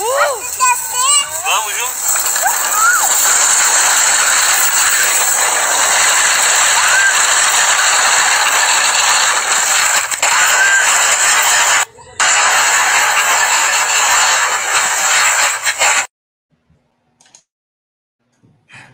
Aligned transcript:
Uhul! 0.00 0.42
Vamos 1.44 1.76
junto? 1.76 2.08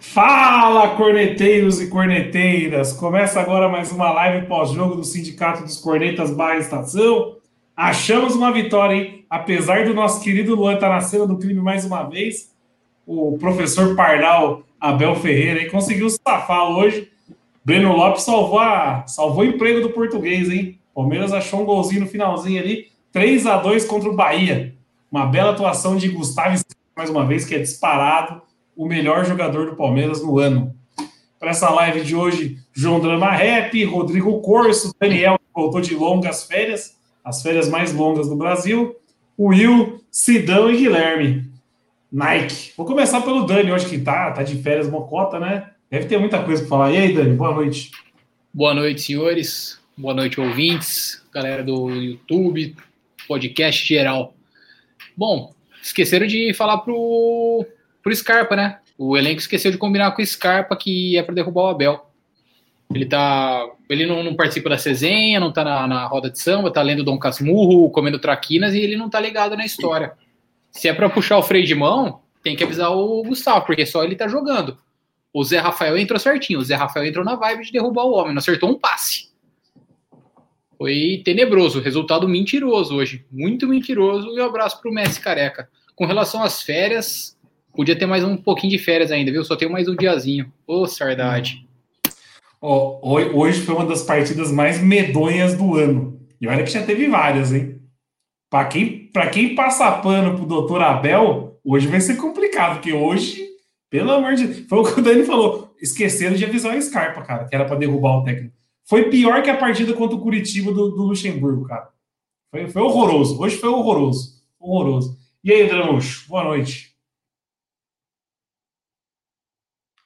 Fala, 0.00 0.96
corneteiros 0.96 1.82
e 1.82 1.88
corneteiras! 1.88 2.94
Começa 2.94 3.40
agora 3.40 3.68
mais 3.68 3.92
uma 3.92 4.10
live 4.10 4.46
pós-jogo 4.46 4.94
do 4.94 5.04
Sindicato 5.04 5.64
dos 5.64 5.76
Cornetas 5.76 6.30
Barra 6.30 6.56
Estação. 6.56 7.43
Achamos 7.76 8.36
uma 8.36 8.52
vitória, 8.52 8.94
hein? 8.94 9.24
Apesar 9.28 9.84
do 9.84 9.94
nosso 9.94 10.22
querido 10.22 10.54
Luan 10.54 10.74
estar 10.74 10.88
na 10.88 11.00
cena 11.00 11.26
do 11.26 11.36
crime 11.36 11.60
mais 11.60 11.84
uma 11.84 12.04
vez, 12.04 12.54
o 13.04 13.36
professor 13.38 13.96
Pardal 13.96 14.62
Abel 14.80 15.16
Ferreira 15.16 15.60
hein, 15.60 15.70
conseguiu 15.70 16.08
safar 16.08 16.70
hoje. 16.70 17.10
Breno 17.64 17.96
Lopes 17.96 18.22
salvou, 18.22 18.60
a, 18.60 19.04
salvou 19.08 19.42
o 19.42 19.46
emprego 19.46 19.80
do 19.80 19.90
português, 19.90 20.50
hein? 20.50 20.78
Palmeiras 20.94 21.32
achou 21.32 21.62
um 21.62 21.64
golzinho 21.64 22.02
no 22.02 22.06
finalzinho 22.06 22.62
ali, 22.62 22.88
3 23.10 23.46
a 23.46 23.56
2 23.56 23.86
contra 23.86 24.08
o 24.08 24.14
Bahia. 24.14 24.76
Uma 25.10 25.26
bela 25.26 25.50
atuação 25.50 25.96
de 25.96 26.08
Gustavo 26.08 26.56
mais 26.96 27.10
uma 27.10 27.26
vez, 27.26 27.44
que 27.44 27.56
é 27.56 27.58
disparado 27.58 28.40
o 28.76 28.86
melhor 28.86 29.24
jogador 29.24 29.70
do 29.70 29.76
Palmeiras 29.76 30.22
no 30.22 30.38
ano. 30.38 30.72
Para 31.40 31.50
essa 31.50 31.68
live 31.70 32.02
de 32.02 32.14
hoje, 32.14 32.58
João 32.72 33.00
Drama 33.00 33.30
Rap, 33.32 33.84
Rodrigo 33.84 34.40
Corso, 34.40 34.94
Daniel, 35.00 35.36
que 35.38 35.60
voltou 35.60 35.80
de 35.80 35.94
longas 35.94 36.44
férias, 36.44 36.96
as 37.24 37.42
férias 37.42 37.68
mais 37.68 37.92
longas 37.92 38.28
do 38.28 38.36
Brasil, 38.36 38.94
Will, 39.38 40.00
Sidão 40.10 40.70
e 40.70 40.76
Guilherme. 40.76 41.50
Nike. 42.12 42.72
Vou 42.76 42.86
começar 42.86 43.22
pelo 43.22 43.44
Dani 43.44 43.72
hoje, 43.72 43.88
que 43.88 43.98
tá, 43.98 44.30
tá 44.30 44.44
de 44.44 44.62
férias 44.62 44.88
mocota, 44.88 45.40
né? 45.40 45.70
Deve 45.90 46.06
ter 46.06 46.18
muita 46.18 46.40
coisa 46.44 46.62
para 46.62 46.68
falar. 46.68 46.92
E 46.92 46.96
aí, 46.96 47.12
Dani, 47.12 47.34
boa 47.34 47.52
noite. 47.52 47.90
Boa 48.52 48.72
noite, 48.72 49.02
senhores. 49.02 49.80
Boa 49.96 50.14
noite, 50.14 50.40
ouvintes, 50.40 51.24
galera 51.32 51.64
do 51.64 51.90
YouTube, 51.90 52.76
podcast 53.26 53.84
geral. 53.86 54.34
Bom, 55.16 55.52
esqueceram 55.82 56.26
de 56.26 56.52
falar 56.54 56.78
pro, 56.78 57.66
pro 58.02 58.14
Scarpa, 58.14 58.54
né? 58.54 58.78
O 58.98 59.16
elenco 59.16 59.40
esqueceu 59.40 59.70
de 59.70 59.78
combinar 59.78 60.12
com 60.12 60.22
o 60.22 60.26
Scarpa 60.26 60.76
que 60.76 61.16
é 61.16 61.22
para 61.22 61.34
derrubar 61.34 61.62
o 61.62 61.68
Abel. 61.68 62.10
Ele 62.92 63.06
tá. 63.06 63.66
Ele 63.88 64.06
não, 64.06 64.22
não 64.22 64.34
participa 64.34 64.70
da 64.70 64.76
resenha, 64.76 65.40
não 65.40 65.52
tá 65.52 65.64
na, 65.64 65.86
na, 65.86 66.06
roda 66.06 66.30
de 66.30 66.38
samba, 66.38 66.72
tá 66.72 66.82
lendo 66.82 67.04
Dom 67.04 67.18
Casmurro, 67.18 67.90
comendo 67.90 68.18
traquinas 68.18 68.74
e 68.74 68.80
ele 68.80 68.96
não 68.96 69.08
tá 69.08 69.20
ligado 69.20 69.56
na 69.56 69.64
história. 69.64 70.12
Se 70.70 70.88
é 70.88 70.92
para 70.92 71.08
puxar 71.08 71.38
o 71.38 71.42
freio 71.42 71.66
de 71.66 71.74
mão, 71.74 72.20
tem 72.42 72.56
que 72.56 72.64
avisar 72.64 72.90
o 72.92 73.22
Gustavo, 73.22 73.64
porque 73.64 73.86
só 73.86 74.04
ele 74.04 74.16
tá 74.16 74.28
jogando. 74.28 74.78
O 75.32 75.42
Zé 75.42 75.58
Rafael 75.58 75.98
entrou 75.98 76.18
certinho. 76.18 76.60
O 76.60 76.64
Zé 76.64 76.74
Rafael 76.74 77.06
entrou 77.06 77.24
na 77.24 77.34
vibe 77.34 77.64
de 77.64 77.72
derrubar 77.72 78.04
o 78.04 78.12
homem, 78.12 78.32
não 78.32 78.38
acertou 78.38 78.70
um 78.70 78.78
passe. 78.78 79.34
Foi 80.76 81.22
tenebroso, 81.24 81.80
resultado 81.80 82.28
mentiroso 82.28 82.94
hoje. 82.94 83.24
Muito 83.30 83.66
mentiroso. 83.66 84.28
E 84.36 84.40
um 84.40 84.44
abraço 84.44 84.80
pro 84.80 84.92
Messi 84.92 85.20
careca. 85.20 85.68
Com 85.94 86.06
relação 86.06 86.42
às 86.42 86.62
férias, 86.62 87.38
podia 87.74 87.96
ter 87.96 88.06
mais 88.06 88.24
um 88.24 88.36
pouquinho 88.36 88.72
de 88.72 88.78
férias 88.78 89.10
ainda, 89.10 89.30
viu? 89.30 89.44
Só 89.44 89.56
tenho 89.56 89.72
mais 89.72 89.88
um 89.88 89.96
diazinho. 89.96 90.52
Ô, 90.66 90.82
oh, 90.82 90.86
saudade. 90.86 91.66
Hoje 92.66 93.60
foi 93.60 93.74
uma 93.74 93.84
das 93.84 94.02
partidas 94.02 94.50
mais 94.50 94.80
medonhas 94.80 95.54
do 95.54 95.76
ano. 95.76 96.18
E 96.40 96.48
olha 96.48 96.64
que 96.64 96.70
já 96.70 96.82
teve 96.82 97.06
várias, 97.08 97.52
hein? 97.52 97.78
Para 98.48 98.68
quem, 98.68 99.08
pra 99.08 99.28
quem 99.28 99.54
passa 99.54 99.92
pano 99.98 100.34
pro 100.34 100.46
doutor 100.46 100.80
Abel, 100.80 101.60
hoje 101.62 101.86
vai 101.86 102.00
ser 102.00 102.16
complicado, 102.16 102.76
porque 102.76 102.92
hoje, 102.92 103.46
pelo 103.90 104.12
amor 104.12 104.34
de 104.34 104.46
Deus, 104.46 104.66
foi 104.66 104.78
o 104.78 104.84
que 104.84 104.98
o 104.98 105.02
Dani 105.02 105.24
falou. 105.24 105.74
Esqueceram 105.78 106.36
de 106.36 106.44
avisar 106.46 106.74
o 106.74 106.80
Scarpa, 106.80 107.20
cara, 107.20 107.44
que 107.44 107.54
era 107.54 107.66
para 107.66 107.76
derrubar 107.76 108.20
o 108.20 108.24
técnico. 108.24 108.56
Foi 108.86 109.10
pior 109.10 109.42
que 109.42 109.50
a 109.50 109.58
partida 109.58 109.92
contra 109.92 110.16
o 110.16 110.20
Curitiba 110.20 110.72
do, 110.72 110.90
do 110.90 111.02
Luxemburgo, 111.02 111.66
cara. 111.66 111.90
Foi, 112.50 112.66
foi 112.68 112.80
horroroso. 112.80 113.38
Hoje 113.42 113.58
foi 113.58 113.68
horroroso. 113.68 114.42
Horroroso. 114.58 115.18
E 115.42 115.52
aí, 115.52 115.68
Dramuxo? 115.68 116.26
Boa 116.28 116.44
noite. 116.44 116.94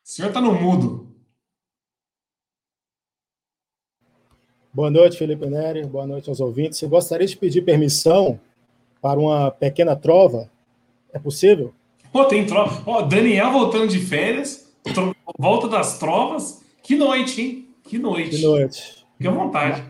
O 0.04 0.10
senhor 0.10 0.32
tá 0.32 0.40
no 0.40 0.52
mudo. 0.52 1.07
Boa 4.78 4.92
noite, 4.92 5.18
Felipe 5.18 5.44
Neri. 5.44 5.84
Boa 5.84 6.06
noite 6.06 6.28
aos 6.28 6.38
ouvintes. 6.38 6.80
Eu 6.80 6.88
gostaria 6.88 7.26
de 7.26 7.36
pedir 7.36 7.62
permissão 7.62 8.38
para 9.02 9.18
uma 9.18 9.50
pequena 9.50 9.96
trova. 9.96 10.48
É 11.12 11.18
possível? 11.18 11.74
Pô, 12.12 12.24
tem 12.26 12.46
trova. 12.46 12.80
Ó, 12.86 13.02
Daniel 13.02 13.50
voltando 13.50 13.88
de 13.88 13.98
férias, 13.98 14.72
volta 15.36 15.66
das 15.66 15.98
trovas. 15.98 16.62
Que 16.80 16.94
noite, 16.94 17.42
hein? 17.42 17.68
Que 17.82 17.98
noite. 17.98 18.36
Que 18.36 18.42
noite. 18.42 19.04
Fique 19.16 19.26
à 19.26 19.32
vontade. 19.32 19.82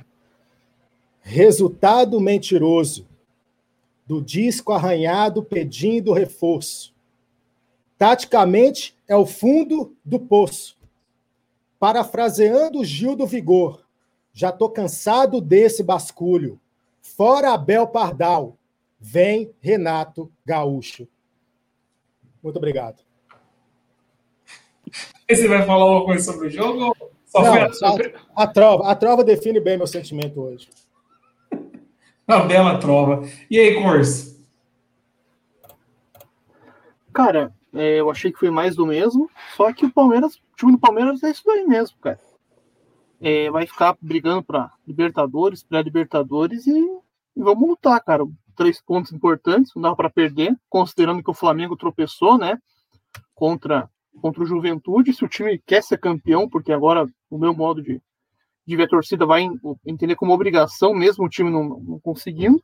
Resultado 1.21 2.19
mentiroso 2.19 3.07
do 4.07 4.23
disco 4.23 4.73
arranhado 4.73 5.43
pedindo 5.43 6.15
reforço. 6.15 6.95
Taticamente 7.99 8.97
é 9.07 9.15
o 9.15 9.27
fundo 9.27 9.95
do 10.03 10.19
poço. 10.19 10.79
Parafraseando 11.79 12.83
Gil 12.83 13.15
do 13.15 13.27
Vigor, 13.27 13.87
já 14.39 14.53
tô 14.53 14.71
cansado 14.71 15.41
desse 15.41 15.83
basculho. 15.83 16.61
Fora 17.03 17.55
Abel 17.55 17.89
Pardal, 17.89 18.57
vem 19.01 19.53
Renato 19.59 20.31
Gaúcho. 20.47 21.09
Muito 22.41 22.57
obrigado. 22.57 23.03
E 25.29 25.35
você 25.35 25.49
vai 25.49 25.67
falar 25.67 25.87
uma 25.87 26.05
coisa 26.05 26.25
sobre 26.25 26.47
o 26.47 26.51
jogo? 26.51 26.97
Só 27.27 27.43
Não, 27.43 27.51
foi 27.51 27.63
a, 27.63 27.67
a... 28.37 28.43
a, 28.45 28.47
trova, 28.47 28.89
a 28.89 28.95
trova 28.95 29.25
define 29.25 29.59
bem 29.59 29.77
meu 29.77 29.89
sentimento 29.89 30.41
hoje. 30.41 30.69
Uma 32.29 32.45
bela 32.45 32.79
trova. 32.79 33.29
E 33.51 33.59
aí, 33.59 33.83
Corso? 33.83 34.41
Cara, 37.13 37.53
é, 37.75 37.99
eu 37.99 38.09
achei 38.09 38.31
que 38.31 38.39
foi 38.39 38.51
mais 38.51 38.77
do 38.77 38.87
mesmo, 38.87 39.29
só 39.57 39.73
que 39.73 39.85
o 39.85 39.93
Palmeiras, 39.93 40.37
o 40.37 40.57
time 40.57 40.71
do 40.71 40.79
Palmeiras 40.79 41.25
é 41.25 41.31
isso 41.31 41.51
aí 41.51 41.67
mesmo, 41.67 41.97
cara. 42.01 42.28
É, 43.21 43.51
vai 43.51 43.67
ficar 43.67 43.97
brigando 44.01 44.43
para 44.43 44.73
Libertadores, 44.87 45.63
pré-Libertadores 45.63 46.67
e, 46.67 46.79
e, 46.79 47.43
vamos 47.43 47.69
lutar, 47.69 48.03
cara. 48.03 48.25
Três 48.57 48.81
pontos 48.81 49.13
importantes, 49.13 49.73
não 49.75 49.83
dá 49.83 49.95
para 49.95 50.11
perder, 50.11 50.57
considerando 50.69 51.23
que 51.23 51.31
o 51.31 51.35
Flamengo 51.35 51.77
tropeçou, 51.77 52.37
né? 52.37 52.59
Contra, 53.35 53.89
contra 54.21 54.43
o 54.43 54.47
Juventude. 54.47 55.13
Se 55.13 55.25
o 55.25 55.29
time 55.29 55.63
quer 55.65 55.83
ser 55.83 55.99
campeão, 55.99 56.49
porque 56.49 56.73
agora 56.73 57.07
o 57.31 57.39
meu 57.39 57.55
modo 57.55 57.83
de, 57.83 58.01
de 58.67 58.77
ver 58.77 58.85
a 58.85 58.89
torcida 58.89 59.25
vai 59.25 59.49
entender 59.87 60.17
como 60.17 60.33
obrigação, 60.33 60.93
mesmo 60.93 61.25
o 61.25 61.29
time 61.29 61.51
não, 61.51 61.69
não 61.69 62.01
conseguindo. 62.01 62.63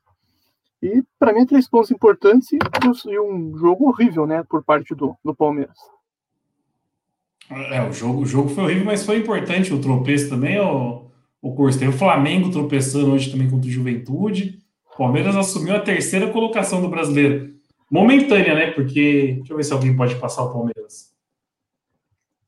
E 0.81 1.03
para 1.17 1.33
mim, 1.33 1.45
três 1.45 1.67
pontos 1.69 1.91
importantes 1.91 2.51
e, 2.51 2.59
e, 3.09 3.19
um 3.19 3.57
jogo 3.57 3.87
horrível, 3.87 4.27
né, 4.27 4.43
por 4.43 4.63
parte 4.63 4.93
do, 4.93 5.17
do 5.23 5.33
Palmeiras. 5.33 5.77
É, 7.49 7.81
o 7.87 7.93
jogo, 7.93 8.21
o 8.21 8.25
jogo 8.25 8.49
foi 8.49 8.63
horrível, 8.63 8.85
mas 8.85 9.05
foi 9.05 9.17
importante 9.17 9.73
o 9.73 9.79
tropeço 9.79 10.29
também, 10.29 10.59
o, 10.59 11.05
o 11.41 11.53
curso. 11.53 11.77
Teve 11.77 11.91
o 11.91 11.97
Flamengo 11.97 12.49
tropeçando 12.49 13.11
hoje 13.11 13.31
também 13.31 13.49
contra 13.49 13.67
o 13.67 13.71
Juventude. 13.71 14.59
O 14.93 14.97
Palmeiras 14.97 15.35
assumiu 15.35 15.75
a 15.75 15.79
terceira 15.79 16.29
colocação 16.31 16.81
do 16.81 16.89
brasileiro. 16.89 17.53
Momentânea, 17.89 18.55
né? 18.55 18.71
Porque. 18.71 19.35
Deixa 19.37 19.53
eu 19.53 19.57
ver 19.57 19.63
se 19.63 19.73
alguém 19.73 19.95
pode 19.95 20.15
passar 20.15 20.43
o 20.43 20.51
Palmeiras. 20.51 21.13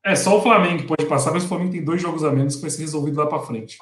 É 0.04 0.16
só 0.16 0.38
o 0.38 0.42
Flamengo 0.42 0.80
que 0.80 0.88
pode 0.88 1.06
passar, 1.06 1.32
mas 1.34 1.44
o 1.44 1.48
Flamengo 1.48 1.72
tem 1.72 1.84
dois 1.84 2.02
jogos 2.02 2.24
a 2.24 2.32
menos 2.32 2.56
que 2.56 2.62
vai 2.62 2.70
ser 2.70 2.82
resolvido 2.82 3.18
lá 3.18 3.28
para 3.28 3.40
frente. 3.40 3.78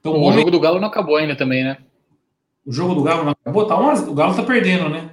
Então, 0.00 0.12
o, 0.12 0.28
o 0.28 0.32
jogo 0.32 0.50
do 0.50 0.60
Galo 0.60 0.80
não 0.80 0.86
acabou 0.86 1.16
ainda 1.16 1.34
também, 1.34 1.64
né? 1.64 1.78
O 2.64 2.72
jogo 2.72 2.94
do 2.94 3.02
Galo 3.02 3.24
não 3.24 3.32
acabou? 3.32 3.66
Tá 3.66 3.76
uma... 3.76 3.92
O 3.94 4.14
Galo 4.14 4.36
tá 4.36 4.42
perdendo, 4.44 4.88
né? 4.88 5.10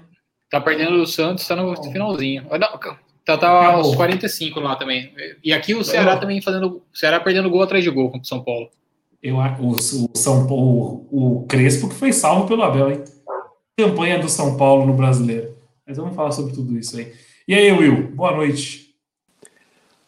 Tá 0.49 0.61
perdendo 0.61 1.01
o 1.01 1.07
Santos, 1.07 1.47
tá 1.47 1.55
no 1.55 1.75
finalzinho. 1.91 2.43
Não, 2.43 2.79
tá, 3.25 3.37
tá 3.37 3.73
aos 3.73 3.95
45 3.95 4.59
lá 4.59 4.75
também. 4.75 5.11
E 5.43 5.51
aqui 5.51 5.73
o 5.73 5.83
Ceará 5.83 6.17
também 6.17 6.41
fazendo. 6.41 6.83
O 6.93 6.97
Ceará 6.97 7.19
perdendo 7.19 7.49
gol 7.49 7.63
atrás 7.63 7.83
de 7.83 7.89
gol 7.89 8.05
contra 8.09 8.23
o 8.23 8.27
São 8.27 8.43
Paulo. 8.43 8.69
Eu, 9.21 9.37
o, 9.37 9.71
o 9.71 10.17
São 10.17 10.45
Paulo, 10.47 11.07
o 11.11 11.45
Crespo 11.47 11.89
que 11.89 11.95
foi 11.95 12.13
salvo 12.13 12.47
pelo 12.47 12.63
Abel, 12.63 12.91
hein? 12.91 13.03
Campanha 13.77 14.19
do 14.19 14.29
São 14.29 14.55
Paulo 14.55 14.85
no 14.85 14.93
brasileiro. 14.93 15.57
Mas 15.85 15.97
vamos 15.97 16.15
falar 16.15 16.31
sobre 16.31 16.53
tudo 16.53 16.77
isso 16.77 16.97
aí. 16.97 17.13
E 17.47 17.53
aí, 17.53 17.71
Will, 17.71 18.11
boa 18.11 18.31
noite. 18.31 18.95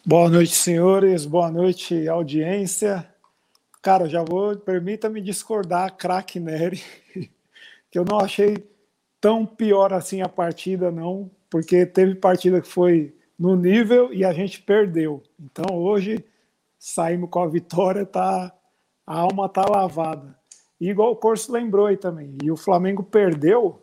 Boa 0.05 0.29
noite, 0.29 0.53
senhores. 0.53 1.25
Boa 1.25 1.51
noite, 1.51 2.07
audiência. 2.07 3.07
Cara, 3.81 4.07
já 4.07 4.23
vou, 4.23 4.55
permita-me 4.55 5.21
discordar, 5.21 5.95
craque 5.95 6.39
Nery, 6.39 6.81
que 7.91 7.97
eu 7.97 8.05
não 8.05 8.19
achei 8.19 8.57
tão 9.19 9.45
pior 9.45 9.93
assim 9.93 10.21
a 10.21 10.29
partida, 10.29 10.91
não, 10.91 11.29
porque 11.49 11.85
teve 11.85 12.15
partida 12.15 12.61
que 12.61 12.67
foi 12.67 13.15
no 13.37 13.55
nível 13.55 14.13
e 14.13 14.25
a 14.25 14.33
gente 14.33 14.61
perdeu. 14.61 15.21
Então 15.39 15.77
hoje 15.77 16.23
saímos 16.79 17.29
com 17.29 17.39
a 17.39 17.47
vitória, 17.47 18.05
tá, 18.05 18.53
a 19.05 19.19
alma 19.19 19.47
tá 19.47 19.65
lavada. 19.69 20.37
E 20.79 20.89
igual 20.89 21.11
o 21.11 21.15
Corso 21.15 21.51
lembrou 21.51 21.87
aí 21.87 21.97
também. 21.97 22.37
E 22.43 22.51
o 22.51 22.57
Flamengo 22.57 23.03
perdeu, 23.03 23.81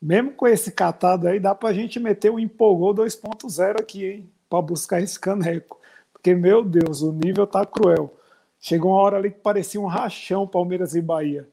mesmo 0.00 0.32
com 0.32 0.46
esse 0.46 0.70
catado 0.72 1.28
aí, 1.28 1.40
dá 1.40 1.54
pra 1.54 1.72
gente 1.72 1.98
meter 1.98 2.30
o 2.30 2.38
empolgou 2.38 2.94
2.0 2.94 3.80
aqui, 3.80 4.04
hein? 4.04 4.30
Pra 4.48 4.60
buscar 4.60 5.00
esse 5.00 5.18
caneco. 5.18 5.80
Porque, 6.12 6.34
meu 6.34 6.62
Deus, 6.62 7.02
o 7.02 7.12
nível 7.12 7.46
tá 7.46 7.64
cruel. 7.64 8.14
Chegou 8.60 8.92
uma 8.92 9.00
hora 9.00 9.16
ali 9.16 9.30
que 9.30 9.40
parecia 9.40 9.80
um 9.80 9.86
rachão 9.86 10.46
Palmeiras 10.46 10.94
e 10.94 11.00
Bahia. 11.00 11.48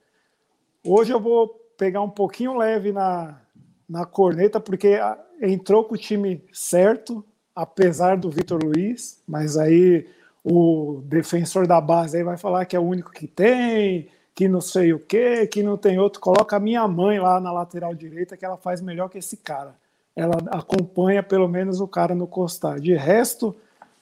Hoje 0.86 1.14
eu 1.14 1.20
vou 1.20 1.48
pegar 1.78 2.02
um 2.02 2.10
pouquinho 2.10 2.58
leve 2.58 2.92
na, 2.92 3.40
na 3.88 4.06
corneta, 4.06 4.60
porque 4.60 5.00
entrou 5.44 5.84
com 5.84 5.96
o 5.96 5.98
time 5.98 6.44
certo, 6.52 7.24
apesar 7.54 8.18
do 8.18 8.30
Vitor 8.30 8.64
Luiz, 8.64 9.22
mas 9.28 9.58
aí 9.58 10.08
o 10.44 11.02
defensor 11.06 11.68
da 11.68 11.80
base 11.80 12.18
aí 12.18 12.24
vai 12.24 12.38
falar 12.38 12.66
que 12.66 12.76
é 12.76 12.80
o 12.80 12.84
único 12.84 13.12
que 13.12 13.28
tem, 13.28 14.10
que 14.34 14.48
não 14.48 14.62
sei 14.62 14.94
o 14.94 15.00
que, 15.00 15.46
que 15.48 15.62
não 15.62 15.78
tem 15.78 16.00
outro. 16.00 16.20
Coloca 16.20 16.56
a 16.56 16.60
minha 16.60 16.88
mãe 16.88 17.20
lá 17.20 17.40
na 17.40 17.52
lateral 17.52 17.94
direita, 17.94 18.36
que 18.36 18.46
ela 18.46 18.58
faz 18.58 18.82
melhor 18.82 19.10
que 19.10 19.18
esse 19.18 19.38
cara. 19.38 19.76
Ela 20.16 20.38
acompanha 20.52 21.22
pelo 21.22 21.48
menos 21.48 21.80
o 21.80 21.88
cara 21.88 22.16
no 22.16 22.28
costar. 22.28 22.80
De 22.80 22.96
resto, 22.96 23.56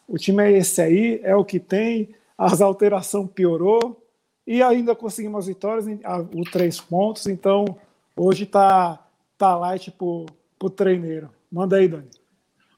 o 0.08 0.18
time 0.18 0.44
é 0.44 0.52
esse 0.52 0.82
aí, 0.82 1.20
é 1.24 1.36
o 1.36 1.46
que 1.46 1.60
tem. 1.60 2.14
As 2.38 2.62
alterações 2.62 3.30
piorou 3.32 4.02
e 4.46 4.62
ainda 4.62 4.96
conseguimos 4.96 5.40
as 5.40 5.48
vitórias, 5.48 5.86
o 6.34 6.44
três 6.44 6.80
pontos. 6.80 7.28
Então, 7.28 7.78
hoje 8.16 8.46
tá, 8.46 9.00
tá 9.38 9.56
light 9.56 9.92
pro, 9.92 10.26
pro 10.62 10.70
treineiro. 10.70 11.32
Manda 11.52 11.78
aí, 11.78 11.88
Dani. 11.88 12.08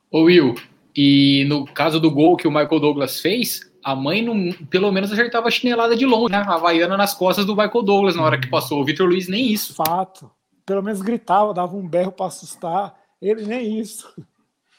Ô 0.09 0.21
Will, 0.21 0.55
e 0.95 1.43
no 1.49 1.65
caso 1.65 1.99
do 1.99 2.09
gol 2.09 2.37
que 2.37 2.47
o 2.47 2.51
Michael 2.51 2.79
Douglas 2.79 3.19
fez, 3.19 3.59
a 3.83 3.93
mãe 3.93 4.21
não, 4.21 4.53
pelo 4.69 4.89
menos 4.89 5.11
acertava 5.11 5.49
a 5.49 5.51
chinelada 5.51 5.93
de 5.93 6.05
longe, 6.05 6.31
né? 6.31 6.37
A 6.37 6.53
Havaiana 6.53 6.95
nas 6.95 7.13
costas 7.13 7.45
do 7.45 7.57
Michael 7.57 7.83
Douglas 7.83 8.15
na 8.15 8.23
hora 8.23 8.39
que 8.39 8.49
passou. 8.49 8.79
O 8.79 8.85
Vitor 8.85 9.05
Luiz 9.05 9.27
nem 9.27 9.51
isso. 9.51 9.75
Fato. 9.75 10.31
Pelo 10.65 10.81
menos 10.81 11.01
gritava, 11.01 11.53
dava 11.53 11.75
um 11.75 11.85
berro 11.85 12.13
para 12.13 12.27
assustar. 12.27 12.95
Ele 13.21 13.45
nem 13.45 13.81
isso. 13.81 14.07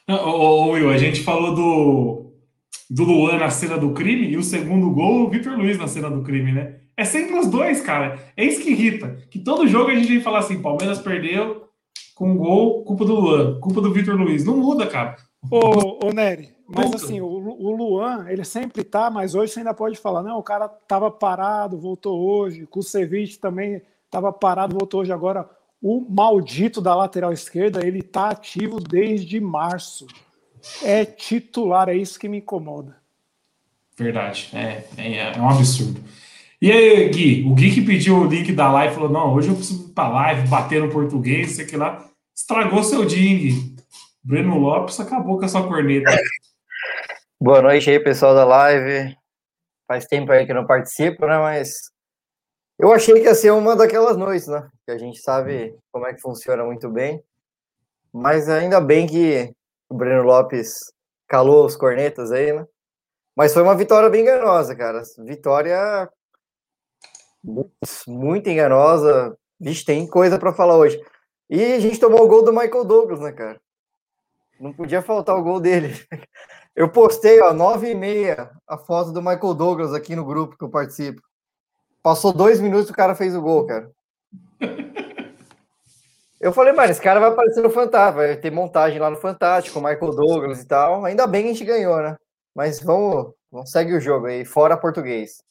Ô, 0.09 0.13
ô, 0.13 0.69
Will, 0.71 0.89
a 0.89 0.97
gente 0.97 1.21
falou 1.21 1.53
do, 1.53 2.31
do 2.89 3.03
Luan 3.03 3.37
na 3.37 3.51
cena 3.51 3.77
do 3.77 3.93
crime 3.93 4.29
e 4.29 4.37
o 4.37 4.43
segundo 4.43 4.89
gol, 4.89 5.25
o 5.25 5.29
Vitor 5.29 5.55
Luiz 5.55 5.77
na 5.77 5.87
cena 5.87 6.09
do 6.09 6.23
crime, 6.23 6.51
né? 6.51 6.77
É 6.97 7.05
sempre 7.05 7.37
os 7.37 7.47
dois, 7.47 7.81
cara. 7.81 8.17
É 8.35 8.43
isso 8.43 8.63
que 8.63 8.71
irrita. 8.71 9.19
Que 9.29 9.37
todo 9.37 9.67
jogo 9.67 9.91
a 9.91 9.95
gente 9.95 10.07
vem 10.07 10.21
falar 10.21 10.39
assim: 10.39 10.61
Palmeiras 10.61 10.99
perdeu 10.99 11.64
com 12.15 12.37
gol, 12.37 12.83
culpa 12.85 13.05
do 13.05 13.13
Luan, 13.13 13.59
culpa 13.59 13.81
do 13.81 13.93
Vitor 13.93 14.15
Luiz. 14.15 14.45
Não 14.45 14.55
muda, 14.55 14.87
cara. 14.87 15.17
Ô, 15.51 16.07
ô 16.07 16.11
Nery, 16.11 16.55
mas 16.67 16.93
assim, 16.95 17.21
o, 17.21 17.27
o 17.27 17.75
Luan, 17.75 18.25
ele 18.29 18.43
sempre 18.43 18.83
tá, 18.83 19.11
mas 19.11 19.35
hoje 19.35 19.51
você 19.51 19.59
ainda 19.59 19.73
pode 19.73 19.97
falar, 19.97 20.23
não, 20.23 20.39
o 20.39 20.43
cara 20.43 20.67
tava 20.67 21.11
parado, 21.11 21.77
voltou 21.77 22.19
hoje, 22.19 22.63
o 22.63 22.67
Kusevich 22.67 23.37
também 23.37 23.81
tava 24.09 24.33
parado, 24.33 24.75
voltou 24.75 25.01
hoje 25.01 25.11
agora. 25.11 25.47
O 25.81 26.03
maldito 26.09 26.81
da 26.81 26.95
lateral 26.95 27.31
esquerda, 27.31 27.85
ele 27.85 28.01
tá 28.01 28.29
ativo 28.29 28.79
desde 28.79 29.39
março. 29.39 30.07
É 30.81 31.05
titular, 31.05 31.89
é 31.89 31.95
isso 31.95 32.19
que 32.19 32.27
me 32.27 32.37
incomoda. 32.37 32.95
Verdade, 33.95 34.49
é, 34.53 34.83
é, 34.97 35.37
é 35.37 35.39
um 35.39 35.49
absurdo. 35.49 36.01
E 36.65 36.71
aí, 36.71 37.09
Gui, 37.09 37.47
o 37.47 37.53
Gui 37.53 37.75
que 37.75 37.85
pediu 37.85 38.17
o 38.17 38.25
link 38.25 38.51
da 38.51 38.71
live 38.71 38.95
falou: 38.95 39.07
não, 39.07 39.35
hoje 39.35 39.49
eu 39.49 39.55
preciso 39.55 39.87
ir 39.87 39.93
pra 39.93 40.07
live, 40.07 40.47
bater 40.47 40.81
no 40.81 40.91
português, 40.91 41.51
sei 41.51 41.63
que 41.67 41.77
lá. 41.77 42.09
Estragou 42.35 42.83
seu 42.83 43.05
ding. 43.05 43.75
Breno 44.23 44.57
Lopes 44.57 44.99
acabou 44.99 45.37
com 45.37 45.45
a 45.45 45.47
sua 45.47 45.67
corneta. 45.67 46.09
Boa 47.39 47.61
noite 47.61 47.91
aí, 47.91 47.99
pessoal 47.99 48.33
da 48.33 48.43
live. 48.45 49.15
Faz 49.87 50.07
tempo 50.07 50.31
aí 50.31 50.47
que 50.47 50.55
não 50.55 50.65
participo, 50.65 51.27
né? 51.27 51.37
Mas 51.37 51.69
eu 52.79 52.91
achei 52.91 53.13
que 53.13 53.27
ia 53.27 53.35
ser 53.35 53.51
uma 53.51 53.75
daquelas 53.75 54.17
noites, 54.17 54.47
né? 54.47 54.67
Que 54.87 54.91
a 54.93 54.97
gente 54.97 55.21
sabe 55.21 55.77
como 55.91 56.07
é 56.07 56.15
que 56.15 56.21
funciona 56.21 56.65
muito 56.65 56.89
bem. 56.89 57.23
Mas 58.11 58.49
ainda 58.49 58.81
bem 58.81 59.05
que 59.05 59.53
o 59.87 59.93
Breno 59.93 60.23
Lopes 60.23 60.73
calou 61.27 61.63
os 61.63 61.75
cornetas 61.75 62.31
aí, 62.31 62.51
né? 62.51 62.65
Mas 63.37 63.53
foi 63.53 63.61
uma 63.61 63.77
vitória 63.77 64.09
bem 64.09 64.23
enganosa, 64.23 64.75
cara. 64.75 65.03
Vitória 65.19 66.09
muito 68.07 68.49
enganosa. 68.49 69.37
Vixe, 69.59 69.85
tem 69.85 70.07
coisa 70.07 70.37
para 70.37 70.53
falar 70.53 70.77
hoje. 70.77 71.01
E 71.49 71.73
a 71.73 71.79
gente 71.79 71.99
tomou 71.99 72.23
o 72.23 72.27
gol 72.27 72.43
do 72.43 72.51
Michael 72.51 72.83
Douglas, 72.83 73.19
né, 73.19 73.31
cara? 73.31 73.59
Não 74.59 74.73
podia 74.73 75.01
faltar 75.01 75.37
o 75.37 75.43
gol 75.43 75.59
dele. 75.59 75.93
Eu 76.75 76.89
postei, 76.89 77.39
ó, 77.41 77.53
nove 77.53 77.91
e 77.91 77.95
meia, 77.95 78.51
a 78.67 78.77
foto 78.77 79.11
do 79.13 79.21
Michael 79.21 79.53
Douglas 79.53 79.93
aqui 79.93 80.13
no 80.13 80.25
grupo 80.25 80.57
que 80.57 80.63
eu 80.65 80.69
participo. 80.69 81.21
Passou 82.03 82.33
dois 82.33 82.59
minutos 82.59 82.89
o 82.89 82.93
cara 82.93 83.15
fez 83.15 83.33
o 83.33 83.41
gol, 83.41 83.65
cara. 83.65 83.89
Eu 86.37 86.51
falei, 86.51 86.73
mano, 86.73 86.91
esse 86.91 87.01
cara 87.01 87.21
vai 87.21 87.29
aparecer 87.29 87.61
no 87.61 87.69
Fantástico, 87.69 88.17
vai 88.17 88.35
ter 88.35 88.51
montagem 88.51 88.99
lá 88.99 89.09
no 89.09 89.15
Fantástico, 89.15 89.79
Michael 89.79 90.11
Douglas 90.11 90.61
e 90.61 90.67
tal. 90.67 91.05
Ainda 91.05 91.25
bem 91.25 91.43
que 91.43 91.49
a 91.49 91.53
gente 91.53 91.63
ganhou, 91.63 91.97
né? 92.01 92.17
Mas 92.53 92.81
vamos, 92.81 93.33
vamos 93.49 93.71
segue 93.71 93.93
o 93.93 94.01
jogo 94.01 94.25
aí, 94.25 94.43
fora 94.43 94.75
português. 94.75 95.41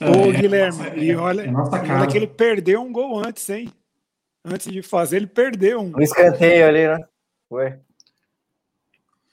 Ô, 0.00 0.30
é, 0.30 0.32
Guilherme, 0.32 0.78
nossa, 0.78 0.96
e 0.96 1.14
olha, 1.14 1.42
é 1.42 1.52
olha 1.52 2.06
que 2.06 2.16
ele 2.16 2.26
perdeu 2.26 2.82
um 2.82 2.92
gol 2.92 3.18
antes, 3.18 3.48
hein? 3.48 3.68
Antes 4.44 4.70
de 4.70 4.82
fazer, 4.82 5.16
ele 5.16 5.26
perdeu 5.26 5.80
um. 5.80 5.90
No 5.90 6.02
escanteio 6.02 6.66
ali, 6.66 6.86
né? 6.86 7.04
Foi. 7.48 7.74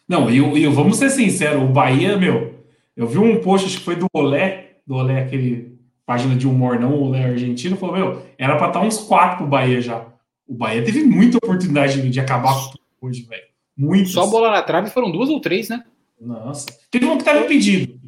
Não, 0.07 0.29
e, 0.29 0.37
e 0.37 0.67
vamos 0.67 0.97
ser 0.97 1.09
sinceros, 1.09 1.63
o 1.63 1.67
Bahia, 1.67 2.17
meu, 2.17 2.65
eu 2.95 3.07
vi 3.07 3.17
um 3.17 3.41
post, 3.41 3.67
acho 3.67 3.77
que 3.77 3.85
foi 3.85 3.95
do 3.95 4.07
Olé, 4.13 4.77
do 4.85 4.95
Olé, 4.95 5.23
aquele 5.23 5.79
página 6.05 6.35
de 6.35 6.47
humor, 6.47 6.79
não 6.79 6.93
o 6.93 7.03
Olé 7.03 7.23
argentino, 7.23 7.77
falou, 7.77 7.95
meu, 7.95 8.25
era 8.37 8.57
pra 8.57 8.67
estar 8.67 8.81
uns 8.81 8.97
quatro 8.99 9.37
pro 9.37 9.47
Bahia 9.47 9.81
já. 9.81 10.05
O 10.47 10.53
Bahia 10.53 10.83
teve 10.83 11.03
muita 11.03 11.37
oportunidade 11.37 12.01
de, 12.01 12.09
de 12.09 12.19
acabar 12.19 12.53
com 12.99 13.07
hoje, 13.07 13.23
velho. 13.23 13.43
Muito. 13.75 14.09
Só 14.09 14.27
bola 14.27 14.51
na 14.51 14.61
trave 14.61 14.89
foram 14.89 15.11
duas 15.11 15.29
ou 15.29 15.39
três, 15.39 15.69
né? 15.69 15.83
Nossa. 16.19 16.67
Teve 16.91 17.05
um 17.05 17.17
que 17.17 17.23
tava 17.23 17.39
impedido. 17.39 17.99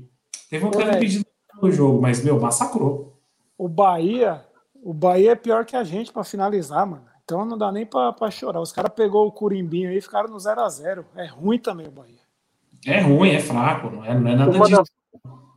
Teve 0.49 0.65
um 0.65 0.71
que 0.71 0.77
tava 0.77 0.97
impedido 0.97 1.25
no 1.63 1.71
jogo, 1.71 2.01
mas, 2.01 2.23
meu, 2.23 2.39
massacrou. 2.39 3.13
O 3.57 3.67
Bahia, 3.67 4.45
o 4.83 4.93
Bahia 4.93 5.31
é 5.31 5.35
pior 5.35 5.65
que 5.65 5.75
a 5.75 5.83
gente 5.83 6.11
para 6.11 6.23
finalizar, 6.23 6.85
mano. 6.85 7.05
Então 7.23 7.45
não 7.45 7.57
dá 7.57 7.71
nem 7.71 7.85
para 7.85 8.29
chorar. 8.29 8.59
Os 8.59 8.71
caras 8.71 8.91
pegou 8.93 9.25
o 9.25 9.31
Curimbinho 9.31 9.89
aí 9.89 9.97
e 9.97 10.01
ficaram 10.01 10.29
no 10.29 10.39
0 10.39 10.61
a 10.61 10.69
0 10.69 11.05
É 11.15 11.25
ruim 11.25 11.57
também 11.57 11.87
o 11.87 11.91
Bahia. 11.91 12.19
É 12.85 12.99
ruim, 12.99 13.29
é 13.29 13.39
fraco, 13.39 13.89
não 13.89 14.03
é, 14.03 14.19
não 14.19 14.29
é 14.29 14.35
nada 14.35 14.51
numa 14.51 14.65
disso. 14.65 14.77
Das, 14.77 14.89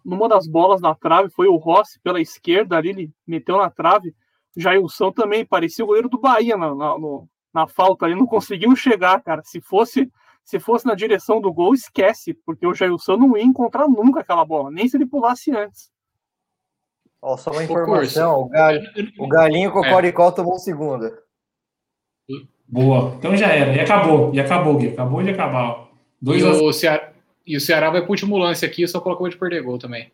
numa 0.05 0.29
das 0.29 0.47
bolas 0.47 0.81
na 0.81 0.95
trave 0.95 1.29
foi 1.31 1.49
o 1.49 1.57
Rossi 1.57 1.99
pela 2.01 2.21
esquerda 2.21 2.77
ali, 2.77 2.91
ele 2.91 3.13
meteu 3.27 3.57
na 3.57 3.69
trave. 3.69 4.15
Jailson 4.57 5.11
também, 5.11 5.45
parecia 5.45 5.85
o 5.85 5.89
goleiro 5.89 6.09
do 6.09 6.21
Bahia 6.21 6.57
na, 6.57 6.73
na, 6.73 6.97
no, 6.97 7.29
na 7.53 7.67
falta 7.67 8.07
ali, 8.07 8.15
não 8.15 8.27
conseguiu 8.27 8.75
chegar, 8.77 9.21
cara. 9.23 9.43
Se 9.45 9.61
fosse 9.61 10.09
se 10.45 10.61
fosse 10.61 10.87
na 10.87 10.95
direção 10.95 11.41
do 11.41 11.53
gol, 11.53 11.75
esquece, 11.75 12.33
porque 12.33 12.65
o 12.65 12.73
Jailson 12.73 13.17
não 13.17 13.37
ia 13.37 13.43
encontrar 13.43 13.89
nunca 13.89 14.21
aquela 14.21 14.45
bola, 14.45 14.71
nem 14.71 14.89
se 14.89 14.97
ele 14.97 15.05
pulasse 15.05 15.51
antes. 15.51 15.91
Ó, 17.27 17.37
só 17.37 17.51
uma 17.51 17.65
informação, 17.65 18.43
o, 18.43 18.49
gal, 18.49 18.75
o 19.19 19.27
Galinho 19.27 19.73
com 19.73 19.81
o 19.81 19.91
Coricó 19.91 20.31
tomou 20.31 20.61
segunda. 20.61 21.13
Boa. 22.69 23.17
Então 23.19 23.37
já 23.37 23.49
era. 23.49 23.75
E 23.75 23.81
acabou. 23.81 24.33
E 24.33 24.39
acabou, 24.39 24.77
Gui. 24.77 24.91
Acabou 24.91 25.21
de 25.25 25.31
acabar. 25.31 25.89
Dois 26.23 26.41
e, 26.41 26.45
o 26.45 26.73
Ceará, 26.73 27.11
e 27.45 27.57
o 27.57 27.61
Ceará 27.61 27.91
vai 27.91 28.03
pro 28.03 28.13
último 28.13 28.39
lance 28.39 28.65
aqui, 28.65 28.87
só 28.87 29.01
colocou 29.01 29.29
de 29.29 29.37
perder 29.37 29.65
gol 29.65 29.77
também. 29.77 30.13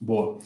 Boa. 0.00 0.38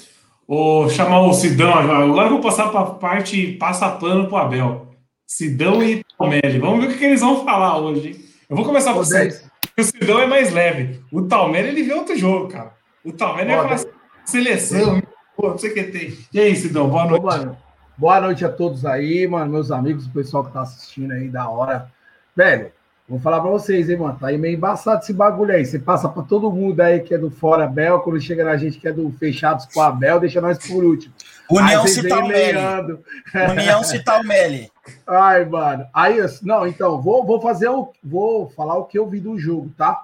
Vou 0.45 0.91
chamar 0.91 1.21
o 1.21 1.33
Sidão 1.33 1.73
agora. 1.73 2.05
Agora 2.05 2.27
eu 2.27 2.33
vou 2.33 2.41
passar 2.41 2.71
para 2.73 2.81
a 2.81 2.95
parte 2.95 3.53
passa 3.53 3.89
pano 3.93 4.27
pro 4.27 4.39
Abel. 4.39 4.89
Sidão 5.25 5.81
e 5.85 6.03
Talmelli. 6.19 6.59
Vamos 6.59 6.85
ver 6.85 6.93
o 6.93 6.99
que, 6.99 7.05
eles 7.05 7.21
vão 7.21 7.45
falar 7.45 7.79
hoje. 7.79 8.25
Eu 8.51 8.57
vou 8.57 8.65
começar 8.65 8.93
com 8.93 9.05
você. 9.05 9.41
O 9.79 9.83
Sidão 9.85 10.19
é 10.19 10.27
mais 10.27 10.53
leve. 10.53 11.01
O 11.13 11.23
Talmelli, 11.23 11.69
ele 11.69 11.85
vê 11.85 11.95
outro 11.95 12.17
jogo, 12.17 12.49
cara. 12.49 12.75
O 13.05 13.13
Talmelli 13.13 13.53
é 13.53 13.61
uma 13.61 13.77
seleção. 14.25 15.03
Pô, 15.37 15.51
não 15.51 15.59
sei 15.59 15.71
o 15.71 15.75
que 15.75 15.85
tem. 15.85 16.19
E 16.33 16.41
aí, 16.41 16.57
Sidão, 16.57 16.89
boa 16.89 17.05
noite. 17.05 17.23
Boa 17.23 17.37
noite. 17.37 17.59
Boa 17.97 18.21
noite 18.21 18.45
a 18.45 18.49
todos 18.49 18.85
aí, 18.85 19.27
mano, 19.27 19.53
meus 19.53 19.71
amigos, 19.71 20.07
o 20.07 20.11
pessoal 20.11 20.45
que 20.45 20.53
tá 20.53 20.63
assistindo 20.63 21.13
aí 21.13 21.29
da 21.29 21.49
hora. 21.49 21.93
Velho, 22.35 22.73
Vou 23.07 23.21
falar 23.21 23.43
pra 23.43 23.51
vocês, 23.51 23.91
hein, 23.91 23.99
mano. 23.99 24.17
Tá 24.19 24.29
aí 24.29 24.39
meio 24.39 24.57
embaçado 24.57 25.03
esse 25.03 25.13
bagulho 25.13 25.53
aí. 25.53 25.65
Você 25.65 25.79
passa 25.79 26.09
pra 26.09 26.23
todo 26.23 26.51
mundo 26.51 26.81
aí 26.81 27.01
que 27.01 27.13
é 27.13 27.19
do 27.19 27.31
Fora 27.31 27.67
Bel, 27.67 28.01
quando 28.01 28.19
chega 28.19 28.43
na 28.43 28.57
gente 28.57 28.79
que 28.79 28.89
é 28.89 28.93
do 28.93 29.11
Fechados 29.13 29.67
com 29.67 29.83
a 29.83 29.93
Bel, 29.93 30.21
deixa 30.21 30.41
nós 30.41 30.57
por 30.57 30.83
último. 30.83 31.13
União 31.51 31.85
leando. 32.27 33.05
União 33.51 33.85
Citalmelli. 33.85 34.73
Ai, 35.07 35.45
mano. 35.45 35.87
Aí, 35.93 36.17
não, 36.43 36.67
então, 36.67 37.01
vou, 37.03 37.27
vou 37.27 37.43
fazer 37.43 37.69
o. 37.69 37.93
Vou 38.03 38.49
falar 38.49 38.79
o 38.79 38.87
que 38.87 38.99
eu 38.99 39.07
vi 39.07 39.21
do 39.21 39.39
jogo, 39.39 39.71
tá? 39.77 40.01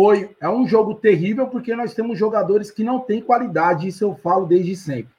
Foi. 0.00 0.34
É 0.40 0.48
um 0.48 0.66
jogo 0.66 0.94
terrível 0.94 1.46
porque 1.48 1.76
nós 1.76 1.92
temos 1.92 2.18
jogadores 2.18 2.70
que 2.70 2.82
não 2.82 3.00
têm 3.00 3.20
qualidade, 3.20 3.86
isso 3.86 4.02
eu 4.02 4.14
falo 4.14 4.46
desde 4.46 4.74
sempre. 4.74 5.12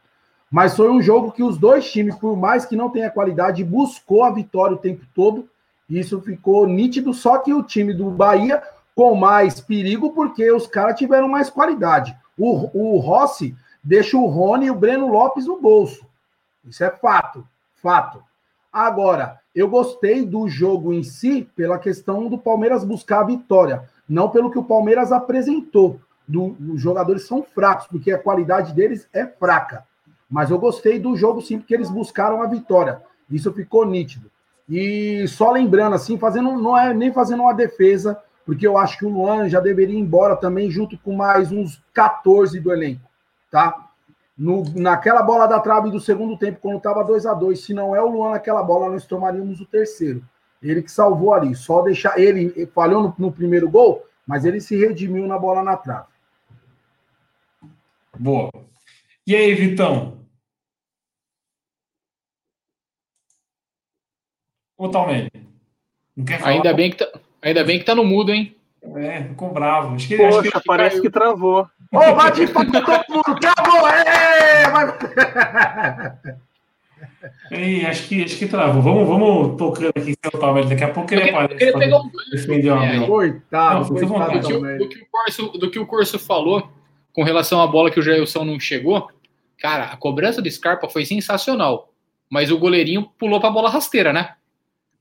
Mas 0.50 0.75
foi 0.75 0.89
um 0.89 1.00
jogo 1.00 1.31
que 1.31 1.43
os 1.43 1.55
dois 1.55 1.91
times, 1.91 2.15
por 2.15 2.35
mais 2.35 2.65
que 2.65 2.75
não 2.75 2.89
tenha 2.89 3.11
qualidade, 3.11 3.63
buscou 3.63 4.23
a 4.23 4.31
vitória 4.31 4.75
o 4.75 4.79
tempo 4.79 5.05
todo. 5.13 5.47
Isso 5.88 6.19
ficou 6.21 6.65
nítido, 6.65 7.13
só 7.13 7.38
que 7.38 7.53
o 7.53 7.61
time 7.61 7.93
do 7.93 8.09
Bahia 8.09 8.59
com 8.95 9.13
mais 9.13 9.61
perigo, 9.61 10.13
porque 10.13 10.51
os 10.51 10.65
caras 10.65 10.97
tiveram 10.97 11.27
mais 11.27 11.47
qualidade. 11.47 12.17
O, 12.35 12.95
o 12.95 12.97
Rossi 12.97 13.55
deixa 13.83 14.17
o 14.17 14.25
Rony 14.25 14.65
e 14.65 14.71
o 14.71 14.75
Breno 14.75 15.09
Lopes 15.09 15.45
no 15.45 15.61
bolso. 15.61 16.03
Isso 16.65 16.83
é 16.83 16.89
fato. 16.89 17.47
Fato. 17.75 18.23
Agora, 18.73 19.39
eu 19.53 19.67
gostei 19.67 20.25
do 20.25 20.50
jogo 20.50 20.91
em 20.91 21.03
si 21.03 21.47
pela 21.55 21.77
questão 21.77 22.27
do 22.27 22.38
Palmeiras 22.39 22.83
buscar 22.83 23.19
a 23.19 23.25
vitória, 23.25 23.88
não 24.11 24.29
pelo 24.29 24.51
que 24.51 24.59
o 24.59 24.63
Palmeiras 24.63 25.11
apresentou. 25.11 25.99
Do, 26.27 26.55
os 26.73 26.81
jogadores 26.81 27.25
são 27.25 27.41
fracos, 27.41 27.87
porque 27.87 28.11
a 28.11 28.19
qualidade 28.19 28.73
deles 28.73 29.07
é 29.13 29.25
fraca. 29.25 29.85
Mas 30.29 30.51
eu 30.51 30.59
gostei 30.59 30.99
do 30.99 31.15
jogo 31.15 31.41
sim, 31.41 31.57
porque 31.57 31.73
eles 31.73 31.89
buscaram 31.89 32.41
a 32.41 32.45
vitória. 32.45 33.01
Isso 33.29 33.51
ficou 33.53 33.85
nítido. 33.85 34.29
E 34.69 35.25
só 35.29 35.51
lembrando, 35.51 35.95
assim, 35.95 36.17
fazendo, 36.17 36.51
não 36.57 36.77
é 36.77 36.93
nem 36.93 37.11
fazendo 37.11 37.43
uma 37.43 37.53
defesa, 37.53 38.21
porque 38.45 38.67
eu 38.67 38.77
acho 38.77 38.97
que 38.97 39.05
o 39.05 39.09
Luan 39.09 39.47
já 39.47 39.61
deveria 39.61 39.95
ir 39.95 40.01
embora 40.01 40.35
também, 40.35 40.69
junto 40.69 40.97
com 40.97 41.15
mais 41.15 41.51
uns 41.51 41.81
14 41.93 42.59
do 42.59 42.71
elenco, 42.71 43.09
tá? 43.49 43.89
No, 44.37 44.63
naquela 44.75 45.23
bola 45.23 45.47
da 45.47 45.59
trave 45.59 45.89
do 45.89 45.99
segundo 45.99 46.37
tempo, 46.37 46.59
quando 46.61 46.77
estava 46.77 47.03
2 47.03 47.25
a 47.25 47.33
2 47.33 47.59
se 47.59 47.73
não 47.73 47.95
é 47.95 48.01
o 48.01 48.09
Luan 48.09 48.31
naquela 48.31 48.63
bola, 48.63 48.89
nós 48.89 49.05
tomaríamos 49.05 49.61
o 49.61 49.65
terceiro. 49.65 50.21
Ele 50.61 50.81
que 50.83 50.91
salvou 50.91 51.33
ali. 51.33 51.55
Só 51.55 51.81
deixar. 51.81 52.19
Ele 52.19 52.53
ele 52.55 52.67
falhou 52.67 53.01
no, 53.03 53.15
no 53.17 53.31
primeiro 53.31 53.69
gol, 53.69 54.05
mas 54.27 54.45
ele 54.45 54.61
se 54.61 54.75
redimiu 54.77 55.25
na 55.27 55.37
bola 55.39 55.63
na 55.63 55.75
trave. 55.77 56.07
Boa. 58.17 58.51
E 59.25 59.35
aí, 59.35 59.53
Vitão? 59.55 60.19
Ô, 64.77 64.89
Talmene. 64.89 65.31
Não 66.15 66.25
quer 66.25 66.39
falar? 66.39 66.51
Ainda 66.51 66.73
bem, 66.73 66.91
que 66.91 66.97
tá, 66.97 67.19
ainda 67.41 67.63
bem 67.63 67.79
que 67.79 67.85
tá 67.85 67.95
no 67.95 68.03
mudo, 68.03 68.31
hein? 68.31 68.55
É, 68.95 69.23
ficou 69.23 69.51
bravo. 69.53 69.95
Acho 69.95 70.07
que, 70.07 70.15
acho 70.15 70.37
Poxa, 70.37 70.59
que 70.59 70.65
parece 70.67 70.89
caiu. 70.95 71.01
que 71.03 71.09
travou. 71.11 71.69
Ô, 71.93 72.15
bate 72.15 72.47
palma 72.47 72.83
todo 72.83 73.03
mundo, 73.09 73.47
acabou! 73.47 73.87
Ê, 73.89 74.69
vai- 74.71 74.97
Ei, 77.51 77.85
acho 77.85 78.07
que, 78.07 78.23
acho 78.23 78.37
que 78.37 78.47
travou. 78.47 78.81
Vamos, 78.81 79.07
vamos 79.07 79.57
tocando 79.57 79.89
aqui 79.89 80.13
sem 80.23 80.31
o 80.33 80.37
Talmene. 80.39 80.69
Daqui 80.69 80.83
a 80.83 80.89
pouco 80.89 81.13
ele 81.13 81.29
aparece. 81.29 81.53
eu 81.53 81.57
queria 81.57 81.71
pra 81.73 81.81
pegar 81.81 81.97
um 82.01 82.09
É. 82.83 83.05
Coitado, 83.07 83.85
do, 83.85 83.95
que, 84.41 84.53
o- 84.53 84.59
também. 84.59 84.77
do 84.77 84.89
que 84.89 84.99
o 85.01 85.05
Corso, 85.11 85.47
do 85.57 85.71
que 85.71 85.79
o 85.79 85.85
Corso 85.85 86.19
falou 86.19 86.69
com 87.13 87.23
relação 87.23 87.61
à 87.61 87.67
bola 87.67 87.91
que 87.91 87.99
o 87.99 88.03
Jailson 88.03 88.43
não 88.45 88.59
chegou, 88.59 89.09
cara, 89.59 89.85
a 89.85 89.97
cobrança 89.97 90.41
do 90.41 90.49
Scarpa 90.49 90.87
foi 90.89 91.05
sensacional. 91.05 91.93
Mas 92.29 92.49
o 92.49 92.57
goleirinho 92.57 93.09
pulou 93.19 93.39
pra 93.41 93.49
bola 93.51 93.69
rasteira, 93.69 94.13
né? 94.13 94.35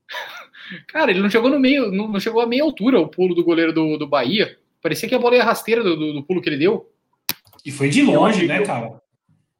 Cara, 0.87 1.11
ele 1.11 1.19
não 1.21 1.29
chegou 1.29 1.49
no 1.49 1.59
meio, 1.59 1.91
não, 1.91 2.07
não 2.07 2.19
chegou 2.19 2.41
a 2.41 2.45
meia 2.47 2.63
altura 2.63 2.99
o 2.99 3.07
pulo 3.07 3.33
do 3.35 3.43
goleiro 3.43 3.73
do, 3.73 3.97
do 3.97 4.07
Bahia. 4.07 4.57
Parecia 4.81 5.07
que 5.07 5.15
a 5.15 5.19
bola 5.19 5.35
ia 5.35 5.43
rasteira 5.43 5.83
do, 5.83 5.95
do- 5.95 6.13
do 6.13 6.23
pulo 6.23 6.41
que 6.41 6.49
ele 6.49 6.57
deu. 6.57 6.89
E 7.65 7.71
foi 7.71 7.89
de 7.89 8.01
longe, 8.01 8.47
né, 8.47 8.61
cara? 8.63 9.01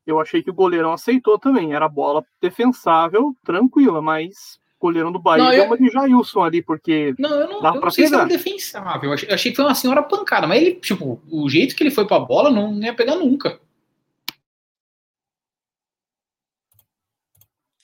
Eu 0.06 0.20
achei 0.20 0.42
que 0.42 0.50
o 0.50 0.54
goleirão 0.54 0.94
aceitou 0.94 1.38
também. 1.38 1.74
Era 1.74 1.88
bola 1.88 2.26
defensável, 2.42 3.36
tranquila, 3.44 4.02
mas 4.02 4.60
o 4.80 4.82
goleirão 4.88 5.12
do 5.12 5.20
Bahia 5.20 5.44
Não, 5.44 5.52
deu 5.52 5.60
eu- 5.60 5.66
uma 5.68 5.78
de 5.78 5.90
Jailson 5.90 6.44
ali, 6.44 6.62
porque 6.62 7.14
Não, 7.20 7.30
eu 7.30 7.48
não, 7.50 7.62
Dá 7.62 7.70
eu 7.76 7.82
não 7.82 7.92
sei 7.92 8.08
se 8.08 8.14
era 8.16 8.26
defensável. 8.26 9.10
Eu 9.10 9.14
achei, 9.14 9.30
eu 9.30 9.34
achei 9.36 9.52
que 9.52 9.56
foi 9.56 9.66
uma 9.66 9.76
senhora 9.76 10.02
pancada, 10.02 10.48
mas 10.48 10.62
ele, 10.62 10.76
tipo, 10.76 11.22
o 11.32 11.48
jeito 11.50 11.76
que 11.76 11.84
ele 11.84 11.92
foi 11.92 12.06
pra 12.08 12.20
bola 12.20 12.50
não, 12.50 12.72
não 12.72 12.84
ia 12.84 12.94
pegar 12.96 13.16
nunca. 13.16 13.60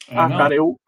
É, 0.09 0.17
Ah, 0.17 0.27
não. 0.29 0.37
cara, 0.37 0.55
eu, 0.55 0.79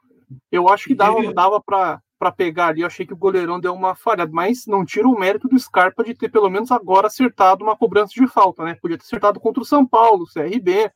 eu 0.52 0.70
acho 0.70 0.86
que 0.86 0.96
dava, 0.96 1.34
dava 1.34 1.62
pra, 1.62 2.02
pra 2.18 2.32
pegar 2.32 2.68
ali. 2.68 2.82
Eu 2.82 2.88
achei 2.88 3.06
que 3.06 3.14
o 3.14 3.18
goleirão 3.18 3.60
deu 3.60 3.74
uma 3.74 3.94
falhada, 3.96 4.32
mas 4.32 4.66
não 4.66 4.86
tira 4.86 5.08
o 5.08 5.18
mérito 5.20 5.48
do 5.48 5.60
Scarpa 5.60 6.04
de 6.04 6.14
ter 6.16 6.30
pelo 6.30 6.50
menos 6.50 6.72
agora 6.72 7.08
acertado 7.08 7.64
uma 7.64 7.76
cobrança 7.76 8.14
de 8.14 8.26
falta, 8.28 8.64
né? 8.64 8.76
Podia 8.82 8.98
ter 8.98 9.04
acertado 9.04 9.40
contra 9.40 9.62
o 9.62 9.66
São 9.66 9.86
Paulo, 9.86 10.24
o 10.24 10.28
CRB, 10.28 10.92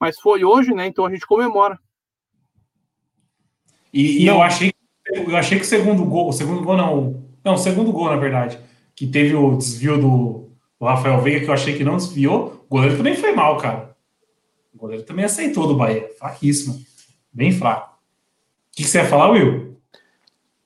mas 0.00 0.18
foi 0.20 0.44
hoje, 0.44 0.72
né? 0.72 0.86
Então 0.86 1.06
a 1.06 1.10
gente 1.10 1.26
comemora. 1.26 1.78
E, 3.92 4.22
e 4.22 4.26
eu 4.26 4.42
achei, 4.42 4.72
eu 5.06 5.36
achei 5.36 5.58
que 5.58 5.64
o 5.64 5.68
segundo 5.68 6.04
gol, 6.04 6.28
o 6.28 6.32
segundo 6.32 6.62
gol 6.62 6.76
não, 6.76 7.24
não, 7.44 7.54
o 7.54 7.58
segundo 7.58 7.92
gol 7.92 8.10
na 8.10 8.16
verdade, 8.16 8.58
que 8.94 9.06
teve 9.06 9.34
o 9.34 9.56
desvio 9.56 9.98
do, 9.98 10.50
do 10.78 10.86
Rafael 10.86 11.20
Veiga 11.22 11.40
que 11.40 11.50
eu 11.50 11.54
achei 11.54 11.76
que 11.76 11.84
não 11.84 11.96
desviou, 11.96 12.64
o 12.68 12.68
goleiro 12.68 12.96
também 12.96 13.16
foi 13.16 13.32
mal, 13.32 13.56
cara. 13.56 13.96
O 14.74 14.78
goleiro 14.78 15.04
também 15.04 15.24
aceitou 15.24 15.66
do 15.66 15.76
Bahia, 15.76 16.10
fraquíssimo, 16.18 16.78
bem 17.32 17.50
fraco. 17.50 17.94
O 17.94 18.76
que, 18.76 18.82
que 18.82 18.88
você 18.88 18.98
ia 18.98 19.06
falar, 19.06 19.30
Will? 19.30 19.80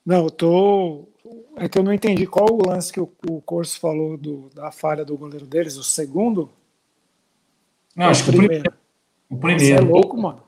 Não, 0.05 0.25
eu 0.25 0.31
tô. 0.31 1.09
É 1.57 1.69
que 1.69 1.79
eu 1.79 1.83
não 1.85 1.93
entendi 1.93 2.27
qual 2.27 2.49
o 2.51 2.67
lance 2.67 2.93
que 2.93 2.99
o, 2.99 3.09
o 3.29 3.41
Corso 3.41 3.79
falou 3.79 4.17
do, 4.17 4.51
da 4.53 4.73
falha 4.73 5.05
do 5.05 5.17
goleiro 5.17 5.47
deles, 5.47 5.77
o 5.77 5.85
segundo? 5.85 6.51
Não, 7.95 8.07
acho 8.07 8.25
que 8.25 8.31
o 8.31 8.33
primeiro. 8.33 8.80
O 9.31 9.37
Você 9.37 9.53
é 9.53 9.57
primeiro. 9.57 9.87
louco, 9.87 10.17
mano. 10.21 10.43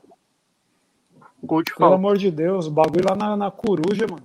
Gol 1.41 1.63
de 1.63 1.73
Pelo 1.75 1.93
amor 1.93 2.17
de 2.17 2.29
Deus, 2.31 2.67
o 2.67 2.71
bagulho 2.71 3.05
lá 3.09 3.15
na, 3.15 3.35
na 3.35 3.51
coruja, 3.51 4.05
mano. 4.09 4.23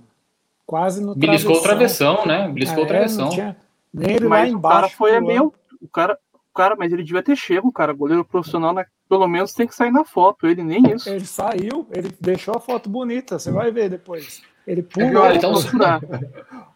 Quase 0.65 1.01
no 1.03 1.15
Beliscou 1.15 1.55
o 1.57 1.61
travessão, 1.61 2.25
né? 2.25 2.47
Beliscou 2.47 2.83
o 2.83 2.85
É, 2.85 2.87
travessão. 2.87 3.29
tinha 3.29 3.57
nem 3.93 4.15
ele 4.15 4.25
lá 4.25 4.29
Mas 4.29 4.49
o 4.51 4.55
embaixo. 4.55 4.75
cara 4.81 4.89
foi 4.89 5.09
pulando. 5.11 5.27
meio. 5.27 5.53
O 5.81 5.87
cara, 5.87 6.17
o 6.33 6.53
cara, 6.53 6.75
mas 6.77 6.93
ele 6.93 7.03
devia 7.03 7.23
ter 7.23 7.35
chego, 7.35 7.71
cara. 7.71 7.91
Goleiro 7.93 8.23
profissional, 8.23 8.73
né? 8.73 8.85
pelo 9.09 9.27
menos 9.27 9.53
tem 9.53 9.65
que 9.65 9.73
sair 9.73 9.89
na 9.91 10.05
foto. 10.05 10.45
Ele 10.45 10.63
nem 10.63 10.83
isso. 10.93 11.09
Ele 11.09 11.25
saiu, 11.25 11.87
ele 11.91 12.11
deixou 12.21 12.53
a 12.55 12.59
foto 12.59 12.87
bonita, 12.87 13.39
você 13.39 13.51
vai 13.51 13.71
ver 13.71 13.89
depois. 13.89 14.43
Ele 14.67 14.81
É 14.81 14.83
pulou. 14.83 15.25
Ele 15.25 15.39
tá 15.39 15.49
um- 15.49 15.55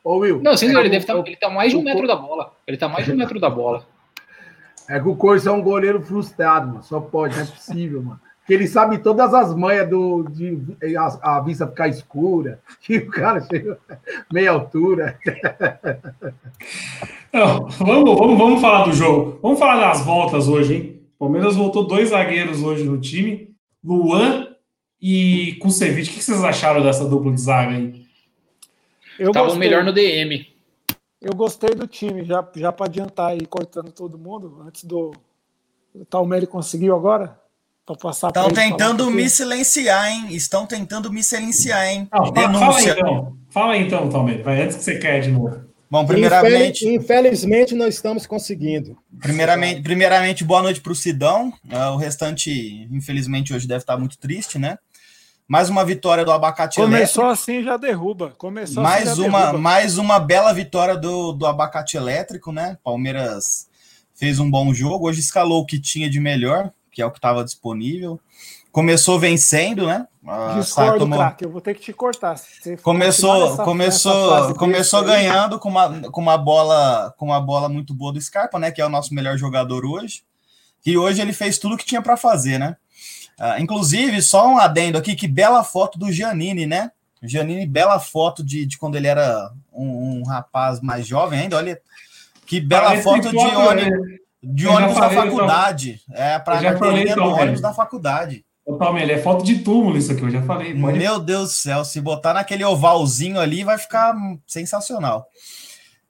Ô, 0.04 0.18
Will. 0.18 0.42
Não, 0.42 0.58
sim, 0.58 0.66
ele 0.66 0.90
deve 0.90 0.96
o- 0.96 0.98
estar. 0.98 1.16
Ele 1.16 1.36
tá 1.36 1.50
mais 1.50 1.72
de 1.72 1.78
um 1.78 1.84
metro 1.84 2.08
da 2.08 2.16
bola. 2.16 2.52
Ele 2.66 2.76
tá 2.76 2.90
mais 2.90 3.06
de 3.06 3.12
um 3.12 3.16
metro 3.16 3.40
da 3.40 3.50
bola. 3.52 3.86
É 4.90 5.00
que 5.00 5.08
o 5.08 5.16
Corso 5.16 5.48
é 5.48 5.52
um 5.52 5.62
goleiro 5.62 6.02
frustrado, 6.02 6.68
mano. 6.68 6.84
Só 6.84 7.00
pode, 7.00 7.36
não 7.36 7.44
é 7.44 7.46
possível, 7.46 8.02
mano. 8.02 8.20
Porque 8.40 8.54
ele 8.54 8.68
sabe 8.68 8.98
todas 8.98 9.34
as 9.34 9.56
manhas 9.56 9.90
do, 9.90 10.24
de 10.24 10.58
a, 10.98 11.38
a 11.38 11.40
vista 11.40 11.66
ficar 11.66 11.88
escura, 11.88 12.60
que 12.82 12.98
o 13.00 13.10
cara 13.10 13.40
chega 13.40 13.80
meia 14.32 14.52
altura. 14.52 15.18
Não, 17.32 17.68
vamos, 17.70 18.18
vamos, 18.18 18.38
vamos 18.38 18.62
falar 18.62 18.84
do 18.84 18.92
jogo. 18.92 19.40
Vamos 19.42 19.58
falar 19.58 19.80
das 19.80 20.06
voltas 20.06 20.48
hoje, 20.48 20.76
hein? 20.76 21.02
O 21.16 21.26
Palmeiras 21.26 21.56
voltou 21.56 21.88
dois 21.88 22.10
zagueiros 22.10 22.62
hoje 22.62 22.84
no 22.84 23.00
time, 23.00 23.50
Luan 23.84 24.50
e 25.02 25.58
Kusevich. 25.62 26.12
O 26.12 26.14
que 26.14 26.24
vocês 26.24 26.44
acharam 26.44 26.84
dessa 26.84 27.08
dupla 27.08 27.32
de 27.32 27.42
zaga 27.42 27.72
aí? 27.72 28.04
Eu 29.18 29.32
Tava 29.32 29.46
gostei. 29.46 29.68
melhor 29.68 29.84
no 29.84 29.94
DM. 29.94 30.53
Eu 31.24 31.34
gostei 31.34 31.74
do 31.74 31.88
time, 31.88 32.26
já, 32.26 32.46
já 32.56 32.72
para 32.72 32.86
adiantar 32.88 33.32
aí, 33.32 33.46
cortando 33.46 33.92
todo 33.92 34.18
mundo, 34.18 34.62
antes 34.68 34.84
do. 34.84 35.12
O 35.96 36.04
Talmere 36.06 36.46
conseguiu 36.48 36.96
agora? 36.96 37.40
Pra 37.86 37.96
passar 37.96 38.28
Estão 38.28 38.50
tentando 38.50 39.10
me 39.12 39.30
silenciar, 39.30 40.10
hein? 40.10 40.28
Estão 40.32 40.66
tentando 40.66 41.12
me 41.12 41.22
silenciar, 41.24 41.86
hein? 41.88 42.08
Não, 42.12 42.26
fala, 42.26 42.34
fala 42.34 42.48
aí 42.48 42.54
Denúncia. 42.86 42.92
então. 42.98 43.38
Fala 43.50 43.74
aí 43.74 43.82
então, 43.86 44.10
Talmere. 44.10 44.42
Vai 44.42 44.62
antes 44.64 44.78
que 44.78 44.84
você 44.84 44.98
caia 45.00 45.22
de 45.22 45.32
novo. 45.32 45.62
Bom, 45.90 46.06
primeiramente, 46.08 46.86
Infeliz- 46.88 47.04
Infelizmente, 47.04 47.76
nós 47.76 47.94
estamos 47.94 48.26
conseguindo. 48.26 48.98
primeiramente, 49.22 49.82
primeiramente 49.84 50.44
boa 50.44 50.62
noite 50.64 50.82
para 50.82 50.92
o 50.92 50.96
Sidão. 50.96 51.54
Ah, 51.70 51.92
o 51.92 51.98
restante, 51.98 52.88
infelizmente, 52.92 53.54
hoje 53.54 53.68
deve 53.68 53.82
estar 53.84 53.96
muito 53.98 54.18
triste, 54.18 54.58
né? 54.58 54.78
Mais 55.48 55.70
uma 55.70 55.84
vitória 55.84 56.24
do 56.24 56.32
Abacate 56.32 56.78
Começou 56.78 57.26
Elétrico. 57.26 57.44
assim 57.52 57.64
já 57.64 57.78
derruba. 57.78 58.34
Começou 58.38 58.82
Mais 58.82 59.10
assim 59.10 59.24
já 59.24 59.28
uma, 59.28 59.40
derruba. 59.40 59.58
mais 59.60 59.98
uma 59.98 60.20
bela 60.20 60.54
vitória 60.54 60.96
do, 60.98 61.34
do 61.34 61.46
Abacate 61.46 61.98
Elétrico, 61.98 62.52
né? 62.52 62.78
Palmeiras 62.84 63.68
fez 64.16 64.40
um 64.40 64.50
bom 64.50 64.74
jogo. 64.74 65.08
Hoje 65.08 65.20
escalou 65.20 65.62
o 65.62 65.66
que 65.66 65.80
tinha 65.80 66.10
de 66.10 66.20
melhor, 66.20 66.72
que 66.92 67.02
é 67.02 67.06
o 67.06 67.12
que 67.12 67.18
estava 67.18 67.44
disponível. 67.44 68.20
Começou 68.72 69.20
vencendo, 69.20 69.86
né? 69.86 70.08
Ah, 70.26 70.56
Discordo, 70.58 71.00
tomou- 71.00 71.20
craque. 71.20 71.44
Eu 71.46 71.52
vou 71.52 71.62
ter 71.62 71.76
que 71.76 71.82
te 71.82 71.94
cortar. 71.94 72.38
Você 72.38 72.78
Começou, 72.78 73.50
nessa- 73.52 73.64
começou, 73.64 74.56
começou 74.56 75.00
aí, 75.02 75.06
ganhando 75.06 75.60
com 75.60 75.70
uma, 75.70 76.00
com 76.10 76.22
uma 76.22 76.38
bola, 76.38 77.14
com 77.18 77.26
uma 77.26 77.42
bola 77.42 77.68
muito 77.70 77.94
boa 77.94 78.12
do 78.14 78.20
Scarpa, 78.22 78.58
né? 78.58 78.72
Que 78.72 78.82
é 78.82 78.86
o 78.86 78.90
nosso 78.90 79.14
melhor 79.14 79.38
jogador 79.38 79.86
hoje. 79.86 80.24
E 80.86 80.98
hoje 80.98 81.22
ele 81.22 81.34
fez 81.34 81.58
tudo 81.60 81.76
o 81.76 81.78
que 81.78 81.86
tinha 81.86 82.02
para 82.02 82.18
fazer, 82.18 82.58
né? 82.58 82.78
Ah, 83.40 83.60
inclusive, 83.60 84.22
só 84.22 84.48
um 84.48 84.58
adendo 84.58 84.98
aqui, 84.98 85.16
que 85.16 85.28
bela 85.28 85.64
foto 85.64 85.98
do 85.98 86.12
Giannini, 86.12 86.66
né? 86.66 86.92
Giannini, 87.22 87.66
bela 87.66 88.00
foto 88.00 88.44
de, 88.44 88.66
de 88.66 88.78
quando 88.78 88.96
ele 88.96 89.08
era 89.08 89.50
um, 89.72 90.20
um 90.20 90.24
rapaz 90.24 90.82
mais 90.82 91.08
jovem 91.08 91.40
ainda. 91.40 91.58
Olha 91.58 91.80
que 92.46 92.60
bela 92.60 92.88
Parece 92.88 93.04
foto 93.04 93.30
de 93.30 93.38
ônibus, 93.38 94.10
né? 94.10 94.18
de 94.44 94.68
ônibus 94.68 94.96
da 94.96 95.10
falei, 95.10 95.18
faculdade. 95.18 96.02
É, 96.12 96.40
para 96.40 96.60
a 96.60 96.62
carteirinha 96.62 97.16
do 97.16 97.22
então, 97.22 97.34
ônibus 97.34 97.62
da 97.62 97.74
faculdade. 97.74 98.46
Ô, 98.66 98.76
Palmeiras, 98.76 99.20
é 99.20 99.22
foto 99.22 99.44
de 99.44 99.60
túmulo 99.60 99.98
isso 99.98 100.12
aqui, 100.12 100.22
eu 100.22 100.30
já 100.30 100.42
falei. 100.44 100.80
Pode... 100.80 100.98
Meu 100.98 101.20
Deus 101.20 101.50
do 101.50 101.54
céu, 101.54 101.84
se 101.84 102.00
botar 102.00 102.34
naquele 102.34 102.64
ovalzinho 102.64 103.40
ali, 103.40 103.64
vai 103.64 103.78
ficar 103.78 104.16
sensacional. 104.46 105.28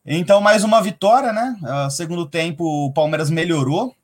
Então, 0.06 0.42
mais 0.42 0.63
uma 0.63 0.82
vitória, 0.82 1.32
né? 1.32 1.56
Ah, 1.63 1.89
segundo 1.89 2.27
tempo, 2.27 2.63
o 2.63 2.92
Palmeiras 2.92 3.30
melhorou 3.30 3.96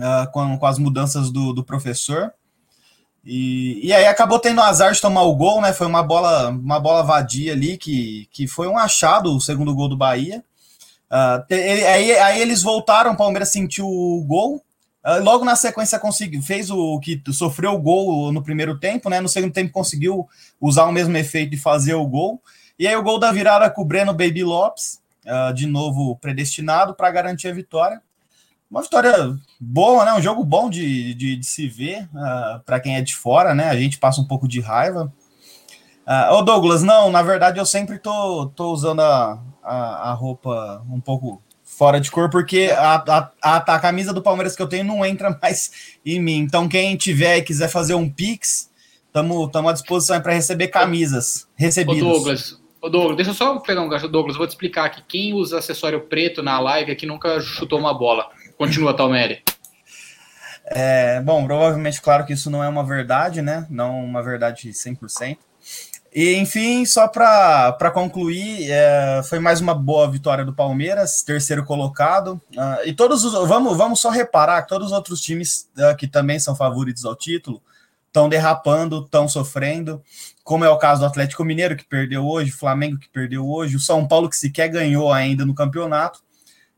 ah, 0.00 0.26
com, 0.32 0.58
com 0.58 0.66
as 0.66 0.78
mudanças 0.78 1.30
do, 1.30 1.52
do 1.52 1.64
professor. 1.64 2.32
E, 3.24 3.80
e 3.86 3.92
aí 3.92 4.06
acabou 4.06 4.38
tendo 4.38 4.60
azar 4.60 4.92
de 4.92 5.00
tomar 5.00 5.22
o 5.22 5.34
gol, 5.34 5.60
né? 5.62 5.72
Foi 5.72 5.86
uma 5.86 6.02
bola, 6.02 6.50
uma 6.50 6.78
bola 6.78 7.02
vadia 7.02 7.52
ali, 7.52 7.78
que, 7.78 8.28
que 8.30 8.46
foi 8.46 8.68
um 8.68 8.76
achado, 8.76 9.34
o 9.34 9.40
segundo 9.40 9.74
gol 9.74 9.88
do 9.88 9.96
Bahia. 9.96 10.44
Ah, 11.08 11.42
te- 11.46 11.54
aí, 11.54 12.12
aí 12.18 12.40
eles 12.40 12.62
voltaram, 12.62 13.12
o 13.12 13.16
Palmeiras 13.16 13.50
sentiu 13.50 13.86
o 13.86 14.22
gol. 14.26 14.62
Ah, 15.02 15.16
logo 15.16 15.44
na 15.44 15.56
sequência 15.56 15.98
conseguiu, 15.98 16.42
fez 16.42 16.70
o 16.70 16.98
que 17.00 17.22
sofreu 17.32 17.72
o 17.72 17.78
gol 17.80 18.30
no 18.32 18.42
primeiro 18.42 18.78
tempo, 18.78 19.08
né? 19.08 19.20
No 19.20 19.28
segundo 19.28 19.52
tempo 19.52 19.72
conseguiu 19.72 20.28
usar 20.60 20.84
o 20.84 20.92
mesmo 20.92 21.16
efeito 21.16 21.50
de 21.50 21.56
fazer 21.56 21.94
o 21.94 22.06
gol. 22.06 22.42
E 22.78 22.86
aí 22.86 22.96
o 22.96 23.02
gol 23.02 23.18
da 23.18 23.32
virada 23.32 23.70
com 23.70 23.82
o 23.82 23.84
Breno 23.86 24.12
Baby 24.12 24.44
Lopes, 24.44 25.00
ah, 25.26 25.52
de 25.52 25.66
novo 25.66 26.16
predestinado 26.16 26.94
para 26.94 27.10
garantir 27.10 27.48
a 27.48 27.54
vitória. 27.54 28.02
Uma 28.74 28.82
vitória 28.82 29.38
boa, 29.60 30.04
né? 30.04 30.14
Um 30.14 30.20
jogo 30.20 30.44
bom 30.44 30.68
de, 30.68 31.14
de, 31.14 31.36
de 31.36 31.46
se 31.46 31.68
ver 31.68 32.08
para 32.66 32.80
quem 32.80 32.96
é 32.96 33.00
de 33.00 33.14
fora, 33.14 33.54
né? 33.54 33.70
A 33.70 33.76
gente 33.76 33.98
passa 33.98 34.20
um 34.20 34.24
pouco 34.24 34.48
de 34.48 34.60
raiva. 34.60 35.14
Ah, 36.04 36.34
ô 36.34 36.42
Douglas, 36.42 36.82
não, 36.82 37.08
na 37.08 37.22
verdade 37.22 37.60
eu 37.60 37.64
sempre 37.64 38.00
tô, 38.00 38.46
tô 38.46 38.72
usando 38.72 38.98
a, 38.98 39.40
a, 39.62 40.10
a 40.10 40.12
roupa 40.14 40.84
um 40.90 40.98
pouco 40.98 41.40
fora 41.62 42.00
de 42.00 42.10
cor, 42.10 42.28
porque 42.28 42.68
a, 42.76 43.30
a, 43.40 43.56
a, 43.58 43.78
camisa 43.78 44.12
do 44.12 44.20
Palmeiras 44.20 44.56
que 44.56 44.62
eu 44.62 44.66
tenho 44.66 44.82
não 44.82 45.06
entra 45.06 45.30
mais 45.40 45.96
em 46.04 46.20
mim. 46.20 46.38
Então, 46.38 46.68
quem 46.68 46.96
tiver 46.96 47.36
e 47.38 47.42
quiser 47.42 47.68
fazer 47.68 47.94
um 47.94 48.10
Pix, 48.10 48.72
estamos 49.06 49.68
à 49.68 49.72
disposição 49.72 50.20
para 50.20 50.32
receber 50.32 50.66
camisas 50.66 51.44
Ô 51.44 51.62
recebidas. 51.62 52.00
Douglas, 52.00 52.60
ô 52.82 52.88
Douglas, 52.88 53.16
deixa 53.18 53.30
eu 53.30 53.34
só 53.34 53.56
pegar 53.60 53.82
um 53.82 53.88
gancho. 53.88 54.08
Douglas, 54.08 54.36
vou 54.36 54.48
te 54.48 54.50
explicar 54.50 54.86
aqui. 54.86 55.00
Quem 55.06 55.32
usa 55.32 55.60
acessório 55.60 56.00
preto 56.00 56.42
na 56.42 56.58
live 56.58 56.90
aqui 56.90 57.06
nunca 57.06 57.40
chutou 57.40 57.78
uma 57.78 57.94
bola. 57.94 58.28
Continua, 58.56 58.96
Talmere. 58.96 59.42
É, 60.66 61.20
bom, 61.20 61.44
provavelmente, 61.44 62.00
claro 62.00 62.24
que 62.24 62.32
isso 62.32 62.50
não 62.50 62.64
é 62.64 62.68
uma 62.68 62.84
verdade, 62.84 63.42
né? 63.42 63.66
Não 63.68 64.02
uma 64.02 64.22
verdade 64.22 64.70
100%. 64.70 65.38
E, 66.14 66.36
enfim, 66.36 66.86
só 66.86 67.08
para 67.08 67.90
concluir, 67.92 68.70
é, 68.70 69.20
foi 69.28 69.40
mais 69.40 69.60
uma 69.60 69.74
boa 69.74 70.08
vitória 70.08 70.44
do 70.44 70.54
Palmeiras, 70.54 71.22
terceiro 71.22 71.64
colocado. 71.64 72.40
Ah, 72.56 72.78
e 72.84 72.92
todos 72.92 73.24
os. 73.24 73.32
Vamos, 73.48 73.76
vamos 73.76 74.00
só 74.00 74.10
reparar 74.10 74.62
que 74.62 74.68
todos 74.68 74.88
os 74.88 74.92
outros 74.92 75.20
times 75.20 75.68
ah, 75.76 75.94
que 75.94 76.06
também 76.06 76.38
são 76.38 76.54
favoritos 76.54 77.04
ao 77.04 77.16
título 77.16 77.60
estão 78.14 78.28
derrapando, 78.28 79.00
estão 79.04 79.26
sofrendo, 79.26 80.00
como 80.44 80.64
é 80.64 80.70
o 80.70 80.78
caso 80.78 81.00
do 81.00 81.06
Atlético 81.06 81.44
Mineiro, 81.44 81.74
que 81.74 81.84
perdeu 81.84 82.24
hoje, 82.24 82.52
Flamengo, 82.52 82.96
que 82.96 83.08
perdeu 83.08 83.44
hoje, 83.44 83.74
o 83.74 83.80
São 83.80 84.06
Paulo, 84.06 84.30
que 84.30 84.36
sequer 84.36 84.68
ganhou 84.68 85.12
ainda 85.12 85.44
no 85.44 85.52
campeonato. 85.52 86.20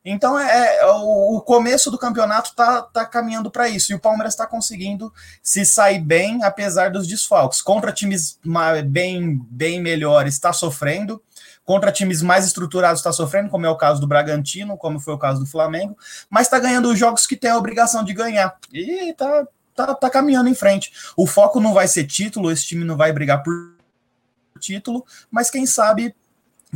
Então, 0.08 0.38
é, 0.38 0.76
é, 0.76 0.86
o, 0.86 1.36
o 1.36 1.40
começo 1.40 1.90
do 1.90 1.98
campeonato 1.98 2.54
tá, 2.54 2.80
tá 2.80 3.04
caminhando 3.04 3.50
para 3.50 3.68
isso. 3.68 3.90
E 3.90 3.94
o 3.96 3.98
Palmeiras 3.98 4.34
está 4.34 4.46
conseguindo 4.46 5.12
se 5.42 5.66
sair 5.66 5.98
bem, 5.98 6.44
apesar 6.44 6.92
dos 6.92 7.08
desfalques. 7.08 7.60
Contra 7.60 7.92
times 7.92 8.38
bem, 8.86 9.44
bem 9.50 9.82
melhores, 9.82 10.34
está 10.34 10.52
sofrendo. 10.52 11.20
Contra 11.64 11.90
times 11.90 12.22
mais 12.22 12.46
estruturados, 12.46 13.00
está 13.00 13.12
sofrendo, 13.12 13.50
como 13.50 13.66
é 13.66 13.68
o 13.68 13.76
caso 13.76 14.00
do 14.00 14.06
Bragantino, 14.06 14.76
como 14.76 15.00
foi 15.00 15.14
o 15.14 15.18
caso 15.18 15.40
do 15.40 15.46
Flamengo. 15.46 15.98
Mas 16.30 16.46
está 16.46 16.60
ganhando 16.60 16.88
os 16.88 16.96
jogos 16.96 17.26
que 17.26 17.34
tem 17.34 17.50
a 17.50 17.58
obrigação 17.58 18.04
de 18.04 18.14
ganhar. 18.14 18.56
E 18.72 19.12
tá, 19.14 19.44
tá, 19.74 19.92
tá 19.92 20.08
caminhando 20.08 20.48
em 20.48 20.54
frente. 20.54 20.92
O 21.16 21.26
foco 21.26 21.58
não 21.58 21.74
vai 21.74 21.88
ser 21.88 22.04
título, 22.04 22.52
esse 22.52 22.64
time 22.64 22.84
não 22.84 22.96
vai 22.96 23.12
brigar 23.12 23.42
por 23.42 23.74
título, 24.60 25.04
mas 25.28 25.50
quem 25.50 25.66
sabe 25.66 26.14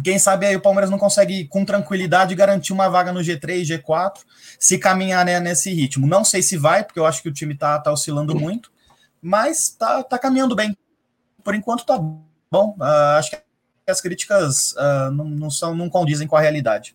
quem 0.01 0.19
sabe 0.19 0.47
aí 0.47 0.57
o 0.57 0.61
Palmeiras 0.61 0.91
não 0.91 0.99
consegue 0.99 1.47
com 1.47 1.65
tranquilidade 1.65 2.35
garantir 2.35 2.73
uma 2.73 2.89
vaga 2.89 3.13
no 3.13 3.21
G3, 3.21 3.63
G4, 3.63 4.19
se 4.59 4.79
caminhar 4.79 5.25
né, 5.25 5.41
nesse 5.41 5.73
ritmo. 5.73 6.07
Não 6.07 6.25
sei 6.25 6.43
se 6.43 6.57
vai, 6.57 6.85
porque 6.85 6.99
eu 6.99 7.07
acho 7.07 7.23
que 7.23 7.29
o 7.29 7.33
time 7.33 7.55
tá, 7.55 7.79
tá 7.79 7.93
oscilando 7.93 8.35
muito, 8.35 8.71
mas 9.21 9.71
tá, 9.71 10.03
tá 10.03 10.19
caminhando 10.19 10.55
bem. 10.55 10.77
Por 11.43 11.55
enquanto 11.55 11.85
tá 11.85 11.99
bom. 11.99 12.77
Ah, 12.81 13.17
acho 13.19 13.31
que 13.31 13.39
as 13.89 14.01
críticas 14.01 14.75
ah, 14.77 15.11
não, 15.13 15.25
não 15.25 15.51
são 15.51 15.75
não 15.75 15.89
condizem 15.89 16.27
com 16.27 16.37
a 16.37 16.41
realidade. 16.41 16.95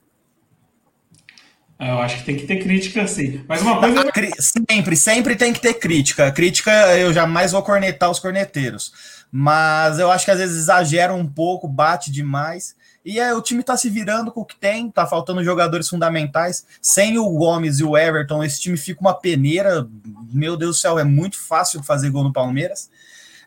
Eu 1.77 1.99
acho 1.99 2.19
que 2.19 2.23
tem 2.23 2.37
que 2.37 2.47
ter 2.47 2.63
crítica, 2.63 3.05
sim. 3.05 3.43
Mas 3.47 3.61
uma 3.61 3.79
coisa. 3.79 4.05
Sempre, 4.39 4.95
sempre 4.95 5.35
tem 5.35 5.51
que 5.51 5.59
ter 5.59 5.73
crítica. 5.73 6.31
Crítica, 6.31 6.71
eu 6.97 7.11
jamais 7.11 7.51
vou 7.51 7.61
cornetar 7.61 8.09
os 8.09 8.19
corneteiros. 8.19 8.93
Mas 9.29 9.99
eu 9.99 10.09
acho 10.09 10.23
que 10.23 10.31
às 10.31 10.39
vezes 10.39 10.55
exagera 10.55 11.13
um 11.13 11.27
pouco, 11.27 11.67
bate 11.67 12.11
demais. 12.11 12.74
E 13.05 13.19
é, 13.19 13.33
o 13.35 13.41
time 13.41 13.61
tá 13.61 13.77
se 13.77 13.87
virando 13.87 14.31
com 14.31 14.41
o 14.41 14.45
que 14.45 14.55
tem, 14.55 14.89
tá 14.89 15.05
faltando 15.05 15.43
jogadores 15.43 15.87
fundamentais. 15.87 16.65
Sem 16.81 17.19
o 17.19 17.29
Gomes 17.29 17.79
e 17.79 17.83
o 17.83 17.95
Everton, 17.95 18.43
esse 18.43 18.59
time 18.59 18.75
fica 18.75 18.99
uma 18.99 19.13
peneira. 19.13 19.87
Meu 20.33 20.57
Deus 20.57 20.77
do 20.77 20.79
céu, 20.79 20.97
é 20.97 21.03
muito 21.03 21.37
fácil 21.37 21.83
fazer 21.83 22.09
gol 22.09 22.23
no 22.23 22.33
Palmeiras. 22.33 22.89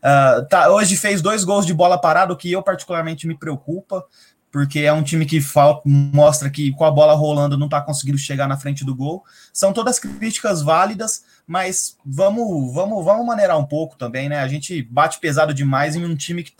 Ah, 0.02 0.46
tá, 0.48 0.70
hoje 0.70 0.96
fez 0.96 1.20
dois 1.20 1.44
gols 1.44 1.66
de 1.66 1.74
bola 1.74 1.98
parada, 1.98 2.32
o 2.32 2.36
que 2.36 2.50
eu 2.50 2.62
particularmente 2.62 3.26
me 3.26 3.36
preocupa, 3.36 4.04
porque 4.50 4.80
é 4.80 4.92
um 4.92 5.02
time 5.02 5.26
que 5.26 5.40
falta, 5.40 5.82
mostra 5.84 6.48
que 6.48 6.72
com 6.72 6.84
a 6.84 6.90
bola 6.90 7.14
rolando 7.14 7.58
não 7.58 7.66
está 7.66 7.80
conseguindo 7.80 8.16
chegar 8.16 8.48
na 8.48 8.56
frente 8.56 8.84
do 8.84 8.94
gol. 8.94 9.24
São 9.52 9.72
todas 9.72 9.98
críticas 9.98 10.62
válidas, 10.62 11.24
mas 11.46 11.96
vamos, 12.04 12.72
vamos, 12.72 13.04
vamos 13.04 13.26
maneirar 13.26 13.58
um 13.58 13.66
pouco 13.66 13.96
também, 13.96 14.28
né? 14.28 14.38
A 14.38 14.48
gente 14.48 14.82
bate 14.82 15.18
pesado 15.18 15.52
demais 15.52 15.96
em 15.96 16.04
um 16.04 16.16
time 16.16 16.42
que 16.42 16.52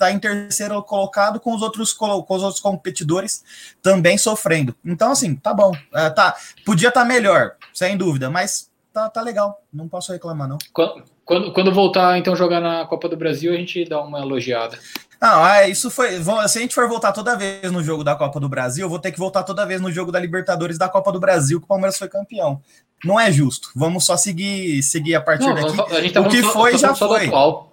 está 0.00 0.06
tá 0.06 0.10
em 0.12 0.18
terceiro 0.18 0.82
colocado 0.82 1.38
com 1.38 1.54
os 1.54 1.60
outros 1.60 1.92
com 1.92 2.24
os 2.26 2.42
outros 2.42 2.60
competidores 2.60 3.44
também 3.82 4.16
sofrendo. 4.16 4.74
Então 4.84 5.12
assim, 5.12 5.34
tá 5.34 5.52
bom, 5.52 5.72
É, 5.94 6.08
tá, 6.08 6.34
podia 6.64 6.88
estar 6.88 7.04
melhor, 7.04 7.52
sem 7.74 7.96
dúvida, 7.96 8.30
mas 8.30 8.70
tá, 8.92 9.10
tá 9.10 9.20
legal, 9.20 9.62
não 9.72 9.86
posso 9.88 10.10
reclamar 10.12 10.48
não. 10.48 10.56
Quando, 10.72 11.04
quando, 11.24 11.52
quando 11.52 11.72
voltar, 11.72 12.18
então, 12.18 12.34
jogar 12.34 12.60
na 12.60 12.84
Copa 12.86 13.08
do 13.08 13.16
Brasil, 13.16 13.52
a 13.52 13.56
gente 13.56 13.84
dá 13.84 14.00
uma 14.02 14.18
elogiada. 14.20 14.78
Não, 15.20 15.46
é, 15.46 15.68
isso 15.68 15.90
foi. 15.90 16.18
Se 16.48 16.58
a 16.58 16.62
gente 16.62 16.74
for 16.74 16.88
voltar 16.88 17.12
toda 17.12 17.36
vez 17.36 17.70
no 17.70 17.82
jogo 17.84 18.02
da 18.02 18.16
Copa 18.16 18.40
do 18.40 18.48
Brasil, 18.48 18.86
eu 18.86 18.88
vou 18.88 18.98
ter 18.98 19.12
que 19.12 19.18
voltar 19.18 19.42
toda 19.42 19.66
vez 19.66 19.78
no 19.78 19.92
jogo 19.92 20.10
da 20.10 20.18
Libertadores 20.18 20.78
da 20.78 20.88
Copa 20.88 21.12
do 21.12 21.20
Brasil, 21.20 21.60
que 21.60 21.64
o 21.66 21.68
Palmeiras 21.68 21.98
foi 21.98 22.08
campeão. 22.08 22.60
Não 23.04 23.20
é 23.20 23.30
justo. 23.30 23.68
Vamos 23.76 24.06
só 24.06 24.16
seguir, 24.16 24.82
seguir 24.82 25.14
a 25.14 25.20
partir 25.20 25.46
Não, 25.46 25.54
daqui. 25.54 25.94
a 25.94 26.00
gente 26.00 26.14
tá 26.14 26.20
o 26.22 26.28
que 26.28 26.42
só- 26.42 26.52
foi, 26.52 26.72
só 26.72 26.78
já 26.78 26.94
foi. 26.94 27.26
atual. 27.26 27.69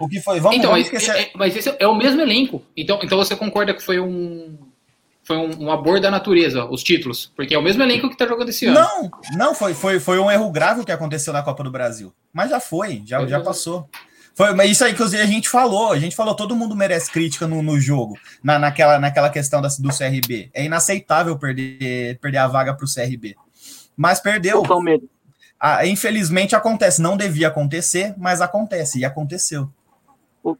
O 0.00 0.08
que 0.08 0.20
foi? 0.20 0.40
Vamos, 0.40 0.56
então, 0.56 0.70
vamos 0.70 0.90
mas, 0.90 1.02
esquecer. 1.02 1.20
é, 1.20 1.22
é- 1.24 1.30
mas 1.34 1.54
esse 1.54 1.76
é 1.78 1.86
o 1.86 1.94
mesmo 1.94 2.20
elenco. 2.22 2.64
Então, 2.74 2.98
então 3.02 3.18
você 3.18 3.36
concorda 3.36 3.74
que 3.74 3.82
foi 3.82 4.00
um 4.00 4.56
foi 5.22 5.36
um, 5.36 5.66
um 5.66 5.70
amor 5.70 6.00
da 6.00 6.10
natureza, 6.10 6.64
os 6.64 6.82
títulos? 6.82 7.30
Porque 7.36 7.54
é 7.54 7.58
o 7.58 7.62
mesmo 7.62 7.82
elenco 7.82 8.08
que 8.08 8.16
tá 8.16 8.26
jogando 8.26 8.48
esse 8.48 8.66
ano. 8.66 8.80
Não, 8.80 9.10
não, 9.36 9.54
foi, 9.54 9.74
foi, 9.74 10.00
foi 10.00 10.18
um 10.18 10.30
erro 10.30 10.50
grave 10.50 10.80
o 10.80 10.84
que 10.84 10.90
aconteceu 10.90 11.32
na 11.32 11.42
Copa 11.42 11.62
do 11.62 11.70
Brasil. 11.70 12.12
Mas 12.32 12.50
já 12.50 12.58
foi, 12.58 13.02
já, 13.04 13.24
já 13.26 13.40
passou. 13.40 13.88
Foi, 14.34 14.54
mas 14.54 14.70
isso 14.70 14.84
aí 14.84 14.94
que 14.94 15.02
a 15.02 15.26
gente 15.26 15.48
falou, 15.48 15.92
a 15.92 15.98
gente 15.98 16.16
falou, 16.16 16.34
todo 16.34 16.56
mundo 16.56 16.74
merece 16.74 17.10
crítica 17.10 17.46
no, 17.46 17.62
no 17.62 17.78
jogo, 17.78 18.18
na, 18.42 18.58
naquela, 18.58 18.98
naquela 18.98 19.28
questão 19.28 19.60
da, 19.60 19.68
do 19.68 19.90
CRB. 19.90 20.50
É 20.54 20.64
inaceitável 20.64 21.38
perder, 21.38 22.18
perder 22.18 22.38
a 22.38 22.48
vaga 22.48 22.74
para 22.74 22.84
o 22.84 22.92
CRB. 22.92 23.36
Mas 23.96 24.18
perdeu. 24.18 24.62
Ah, 25.60 25.86
infelizmente 25.86 26.56
acontece, 26.56 27.02
não 27.02 27.18
devia 27.18 27.48
acontecer, 27.48 28.14
mas 28.16 28.40
acontece, 28.40 28.98
e 28.98 29.04
aconteceu. 29.04 29.70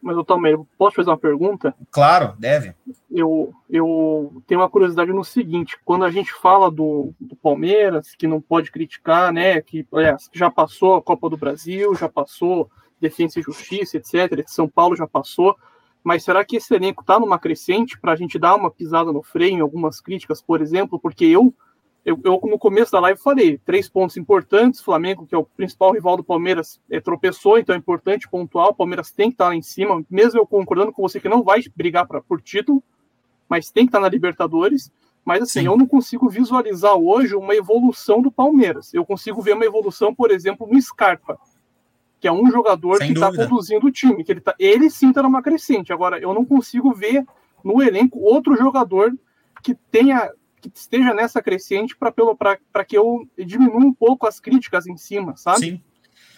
Mas, 0.02 0.16
ô, 0.16 0.24
Palmeiras, 0.24 0.60
posso 0.76 0.96
fazer 0.96 1.10
uma 1.10 1.16
pergunta? 1.16 1.74
Claro, 1.90 2.34
deve. 2.38 2.74
Eu, 3.10 3.52
eu 3.68 4.42
tenho 4.46 4.60
uma 4.60 4.68
curiosidade 4.68 5.12
no 5.12 5.24
seguinte: 5.24 5.78
quando 5.84 6.04
a 6.04 6.10
gente 6.10 6.32
fala 6.32 6.70
do, 6.70 7.14
do 7.18 7.34
Palmeiras, 7.36 8.14
que 8.14 8.26
não 8.26 8.40
pode 8.40 8.70
criticar, 8.70 9.32
né? 9.32 9.60
Que 9.62 9.86
aliás, 9.92 10.28
já 10.32 10.50
passou 10.50 10.96
a 10.96 11.02
Copa 11.02 11.30
do 11.30 11.36
Brasil, 11.36 11.94
já 11.94 12.08
passou 12.08 12.70
Defesa 13.00 13.40
e 13.40 13.42
Justiça, 13.42 13.96
etc. 13.96 14.44
São 14.46 14.68
Paulo 14.68 14.94
já 14.94 15.06
passou. 15.06 15.56
Mas 16.02 16.24
será 16.24 16.44
que 16.44 16.56
esse 16.56 16.74
elenco 16.74 17.02
está 17.02 17.18
numa 17.18 17.38
crescente 17.38 17.98
para 17.98 18.12
a 18.12 18.16
gente 18.16 18.38
dar 18.38 18.54
uma 18.54 18.70
pisada 18.70 19.12
no 19.12 19.22
freio 19.22 19.58
em 19.58 19.60
algumas 19.60 20.00
críticas, 20.00 20.40
por 20.40 20.60
exemplo? 20.60 20.98
Porque 20.98 21.24
eu, 21.24 21.54
eu, 22.04 22.18
eu, 22.24 22.40
no 22.44 22.58
começo 22.58 22.92
da 22.92 23.00
live, 23.00 23.20
falei 23.20 23.58
três 23.58 23.88
pontos 23.88 24.16
importantes. 24.16 24.80
Flamengo, 24.80 25.26
que 25.26 25.34
é 25.34 25.38
o 25.38 25.44
principal 25.44 25.92
rival 25.92 26.16
do 26.16 26.24
Palmeiras, 26.24 26.80
é, 26.90 26.98
tropeçou, 27.00 27.58
então 27.58 27.74
é 27.74 27.78
importante 27.78 28.28
pontuar. 28.28 28.68
O 28.68 28.74
Palmeiras 28.74 29.12
tem 29.12 29.28
que 29.28 29.34
estar 29.34 29.48
lá 29.48 29.54
em 29.54 29.62
cima, 29.62 30.02
mesmo 30.10 30.40
eu 30.40 30.46
concordando 30.46 30.92
com 30.92 31.02
você 31.02 31.20
que 31.20 31.28
não 31.28 31.42
vai 31.42 31.60
brigar 31.76 32.06
pra, 32.06 32.20
por 32.20 32.40
título, 32.40 32.82
mas 33.48 33.70
tem 33.70 33.84
que 33.84 33.90
estar 33.90 34.00
na 34.00 34.08
Libertadores. 34.08 34.90
Mas 35.22 35.42
assim, 35.42 35.66
eu 35.66 35.76
não 35.76 35.86
consigo 35.86 36.30
visualizar 36.30 36.94
hoje 36.96 37.34
uma 37.34 37.54
evolução 37.54 38.22
do 38.22 38.32
Palmeiras. 38.32 38.94
Eu 38.94 39.04
consigo 39.04 39.42
ver 39.42 39.54
uma 39.54 39.66
evolução, 39.66 40.14
por 40.14 40.30
exemplo, 40.30 40.66
no 40.66 40.80
Scarpa. 40.80 41.38
que 42.18 42.26
é 42.26 42.32
um 42.32 42.50
jogador 42.50 42.96
Sem 42.96 43.08
que 43.08 43.12
está 43.12 43.30
conduzindo 43.30 43.86
o 43.86 43.92
time, 43.92 44.24
que 44.24 44.32
ele, 44.32 44.40
tá, 44.40 44.54
ele 44.58 44.88
sim 44.88 45.10
está 45.10 45.22
numa 45.22 45.42
crescente. 45.42 45.92
Agora, 45.92 46.18
eu 46.18 46.32
não 46.32 46.44
consigo 46.44 46.94
ver 46.94 47.24
no 47.62 47.82
elenco 47.82 48.18
outro 48.18 48.56
jogador 48.56 49.12
que 49.62 49.74
tenha 49.74 50.30
que 50.60 50.70
esteja 50.74 51.14
nessa 51.14 51.42
crescente 51.42 51.96
para 51.96 52.84
que 52.84 52.96
eu 52.96 53.26
diminua 53.38 53.80
um 53.80 53.92
pouco 53.92 54.26
as 54.26 54.38
críticas 54.38 54.86
em 54.86 54.96
cima, 54.96 55.36
sabe? 55.36 55.60
Sim. 55.60 55.82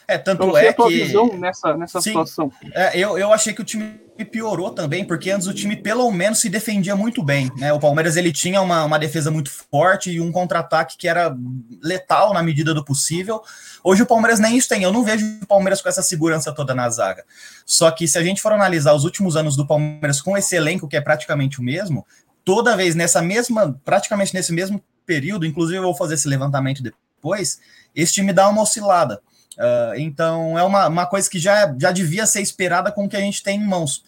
É, 0.07 0.19
tanto 0.19 0.53
sei 0.53 0.67
é 0.67 0.69
a 0.69 0.73
tua 0.73 0.89
que. 0.89 1.05
visão 1.05 1.37
nessa, 1.39 1.77
nessa 1.77 2.01
Sim. 2.01 2.11
situação. 2.11 2.53
É, 2.75 2.99
eu, 2.99 3.17
eu 3.17 3.33
achei 3.33 3.53
que 3.53 3.63
o 3.63 3.65
time 3.65 4.01
piorou 4.31 4.71
também, 4.71 5.05
porque 5.05 5.31
antes 5.31 5.47
o 5.47 5.55
time 5.55 5.75
pelo 5.75 6.11
menos 6.13 6.41
se 6.41 6.49
defendia 6.49 6.95
muito 6.95 7.23
bem. 7.23 7.51
Né? 7.57 7.73
O 7.73 7.81
Palmeiras 7.81 8.17
ele 8.17 8.33
tinha 8.33 8.61
uma, 8.61 8.85
uma 8.85 8.99
defesa 8.99 9.31
muito 9.31 9.51
forte 9.51 10.11
e 10.11 10.21
um 10.21 10.31
contra-ataque 10.31 10.97
que 10.97 11.09
era 11.09 11.35
letal 11.83 12.33
na 12.35 12.43
medida 12.43 12.75
do 12.75 12.85
possível. 12.85 13.43
Hoje 13.83 14.03
o 14.03 14.07
Palmeiras 14.07 14.39
nem 14.39 14.57
isso 14.57 14.69
tem. 14.69 14.83
Eu 14.83 14.93
não 14.93 15.03
vejo 15.03 15.25
o 15.43 15.47
Palmeiras 15.47 15.81
com 15.81 15.89
essa 15.89 16.03
segurança 16.03 16.53
toda 16.53 16.75
na 16.75 16.89
zaga. 16.91 17.25
Só 17.65 17.91
que 17.91 18.07
se 18.07 18.19
a 18.19 18.23
gente 18.23 18.43
for 18.43 18.53
analisar 18.53 18.93
os 18.93 19.05
últimos 19.05 19.37
anos 19.37 19.57
do 19.57 19.67
Palmeiras 19.67 20.21
com 20.21 20.37
esse 20.37 20.55
elenco, 20.55 20.87
que 20.87 20.97
é 20.97 21.01
praticamente 21.01 21.59
o 21.59 21.63
mesmo, 21.63 22.07
toda 22.45 22.77
vez 22.77 22.95
nessa 22.95 23.23
mesma, 23.23 23.79
praticamente 23.85 24.35
nesse 24.35 24.53
mesmo 24.53 24.83
período, 25.07 25.47
inclusive 25.47 25.79
eu 25.79 25.83
vou 25.83 25.95
fazer 25.95 26.15
esse 26.15 26.29
levantamento 26.29 26.83
depois, 26.83 27.61
esse 27.95 28.13
time 28.13 28.33
dá 28.33 28.49
uma 28.49 28.63
oscilada. 28.63 29.21
Uh, 29.53 29.95
então 29.99 30.59
é 30.59 30.63
uma, 30.63 30.89
uma 30.89 31.07
coisa 31.07 31.29
que 31.29 31.39
já, 31.39 31.75
já 31.79 31.93
devia 31.93 32.27
ser 32.27 32.41
esperada 32.41 32.91
com 32.91 33.05
o 33.05 33.09
que 33.09 33.17
a 33.17 33.21
gente 33.21 33.43
tem 33.43 33.61
em 33.61 33.67
mãos. 33.67 33.99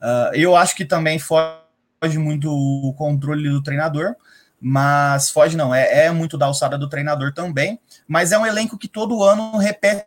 Uh, 0.00 0.34
eu 0.34 0.56
acho 0.56 0.74
que 0.74 0.84
também 0.84 1.18
foge 1.18 2.18
muito 2.18 2.50
o 2.50 2.92
controle 2.94 3.48
do 3.48 3.62
treinador, 3.62 4.14
mas 4.60 5.30
foge 5.30 5.56
não, 5.56 5.74
é, 5.74 6.06
é 6.06 6.10
muito 6.10 6.36
da 6.36 6.46
alçada 6.46 6.76
do 6.76 6.88
treinador 6.88 7.32
também, 7.32 7.78
mas 8.06 8.32
é 8.32 8.38
um 8.38 8.46
elenco 8.46 8.76
que 8.76 8.88
todo 8.88 9.22
ano 9.22 9.56
repete 9.56 10.06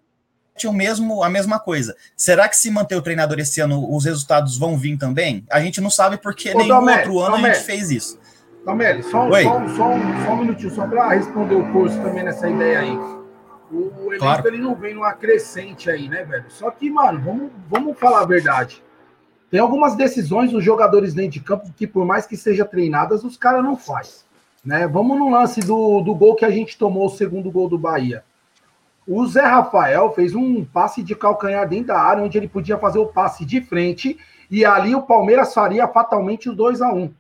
o 0.68 0.74
mesmo, 0.74 1.24
a 1.24 1.30
mesma 1.30 1.60
coisa. 1.60 1.96
Será 2.16 2.48
que 2.48 2.56
se 2.56 2.70
manter 2.70 2.96
o 2.96 3.02
treinador 3.02 3.40
esse 3.40 3.62
ano, 3.62 3.94
os 3.96 4.06
resultados 4.06 4.58
vão 4.58 4.78
vir 4.78 4.98
também? 4.98 5.46
A 5.50 5.60
gente 5.62 5.82
não 5.82 5.90
sabe 5.90 6.18
porque 6.18 6.52
Ô, 6.52 6.58
nenhum 6.58 6.68
Domé, 6.80 6.98
outro 6.98 7.20
ano 7.20 7.36
a 7.36 7.38
Domé. 7.38 7.54
gente 7.54 7.66
fez 7.66 7.90
isso. 7.90 8.20
Tomeli, 8.64 9.02
só, 9.02 9.28
só, 9.28 9.42
só, 9.76 9.90
um, 9.90 10.26
só 10.26 10.34
um 10.34 10.38
minutinho, 10.38 10.70
só 10.76 10.88
para 10.88 11.10
responder 11.10 11.56
o 11.56 11.72
curso 11.72 12.00
também 12.02 12.24
nessa 12.24 12.48
ideia 12.48 12.80
aí. 12.82 12.96
O, 13.72 13.76
o 13.76 14.08
elenco 14.10 14.20
Claro. 14.20 14.48
ele 14.48 14.58
não 14.60 14.76
vem 14.76 14.94
numa 14.94 15.14
crescente 15.14 15.90
aí, 15.90 16.08
né, 16.08 16.24
velho? 16.24 16.46
Só 16.50 16.70
que, 16.70 16.90
mano, 16.90 17.20
vamos, 17.22 17.52
vamos 17.70 17.98
falar 17.98 18.22
a 18.22 18.26
verdade. 18.26 18.84
Tem 19.50 19.60
algumas 19.60 19.96
decisões 19.96 20.52
dos 20.52 20.64
jogadores 20.64 21.14
dentro 21.14 21.32
de 21.32 21.40
campo 21.40 21.74
que, 21.76 21.88
por 21.88 22.06
mais 22.06 22.26
que 22.28 22.38
sejam 22.38 22.68
treinadas, 22.68 23.24
os 23.24 23.36
caras 23.36 23.64
não 23.64 23.76
fazem. 23.76 24.14
Né? 24.64 24.88
Vamos 24.88 25.18
no 25.18 25.30
lance 25.30 25.60
do, 25.62 26.02
do 26.02 26.14
gol 26.14 26.36
que 26.36 26.46
a 26.46 26.52
gente 26.52 26.78
tomou, 26.78 27.08
o 27.08 27.10
segundo 27.10 27.50
gol 27.50 27.68
do 27.68 27.80
Bahia. 27.80 28.24
O 29.08 29.26
Zé 29.26 29.42
Rafael 29.42 30.12
fez 30.14 30.36
um 30.36 30.64
passe 30.64 31.02
de 31.02 31.16
calcanhar 31.16 31.68
dentro 31.68 31.88
da 31.88 32.00
área, 32.00 32.24
onde 32.24 32.38
ele 32.38 32.48
podia 32.48 32.78
fazer 32.78 33.00
o 33.00 33.08
passe 33.08 33.44
de 33.44 33.60
frente, 33.62 34.18
e 34.50 34.64
ali 34.64 34.94
o 34.94 35.02
Palmeiras 35.02 35.54
faria 35.54 35.88
fatalmente 35.88 36.50
o 36.50 36.56
2 36.56 36.82
a 36.82 36.94
1 36.94 37.12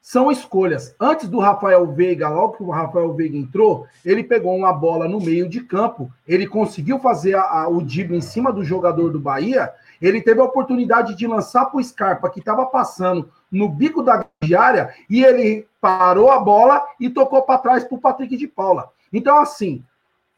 São 0.00 0.32
escolhas. 0.32 0.96
Antes 0.98 1.28
do 1.28 1.38
Rafael 1.38 1.86
Veiga, 1.86 2.28
logo 2.28 2.54
que 2.54 2.62
o 2.64 2.70
Rafael 2.70 3.14
Veiga 3.14 3.36
entrou, 3.36 3.86
ele 4.04 4.24
pegou 4.24 4.54
uma 4.56 4.72
bola 4.72 5.06
no 5.08 5.20
meio 5.20 5.48
de 5.48 5.60
campo, 5.60 6.10
ele 6.26 6.44
conseguiu 6.44 6.98
fazer 6.98 7.36
a- 7.36 7.62
a- 7.62 7.68
o 7.68 7.80
drible 7.80 8.16
em 8.16 8.20
cima 8.20 8.52
do 8.52 8.64
jogador 8.64 9.10
do 9.10 9.20
Bahia, 9.20 9.72
ele 10.00 10.20
teve 10.20 10.40
a 10.40 10.44
oportunidade 10.44 11.14
de 11.14 11.24
lançar 11.26 11.66
para 11.66 11.78
o 11.78 11.84
Scarpa, 11.84 12.28
que 12.28 12.40
estava 12.40 12.66
passando 12.66 13.30
no 13.50 13.68
bico 13.68 14.02
da 14.02 14.24
área, 14.58 14.92
e 15.08 15.24
ele 15.24 15.68
parou 15.80 16.32
a 16.32 16.40
bola 16.40 16.84
e 16.98 17.08
tocou 17.08 17.40
para 17.42 17.58
trás 17.58 17.84
para 17.84 17.96
o 17.96 18.00
Patrick 18.00 18.36
de 18.36 18.48
Paula. 18.48 18.90
Então, 19.12 19.38
assim, 19.38 19.84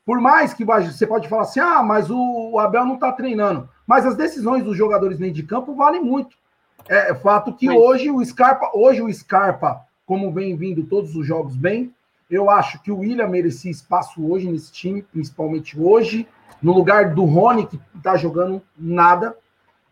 por 0.04 0.20
mais 0.20 0.52
que 0.52 0.64
você 0.64 1.06
pode 1.06 1.28
falar 1.28 1.42
assim, 1.42 1.60
ah, 1.60 1.82
mas 1.82 2.10
o 2.10 2.58
Abel 2.58 2.84
não 2.84 2.94
está 2.94 3.10
treinando. 3.12 3.68
Mas 3.86 4.04
as 4.06 4.16
decisões 4.16 4.62
dos 4.62 4.76
jogadores 4.76 5.18
dentro 5.18 5.34
de 5.34 5.42
campo 5.42 5.74
valem 5.74 6.02
muito. 6.02 6.36
É 6.88 7.14
fato 7.14 7.54
que 7.54 7.66
hoje 7.70 8.10
o 8.10 8.22
Scarpa, 8.24 8.70
hoje 8.74 9.00
o 9.00 9.12
Scarpa, 9.12 9.80
como 10.04 10.30
vem 10.32 10.54
vindo 10.56 10.84
todos 10.84 11.16
os 11.16 11.26
jogos 11.26 11.56
bem, 11.56 11.94
eu 12.30 12.50
acho 12.50 12.82
que 12.82 12.90
o 12.90 12.98
William 12.98 13.28
merecia 13.28 13.70
espaço 13.70 14.26
hoje 14.30 14.50
nesse 14.50 14.70
time, 14.72 15.02
principalmente 15.02 15.78
hoje, 15.80 16.26
no 16.62 16.72
lugar 16.72 17.14
do 17.14 17.24
Rony, 17.24 17.66
que 17.66 17.78
tá 18.02 18.16
jogando 18.16 18.60
nada. 18.76 19.34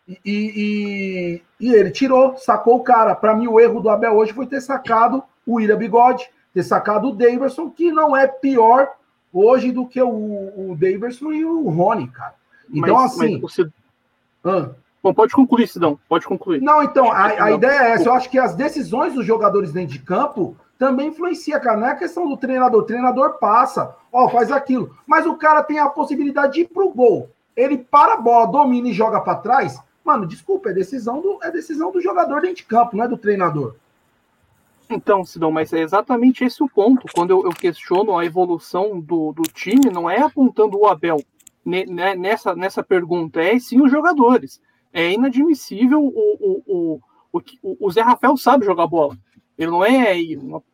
E, 0.08 0.18
e- 0.24 1.42
e 1.60 1.72
ele 1.74 1.90
tirou, 1.90 2.36
sacou 2.36 2.76
o 2.76 2.82
cara. 2.82 3.14
Para 3.14 3.34
mim, 3.34 3.46
o 3.46 3.60
erro 3.60 3.80
do 3.80 3.88
Abel 3.88 4.14
hoje 4.16 4.32
foi 4.32 4.46
ter 4.46 4.60
sacado 4.60 5.22
o 5.46 5.54
William 5.54 5.76
Bigode, 5.76 6.28
ter 6.52 6.62
sacado 6.62 7.08
o 7.08 7.12
Daverson, 7.14 7.70
que 7.70 7.90
não 7.92 8.16
é 8.16 8.26
pior 8.26 8.88
hoje 9.32 9.72
do 9.72 9.86
que 9.86 10.00
o, 10.02 10.08
o 10.08 10.76
Daverson 10.78 11.32
e 11.32 11.44
o 11.44 11.68
Rony, 11.68 12.08
cara. 12.08 12.34
Então, 12.72 12.94
Mas- 12.96 13.12
assim. 13.12 13.32
mas 13.40 13.40
você- 13.40 13.68
ah. 14.44 14.70
Bom, 15.02 15.12
pode 15.12 15.32
concluir, 15.32 15.66
Sidão. 15.66 15.98
Pode 16.08 16.26
concluir. 16.26 16.60
Não, 16.62 16.80
então, 16.82 17.10
a, 17.10 17.24
a 17.26 17.50
Não. 17.50 17.56
ideia 17.56 17.82
é 17.82 17.90
essa. 17.92 18.08
Eu 18.08 18.12
acho 18.14 18.30
que 18.30 18.38
as 18.38 18.54
decisões 18.54 19.12
dos 19.14 19.26
jogadores 19.26 19.72
dentro 19.72 19.92
de 19.92 19.98
campo 19.98 20.56
também 20.78 21.08
influencia, 21.08 21.58
cara. 21.58 21.76
Não 21.76 21.88
é 21.88 21.94
questão 21.96 22.28
do 22.28 22.36
treinador. 22.36 22.80
O 22.82 22.86
treinador 22.86 23.38
passa, 23.38 23.96
ó, 24.12 24.28
faz 24.28 24.52
aquilo. 24.52 24.96
Mas 25.06 25.26
o 25.26 25.34
cara 25.36 25.62
tem 25.62 25.80
a 25.80 25.88
possibilidade 25.88 26.52
de 26.54 26.60
ir 26.60 26.68
pro 26.68 26.90
gol. 26.90 27.28
Ele 27.56 27.76
para 27.78 28.14
a 28.14 28.16
bola, 28.16 28.46
domina 28.46 28.88
e 28.88 28.92
joga 28.92 29.20
para 29.20 29.34
trás. 29.34 29.76
Mano, 30.04 30.24
desculpa, 30.26 30.70
é 30.70 30.72
decisão, 30.72 31.20
do, 31.20 31.38
é 31.42 31.50
decisão 31.50 31.90
do 31.90 32.00
jogador 32.00 32.40
dentro 32.40 32.56
de 32.56 32.64
campo, 32.64 32.96
não 32.96 33.04
é 33.04 33.08
do 33.08 33.16
treinador. 33.16 33.74
Então, 34.94 35.24
Sidão, 35.24 35.50
mas 35.50 35.72
é 35.72 35.80
exatamente 35.80 36.44
esse 36.44 36.62
o 36.62 36.68
ponto. 36.68 37.06
Quando 37.14 37.30
eu, 37.30 37.44
eu 37.44 37.50
questiono 37.50 38.16
a 38.16 38.24
evolução 38.24 39.00
do, 39.00 39.32
do 39.32 39.42
time, 39.42 39.90
não 39.92 40.08
é 40.08 40.20
apontando 40.20 40.78
o 40.78 40.86
Abel 40.86 41.18
né, 41.64 42.14
nessa, 42.14 42.54
nessa 42.54 42.82
pergunta, 42.82 43.40
é 43.40 43.58
sim 43.58 43.80
os 43.80 43.90
jogadores. 43.90 44.60
É 44.92 45.10
inadmissível 45.10 46.00
o, 46.00 46.08
o, 46.08 46.62
o, 46.66 47.40
o, 47.62 47.86
o, 47.86 47.90
Zé 47.90 48.02
Rafael 48.02 48.36
sabe 48.36 48.64
jogar 48.64 48.86
bola. 48.86 49.16
Ele 49.56 49.70
não 49.70 49.84
é 49.84 50.16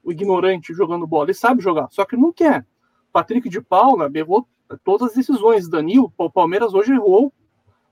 ignorante 0.07 0.73
jogando 0.73 1.07
bola, 1.07 1.27
ele 1.27 1.35
sabe 1.35 1.63
jogar, 1.63 1.89
só 1.91 2.05
que 2.05 2.17
não 2.17 2.33
quer. 2.33 2.67
Patrick 3.13 3.49
de 3.49 3.61
Paula 3.61 4.11
errou 4.15 4.47
todas 4.85 5.11
as 5.11 5.15
decisões. 5.15 5.69
Danilo, 5.69 6.13
o 6.17 6.31
Palmeiras 6.31 6.75
hoje 6.75 6.93
errou 6.93 7.33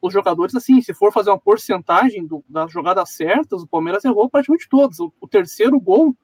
os 0.01 0.13
jogadores, 0.13 0.55
assim, 0.55 0.81
se 0.81 0.95
for 0.95 1.13
fazer 1.13 1.31
uma 1.31 1.39
porcentagem 1.39 2.27
do- 2.27 2.45
das 2.49 2.71
jogadas 2.71 3.11
certas, 3.11 3.63
o 3.63 3.67
Palmeiras 3.67 4.05
errou 4.05 4.29
praticamente 4.29 4.69
todas. 4.69 5.01
O, 5.01 5.13
o 5.21 5.29
terceiro 5.29 5.81
gol 5.81 6.15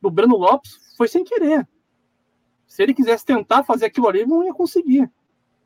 do 0.00 0.10
Breno 0.10 0.36
Lopes 0.36 0.78
foi 0.96 1.08
sem 1.08 1.24
querer. 1.24 1.66
Se 2.66 2.82
ele 2.82 2.94
quisesse 2.94 3.24
tentar 3.24 3.64
fazer 3.64 3.86
aquilo 3.86 4.08
ali, 4.08 4.26
não 4.26 4.44
ia 4.44 4.52
conseguir. 4.54 5.10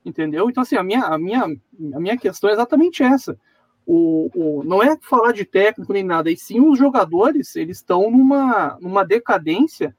Entendeu? 0.05 0.48
Então, 0.50 0.62
assim, 0.62 0.77
a 0.77 0.83
minha, 0.83 1.05
a 1.05 1.18
minha, 1.18 1.44
a 1.44 2.00
minha 2.00 2.16
questão 2.16 2.50
é 2.50 2.53
exatamente 2.53 3.03
essa. 3.03 3.38
O, 3.87 4.31
o, 4.35 4.64
não 4.64 4.83
é 4.83 4.96
falar 5.00 5.33
de 5.33 5.44
técnico 5.44 5.92
nem 5.92 6.03
nada, 6.03 6.31
e 6.31 6.37
sim 6.37 6.61
os 6.61 6.79
jogadores, 6.79 7.55
eles 7.57 7.79
estão 7.79 8.11
numa, 8.11 8.79
numa 8.81 9.05
decadência 9.05 9.94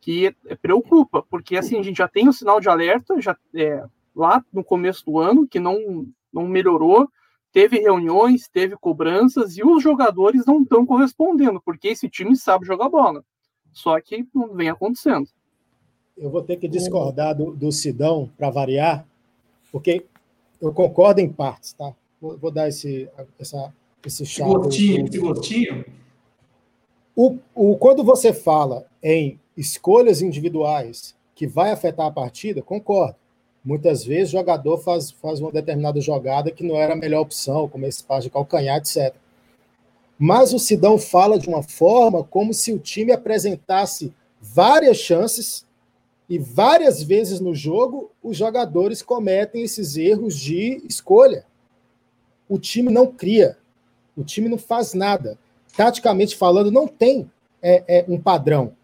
que 0.00 0.34
preocupa, 0.60 1.22
porque 1.22 1.56
assim, 1.56 1.78
a 1.78 1.82
gente 1.82 1.96
já 1.96 2.06
tem 2.06 2.28
o 2.28 2.32
sinal 2.32 2.60
de 2.60 2.68
alerta, 2.68 3.20
já 3.20 3.36
é, 3.54 3.82
lá 4.14 4.44
no 4.52 4.62
começo 4.62 5.04
do 5.04 5.18
ano, 5.18 5.48
que 5.48 5.58
não, 5.58 6.06
não 6.32 6.46
melhorou, 6.46 7.08
teve 7.52 7.78
reuniões, 7.78 8.48
teve 8.48 8.76
cobranças, 8.76 9.56
e 9.56 9.64
os 9.64 9.82
jogadores 9.82 10.44
não 10.46 10.62
estão 10.62 10.84
correspondendo, 10.84 11.60
porque 11.60 11.88
esse 11.88 12.08
time 12.08 12.36
sabe 12.36 12.66
jogar 12.66 12.88
bola. 12.88 13.24
Só 13.72 14.00
que 14.00 14.26
não 14.34 14.54
vem 14.54 14.68
acontecendo. 14.68 15.28
Eu 16.16 16.30
vou 16.30 16.42
ter 16.42 16.56
que 16.56 16.66
discordar 16.66 17.34
do, 17.34 17.54
do 17.54 17.70
Sidão 17.70 18.30
para 18.36 18.50
variar, 18.50 19.06
porque 19.70 20.06
eu 20.60 20.72
concordo 20.72 21.20
em 21.20 21.30
partes, 21.30 21.74
tá? 21.74 21.94
Vou, 22.20 22.38
vou 22.38 22.50
dar 22.50 22.68
esse, 22.68 23.08
essa, 23.38 23.72
esse 24.04 24.24
chato. 24.24 24.48
gostinho, 24.48 25.06
esse 25.06 25.18
gostinho. 25.18 25.84
O, 27.14 27.38
o, 27.54 27.76
quando 27.76 28.02
você 28.02 28.32
fala 28.32 28.86
em 29.02 29.38
escolhas 29.56 30.20
individuais 30.20 31.16
que 31.34 31.46
vai 31.46 31.70
afetar 31.70 32.06
a 32.06 32.10
partida, 32.10 32.62
concordo. 32.62 33.16
Muitas 33.66 34.04
vezes 34.04 34.28
o 34.28 34.38
jogador 34.38 34.78
faz, 34.78 35.10
faz 35.10 35.40
uma 35.40 35.50
determinada 35.50 36.00
jogada 36.00 36.52
que 36.52 36.62
não 36.62 36.76
era 36.76 36.92
a 36.92 36.96
melhor 36.96 37.22
opção, 37.22 37.68
como 37.68 37.84
esse 37.84 38.04
passe 38.04 38.28
de 38.28 38.30
calcanhar, 38.30 38.76
etc. 38.76 39.12
Mas 40.16 40.52
o 40.52 40.58
Sidão 40.60 40.96
fala 40.96 41.36
de 41.36 41.48
uma 41.48 41.64
forma 41.64 42.22
como 42.22 42.54
se 42.54 42.72
o 42.72 42.78
time 42.78 43.10
apresentasse 43.10 44.14
várias 44.40 44.98
chances 44.98 45.66
e 46.30 46.38
várias 46.38 47.02
vezes 47.02 47.40
no 47.40 47.56
jogo 47.56 48.12
os 48.22 48.36
jogadores 48.36 49.02
cometem 49.02 49.64
esses 49.64 49.96
erros 49.96 50.38
de 50.38 50.80
escolha. 50.88 51.44
O 52.48 52.60
time 52.60 52.92
não 52.92 53.08
cria, 53.08 53.58
o 54.16 54.22
time 54.22 54.48
não 54.48 54.58
faz 54.58 54.94
nada. 54.94 55.36
Taticamente 55.76 56.36
falando, 56.36 56.70
não 56.70 56.86
tem 56.86 57.28
é, 57.60 57.82
é, 57.88 58.04
um 58.06 58.16
padrão. 58.16 58.74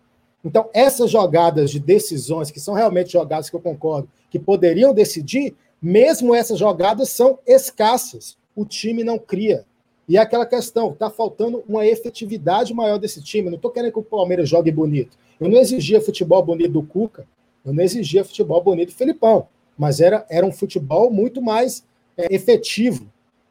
Então, 0.45 0.69
essas 0.75 1.11
jogadas 1.11 1.71
de 1.71 1.79
decisões, 1.79 2.51
que 2.51 2.59
são 2.59 2.75
realmente 2.75 3.13
jogadas 3.13 3.49
que 3.49 3.57
eu 3.57 3.61
concordo, 3.61 4.09
que 4.29 4.39
poderiam 4.39 4.93
decidir, 4.93 5.55
mesmo 5.81 6.35
essas 6.35 6.59
jogadas 6.59 7.11
são 7.11 7.39
escassas. 7.47 8.37
O 8.55 8.65
time 8.65 9.05
não 9.05 9.19
cria. 9.19 9.65
E 10.09 10.17
é 10.17 10.21
aquela 10.21 10.45
questão, 10.45 10.93
está 10.93 11.09
faltando 11.09 11.63
uma 11.69 11.87
efetividade 11.87 12.75
maior 12.75 12.99
desse 12.99 13.23
time. 13.23 13.47
Eu 13.47 13.53
não 13.53 13.57
estou 13.57 13.71
querendo 13.71 13.93
que 13.93 13.99
o 13.99 14.03
Palmeiras 14.03 14.49
jogue 14.49 14.71
bonito. 14.71 15.17
Eu 15.41 15.49
não 15.49 15.59
exigia 15.59 16.01
futebol 16.01 16.43
bonito 16.43 16.73
do 16.73 16.83
Cuca, 16.83 17.27
eu 17.65 17.73
não 17.73 17.83
exigia 17.83 18.25
futebol 18.25 18.63
bonito 18.63 18.91
do 18.91 18.95
Felipão, 18.95 19.49
mas 19.77 20.01
era, 20.01 20.27
era 20.29 20.47
um 20.47 20.53
futebol 20.53 21.11
muito 21.11 21.41
mais 21.41 21.85
é, 22.17 22.33
efetivo. 22.35 23.07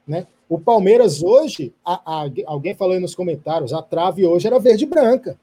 Né? 0.08 0.28
O 0.48 0.60
Palmeiras 0.60 1.24
hoje, 1.24 1.74
a, 1.84 2.24
a, 2.24 2.30
alguém 2.46 2.76
falou 2.76 2.94
aí 2.94 3.00
nos 3.00 3.16
comentários, 3.16 3.74
a 3.74 3.82
trave 3.82 4.26
hoje 4.26 4.48
era 4.48 4.60
verde 4.60 4.86
branca. 4.86 5.38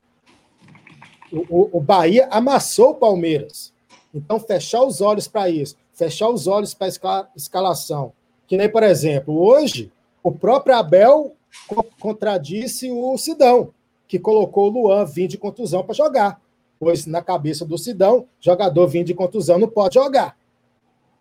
O, 1.32 1.78
o, 1.78 1.80
Bahia 1.80 2.28
amassou 2.30 2.90
o 2.90 2.94
Palmeiras. 2.94 3.72
Então, 4.14 4.40
fechar 4.40 4.82
os 4.82 5.00
olhos 5.00 5.28
para 5.28 5.50
isso, 5.50 5.76
fechar 5.92 6.28
os 6.28 6.46
olhos 6.46 6.72
para 6.74 6.86
a 6.86 6.88
escala, 6.88 7.28
escalação. 7.36 8.12
Que 8.46 8.56
nem, 8.56 8.68
por 8.68 8.82
exemplo, 8.82 9.38
hoje, 9.38 9.92
o 10.22 10.32
próprio 10.32 10.74
Abel 10.74 11.34
co 11.66 11.84
contradisse 12.00 12.90
o 12.90 13.16
Sidão, 13.18 13.70
que 14.06 14.18
colocou 14.18 14.66
o 14.66 14.70
Luan 14.70 15.04
vindo 15.04 15.30
de 15.30 15.38
contusão 15.38 15.82
para 15.82 15.94
jogar. 15.94 16.40
Pois, 16.80 17.06
na 17.06 17.22
cabeça 17.22 17.64
do 17.64 17.76
Sidão, 17.76 18.26
jogador 18.40 18.86
vindo 18.86 19.06
de 19.06 19.14
contusão 19.14 19.58
não 19.58 19.68
pode 19.68 19.94
jogar. 19.94 20.36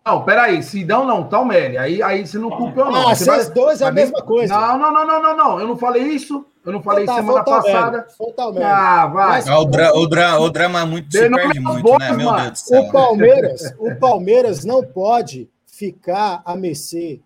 Não, 0.06 0.24
peraí, 0.24 0.62
Sidão 0.62 1.04
não, 1.04 1.28
Talmelli. 1.28 1.76
Aí, 1.76 2.02
aí 2.02 2.26
você 2.26 2.38
não 2.38 2.50
culpa 2.50 2.80
eu, 2.80 2.84
não. 2.86 3.08
Ah, 3.08 3.14
vocês 3.14 3.50
dois 3.50 3.82
é 3.82 3.86
a 3.86 3.92
mesma 3.92 4.22
coisa. 4.22 4.58
Não, 4.58 4.78
não, 4.78 4.92
não, 4.92 5.06
não, 5.06 5.22
não, 5.22 5.36
não. 5.36 5.60
Eu 5.60 5.68
não 5.68 5.76
falei 5.76 6.02
isso. 6.04 6.46
Eu 6.68 6.72
não 6.74 6.82
falei 6.82 7.06
tá, 7.06 7.14
semana 7.16 7.42
passada. 7.42 8.06
foi 8.16 8.26
o 8.28 8.32
Talmelli. 8.32 8.64
Ah, 8.66 9.06
vai. 9.06 9.28
Mas- 9.28 9.48
Ah, 9.48 9.58
o, 9.58 9.64
dra- 9.64 9.94
o 9.96 10.06
dra- 10.06 10.38
o 10.40 10.50
drama 10.50 10.84
muito 10.84 11.10
se 11.10 11.30
perde 11.30 11.58
muito, 11.60 11.82
boas, 11.82 11.98
né? 11.98 12.12
Meu. 12.12 12.32
Deus 12.34 12.50
do 12.52 12.58
céu. 12.58 12.82
O 12.82 12.92
Palmeiras, 12.92 13.74
o 13.78 13.94
Palmeiras 13.96 14.64
não 14.64 14.84
pode 14.84 15.48
ficar 15.66 16.42
a 16.44 16.54
mercê 16.54 17.20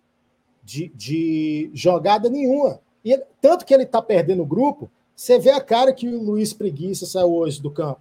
de, 0.63 0.89
de 0.95 1.69
jogada 1.73 2.29
nenhuma. 2.29 2.79
E 3.03 3.11
ele- 3.11 3.23
tanto 3.41 3.65
que 3.65 3.73
ele 3.73 3.83
está 3.83 4.01
perdendo 4.01 4.43
o 4.43 4.45
grupo, 4.45 4.89
você 5.15 5.37
vê 5.37 5.51
a 5.51 5.59
cara 5.59 5.91
que 5.91 6.07
o 6.07 6.21
Luiz 6.23 6.53
Preguiça 6.53 7.05
saiu 7.05 7.33
hoje 7.33 7.61
do 7.61 7.69
campo. 7.69 7.99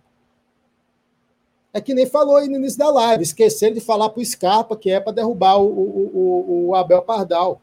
É 1.74 1.80
que 1.80 1.94
nem 1.94 2.06
falou 2.06 2.36
aí 2.36 2.48
no 2.48 2.56
início 2.56 2.78
da 2.78 2.90
live, 2.90 3.22
esqueceram 3.22 3.74
de 3.74 3.80
falar 3.80 4.10
para 4.10 4.20
o 4.20 4.24
Scarpa 4.24 4.76
que 4.76 4.90
é 4.90 5.00
para 5.00 5.12
derrubar 5.12 5.56
o, 5.56 5.66
o, 5.66 6.10
o, 6.14 6.68
o 6.68 6.74
Abel 6.74 7.02
Pardal. 7.02 7.60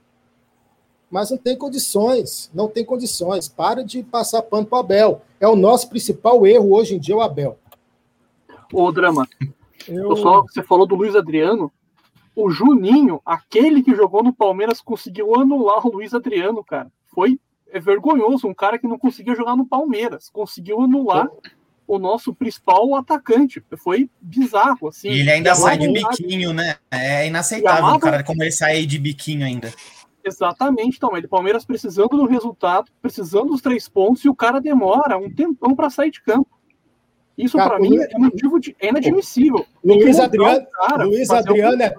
Mas 1.09 1.31
não 1.31 1.37
tem 1.37 1.57
condições, 1.57 2.51
não 2.53 2.67
tem 2.67 2.85
condições. 2.85 3.47
Para 3.47 3.83
de 3.83 4.03
passar 4.03 4.43
pano 4.43 4.65
para 4.65 4.77
o 4.77 4.79
Abel. 4.79 5.21
É 5.39 5.47
o 5.47 5.55
nosso 5.55 5.89
principal 5.89 6.45
erro 6.45 6.73
hoje 6.73 6.95
em 6.95 6.99
dia, 6.99 7.15
o 7.15 7.21
Abel. 7.21 7.57
Ô, 8.71 8.91
Drama, 8.91 9.27
Eu, 9.87 10.15
só, 10.17 10.43
você 10.43 10.61
falou 10.61 10.85
do 10.85 10.95
Luiz 10.95 11.15
Adriano. 11.15 11.71
O 12.35 12.51
Juninho, 12.51 13.19
aquele 13.25 13.81
que 13.81 13.95
jogou 13.95 14.23
no 14.23 14.31
Palmeiras, 14.31 14.81
conseguiu 14.81 15.35
anular 15.35 15.85
o 15.85 15.91
Luiz 15.91 16.13
Adriano, 16.13 16.63
cara. 16.63 16.91
Foi 17.07 17.39
é 17.71 17.79
vergonhoso. 17.79 18.47
Um 18.47 18.53
cara 18.53 18.77
que 18.77 18.87
não 18.87 18.97
conseguia 18.97 19.35
jogar 19.35 19.55
no 19.55 19.65
Palmeiras. 19.65 20.29
Conseguiu 20.29 20.81
anular 20.81 21.27
o 21.87 21.97
nosso 21.97 22.33
principal 22.33 22.95
atacante. 22.95 23.63
Foi 23.77 24.09
bizarro, 24.21 24.87
assim. 24.87 25.09
E 25.09 25.19
ele 25.21 25.31
ainda 25.31 25.55
sai 25.55 25.77
de 25.77 25.87
biquinho, 25.91 26.53
né? 26.53 26.77
É 26.91 27.27
inaceitável 27.27 27.85
Amava- 27.85 27.97
o 27.97 27.99
cara 27.99 28.23
como 28.23 28.43
ele 28.43 28.51
sair 28.51 28.85
de 28.85 28.97
biquinho 28.99 29.45
ainda. 29.45 29.73
Exatamente, 30.23 30.97
então, 30.97 31.15
ele 31.15 31.27
Palmeiras 31.27 31.63
precisando 31.65 32.09
do 32.09 32.25
resultado, 32.25 32.91
precisando 33.01 33.47
dos 33.47 33.61
três 33.61 33.87
pontos, 33.87 34.23
e 34.25 34.29
o 34.29 34.35
cara 34.35 34.59
demora 34.59 35.17
um 35.17 35.29
tempão 35.33 35.75
para 35.75 35.89
sair 35.89 36.11
de 36.11 36.21
campo. 36.21 36.47
Isso, 37.37 37.55
para 37.57 37.79
mim, 37.79 37.97
é 37.97 38.17
motivo 38.17 38.59
de. 38.59 38.75
É 38.79 38.89
inadmissível. 38.89 39.65
Luiz 39.83 40.19
Adriano- 40.19 40.67
cara, 40.73 41.05
Luiz 41.05 41.29
Adriano 41.29 41.81
é-. 41.81 41.95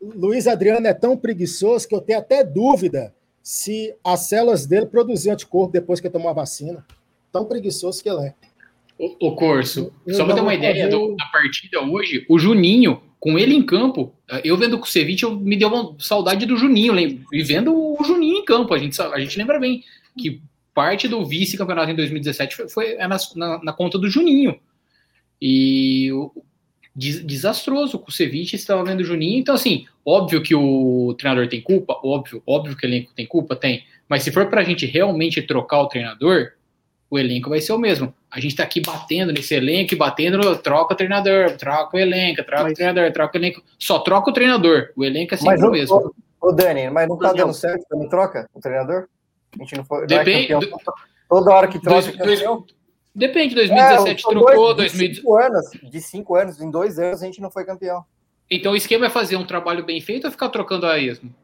Luiz 0.00 0.46
Adriano 0.46 0.86
é 0.86 0.94
tão 0.94 1.16
preguiçoso 1.16 1.88
que 1.88 1.94
eu 1.94 2.00
tenho 2.00 2.20
até 2.20 2.44
dúvida 2.44 3.12
se 3.42 3.94
as 4.04 4.28
células 4.28 4.64
dele 4.66 4.86
produziam 4.86 5.32
anticorpo 5.32 5.72
depois 5.72 5.98
que 6.00 6.06
ele 6.06 6.12
tomou 6.12 6.28
a 6.30 6.32
vacina. 6.34 6.86
Tão 7.32 7.44
preguiçoso 7.44 8.00
que 8.02 8.08
ele 8.08 8.26
é. 8.26 8.34
O, 8.98 9.28
o 9.28 9.34
Corso, 9.34 9.92
Eu 10.06 10.14
só 10.14 10.24
para 10.24 10.34
ter 10.36 10.40
uma 10.40 10.54
ideia 10.54 10.88
do- 10.88 11.16
da 11.16 11.26
partida 11.26 11.80
hoje, 11.82 12.24
o 12.30 12.38
Juninho, 12.38 13.02
com 13.18 13.36
ele 13.38 13.54
em 13.54 13.66
campo, 13.66 14.12
eu 14.44 14.56
vendo 14.56 14.78
o 14.80 14.84
Ceviche, 14.86 15.24
eu 15.24 15.36
me 15.36 15.56
deu 15.56 15.68
uma 15.68 15.94
saudade 15.98 16.46
do 16.46 16.56
Juninho, 16.56 16.92
lem- 16.92 17.24
e 17.32 17.42
vendo 17.42 17.72
o 17.74 18.02
Juninho 18.04 18.38
em 18.38 18.44
campo, 18.44 18.74
a 18.74 18.78
gente, 18.78 19.00
a 19.00 19.18
gente 19.20 19.38
lembra 19.38 19.58
bem 19.60 19.84
que 20.18 20.40
parte 20.74 21.06
do 21.08 21.24
vice-campeonato 21.24 21.90
em 21.90 21.94
2017 21.94 22.56
foi, 22.56 22.68
foi 22.68 22.86
é 22.94 23.06
nas- 23.06 23.34
na, 23.34 23.62
na 23.62 23.72
conta 23.72 23.98
do 23.98 24.08
Juninho. 24.10 24.58
E 25.40 26.10
o- 26.12 26.32
des- 26.94 27.24
desastroso 27.24 28.02
o 28.06 28.10
Ceviche, 28.10 28.56
estava 28.56 28.84
vendo 28.84 29.00
o 29.00 29.04
Juninho, 29.04 29.38
então 29.38 29.54
assim, 29.54 29.86
óbvio 30.04 30.42
que 30.42 30.54
o 30.54 31.14
treinador 31.18 31.48
tem 31.48 31.60
culpa, 31.60 31.98
óbvio, 32.02 32.42
óbvio 32.46 32.76
que 32.76 32.86
o 32.86 32.88
elenco 32.88 33.12
tem 33.14 33.26
culpa, 33.26 33.54
tem, 33.54 33.84
mas 34.08 34.22
se 34.22 34.32
for 34.32 34.48
pra 34.48 34.64
gente 34.64 34.86
realmente 34.86 35.42
trocar 35.42 35.80
o 35.82 35.88
treinador, 35.88 36.52
o 37.08 37.18
elenco 37.18 37.48
vai 37.50 37.60
ser 37.60 37.72
o 37.72 37.78
mesmo. 37.78 38.12
A 38.30 38.40
gente 38.40 38.56
tá 38.56 38.62
aqui 38.62 38.80
batendo 38.80 39.32
nesse 39.32 39.54
elenco 39.54 39.96
batendo, 39.96 40.56
troca 40.58 40.94
o 40.94 40.96
treinador, 40.96 41.56
troca 41.56 41.96
o 41.96 42.00
elenco, 42.00 42.42
troca 42.44 42.62
o 42.62 42.64
Mas- 42.64 42.74
treinador, 42.74 43.12
troca 43.12 43.36
o 43.36 43.40
elenco. 43.40 43.62
Só 43.78 43.98
troca 44.00 44.30
o 44.30 44.32
treinador. 44.32 44.88
O 44.96 45.04
elenco 45.04 45.34
é 45.34 45.36
sempre 45.36 45.66
o 45.66 45.70
mesmo. 45.70 46.14
ô, 46.40 46.52
Dani, 46.52 46.90
mas 46.90 47.08
não 47.08 47.16
tá 47.16 47.28
Daniel. 47.28 47.46
dando 47.46 47.54
certo 47.56 47.84
quando 47.88 48.08
troca 48.08 48.48
o 48.52 48.60
treinador? 48.60 49.06
A 49.54 49.62
gente 49.62 49.76
não 49.76 49.84
foi 49.84 49.98
não 49.98 50.04
é 50.04 50.06
Depende- 50.24 50.48
campeão. 50.48 50.60
do- 50.60 50.92
Toda 51.28 51.50
hora 51.52 51.66
que 51.68 51.80
troca 51.80 52.12
Dois- 52.12 52.40
é. 52.42 52.46
Depende, 53.14 53.54
2017 53.54 54.24
É, 54.26 54.30
trocou, 54.30 54.74
dois- 54.74 54.92
de 54.92 54.98
2018. 54.98 55.16
cinco 55.16 55.36
anos, 55.36 55.70
de 55.90 56.00
cinco 56.00 56.34
anos, 56.36 56.60
em 56.60 56.70
dois 56.70 56.98
anos 56.98 57.22
a 57.22 57.26
gente 57.26 57.40
não 57.40 57.50
foi 57.50 57.64
campeão. 57.64 58.04
Então 58.50 58.72
o 58.72 58.76
esquema 58.76 59.06
é 59.06 59.10
fazer 59.10 59.36
um 59.36 59.44
trabalho 59.46 59.84
bem 59.84 60.00
feito 60.00 60.26
ou 60.26 60.30
ficar 60.30 60.50
trocando 60.50 60.86
a 60.86 60.98
esmo? 60.98 61.34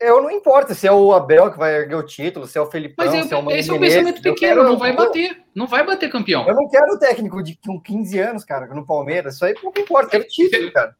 Eu 0.00 0.22
não 0.22 0.30
importa 0.30 0.74
se 0.74 0.86
é 0.86 0.92
o 0.92 1.12
Abel 1.12 1.50
que 1.50 1.58
vai 1.58 1.74
erguer 1.76 1.94
o 1.96 2.02
título, 2.02 2.46
se 2.46 2.56
é 2.58 2.60
o 2.60 2.66
Felipão, 2.66 3.04
Mas 3.06 3.26
se 3.26 3.32
é 3.32 3.36
o 3.36 3.40
é, 3.40 3.42
Mano 3.42 3.56
esse 3.56 3.70
é 3.70 3.72
um 3.74 3.78
pensamento 3.80 4.16
eu 4.26 4.34
pequeno, 4.34 4.54
quero- 4.56 4.64
não 4.64 4.78
vai 4.78 4.90
eu- 4.92 4.96
bater. 4.96 5.36
Não 5.54 5.66
vai 5.66 5.84
bater 5.86 6.10
campeão. 6.10 6.46
Eu 6.48 6.54
não 6.54 6.68
quero 6.68 6.94
o 6.94 6.98
técnico 6.98 7.42
de 7.42 7.58
com 7.66 7.80
15 7.80 8.18
anos, 8.18 8.44
cara, 8.44 8.66
no 8.74 8.84
Palmeiras. 8.86 9.34
Isso 9.34 9.44
aí 9.44 9.54
pouco 9.54 9.78
importa, 9.80 10.06
eu 10.16 10.20
quero 10.20 10.26
título, 10.28 10.72
cara. 10.72 10.94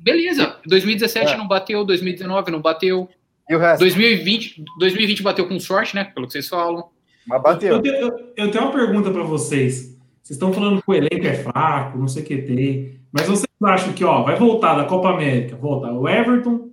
Beleza, 0.00 0.56
2017 0.66 1.32
É. 1.32 1.36
não 1.36 1.48
bateu, 1.48 1.84
2019 1.84 2.50
não 2.50 2.60
bateu, 2.60 3.08
E 3.48 3.54
o 3.56 3.58
resto? 3.58 3.80
2020, 3.80 4.62
2020 4.78 5.22
bateu 5.22 5.48
com 5.48 5.58
sorte, 5.58 5.94
né? 5.94 6.04
Pelo 6.04 6.26
que 6.26 6.32
vocês 6.32 6.48
falam. 6.48 6.88
Mas 7.26 7.36
Eu, 7.38 7.42
bateu. 7.42 7.82
tenho- 7.82 7.94
eu- 7.96 8.32
eu 8.36 8.50
tenho 8.50 8.64
uma 8.64 8.72
pergunta 8.72 9.10
para 9.10 9.22
vocês. 9.22 9.96
Vocês 10.22 10.36
estão 10.36 10.52
falando 10.52 10.82
que 10.82 10.90
o 10.90 10.94
elenco 10.94 11.26
é 11.26 11.34
fraco, 11.34 11.98
não 11.98 12.06
sei 12.08 12.22
o 12.22 12.26
que 12.26 12.36
tem. 12.38 13.00
Mas 13.12 13.26
vocês 13.26 13.46
acham 13.62 13.92
que 13.92 14.04
ó, 14.04 14.22
vai 14.22 14.36
voltar 14.36 14.74
da 14.74 14.84
Copa 14.84 15.08
América? 15.10 15.56
Volta 15.56 15.90
o 15.92 16.08
Everton, 16.08 16.68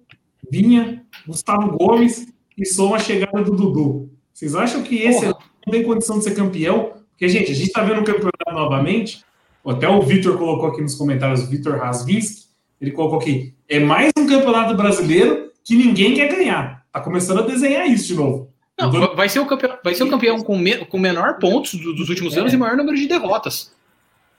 Vinha, 0.49 1.03
Gustavo 1.27 1.77
Gomes 1.77 2.27
e 2.57 2.65
soma 2.65 2.95
a 2.95 2.99
chegada 2.99 3.43
do 3.43 3.51
Dudu. 3.55 4.09
Vocês 4.33 4.55
acham 4.55 4.81
que 4.83 4.95
esse 4.97 5.19
Porra. 5.25 5.37
não 5.65 5.71
tem 5.71 5.83
condição 5.83 6.17
de 6.17 6.23
ser 6.23 6.35
campeão? 6.35 6.93
Porque, 7.11 7.27
gente, 7.29 7.51
a 7.51 7.55
gente 7.55 7.67
está 7.67 7.83
vendo 7.83 8.01
o 8.01 8.03
campeonato 8.03 8.51
novamente. 8.53 9.23
Até 9.65 9.87
o 9.89 10.01
Vitor 10.01 10.37
colocou 10.37 10.69
aqui 10.69 10.81
nos 10.81 10.95
comentários, 10.95 11.43
o 11.43 11.47
Vitor 11.47 11.77
Rasvinsky, 11.77 12.45
ele 12.79 12.91
colocou 12.91 13.19
aqui, 13.19 13.53
é 13.67 13.79
mais 13.79 14.11
um 14.17 14.25
campeonato 14.25 14.75
brasileiro 14.77 15.51
que 15.63 15.75
ninguém 15.75 16.13
quer 16.13 16.29
ganhar. 16.33 16.85
Tá 16.93 17.01
começando 17.01 17.39
a 17.39 17.41
desenhar 17.41 17.85
isso 17.87 18.07
de 18.07 18.15
novo. 18.15 18.49
Não, 18.79 18.89
va- 18.91 19.13
vai 19.13 19.27
ser 19.27 19.39
o 19.39 19.45
campeão, 19.45 19.77
vai 19.83 19.93
ser 19.93 20.03
o 20.03 20.09
campeão 20.09 20.39
com, 20.41 20.57
me- 20.57 20.85
com 20.85 20.97
menor 20.97 21.37
pontos 21.39 21.73
do- 21.73 21.93
dos 21.93 22.07
últimos 22.09 22.37
anos 22.37 22.53
e 22.53 22.57
maior 22.57 22.77
número 22.77 22.95
de 22.95 23.07
derrotas. 23.07 23.73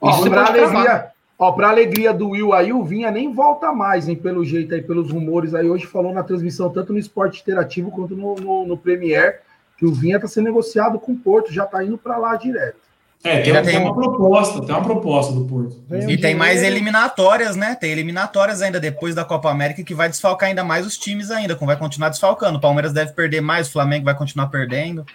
Ó, 0.01 0.09
Isso 0.09 0.19
pode 0.21 0.29
cravar. 0.31 0.75
alegria, 0.75 1.11
ó, 1.39 1.51
pra 1.53 1.69
alegria 1.69 2.13
do 2.13 2.29
Will 2.29 2.53
aí, 2.53 2.71
o 2.73 2.83
Vinha 2.83 3.09
nem 3.09 3.33
volta 3.33 3.71
mais, 3.71 4.07
hein? 4.09 4.15
Pelo 4.15 4.43
jeito 4.45 4.75
aí, 4.75 4.81
pelos 4.81 5.09
rumores 5.09 5.55
aí. 5.55 5.67
Hoje 5.69 5.87
falou 5.87 6.13
na 6.13 6.21
transmissão, 6.21 6.69
tanto 6.69 6.91
no 6.93 6.99
esporte 6.99 7.41
interativo 7.41 7.89
quanto 7.89 8.15
no, 8.15 8.35
no, 8.35 8.67
no 8.67 8.77
Premier, 8.77 9.39
que 9.77 9.85
o 9.85 9.93
Vinha 9.93 10.19
tá 10.19 10.27
sendo 10.27 10.45
negociado 10.45 10.99
com 10.99 11.13
o 11.13 11.17
Porto, 11.17 11.51
já 11.53 11.65
tá 11.65 11.83
indo 11.83 11.97
pra 11.97 12.17
lá 12.17 12.35
direto. 12.35 12.77
É, 13.21 13.41
tem, 13.41 13.51
tem 13.53 13.63
tem- 13.63 13.77
uma 13.79 13.93
proposta, 13.93 14.61
tem 14.61 14.73
uma 14.73 14.81
proposta 14.83 15.33
do 15.33 15.43
Porto. 15.43 15.75
E 16.07 16.17
tem 16.17 16.33
mais 16.35 16.63
eliminatórias, 16.63 17.55
né? 17.57 17.75
Tem 17.75 17.91
eliminatórias 17.91 18.61
ainda 18.61 18.79
depois 18.79 19.13
da 19.13 19.25
Copa 19.25 19.49
América 19.51 19.83
que 19.83 19.93
vai 19.93 20.07
desfalcar 20.07 20.47
ainda 20.47 20.63
mais 20.63 20.85
os 20.85 20.97
times 20.97 21.29
ainda, 21.29 21.53
como 21.55 21.67
vai 21.67 21.75
continuar 21.77 22.07
desfalcando. 22.09 22.57
O 22.57 22.61
Palmeiras 22.61 22.93
deve 22.93 23.11
perder 23.11 23.41
mais, 23.41 23.67
o 23.67 23.71
Flamengo 23.73 24.05
vai 24.05 24.15
continuar 24.15 24.47
perdendo. 24.47 25.05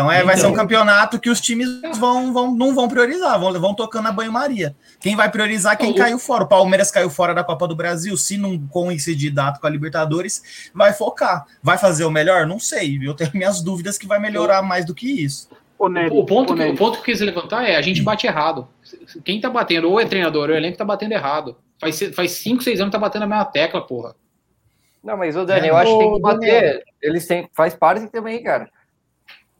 Então 0.00 0.10
é, 0.10 0.24
vai 0.24 0.36
ser 0.36 0.46
um 0.46 0.50
Então- 0.50 0.62
campeonato 0.62 1.18
que 1.20 1.28
os 1.28 1.40
times 1.40 1.68
vão, 1.98 2.32
vão, 2.32 2.54
não 2.54 2.74
vão 2.74 2.88
priorizar, 2.88 3.38
vão, 3.38 3.52
vão 3.60 3.74
tocando 3.74 4.08
a 4.08 4.12
banho-maria. 4.12 4.74
Quem 4.98 5.14
vai 5.14 5.30
priorizar 5.30 5.74
é 5.74 5.76
quem 5.76 5.90
O- 5.90 5.94
caiu 5.94 6.18
fora. 6.18 6.44
O 6.44 6.48
Palmeiras 6.48 6.90
caiu 6.90 7.10
fora 7.10 7.34
da 7.34 7.44
Copa 7.44 7.68
do 7.68 7.76
Brasil. 7.76 8.16
Se 8.16 8.38
não 8.38 8.58
coincidir 8.68 9.30
data 9.32 9.60
com 9.60 9.66
a 9.66 9.70
Libertadores, 9.70 10.70
vai 10.74 10.92
focar. 10.94 11.44
Vai 11.62 11.76
fazer 11.76 12.04
o 12.04 12.10
melhor? 12.10 12.46
Não 12.46 12.58
sei. 12.58 12.98
Eu 13.02 13.12
tenho 13.14 13.30
minhas 13.34 13.60
dúvidas 13.62 13.98
que 13.98 14.06
vai 14.06 14.18
melhorar 14.18 14.62
mais 14.62 14.84
do 14.86 14.94
que 14.94 15.06
isso. 15.22 15.48
Ô, 15.78 15.88
Nery, 15.88 16.10
O 16.10 16.24
ponto, 16.24 16.52
ô, 16.52 16.56
que, 16.56 16.62
o 16.62 16.74
ponto 16.76 16.94
que 16.94 17.10
eu 17.10 17.14
quis 17.14 17.20
levantar 17.20 17.64
é 17.64 17.76
a 17.76 17.82
gente 17.82 18.02
bate 18.02 18.26
errado. 18.26 18.66
Quem 19.24 19.40
tá 19.40 19.50
batendo, 19.50 19.90
ou 19.90 20.00
é 20.00 20.04
treinador, 20.06 20.48
ou 20.48 20.54
é 20.54 20.58
elenco, 20.58 20.78
tá 20.78 20.84
batendo 20.84 21.12
errado. 21.12 21.56
Faz, 21.78 21.98
faz 22.14 22.32
cinco, 22.32 22.62
seis 22.62 22.80
anos 22.80 22.90
que 22.90 22.96
tá 22.96 22.98
batendo 22.98 23.22
a 23.24 23.26
mesma 23.26 23.44
tecla, 23.46 23.86
porra. 23.86 24.14
Não, 25.02 25.16
mas 25.16 25.34
o 25.36 25.44
Dani, 25.46 25.68
É, 25.68 25.70
eu 25.70 25.76
acho 25.76 25.92
que 25.92 25.98
tem 26.04 26.14
que 26.14 26.20
bater. 26.20 26.84
Eles 27.02 27.26
têm, 27.26 27.48
faz 27.54 27.74
parte 27.74 28.06
também, 28.08 28.42
cara. 28.42 28.68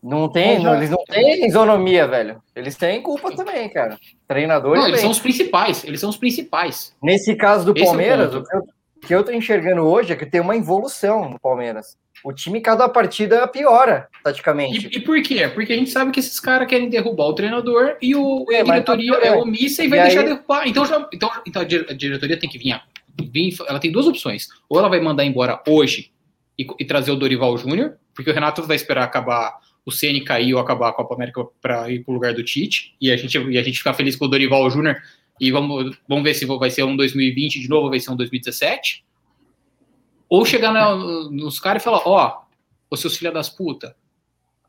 Não 0.03 0.29
tem, 0.31 0.59
não, 0.63 0.75
eles 0.77 0.89
não 0.89 1.05
têm 1.05 1.47
isonomia, 1.47 2.07
velho. 2.09 2.43
Eles 2.57 2.75
têm 2.77 3.03
culpa 3.03 3.35
também, 3.37 3.69
cara. 3.69 3.99
Treinadores. 4.27 4.81
Não, 4.81 4.89
eles 4.89 5.01
são 5.01 5.11
os 5.11 5.19
principais. 5.19 5.85
Eles 5.85 6.01
são 6.01 6.09
os 6.09 6.17
principais. 6.17 6.95
Nesse 7.03 7.35
caso 7.37 7.67
do 7.67 7.73
Esse 7.73 7.81
é 7.81 7.85
o 7.85 7.87
Palmeiras, 7.89 8.35
o 8.35 8.43
que 8.43 8.57
eu, 8.57 8.61
o 8.61 9.07
que 9.07 9.15
eu 9.15 9.25
tô 9.25 9.33
enxergando 9.33 9.83
hoje 9.83 10.13
é 10.13 10.17
que 10.17 10.25
tem 10.25 10.41
uma 10.41 10.57
evolução 10.57 11.29
no 11.29 11.39
Palmeiras. 11.39 11.99
O 12.25 12.33
time, 12.33 12.61
cada 12.61 12.89
partida, 12.89 13.47
piora, 13.49 14.09
taticamente. 14.25 14.89
E, 14.93 14.97
e 14.99 15.01
por 15.01 15.21
quê? 15.23 15.49
Porque 15.53 15.73
a 15.73 15.77
gente 15.77 15.91
sabe 15.91 16.11
que 16.11 16.21
esses 16.21 16.39
caras 16.41 16.67
querem 16.69 16.89
derrubar 16.89 17.25
o 17.27 17.35
treinador 17.35 17.97
e, 18.01 18.15
o, 18.15 18.45
É, 18.51 18.61
a 18.61 18.65
mas 18.65 18.85
tá 18.85 18.95
diretoria 18.95 19.27
é 19.27 19.37
omissa 19.37 19.83
e 19.83 19.87
E 19.87 19.89
vai 19.89 19.99
aí- 20.01 20.07
deixar 20.09 20.23
derrubar. 20.23 20.67
Então, 20.67 20.85
já, 20.87 21.09
então, 21.13 21.31
então 21.47 21.63
a 21.63 21.65
dire- 21.65 21.87
a 21.91 21.93
diretoria 21.95 22.39
tem 22.39 22.49
que 22.49 22.59
vir, 22.59 22.81
vir. 23.31 23.55
Ela 23.69 23.79
tem 23.79 23.93
duas 23.93 24.07
opções. 24.07 24.49
Ou 24.69 24.79
ela 24.79 24.89
vai 24.89 25.01
mandar 25.01 25.25
embora 25.25 25.63
hoje 25.67 26.11
e, 26.59 26.67
e 26.79 26.85
trazer 26.85 27.11
o 27.11 27.17
Dorival 27.17 27.57
Júnior, 27.57 27.97
porque 28.15 28.31
o 28.31 28.35
Renato 28.35 28.63
vai 28.63 28.77
esperar 28.77 29.05
acabar 29.05 29.55
o 29.85 29.91
CN 29.91 30.21
cair 30.23 30.55
ou 30.55 30.61
acabar 30.61 30.89
a 30.89 30.93
Copa 30.93 31.15
América 31.15 31.45
para 31.61 31.91
ir 31.91 32.05
para 32.05 32.13
o 32.13 32.15
lugar 32.15 32.35
do 32.35 32.45
Tite, 32.45 32.95
e 33.01 33.11
a 33.11 33.17
gente, 33.17 33.39
e 33.39 33.59
a 33.59 33.63
gente 33.63 33.79
ficar 33.79 33.95
feliz 33.95 34.17
com 34.17 34.25
o 34.27 34.29
Dorival 34.29 34.69
Júnior, 34.71 34.97
e 35.41 35.51
vamos, 35.51 35.97
vamos 36.07 36.25
ver 36.25 36.35
se 36.35 36.45
vai 36.45 36.71
ser 36.71 36.85
um 36.85 36.97
2020 36.97 37.61
de 37.61 37.69
novo, 37.69 37.89
vai 37.89 37.99
ser 37.99 38.11
um 38.11 38.17
2017. 38.17 39.05
Ou 40.29 40.45
chegar 40.45 40.73
na, 40.73 40.95
nos 40.95 41.59
caras 41.59 41.83
e 41.83 41.85
falar, 41.85 42.03
ó, 42.05 42.43
oh, 42.91 42.97
seus 42.97 43.17
filhos 43.17 43.33
das 43.33 43.49
putas, 43.49 43.93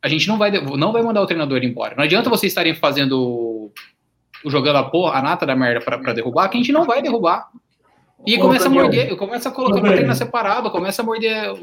a 0.01 0.07
gente 0.07 0.27
não 0.27 0.37
vai, 0.37 0.49
não 0.51 0.91
vai 0.91 1.03
mandar 1.03 1.21
o 1.21 1.27
treinador 1.27 1.63
embora. 1.63 1.95
Não 1.95 2.03
adianta 2.03 2.29
vocês 2.29 2.51
estarem 2.51 2.73
fazendo, 2.73 3.71
jogando 4.45 4.77
a 4.77 4.83
porra, 4.83 5.19
a 5.19 5.21
nata 5.21 5.45
da 5.45 5.55
merda 5.55 5.81
para 5.81 6.13
derrubar, 6.13 6.49
que 6.49 6.57
a 6.57 6.59
gente 6.59 6.71
não 6.71 6.85
vai 6.85 7.01
derrubar. 7.01 7.49
E 8.25 8.37
começa 8.37 8.67
a 8.67 8.69
morder, 8.69 9.15
começa 9.17 9.49
a 9.49 9.51
colocar 9.51 9.79
uma 9.79 9.91
treina 9.91 10.15
separada, 10.15 10.69
começa 10.69 11.01
a 11.01 11.05
morder, 11.05 11.53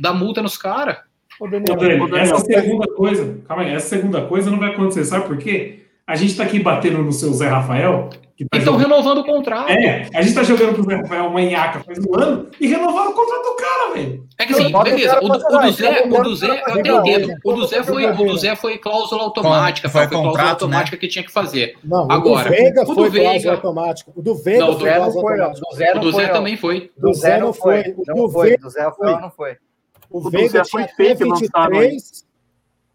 dar 0.00 0.12
multa 0.12 0.42
nos 0.42 0.56
caras. 0.56 0.98
Ô, 1.40 1.46
Daniel, 1.46 1.74
Ô, 1.74 2.08
Daniel, 2.08 2.34
essa 2.34 2.38
segunda 2.38 2.86
coisa, 2.94 3.38
calma 3.46 3.62
aí, 3.62 3.74
essa 3.74 3.88
segunda 3.88 4.22
coisa 4.22 4.50
não 4.50 4.58
vai 4.58 4.70
acontecer, 4.70 5.04
sabe 5.04 5.26
por 5.26 5.36
quê? 5.38 5.80
A 6.06 6.16
gente 6.16 6.36
tá 6.36 6.42
aqui 6.42 6.58
batendo 6.58 7.02
no 7.02 7.12
seu 7.12 7.32
Zé 7.34 7.48
Rafael. 7.48 8.08
Tá 8.50 8.56
Estão 8.56 8.76
renovando 8.76 9.18
o 9.18 9.24
contrato. 9.24 9.70
É, 9.70 10.08
a 10.14 10.22
gente 10.22 10.34
tá 10.34 10.42
jogando 10.42 10.74
pro 10.74 10.84
Zé 10.84 10.94
Rafael 10.94 11.28
Manhaca 11.28 11.80
faz 11.80 11.98
um 11.98 12.14
ano 12.14 12.46
e 12.58 12.66
renovando 12.66 13.08
o 13.08 13.12
contrato 13.12 13.42
do 13.42 13.56
cara, 13.56 13.94
velho. 13.94 14.24
É 14.38 14.46
que 14.46 14.52
assim, 14.52 14.72
beleza, 14.72 15.18
o, 15.20 15.26
o, 15.26 15.28
do 15.28 15.70
Zé, 15.72 16.04
o 16.06 16.22
do 16.22 16.36
Zé, 16.36 16.62
eu 16.66 16.96
entendo. 17.00 17.34
O 17.44 17.52
do 17.52 17.66
Zé 17.66 17.82
foi, 17.82 18.06
o 18.06 18.14
do 18.14 18.38
Zé 18.38 18.56
foi 18.56 18.78
cláusula 18.78 19.22
automática, 19.24 19.88
foi, 19.88 20.02
foi 20.02 20.10
cláusula 20.10 20.44
né? 20.44 20.50
automática 20.50 20.96
né? 20.96 21.00
que 21.00 21.08
tinha 21.08 21.24
que 21.24 21.32
fazer. 21.32 21.76
Não, 21.84 22.10
Agora, 22.10 22.48
o 22.48 22.50
do 22.50 22.56
Veiga 22.56 22.86
foi 22.86 23.10
cláusula 23.10 23.52
automática. 23.54 24.12
O 24.14 24.22
do 24.22 24.34
Veiga 24.34 24.64
não, 24.64 24.78
foi 24.78 24.94
cláusula 24.94 25.30
automática. 25.30 25.66
O 25.68 26.00
do 26.00 26.12
Zé 26.12 26.28
também 26.28 26.56
foi. 26.56 26.90
Do 26.96 27.12
Zé 27.12 27.38
não 27.38 27.52
foi. 27.52 27.94
O 27.98 28.14
do 28.14 28.28
Veiga 28.28 28.58
do 28.62 28.70
Zé 28.70 28.82
Rafael 28.82 29.20
não 29.20 29.30
foi. 29.30 29.56
O 30.10 30.30
Veiga 30.30 30.62
tinha 30.62 30.84
até 30.84 31.14
23. 31.14 32.26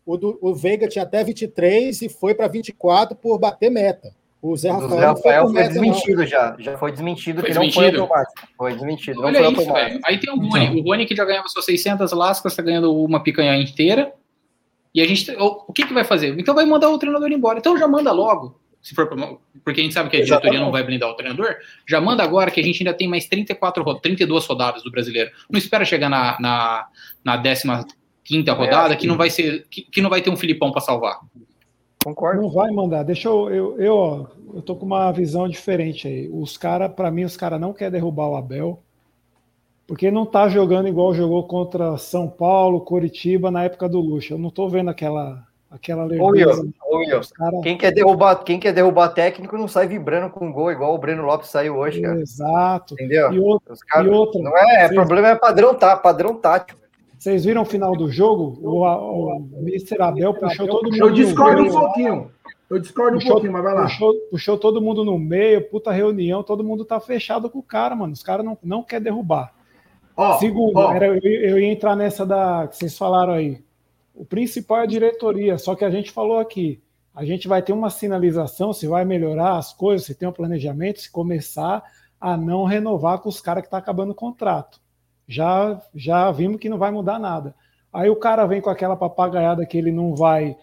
O, 0.06 0.18
do, 0.18 0.38
o 0.42 0.54
Veiga 0.54 0.88
tinha 0.88 1.04
até 1.04 1.24
23 1.24 2.02
e 2.02 2.10
foi 2.10 2.34
para 2.36 2.48
24 2.48 3.16
por 3.16 3.38
bater 3.38 3.70
meta. 3.70 4.14
O 4.42 4.58
Zé 4.58 4.70
Rafael, 4.72 4.90
o 4.90 5.00
Zé 5.00 5.06
Rafael 5.06 5.44
foi, 5.44 5.54
foi 5.54 5.68
desmentido 5.70 6.18
não. 6.18 6.28
já. 6.28 6.56
Já 6.60 6.78
foi 6.78 6.92
desmentido 6.92 7.40
foi 7.40 7.50
que 7.50 7.54
desmentido. 7.54 7.82
não 7.82 7.92
foi 7.92 8.02
automático. 8.02 8.48
Foi 8.58 8.74
desmentido. 8.74 9.22
Olha 9.22 9.42
não 9.42 9.56
foi 9.56 9.64
isso, 9.64 9.74
velho. 9.74 10.00
Aí 10.04 10.20
tem 10.20 10.34
o 10.34 10.36
Rony. 10.36 10.66
Então. 10.66 10.78
O 10.80 10.84
Rony 10.84 11.06
que 11.06 11.16
já 11.16 11.24
ganhava 11.24 11.48
suas 11.48 11.64
600 11.64 12.12
lascas, 12.12 12.52
está 12.52 12.62
ganhando 12.62 12.94
uma 12.94 13.24
picanha 13.24 13.56
inteira. 13.56 14.14
E 14.94 15.02
a 15.02 15.08
gente. 15.08 15.32
O, 15.32 15.66
o 15.70 15.72
que, 15.72 15.86
que 15.86 15.94
vai 15.94 16.04
fazer? 16.04 16.38
Então 16.38 16.54
vai 16.54 16.66
mandar 16.66 16.90
o 16.90 16.98
treinador 16.98 17.32
embora. 17.32 17.60
Então 17.60 17.78
já 17.78 17.88
manda 17.88 18.12
logo. 18.12 18.60
Se 18.84 18.94
for, 18.94 19.08
porque 19.64 19.80
a 19.80 19.84
gente 19.84 19.94
sabe 19.94 20.10
que 20.10 20.18
a 20.18 20.20
diretoria 20.20 20.50
Exatamente. 20.50 20.62
não 20.62 20.72
vai 20.72 20.84
blindar 20.84 21.10
o 21.10 21.16
treinador, 21.16 21.56
já 21.88 22.02
manda 22.02 22.22
agora 22.22 22.52
que 22.52 22.60
a 22.60 22.64
gente 22.64 22.84
ainda 22.84 22.94
tem 22.94 23.08
mais 23.08 23.26
34, 23.28 23.82
32 24.02 24.46
rodadas 24.46 24.84
do 24.84 24.92
brasileiro. 24.92 25.32
Não 25.50 25.58
espera 25.58 25.86
chegar 25.86 26.10
na, 26.10 26.38
na, 26.38 26.88
na 27.24 27.42
15 27.42 27.86
quinta 28.26 28.52
é, 28.52 28.54
rodada, 28.54 28.94
é, 28.94 28.98
que 28.98 29.08
não 29.08 29.16
vai 29.16 29.30
ser, 29.30 29.66
que, 29.70 29.84
que 29.84 30.02
não 30.02 30.10
vai 30.10 30.22
ter 30.22 30.30
um 30.30 30.36
Filipão 30.36 30.70
para 30.70 30.82
salvar. 30.82 31.22
Concordo. 32.04 32.42
Não 32.42 32.50
vai 32.50 32.72
mandar. 32.72 33.04
Deixa 33.04 33.30
eu, 33.30 33.50
eu, 33.50 33.80
eu, 33.80 34.28
eu 34.56 34.62
tô 34.62 34.76
com 34.76 34.86
uma 34.86 35.10
visão 35.14 35.48
diferente 35.48 36.06
aí. 36.06 36.30
Os 36.30 36.58
caras, 36.58 36.92
para 36.94 37.10
mim, 37.10 37.24
os 37.24 37.38
caras 37.38 37.62
não 37.62 37.72
querem 37.72 37.94
derrubar 37.94 38.28
o 38.28 38.36
Abel, 38.36 38.84
porque 39.88 40.12
não 40.12 40.26
tá 40.26 40.50
jogando 40.50 40.90
igual 40.90 41.14
jogou 41.14 41.44
contra 41.46 41.98
São 41.98 42.28
Paulo, 42.28 42.82
Coritiba 42.82 43.50
na 43.50 43.64
época 43.64 43.88
do 43.88 44.02
Luxo. 44.02 44.34
Eu 44.34 44.38
não 44.38 44.50
tô 44.50 44.68
vendo 44.68 44.90
aquela 44.90 45.48
aquela 45.74 46.06
lerdeza. 46.06 46.70
Ô, 46.86 47.02
cara... 47.36 47.60
quem 47.62 47.78
quer 47.78 47.92
derrubar, 47.92 48.36
quem 48.44 48.60
quer 48.60 48.72
derrubar 48.72 49.10
técnico 49.10 49.58
não 49.58 49.68
sai 49.68 49.88
vibrando 49.88 50.30
com 50.32 50.52
gol 50.52 50.72
igual 50.72 50.94
o 50.94 50.98
Breno 50.98 51.24
Lopes 51.24 51.50
saiu 51.50 51.78
hoje, 51.78 52.02
cara. 52.02 52.22
Exato. 52.22 52.94
Entendeu? 52.94 53.34
E, 53.34 53.40
outro, 53.40 53.74
cara, 53.88 54.08
e 54.08 54.12
outra. 54.12 54.42
Não 54.42 54.56
é, 54.56 54.88
vocês... 54.88 54.96
problema 54.96 55.30
é 55.30 55.36
padrão 55.36 55.74
tá, 55.74 55.98
padrão 55.98 56.36
tático. 56.36 56.80
Vocês 57.18 57.46
viram 57.46 57.64
o 57.64 57.66
final 57.66 57.96
do 57.96 58.12
jogo? 58.12 58.60
O, 58.62 58.84
o, 58.84 59.38
o 59.38 59.60
Mr. 59.62 60.02
Abel 60.02 60.34
puxou 60.34 60.68
todo 60.68 60.92
mundo. 60.92 60.98
Eu 60.98 61.12
discordo 61.12 61.64
um 61.64 61.72
pouquinho. 61.72 62.32
Eu 62.70 62.80
discordo 62.80 63.18
puxou, 63.18 63.32
um 63.32 63.34
pouquinho, 63.34 63.54
mas 63.54 63.64
vai 63.64 63.74
lá. 63.74 63.84
Puxou, 63.84 64.14
puxou, 64.30 64.58
todo 64.58 64.82
mundo 64.82 65.06
no 65.06 65.18
meio, 65.18 65.68
puta 65.70 65.92
reunião, 65.92 66.44
todo 66.44 66.64
mundo 66.64 66.84
tá 66.84 67.00
fechado 67.00 67.50
com 67.50 67.60
o 67.60 67.64
cara, 67.64 67.96
mano. 67.96 68.14
Os 68.14 68.22
caras 68.22 68.46
não, 68.46 68.58
não 68.64 68.84
quer 68.84 69.00
derrubar. 69.00 69.54
Oh, 70.16 70.34
Segundo, 70.34 70.78
oh. 70.78 70.92
Era, 70.92 71.08
eu, 71.08 71.20
eu 71.24 71.60
ia 71.60 71.72
entrar 71.72 71.96
nessa 71.96 72.26
da 72.26 72.68
que 72.68 72.78
vocês 72.78 72.98
falaram 72.98 73.34
aí. 73.34 73.64
O 74.14 74.26
principal 74.26 74.80
é 74.80 74.84
a 74.84 74.88
diretoria, 74.88 75.58
só 75.58 75.76
que 75.76 75.84
a 75.84 75.90
gente 75.90 76.12
falou 76.12 76.38
aqui. 76.38 76.82
A 77.16 77.26
gente 77.26 77.48
vai 77.48 77.62
ter 77.62 77.74
uma 77.74 77.90
sinalização 77.90 78.74
se 78.74 78.88
vai 78.88 79.06
melhorar 79.06 79.58
as 79.58 79.74
coisas, 79.74 80.06
se 80.06 80.16
tem 80.16 80.28
um 80.28 80.34
planejamento, 80.34 81.02
se 81.02 81.12
começar 81.12 81.84
a 82.20 82.38
não 82.38 82.64
renovar 82.64 83.20
com 83.20 83.30
os 83.30 83.42
caras 83.42 83.62
que 83.62 83.68
estão 83.68 83.80
tá 83.80 83.84
acabando 83.84 84.12
o 84.12 84.16
contrato. 84.16 84.80
Já, 85.28 85.82
já 85.94 86.32
vimos 86.32 86.60
que 86.60 86.70
não 86.70 86.78
vai 86.78 86.92
mudar 86.92 87.20
nada. 87.20 87.56
Aí 87.92 88.10
o 88.10 88.16
cara 88.16 88.46
vem 88.46 88.62
com 88.62 88.70
aquela 88.70 88.96
papagaiada 88.96 89.66
que 89.66 89.78
ele 89.78 89.92
não 89.92 90.16
vai. 90.16 90.58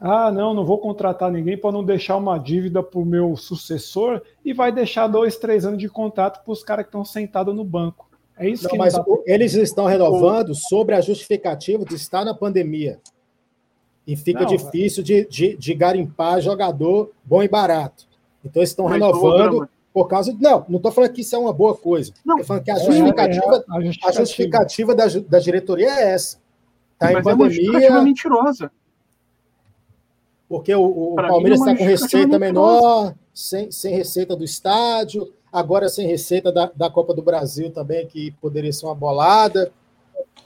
Ah, 0.00 0.30
não, 0.32 0.52
não 0.52 0.64
vou 0.64 0.78
contratar 0.78 1.30
ninguém 1.30 1.56
para 1.56 1.70
não 1.70 1.84
deixar 1.84 2.16
uma 2.16 2.38
dívida 2.38 2.82
para 2.82 2.98
o 2.98 3.06
meu 3.06 3.36
sucessor 3.36 4.22
e 4.44 4.52
vai 4.52 4.72
deixar 4.72 5.06
dois, 5.06 5.36
três 5.36 5.64
anos 5.64 5.78
de 5.78 5.88
contrato 5.88 6.42
para 6.42 6.52
os 6.52 6.64
caras 6.64 6.84
que 6.84 6.88
estão 6.88 7.04
sentados 7.04 7.54
no 7.54 7.64
banco. 7.64 8.03
É 8.36 8.48
isso 8.48 8.64
não, 8.64 8.70
que 8.70 8.78
mas 8.78 8.94
eles 9.26 9.54
estão 9.54 9.86
renovando 9.86 10.54
sobre 10.54 10.94
a 10.94 11.00
justificativa 11.00 11.84
de 11.84 11.94
estar 11.94 12.24
na 12.24 12.34
pandemia. 12.34 13.00
E 14.06 14.16
fica 14.16 14.40
não, 14.40 14.46
difícil 14.46 15.02
de, 15.02 15.26
de, 15.26 15.56
de, 15.56 15.74
garimpar 15.74 16.40
jogador 16.40 17.12
bom 17.24 17.42
e 17.42 17.48
barato. 17.48 18.06
Então 18.44 18.60
eles 18.60 18.70
estão 18.70 18.86
renovando 18.86 19.68
por 19.92 20.08
causa 20.08 20.34
de. 20.34 20.42
Não, 20.42 20.64
não 20.68 20.76
estou 20.76 20.92
falando 20.92 21.12
que 21.12 21.22
isso 21.22 21.34
é 21.34 21.38
uma 21.38 21.52
boa 21.52 21.74
coisa. 21.74 22.12
Estou 22.12 22.44
falando 22.44 22.64
que 22.64 22.70
a 22.70 22.78
justificativa, 22.78 23.54
é, 23.54 23.56
é, 23.56 23.76
a 23.76 23.80
justificativa, 23.80 24.08
a 24.08 24.12
justificativa 24.12 24.94
da, 24.94 25.06
da 25.06 25.38
diretoria 25.38 25.88
é 25.88 26.12
essa. 26.12 26.38
Está 26.94 27.12
em 27.12 27.22
pandemia. 27.22 27.86
É 27.86 28.02
mentirosa. 28.02 28.70
Porque 30.48 30.74
o, 30.74 30.84
o 30.84 31.14
Palmeiras 31.14 31.60
está 31.60 31.74
com 31.74 31.84
receita 31.84 32.38
menor, 32.38 33.14
sem, 33.32 33.70
sem 33.70 33.94
receita 33.94 34.36
do 34.36 34.44
estádio 34.44 35.32
agora 35.54 35.88
sem 35.88 36.06
receita 36.06 36.50
da, 36.50 36.70
da 36.74 36.90
Copa 36.90 37.14
do 37.14 37.22
Brasil 37.22 37.70
também, 37.70 38.06
que 38.06 38.32
poderia 38.40 38.72
ser 38.72 38.86
uma 38.86 38.94
bolada. 38.94 39.70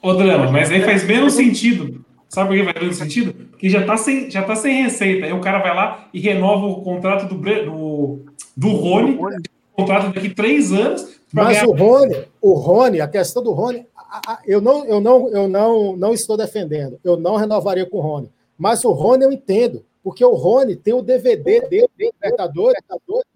Ô, 0.02 0.12
Drama, 0.12 0.52
mas 0.52 0.70
aí 0.70 0.82
faz 0.82 1.04
menos 1.04 1.32
sentido. 1.32 2.04
Sabe 2.28 2.48
por 2.48 2.56
que 2.58 2.64
faz 2.64 2.80
menos 2.82 2.96
sentido? 2.98 3.32
Porque 3.32 3.70
já 3.70 3.80
está 3.80 3.96
sem, 3.96 4.30
já 4.30 4.42
tá 4.42 4.54
sem 4.54 4.82
receita. 4.82 5.24
Aí 5.24 5.32
o 5.32 5.40
cara 5.40 5.60
vai 5.60 5.74
lá 5.74 6.08
e 6.12 6.20
renova 6.20 6.66
o 6.66 6.82
contrato 6.82 7.26
do, 7.26 7.40
do, 7.40 8.20
do 8.54 8.68
Rony, 8.68 9.18
o 9.18 9.76
contrato 9.76 10.12
daqui 10.12 10.28
três 10.28 10.72
anos. 10.72 11.18
Mas 11.32 11.60
ganhar... 11.60 11.68
o 11.68 11.72
Rony, 11.72 12.24
o 12.40 12.52
Rony, 12.52 13.00
a 13.00 13.08
questão 13.08 13.42
do 13.42 13.52
Rony, 13.52 13.86
eu 14.46 14.60
não, 14.60 14.84
eu 14.84 15.00
não, 15.00 15.28
eu 15.30 15.48
não, 15.48 15.96
não 15.96 16.12
estou 16.12 16.36
defendendo. 16.36 17.00
Eu 17.02 17.16
não 17.16 17.36
renovaria 17.36 17.86
com 17.86 17.96
o 17.96 18.02
Rony. 18.02 18.30
Mas 18.58 18.84
o 18.84 18.92
Rony 18.92 19.24
eu 19.24 19.32
entendo. 19.32 19.84
Porque 20.08 20.24
o 20.24 20.32
Rony 20.32 20.74
tem 20.74 20.94
o 20.94 21.02
DVD 21.02 21.60
dele, 21.68 21.88
Libertadores, 21.98 22.80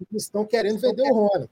que 0.09 0.17
estão 0.17 0.43
querendo 0.43 0.79
vender 0.79 1.03
o 1.03 1.13
Rony. 1.13 1.47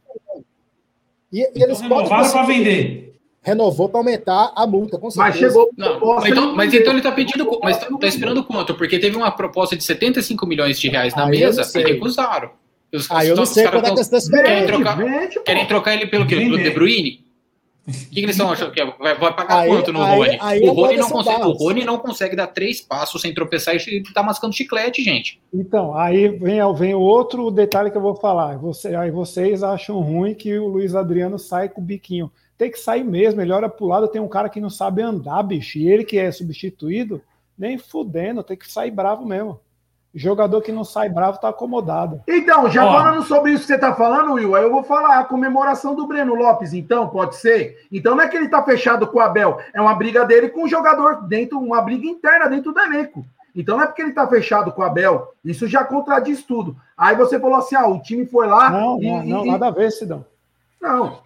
E, 1.31 1.41
então, 1.41 1.61
eles 1.61 1.79
renovaram 1.79 2.31
para 2.31 2.43
vender. 2.43 3.19
Renovou 3.39 3.87
para 3.87 3.99
aumentar 3.99 4.51
a 4.55 4.65
multa, 4.65 4.97
com 4.97 5.11
certeza. 5.11 5.45
Mas 5.45 5.53
chegou. 5.53 5.69
Não, 5.77 5.99
mas, 6.15 6.25
então, 6.25 6.55
mas 6.55 6.73
então 6.73 6.91
ele 6.91 7.01
está 7.01 7.11
pedindo. 7.11 7.47
Mas 7.61 7.77
está 7.77 7.95
tá 7.95 8.07
esperando 8.07 8.43
quanto? 8.43 8.73
Porque 8.73 8.97
teve 8.97 9.15
uma 9.15 9.29
proposta 9.29 9.77
de 9.77 9.83
75 9.83 10.43
milhões 10.47 10.79
de 10.79 10.89
reais 10.89 11.13
na 11.13 11.25
ah, 11.25 11.27
mesa 11.27 11.79
e 11.79 11.83
recusaram. 11.83 12.49
Os, 12.91 13.09
ah, 13.11 13.23
eu 13.23 13.35
não 13.35 13.45
sei 13.45 13.67
quando 13.67 13.85
é 13.85 13.93
que 13.93 14.01
estão 14.01 14.19
querem 14.43 14.65
trocar, 14.65 14.97
querem 15.45 15.67
trocar 15.67 15.93
ele 15.93 16.07
pelo 16.07 16.25
quê? 16.25 16.35
Pelo 16.37 16.57
De 16.57 16.71
Bruyne? 16.71 17.23
O 17.87 17.91
que, 17.91 18.05
que, 18.11 18.19
eles 18.19 18.35
estão 18.35 18.51
achando? 18.51 18.71
Que 18.71 18.85
vai, 18.85 19.17
vai 19.17 19.35
pagar 19.35 19.61
aí, 19.61 19.69
quanto 19.69 19.91
no 19.91 20.03
aí, 20.03 20.15
Rony? 20.15 20.37
Aí 20.39 20.61
o, 20.61 20.71
Rony 20.71 20.97
não 20.97 21.09
consegue, 21.09 21.41
o 21.41 21.51
Rony 21.51 21.83
não 21.83 21.97
consegue 21.97 22.35
dar 22.35 22.47
três 22.47 22.79
passos 22.79 23.21
sem 23.21 23.33
tropeçar 23.33 23.75
e 23.75 24.03
tá 24.13 24.21
mascando 24.21 24.53
chiclete, 24.53 25.03
gente. 25.03 25.41
Então, 25.51 25.97
aí 25.97 26.27
vem, 26.27 26.59
vem 26.75 26.93
outro 26.93 27.49
detalhe 27.49 27.89
que 27.89 27.97
eu 27.97 28.01
vou 28.01 28.15
falar. 28.15 28.57
Você, 28.59 28.95
aí 28.95 29.09
vocês 29.09 29.63
acham 29.63 29.99
ruim 29.99 30.35
que 30.35 30.57
o 30.59 30.67
Luiz 30.67 30.93
Adriano 30.93 31.39
sai 31.39 31.69
com 31.69 31.81
o 31.81 31.83
biquinho. 31.83 32.31
Tem 32.55 32.69
que 32.69 32.77
sair 32.77 33.03
mesmo, 33.03 33.41
ele 33.41 33.51
olha 33.51 33.67
pro 33.67 33.87
lado, 33.87 34.07
tem 34.07 34.21
um 34.21 34.27
cara 34.27 34.47
que 34.47 34.61
não 34.61 34.69
sabe 34.69 35.01
andar, 35.01 35.41
bicho. 35.41 35.79
E 35.79 35.89
ele 35.89 36.03
que 36.03 36.19
é 36.19 36.31
substituído, 36.31 37.19
nem 37.57 37.79
fudendo, 37.79 38.43
tem 38.43 38.55
que 38.55 38.71
sair 38.71 38.91
bravo 38.91 39.25
mesmo. 39.25 39.59
Jogador 40.13 40.61
que 40.61 40.73
não 40.73 40.83
sai 40.83 41.07
bravo 41.07 41.39
tá 41.39 41.47
acomodado. 41.47 42.21
Então, 42.27 42.69
já 42.69 42.85
Ó. 42.85 42.91
falando 42.91 43.23
sobre 43.23 43.51
isso 43.51 43.61
que 43.61 43.67
você 43.67 43.77
tá 43.77 43.95
falando, 43.95 44.33
Will, 44.33 44.55
aí 44.55 44.63
eu 44.63 44.71
vou 44.71 44.83
falar 44.83 45.19
a 45.19 45.23
comemoração 45.23 45.95
do 45.95 46.05
Breno 46.05 46.35
Lopes, 46.35 46.73
então, 46.73 47.07
pode 47.07 47.37
ser? 47.37 47.87
Então 47.89 48.13
não 48.13 48.23
é 48.23 48.27
que 48.27 48.35
ele 48.35 48.49
tá 48.49 48.61
fechado 48.61 49.07
com 49.07 49.19
o 49.19 49.21
Abel, 49.21 49.59
é 49.73 49.79
uma 49.79 49.95
briga 49.95 50.25
dele 50.25 50.49
com 50.49 50.63
o 50.63 50.67
jogador 50.67 51.21
dentro, 51.27 51.59
uma 51.59 51.81
briga 51.81 52.05
interna 52.05 52.49
dentro 52.49 52.73
do 52.73 52.79
elenco. 52.81 53.25
Então 53.55 53.77
não 53.77 53.83
é 53.83 53.87
porque 53.87 54.01
ele 54.01 54.11
tá 54.11 54.27
fechado 54.27 54.71
com 54.71 54.81
o 54.81 54.85
Abel, 54.85 55.33
isso 55.45 55.65
já 55.65 55.83
contradiz 55.83 56.43
tudo. 56.43 56.75
Aí 56.97 57.15
você 57.15 57.39
falou 57.39 57.57
assim: 57.57 57.75
ah, 57.75 57.87
o 57.87 58.01
time 58.01 58.25
foi 58.25 58.47
lá. 58.47 58.69
Não, 58.69 59.01
e, 59.01 59.07
não, 59.07 59.23
não 59.23 59.45
e... 59.45 59.51
nada 59.51 59.67
a 59.67 59.71
ver, 59.71 59.91
Sidão. 59.91 60.25
Não, 60.81 61.19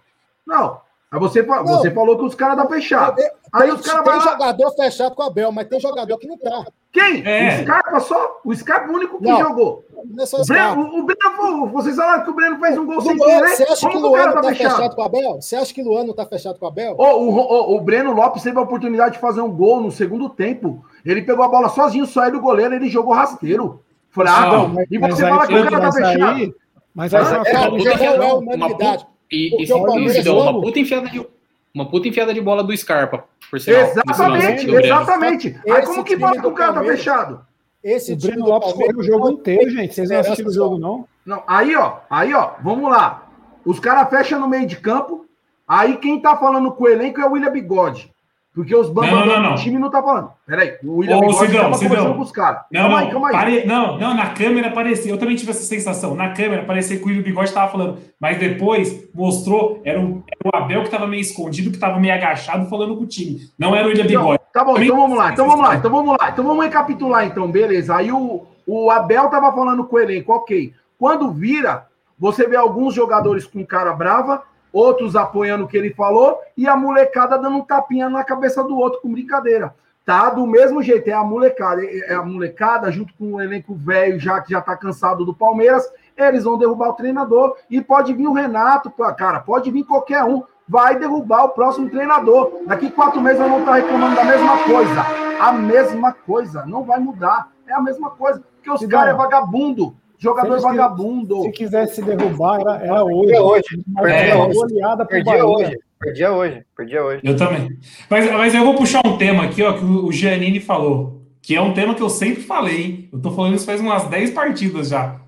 não. 0.46 0.80
Aí 1.12 1.20
você, 1.20 1.40
Não. 1.42 1.64
você 1.64 1.90
falou 1.92 2.18
que 2.18 2.24
os 2.24 2.34
caras 2.34 2.56
tá 2.56 2.66
fechado. 2.66 3.22
Aí 3.52 3.70
os 3.70 3.80
caras 3.80 4.02
tem 4.02 4.12
vão 4.12 4.24
lá. 4.24 4.32
jogador 4.32 4.70
fechado 4.74 5.14
com 5.14 5.22
o 5.22 5.26
Abel, 5.26 5.52
mas 5.52 5.68
tem 5.68 5.78
jogador 5.78 6.18
que 6.18 6.26
não 6.26 6.36
tá. 6.36 6.64
Quem? 6.92 7.22
É. 7.24 7.58
O 7.60 7.62
Scarpa 7.62 8.00
só? 8.00 8.40
O 8.44 8.54
Scarpa 8.54 8.88
é 8.88 8.90
o 8.92 8.96
único 8.96 9.18
que 9.18 9.24
Não. 9.24 9.38
jogou. 9.38 9.84
Não 10.04 10.24
é 10.24 10.26
só 10.26 10.40
O 10.40 10.44
Breno, 10.44 10.80
o, 10.82 10.98
o 10.98 11.02
Breno, 11.04 11.66
vocês 11.68 11.94
falaram 11.96 12.24
que 12.24 12.30
o 12.30 12.34
Breno 12.34 12.58
fez 12.58 12.76
um 12.76 12.86
gol 12.86 13.00
sem 13.00 13.16
querer. 13.16 13.48
Você 13.50 13.62
acha 13.62 13.80
Como 13.88 13.92
que 13.92 13.98
o 13.98 14.10
o 14.10 14.12
cara 14.12 14.24
Luan 14.24 14.34
tá 14.34 14.42
tá 14.42 14.48
fechado? 14.48 14.76
fechado 14.76 14.94
com 14.96 15.02
o 15.02 15.04
Abel? 15.04 15.34
Você 15.40 15.56
acha 15.56 15.74
que 15.74 15.82
o 15.82 15.84
Luan 15.84 16.04
não 16.04 16.14
tá 16.14 16.26
fechado 16.26 16.58
com 16.58 16.64
o 16.64 16.68
Abel? 16.68 16.94
Ô, 16.98 17.04
o, 17.04 17.30
o, 17.36 17.76
o 17.76 17.80
Breno 17.80 18.12
Lopes 18.12 18.42
teve 18.42 18.58
a 18.58 18.62
oportunidade 18.62 19.14
de 19.14 19.20
fazer 19.20 19.40
um 19.40 19.50
gol 19.50 19.80
no 19.80 19.92
segundo 19.92 20.28
tempo. 20.28 20.84
Ele 21.04 21.22
pegou 21.22 21.44
a 21.44 21.48
bola 21.48 21.68
sozinho, 21.68 22.04
saiu 22.06 22.32
do 22.32 22.40
goleiro, 22.40 22.74
ele 22.74 22.88
jogou 22.90 23.14
rasteiro. 23.14 23.80
Fraco. 24.10 24.56
Não, 24.56 24.68
mas- 24.68 24.86
e 24.90 24.98
você 24.98 25.22
fala 25.22 25.46
que 25.46 25.54
o 25.54 25.62
tem- 25.62 25.70
cara 25.70 25.80
tá 25.82 25.92
fechado. 25.92 26.24
aí- 26.34 26.54
Mas 26.94 27.14
aí 27.14 27.22
Ah, 27.22 27.42
É, 27.46 27.50
É, 27.52 27.68
uma 27.68 28.24
é 28.24 28.34
unanimidade. 28.34 29.04
uma 29.04 29.15
pu- 29.30 29.56
Porque 29.56 29.62
E, 29.64 30.26
e, 30.26 30.30
uma 30.30 30.60
puta 30.60 30.78
enfiada 30.78 31.08
de 31.08 31.26
uma 31.74 31.84
puta 31.90 32.08
enfiada 32.08 32.32
de 32.32 32.40
bola 32.40 32.64
do 32.64 32.74
Scarpa, 32.76 33.24
por 33.50 33.60
sinal. 33.60 33.82
Exatamente, 33.82 34.70
exatamente. 34.70 35.60
Aí 35.68 35.82
como 35.84 36.02
que 36.04 36.18
fala 36.18 36.36
que 36.36 36.40
do 36.40 36.48
o 36.48 36.52
cara 36.52 36.72
tá 36.72 36.82
fechado? 36.82 37.40
Esse 37.84 38.14
O 38.14 38.16
Breno 38.16 38.44
do 38.44 38.50
Lopes 38.50 38.72
correu 38.72 38.98
o 38.98 39.02
jogo 39.02 39.30
inteiro, 39.30 39.70
gente. 39.70 39.94
Vocês 39.94 40.08
não 40.08 40.18
assistiram 40.18 40.50
o 40.50 40.54
jogo, 40.54 40.78
não? 40.78 41.06
Não, 41.24 41.42
aí, 41.46 41.76
ó, 41.76 41.98
aí, 42.08 42.32
ó, 42.34 42.52
vamos 42.62 42.90
lá. 42.90 43.28
Os 43.64 43.78
caras 43.78 44.08
fecham 44.08 44.40
no 44.40 44.48
meio 44.48 44.66
de 44.66 44.76
campo. 44.76 45.26
Aí 45.68 45.96
quem 45.98 46.20
tá 46.20 46.36
falando 46.36 46.72
com 46.72 46.84
o 46.84 46.88
elenco 46.88 47.20
é 47.20 47.26
o 47.26 47.32
William 47.32 47.50
Bigode. 47.52 48.10
Porque 48.56 48.74
os 48.74 48.88
bambam 48.88 49.10
Não, 49.20 49.26
não, 49.26 49.42
não, 49.42 49.54
do 49.54 49.60
time 49.60 49.78
não 49.78 49.90
tá 49.90 50.02
falando. 50.02 50.30
Peraí, 50.46 50.76
o 50.82 50.96
William 50.96 51.18
Ô, 51.18 51.20
Bigode 51.20 51.46
Sidão, 51.46 51.60
tava 51.64 51.74
Sidão. 51.74 51.88
conversando 51.90 52.14
com 52.16 52.22
os 52.22 52.32
caras. 52.32 52.60
Não, 52.72 52.80
Calma 52.80 52.96
não, 52.96 53.04
aí, 53.06 53.10
calma 53.12 53.28
aí. 53.28 53.32
pare- 53.34 53.64
não, 53.66 53.98
não, 53.98 54.14
na 54.14 54.30
câmera 54.30 54.70
parecia. 54.70 55.12
Eu 55.12 55.18
também 55.18 55.36
tive 55.36 55.50
essa 55.50 55.62
sensação. 55.62 56.14
Na 56.14 56.30
câmera 56.30 56.64
parecia 56.64 56.96
que 56.96 57.04
o 57.04 57.06
William 57.08 57.22
Bigode 57.22 57.48
estava 57.50 57.70
falando, 57.70 57.98
mas 58.18 58.38
depois 58.38 59.08
mostrou, 59.14 59.82
era 59.84 60.00
o, 60.00 60.24
era 60.42 60.50
o 60.58 60.62
Abel 60.64 60.80
que 60.80 60.86
estava 60.86 61.06
meio 61.06 61.20
escondido, 61.20 61.68
que 61.68 61.76
estava 61.76 62.00
meio 62.00 62.14
agachado 62.14 62.66
falando 62.70 62.96
com 62.96 63.02
o 63.02 63.06
time. 63.06 63.42
Não 63.58 63.76
era 63.76 63.84
o 63.86 63.90
William 63.90 64.06
Então, 64.06 64.22
Bigode. 64.22 64.40
tá 64.54 64.64
bom, 64.64 64.72
Também- 64.72 64.88
então 64.88 64.96
vamos 65.00 65.18
lá, 65.18 65.30
então 65.32 65.46
vamos 65.46 65.62
lá, 65.68 65.74
então 65.76 65.90
vamos 65.90 66.16
lá. 66.18 66.30
Então 66.30 66.44
vamos 66.46 66.64
recapitular, 66.64 67.26
então, 67.26 67.50
beleza. 67.50 67.94
Aí 67.94 68.10
o, 68.10 68.46
o 68.66 68.90
Abel 68.90 69.28
tava 69.28 69.52
falando 69.52 69.84
com 69.84 69.96
o 69.96 70.00
elenco, 70.00 70.32
ok. 70.32 70.72
Quando 70.98 71.30
vira, 71.30 71.84
você 72.18 72.48
vê 72.48 72.56
alguns 72.56 72.94
jogadores 72.94 73.44
com 73.44 73.62
cara 73.66 73.92
brava, 73.92 74.42
outros 74.76 75.16
apoiando 75.16 75.64
o 75.64 75.68
que 75.68 75.76
ele 75.76 75.94
falou, 75.94 76.38
e 76.56 76.68
a 76.68 76.76
molecada 76.76 77.38
dando 77.38 77.56
um 77.56 77.64
tapinha 77.64 78.10
na 78.10 78.22
cabeça 78.22 78.62
do 78.62 78.76
outro 78.76 79.00
com 79.00 79.10
brincadeira. 79.10 79.74
Tá 80.04 80.30
do 80.30 80.46
mesmo 80.46 80.82
jeito, 80.82 81.08
é 81.08 81.12
a 81.12 81.24
molecada, 81.24 81.82
é 81.84 82.14
a 82.14 82.22
molecada 82.22 82.92
junto 82.92 83.12
com 83.14 83.32
o 83.32 83.40
elenco 83.40 83.74
velho, 83.74 84.20
já 84.20 84.40
que 84.40 84.52
já 84.52 84.60
tá 84.60 84.76
cansado 84.76 85.24
do 85.24 85.34
Palmeiras, 85.34 85.90
eles 86.16 86.44
vão 86.44 86.58
derrubar 86.58 86.90
o 86.90 86.92
treinador 86.92 87.56
e 87.68 87.80
pode 87.80 88.12
vir 88.12 88.28
o 88.28 88.32
Renato, 88.32 88.92
cara, 89.16 89.40
pode 89.40 89.70
vir 89.70 89.84
qualquer 89.84 90.22
um, 90.22 90.44
vai 90.68 90.96
derrubar 90.98 91.44
o 91.44 91.48
próximo 91.50 91.90
treinador. 91.90 92.62
Daqui 92.66 92.90
quatro 92.90 93.20
meses 93.20 93.40
eu 93.40 93.48
vou 93.48 93.60
estar 93.60 93.74
reclamando 93.74 94.14
da 94.14 94.24
mesma 94.24 94.58
coisa. 94.64 95.06
A 95.40 95.52
mesma 95.52 96.12
coisa, 96.12 96.66
não 96.66 96.84
vai 96.84 96.98
mudar. 96.98 97.48
É 97.66 97.72
a 97.72 97.80
mesma 97.80 98.10
coisa, 98.10 98.42
porque 98.54 98.70
os 98.70 98.86
caras 98.86 99.14
é 99.14 99.16
vagabundo, 99.16 99.96
jogador 100.18 100.56
que- 100.56 100.62
vagabundo. 100.62 101.42
Se 101.42 101.50
quisesse 101.52 102.02
derrubar, 102.02 102.60
era, 102.60 102.76
era 102.84 103.04
hoje. 103.04 103.20
Perdia 103.26 103.42
hoje. 103.42 103.64
Mas 103.86 104.04
Perdia 104.04 104.20
era 104.26 104.36
uma 104.36 104.46
hoje. 104.46 104.54
goleada 104.58 105.04
Perdia 105.06 105.32
Bahia. 105.32 105.46
hoje. 105.46 105.78
Perdia 105.98 106.32
hoje. 106.32 106.64
Perdia 106.76 107.04
hoje. 107.04 107.20
Eu 107.24 107.36
também. 107.36 107.78
Mas, 108.10 108.30
mas 108.32 108.54
eu 108.54 108.64
vou 108.64 108.74
puxar 108.74 109.00
um 109.06 109.16
tema 109.16 109.44
aqui, 109.44 109.62
ó, 109.62 109.72
que 109.72 109.84
o 109.84 110.12
Giannini 110.12 110.60
falou, 110.60 111.22
que 111.40 111.54
é 111.56 111.60
um 111.60 111.72
tema 111.72 111.94
que 111.94 112.02
eu 112.02 112.10
sempre 112.10 112.42
falei, 112.42 112.82
hein? 112.82 113.08
Eu 113.12 113.20
tô 113.20 113.30
falando 113.30 113.54
isso 113.54 113.64
faz 113.66 113.80
umas 113.80 114.04
10 114.08 114.30
partidas 114.32 114.88
já. 114.88 115.20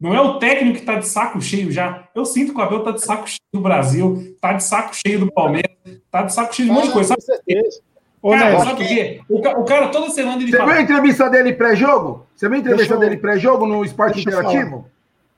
Não 0.00 0.14
é 0.14 0.20
o 0.20 0.38
técnico 0.38 0.78
que 0.78 0.84
tá 0.86 0.94
de 0.94 1.06
saco 1.08 1.40
cheio 1.40 1.72
já. 1.72 2.08
Eu 2.14 2.24
sinto 2.24 2.54
que 2.54 2.58
o 2.60 2.62
Abel 2.62 2.84
tá 2.84 2.92
de 2.92 3.02
saco 3.02 3.26
cheio 3.28 3.38
do 3.52 3.60
Brasil, 3.60 4.36
tá 4.40 4.52
de 4.52 4.62
saco 4.62 4.94
cheio 4.94 5.18
do 5.18 5.32
Palmeiras, 5.32 5.72
tá 6.10 6.22
de 6.22 6.32
saco 6.32 6.54
cheio 6.54 6.66
de 6.66 6.72
um 6.72 6.74
monte 6.76 6.86
de 6.86 6.92
coisa. 6.92 7.14
Com 7.16 7.20
certeza. 7.20 7.80
Ô, 7.80 7.87
Cara, 8.22 8.58
sabe 8.60 8.76
por 8.76 8.86
quê? 8.86 9.20
O, 9.28 9.40
ca- 9.40 9.58
o 9.58 9.64
cara 9.64 9.88
toda 9.88 10.10
semana 10.10 10.36
ele 10.42 10.50
Você 10.50 10.56
viu 10.56 10.64
a 10.66 10.68
fala. 10.68 10.80
entrevista 10.82 11.28
dele 11.30 11.52
pré-jogo? 11.52 12.26
Você 12.34 12.48
viu 12.48 12.56
a 12.56 12.60
entrevista 12.60 12.88
Deixa 12.88 12.94
eu- 12.94 13.08
dele 13.08 13.20
pré-jogo 13.20 13.66
no 13.66 13.84
Esporte 13.84 14.14
Deixa 14.14 14.30
eu 14.30 14.38
Interativo? 14.40 14.86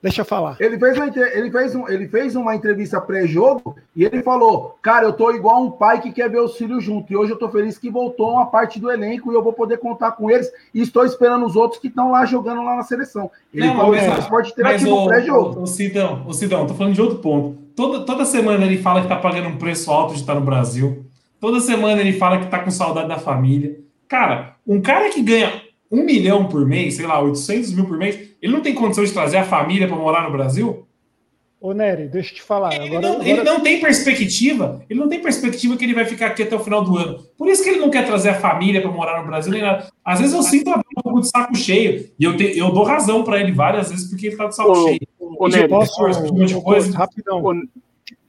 deixa 0.02 0.22
eu 0.22 0.24
falar. 0.24 0.56
Ele 0.58 0.78
fez, 0.78 0.96
uma, 0.96 1.06
entre- 1.08 1.38
ele, 1.38 1.50
fez 1.50 1.74
um, 1.74 1.86
ele 1.88 2.08
fez 2.08 2.34
uma 2.34 2.54
entrevista 2.54 2.98
pré-jogo 3.00 3.76
e 3.94 4.02
ele 4.04 4.22
falou: 4.22 4.78
Cara, 4.80 5.04
eu 5.04 5.12
tô 5.12 5.30
igual 5.30 5.62
um 5.62 5.70
pai 5.70 6.00
que 6.00 6.10
quer 6.10 6.30
ver 6.30 6.40
os 6.40 6.56
filhos 6.56 6.82
juntos. 6.82 7.10
E 7.10 7.16
hoje 7.16 7.32
eu 7.32 7.38
tô 7.38 7.50
feliz 7.50 7.76
que 7.76 7.90
voltou 7.90 8.30
uma 8.32 8.46
parte 8.46 8.80
do 8.80 8.90
elenco 8.90 9.30
e 9.30 9.34
eu 9.34 9.42
vou 9.42 9.52
poder 9.52 9.76
contar 9.76 10.12
com 10.12 10.30
eles. 10.30 10.50
E 10.74 10.80
estou 10.80 11.04
esperando 11.04 11.44
os 11.44 11.54
outros 11.56 11.78
que 11.80 11.88
estão 11.88 12.10
lá 12.10 12.24
jogando 12.24 12.62
lá 12.64 12.76
na 12.76 12.82
seleção. 12.82 13.30
Ele 13.52 13.66
Não, 13.66 13.76
falou 13.76 13.90
mas- 13.92 14.02
isso 14.04 14.10
no 14.14 14.18
Esporte 14.20 14.46
Mas 14.46 14.52
Interativo 14.82 14.96
o, 14.96 15.06
pré-jogo. 15.06 15.58
o, 15.60 15.62
o 15.64 15.66
Sidão, 15.66 16.24
o 16.26 16.32
Sidão, 16.32 16.66
tô 16.66 16.72
falando 16.74 16.94
de 16.94 17.02
outro 17.02 17.18
ponto. 17.18 17.58
Toda, 17.76 18.00
toda 18.06 18.24
semana 18.24 18.64
ele 18.64 18.78
fala 18.78 19.02
que 19.02 19.08
tá 19.08 19.16
pagando 19.16 19.48
um 19.48 19.56
preço 19.56 19.90
alto 19.90 20.14
de 20.14 20.20
estar 20.20 20.34
no 20.34 20.40
Brasil. 20.40 21.04
Toda 21.40 21.60
semana 21.60 22.00
ele 22.00 22.12
fala 22.12 22.38
que 22.38 22.46
tá 22.48 22.58
com 22.58 22.70
saudade 22.70 23.08
da 23.08 23.18
família. 23.18 23.78
Cara, 24.06 24.56
um 24.66 24.80
cara 24.80 25.08
que 25.10 25.22
ganha 25.22 25.62
um 25.90 26.04
milhão 26.04 26.46
por 26.46 26.66
mês, 26.66 26.94
sei 26.94 27.06
lá, 27.06 27.20
800 27.20 27.72
mil 27.72 27.86
por 27.86 27.96
mês, 27.96 28.18
ele 28.42 28.52
não 28.52 28.60
tem 28.60 28.74
condição 28.74 29.02
de 29.04 29.12
trazer 29.12 29.38
a 29.38 29.44
família 29.44 29.88
para 29.88 29.96
morar 29.96 30.22
no 30.24 30.30
Brasil? 30.32 30.86
Ô, 31.60 31.74
Nery, 31.74 32.08
deixa 32.08 32.30
eu 32.30 32.36
te 32.36 32.42
falar. 32.42 32.74
Ele 32.74 32.96
Agora, 32.96 33.00
não, 33.08 33.20
ele 33.22 33.32
agora- 33.32 33.44
não 33.52 33.60
tem 33.60 33.80
perspectiva. 33.80 34.82
Ele 34.88 34.98
não 34.98 35.08
tem 35.08 35.20
perspectiva 35.20 35.76
que 35.76 35.84
ele 35.84 35.92
vai 35.94 36.06
ficar 36.06 36.28
aqui 36.28 36.42
até 36.42 36.56
o 36.56 36.60
final 36.60 36.82
do 36.82 36.96
ano. 36.96 37.18
Por 37.36 37.48
isso 37.48 37.62
que 37.62 37.68
ele 37.68 37.80
não 37.80 37.90
quer 37.90 38.06
trazer 38.06 38.30
a 38.30 38.34
família 38.40 38.80
para 38.80 38.90
morar 38.90 39.20
no 39.20 39.26
Brasil 39.26 39.52
nem 39.52 39.60
nada. 39.62 39.86
Às 40.04 40.20
vezes 40.20 40.34
eu 40.34 40.42
sinto 40.42 40.70
um 40.70 41.02
pouco 41.02 41.20
de 41.20 41.28
saco 41.28 41.54
cheio. 41.54 42.08
E 42.18 42.24
eu, 42.24 42.34
te- 42.36 42.56
eu 42.58 42.70
dou 42.72 42.82
razão 42.84 43.22
para 43.24 43.38
ele 43.40 43.52
várias 43.52 43.90
vezes 43.90 44.08
porque 44.08 44.28
ele 44.28 44.36
tá 44.36 44.46
de 44.46 44.56
saco 44.56 44.70
Ô, 44.70 44.86
cheio. 44.88 45.00
ô, 45.20 45.48
Nery, 45.48 45.68
Posso, 45.68 46.02
um 46.02 46.38
monte 46.38 46.54
de 46.54 46.62
coisa. 46.62 46.96
rapidão. 46.96 47.42
Ô, 47.44 47.54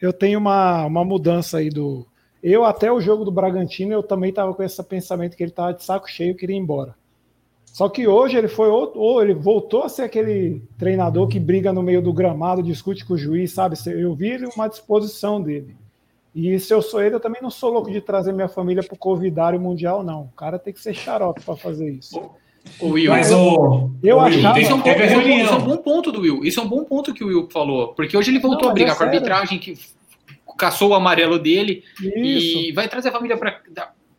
Eu 0.02 0.12
tenho 0.12 0.38
uma, 0.38 0.86
uma 0.86 1.06
mudança 1.06 1.60
aí 1.60 1.70
do. 1.70 2.06
Eu, 2.44 2.64
até 2.66 2.92
o 2.92 3.00
jogo 3.00 3.24
do 3.24 3.32
Bragantino, 3.32 3.94
eu 3.94 4.02
também 4.04 4.30
estava 4.32 4.54
com 4.54 4.64
esse 4.64 4.82
pensamento 4.84 5.36
que 5.38 5.44
ele 5.44 5.52
estava 5.52 5.74
de 5.74 5.84
saco 5.84 6.10
cheio 6.10 6.32
e 6.32 6.36
queria 6.36 6.56
ir 6.56 6.60
embora. 6.60 6.96
Só 7.66 7.88
que 7.88 8.08
hoje 8.08 8.36
ele 8.38 8.48
foi 8.50 8.68
outro, 8.68 9.00
ou 9.00 9.22
ele 9.22 9.34
voltou 9.34 9.84
a 9.84 9.90
ser 9.90 10.02
aquele 10.02 10.62
treinador 10.78 11.28
que 11.28 11.40
briga 11.40 11.72
no 11.72 11.82
meio 11.82 12.02
do 12.02 12.12
gramado, 12.12 12.62
discute 12.64 13.06
com 13.06 13.14
o 13.14 13.18
juiz, 13.18 13.54
sabe? 13.54 13.78
Eu 13.88 14.14
vi 14.14 14.38
uma 14.56 14.68
disposição 14.68 15.42
dele. 15.42 15.76
E 16.36 16.58
se 16.60 16.74
eu 16.74 16.82
sou 16.82 17.02
ele, 17.02 17.16
eu 17.16 17.20
também 17.20 17.42
não 17.42 17.50
sou 17.50 17.72
louco 17.72 17.92
de 17.92 18.02
trazer 18.02 18.34
minha 18.34 18.48
família 18.50 18.84
para 18.84 18.96
o 18.96 18.98
Covidário 18.98 19.60
Mundial, 19.60 20.04
não. 20.04 20.24
O 20.24 20.36
cara 20.36 20.58
tem 20.60 20.74
que 20.74 20.82
ser 20.82 20.94
xarope 20.94 21.42
para 21.42 21.56
fazer 21.56 21.90
isso. 21.92 22.20
O 22.80 22.90
Will, 22.90 23.12
Mas 23.12 23.32
o. 23.32 23.90
Eu 24.04 24.18
o 24.18 24.20
Will, 24.24 24.38
achava- 24.40 24.60
Isso 24.60 24.72
é, 24.72 24.76
um 24.76 24.82
bom, 24.82 24.90
isso 24.90 25.00
é 25.02 25.06
um 25.06 25.10
bom- 25.10 25.20
reunião. 25.20 25.46
isso 25.46 25.54
é 25.54 25.58
um 25.58 25.62
bom 25.64 25.78
ponto 25.78 26.12
do 26.12 26.22
Will. 26.22 26.44
Isso 26.44 26.60
é 26.60 26.64
um 26.64 26.68
bom 26.70 26.84
ponto 26.84 27.14
que 27.14 27.24
o 27.24 27.28
Will 27.28 27.50
falou. 27.52 27.90
Porque 27.94 28.16
hoje 28.16 28.32
ele 28.32 28.40
voltou 28.40 28.64
Não, 28.64 28.70
a 28.70 28.74
brigar 28.74 28.94
é 28.94 28.98
com 28.98 29.04
a 29.04 29.08
arbitragem 29.08 29.60
que 29.60 29.78
caçou 30.62 30.90
o 30.90 30.94
amarelo 30.94 31.40
dele 31.40 31.84
Isso. 32.00 32.58
e 32.60 32.72
vai 32.72 32.88
trazer 32.88 33.10
a 33.10 33.12
família 33.12 33.36
para. 33.36 33.60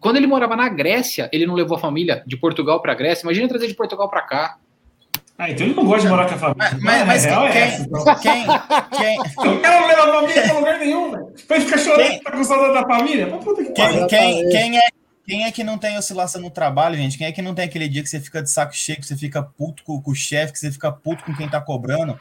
Quando 0.01 0.16
ele 0.16 0.26
morava 0.26 0.57
na 0.57 0.68
Grécia, 0.68 1.30
ele 1.32 1.47
não 1.47 1.55
levou 1.55 1.76
a 1.76 1.80
família 1.80 2.24
de 2.26 2.36
Portugal 2.36 2.82
para 2.82 2.93
Grécia. 2.93 3.22
Imagina 3.22 3.47
trazer 3.49 3.68
de 3.68 3.74
Portugal 3.74 4.09
para 4.11 4.22
cá. 4.22 4.57
Ah, 5.38 5.49
então 5.49 5.64
ele 5.64 5.74
não 5.74 5.84
gosta 5.84 6.03
de 6.03 6.09
morar 6.09 6.28
com 6.28 6.34
a 6.34 6.38
família. 6.38 6.70
Mas, 6.72 6.82
mas, 6.82 7.07
mas 7.07 7.24
é 7.24 7.28
quem, 7.53 7.61
essa, 7.62 7.82
então. 7.82 8.05
quem, 8.16 8.45
quem, 8.99 9.16
Eu 9.47 9.61
quero 9.61 9.86
levar 9.86 10.09
a 10.09 10.12
família 10.20 10.43
pra 10.43 10.59
lugar 10.59 10.78
nenhum, 10.80 11.11
velho. 11.12 11.32
Vai 11.49 11.61
ficar 11.61 11.78
chorando 11.78 12.07
Quem- 12.09 12.18
que 12.18 12.24
tá 12.24 12.32
com 12.32 12.45
saudade 12.45 12.74
da 12.74 12.82
família? 12.97 13.38
Quem, 13.74 14.07
quem, 14.09 14.49
quem 14.49 14.78
é, 14.78 14.82
quem 15.26 15.45
é 15.45 15.53
que 15.53 15.62
não 15.64 15.78
tem 15.78 15.97
oscilação 15.97 16.40
no 16.40 16.51
trabalho, 16.51 16.97
gente? 16.97 17.16
Quem 17.16 17.28
é 17.28 17.32
que 17.32 17.40
não 17.40 17.55
tem 17.55 17.64
aquele 17.64 17.88
dia 17.88 18.03
que 18.03 18.09
você 18.09 18.18
fica 18.20 18.43
de 18.43 18.51
saco 18.51 18.74
cheio, 18.74 18.99
que 18.99 19.07
você 19.07 19.16
fica 19.16 19.40
puto 19.43 19.84
com, 19.84 20.03
com 20.03 20.11
o 20.11 20.14
chefe, 20.14 20.53
que 20.53 20.59
você 20.59 20.70
fica 20.72 20.90
puto 20.90 21.24
com 21.24 21.34
quem 21.34 21.49
tá 21.49 21.61
cobrando? 21.61 22.18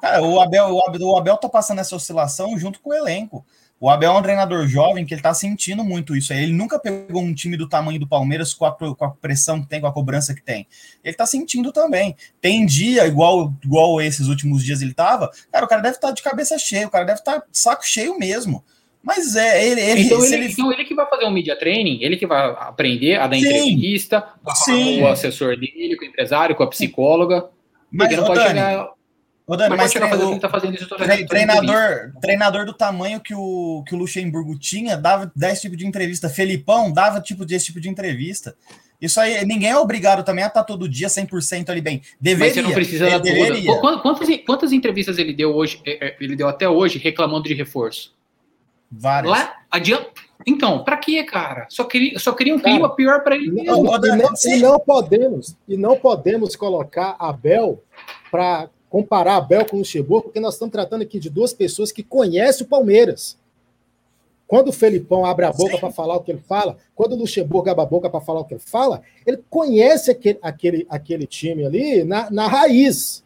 Cara, 0.00 0.22
o 0.22 0.40
Abel, 0.40 0.68
o 0.68 0.86
Abel, 0.86 1.00
o 1.08 1.16
Abel 1.16 1.36
tá 1.36 1.48
passando 1.48 1.80
essa 1.80 1.96
oscilação 1.96 2.56
junto 2.58 2.80
com 2.80 2.90
o 2.90 2.94
elenco. 2.94 3.44
O 3.84 3.90
Abel 3.90 4.12
é 4.12 4.18
um 4.18 4.22
treinador 4.22 4.66
jovem 4.66 5.04
que 5.04 5.12
ele 5.12 5.20
tá 5.20 5.34
sentindo 5.34 5.84
muito 5.84 6.16
isso. 6.16 6.32
Ele 6.32 6.54
nunca 6.54 6.78
pegou 6.78 7.20
um 7.20 7.34
time 7.34 7.54
do 7.54 7.68
tamanho 7.68 8.00
do 8.00 8.08
Palmeiras 8.08 8.54
com 8.54 8.64
a, 8.64 8.72
com 8.72 9.04
a 9.04 9.10
pressão 9.10 9.60
que 9.60 9.68
tem, 9.68 9.78
com 9.78 9.86
a 9.86 9.92
cobrança 9.92 10.34
que 10.34 10.42
tem. 10.42 10.66
Ele 11.04 11.14
tá 11.14 11.26
sentindo 11.26 11.70
também. 11.70 12.16
Tem 12.40 12.64
dia, 12.64 13.06
igual, 13.06 13.52
igual 13.62 14.00
esses 14.00 14.26
últimos 14.28 14.64
dias 14.64 14.80
ele 14.80 14.94
tava, 14.94 15.30
cara, 15.52 15.66
o 15.66 15.68
cara 15.68 15.82
deve 15.82 15.96
estar 15.96 16.12
de 16.12 16.22
cabeça 16.22 16.58
cheia, 16.58 16.86
o 16.86 16.90
cara 16.90 17.04
deve 17.04 17.18
estar 17.18 17.36
de 17.36 17.44
saco 17.52 17.86
cheio 17.86 18.18
mesmo. 18.18 18.64
Mas 19.02 19.36
é, 19.36 19.66
ele, 19.66 19.82
ele, 19.82 20.00
Então 20.04 20.20
se 20.22 20.34
ele, 20.34 20.46
então 20.46 20.72
ele 20.72 20.86
que 20.86 20.94
vai 20.94 21.06
fazer 21.06 21.26
um 21.26 21.30
media 21.30 21.54
training, 21.54 21.98
ele 22.00 22.16
que 22.16 22.26
vai 22.26 22.54
aprender 22.60 23.16
a 23.16 23.26
dar 23.26 23.36
Sim. 23.36 23.46
entrevista, 23.46 24.26
falar 24.42 24.56
Sim. 24.56 25.00
com 25.00 25.02
o 25.02 25.08
assessor 25.08 25.58
dele, 25.58 25.94
com 25.98 26.06
o 26.06 26.08
empresário, 26.08 26.56
com 26.56 26.62
a 26.62 26.70
psicóloga. 26.70 27.50
Mas, 27.92 28.08
Porque 28.08 28.16
não 28.16 28.26
pode 28.26 28.40
Dani, 28.40 28.60
chegar. 28.60 28.93
Ô, 29.46 29.56
Dani, 29.56 29.76
mas 29.76 29.92
fazendo 29.92 30.26
o- 30.26 30.30
ele 30.32 30.40
tá 30.40 30.48
fazendo 30.48 30.74
isso 30.74 30.88
toda 30.88 31.04
tre- 31.04 31.26
treinador, 31.26 32.12
treinador 32.20 32.64
do 32.64 32.72
tamanho 32.72 33.20
que 33.20 33.34
o, 33.34 33.84
que 33.86 33.94
o 33.94 33.98
Luxemburgo 33.98 34.58
tinha 34.58 34.96
dava 34.96 35.30
10 35.36 35.60
tipos 35.60 35.76
de 35.76 35.86
entrevista. 35.86 36.30
Felipão 36.30 36.90
dava 36.90 37.20
tipo 37.20 37.44
desse 37.44 37.66
tipo 37.66 37.80
de 37.80 37.88
entrevista. 37.90 38.56
Isso 39.00 39.20
aí, 39.20 39.44
ninguém 39.44 39.68
é 39.70 39.76
obrigado 39.76 40.24
também 40.24 40.42
a 40.44 40.46
estar 40.46 40.64
todo 40.64 40.88
dia 40.88 41.08
100% 41.08 41.68
ali 41.68 41.82
bem. 41.82 42.00
Deveria. 42.18 42.46
Mas 42.46 42.54
você 42.54 42.62
não 42.62 42.72
precisa 42.72 43.04
ele 43.04 43.10
da 43.12 43.18
toda. 43.18 43.32
deveria. 43.34 43.80
Qu- 43.80 44.00
Quantas, 44.00 44.28
quantas 44.46 44.72
entrevistas 44.72 45.18
ele 45.18 45.34
deu 45.34 45.54
hoje? 45.54 45.82
eh, 45.84 45.98
eh, 46.00 46.16
Ele 46.20 46.34
deu 46.36 46.48
até 46.48 46.66
hoje 46.66 46.98
reclamando 46.98 47.46
de 47.46 47.52
reforço. 47.52 48.14
Várias. 48.90 49.30
Lá 49.30 49.56
adianta. 49.70 50.08
Então, 50.46 50.84
pra 50.84 50.96
quê, 50.96 51.22
cara? 51.24 51.66
Só, 51.68 51.84
queria, 51.84 52.18
só 52.18 52.32
queriam 52.32 52.56
um 52.56 52.60
Cara, 52.60 52.72
clima 52.72 52.94
pior 52.94 53.22
pra 53.22 53.34
ele 53.34 53.48
E 53.48 53.50
mesmo. 53.50 53.82
não, 53.82 53.96
e 53.96 54.08
não- 54.16 54.32
e 54.46 54.56
não 54.62 54.78
podemos, 54.80 55.56
e 55.68 55.76
não 55.76 55.96
podemos 55.96 56.54
colocar 56.56 57.16
Abel 57.18 57.82
para 58.30 58.68
comparar 58.94 59.38
Abel 59.38 59.66
com 59.66 59.74
o 59.74 59.78
Luxemburgo, 59.80 60.28
porque 60.28 60.38
nós 60.38 60.54
estamos 60.54 60.70
tratando 60.70 61.02
aqui 61.02 61.18
de 61.18 61.28
duas 61.28 61.52
pessoas 61.52 61.90
que 61.90 62.00
conhecem 62.00 62.64
o 62.64 62.68
Palmeiras. 62.68 63.36
Quando 64.46 64.68
o 64.68 64.72
Felipão 64.72 65.26
abre 65.26 65.44
a 65.44 65.52
boca 65.52 65.76
para 65.78 65.90
falar 65.90 66.14
o 66.14 66.20
que 66.20 66.30
ele 66.30 66.40
fala, 66.46 66.76
quando 66.94 67.14
o 67.14 67.16
Luxemburgo 67.16 67.68
abre 67.68 67.82
a 67.82 67.86
boca 67.86 68.08
para 68.08 68.20
falar 68.20 68.38
o 68.38 68.44
que 68.44 68.54
ele 68.54 68.62
fala, 68.64 69.02
ele 69.26 69.42
conhece 69.50 70.12
aquele, 70.12 70.38
aquele, 70.40 70.86
aquele 70.88 71.26
time 71.26 71.66
ali 71.66 72.04
na, 72.04 72.30
na 72.30 72.46
raiz. 72.46 73.23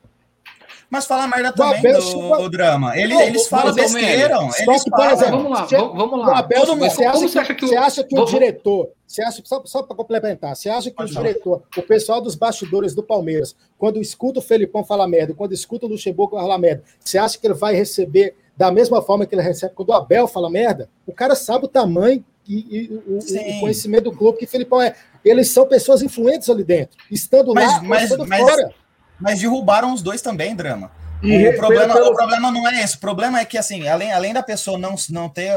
Mas 0.91 1.05
falar 1.05 1.27
merda 1.29 1.51
O 1.51 1.53
também 1.53 1.79
Abel 1.79 2.01
do, 2.01 2.37
do 2.39 2.49
drama. 2.49 2.99
Ele- 2.99 3.13
Não, 3.13 3.21
eles 3.21 3.47
falam 3.47 3.75
besteira. 3.75 4.37
Só 4.37 4.45
Eles 4.63 4.85
que, 4.85 4.91
por 4.91 4.99
falam. 4.99 5.13
exemplo, 5.13 5.37
Vamos 5.37 5.51
lá, 5.53 5.67
você- 5.67 5.77
vamos- 5.77 6.19
lá. 6.19 6.27
o 6.29 6.35
Abel, 6.35 6.67
mundo- 6.67 6.79
você 6.79 7.05
acha 7.05 7.13
como 7.13 7.27
que, 7.27 7.29
você 7.33 7.39
acha 7.39 7.55
que 7.55 7.65
o- 7.65 7.69
você 7.69 7.77
acha 7.77 8.05
que 8.05 8.15
o 8.15 8.17
vamos- 8.17 8.31
diretor, 8.31 8.89
você 9.07 9.23
acha, 9.23 9.43
só, 9.45 9.63
só 9.67 9.83
para 9.83 9.95
complementar, 9.95 10.57
você 10.57 10.71
acha 10.71 10.89
que 10.91 10.97
Pode 10.97 11.11
o 11.11 11.15
falar. 11.15 11.27
diretor, 11.29 11.63
o 11.77 11.83
pessoal 11.83 12.23
dos 12.23 12.35
bastidores 12.35 12.95
do 12.95 13.03
Palmeiras, 13.03 13.55
quando 13.77 14.01
escuta 14.01 14.39
o 14.39 14.43
Felipão 14.43 14.83
falar 14.83 15.07
merda, 15.07 15.35
quando 15.35 15.53
escuta 15.53 15.85
o 15.85 15.89
Luxemburgo 15.91 16.37
falar 16.39 16.57
merda, 16.57 16.83
você 17.01 17.19
acha 17.19 17.39
que 17.39 17.47
ele 17.47 17.55
vai 17.55 17.75
receber 17.75 18.35
da 18.57 18.73
mesma 18.73 19.03
forma 19.03 19.27
que 19.27 19.35
ele 19.35 19.43
recebe 19.43 19.75
quando 19.75 19.91
o 19.91 19.93
Abel 19.93 20.27
fala 20.27 20.49
merda? 20.49 20.89
O 21.07 21.13
cara 21.13 21.35
sabe 21.35 21.67
o 21.67 21.69
tamanho 21.69 22.25
e, 22.49 22.55
e 22.55 23.03
o, 23.07 23.19
o- 23.19 23.61
conhecimento 23.61 24.05
do 24.05 24.13
clube 24.17 24.39
que 24.39 24.47
o 24.47 24.49
Felipão 24.49 24.81
é. 24.81 24.95
Eles 25.23 25.51
são 25.51 25.67
pessoas 25.67 26.01
influentes 26.01 26.49
ali 26.49 26.65
dentro, 26.65 26.97
estando 27.11 27.53
Mas- 27.53 27.69
lá 27.71 27.79
ou 27.79 27.85
mas- 27.85 28.03
estando 28.05 28.27
mas- 28.27 28.41
fora. 28.41 28.63
Mas 28.65 28.88
derrubaram 29.21 29.93
os 29.93 30.03
dois 30.03 30.23
também, 30.23 30.55
drama. 30.55 30.91
E 31.21 31.49
o, 31.49 31.57
problema, 31.57 31.95
pelo- 31.95 32.11
o 32.11 32.15
problema 32.15 32.49
não 32.53 32.69
é 32.69 32.81
esse. 32.81 32.95
O 32.95 33.01
problema 33.01 33.41
é 33.41 33.45
que, 33.45 33.59
assim, 33.59 33.89
além, 33.89 34.13
além 34.13 34.33
da 34.33 34.41
pessoa 34.41 34.79
não, 34.79 34.95
não, 35.11 35.29
ter, 35.29 35.51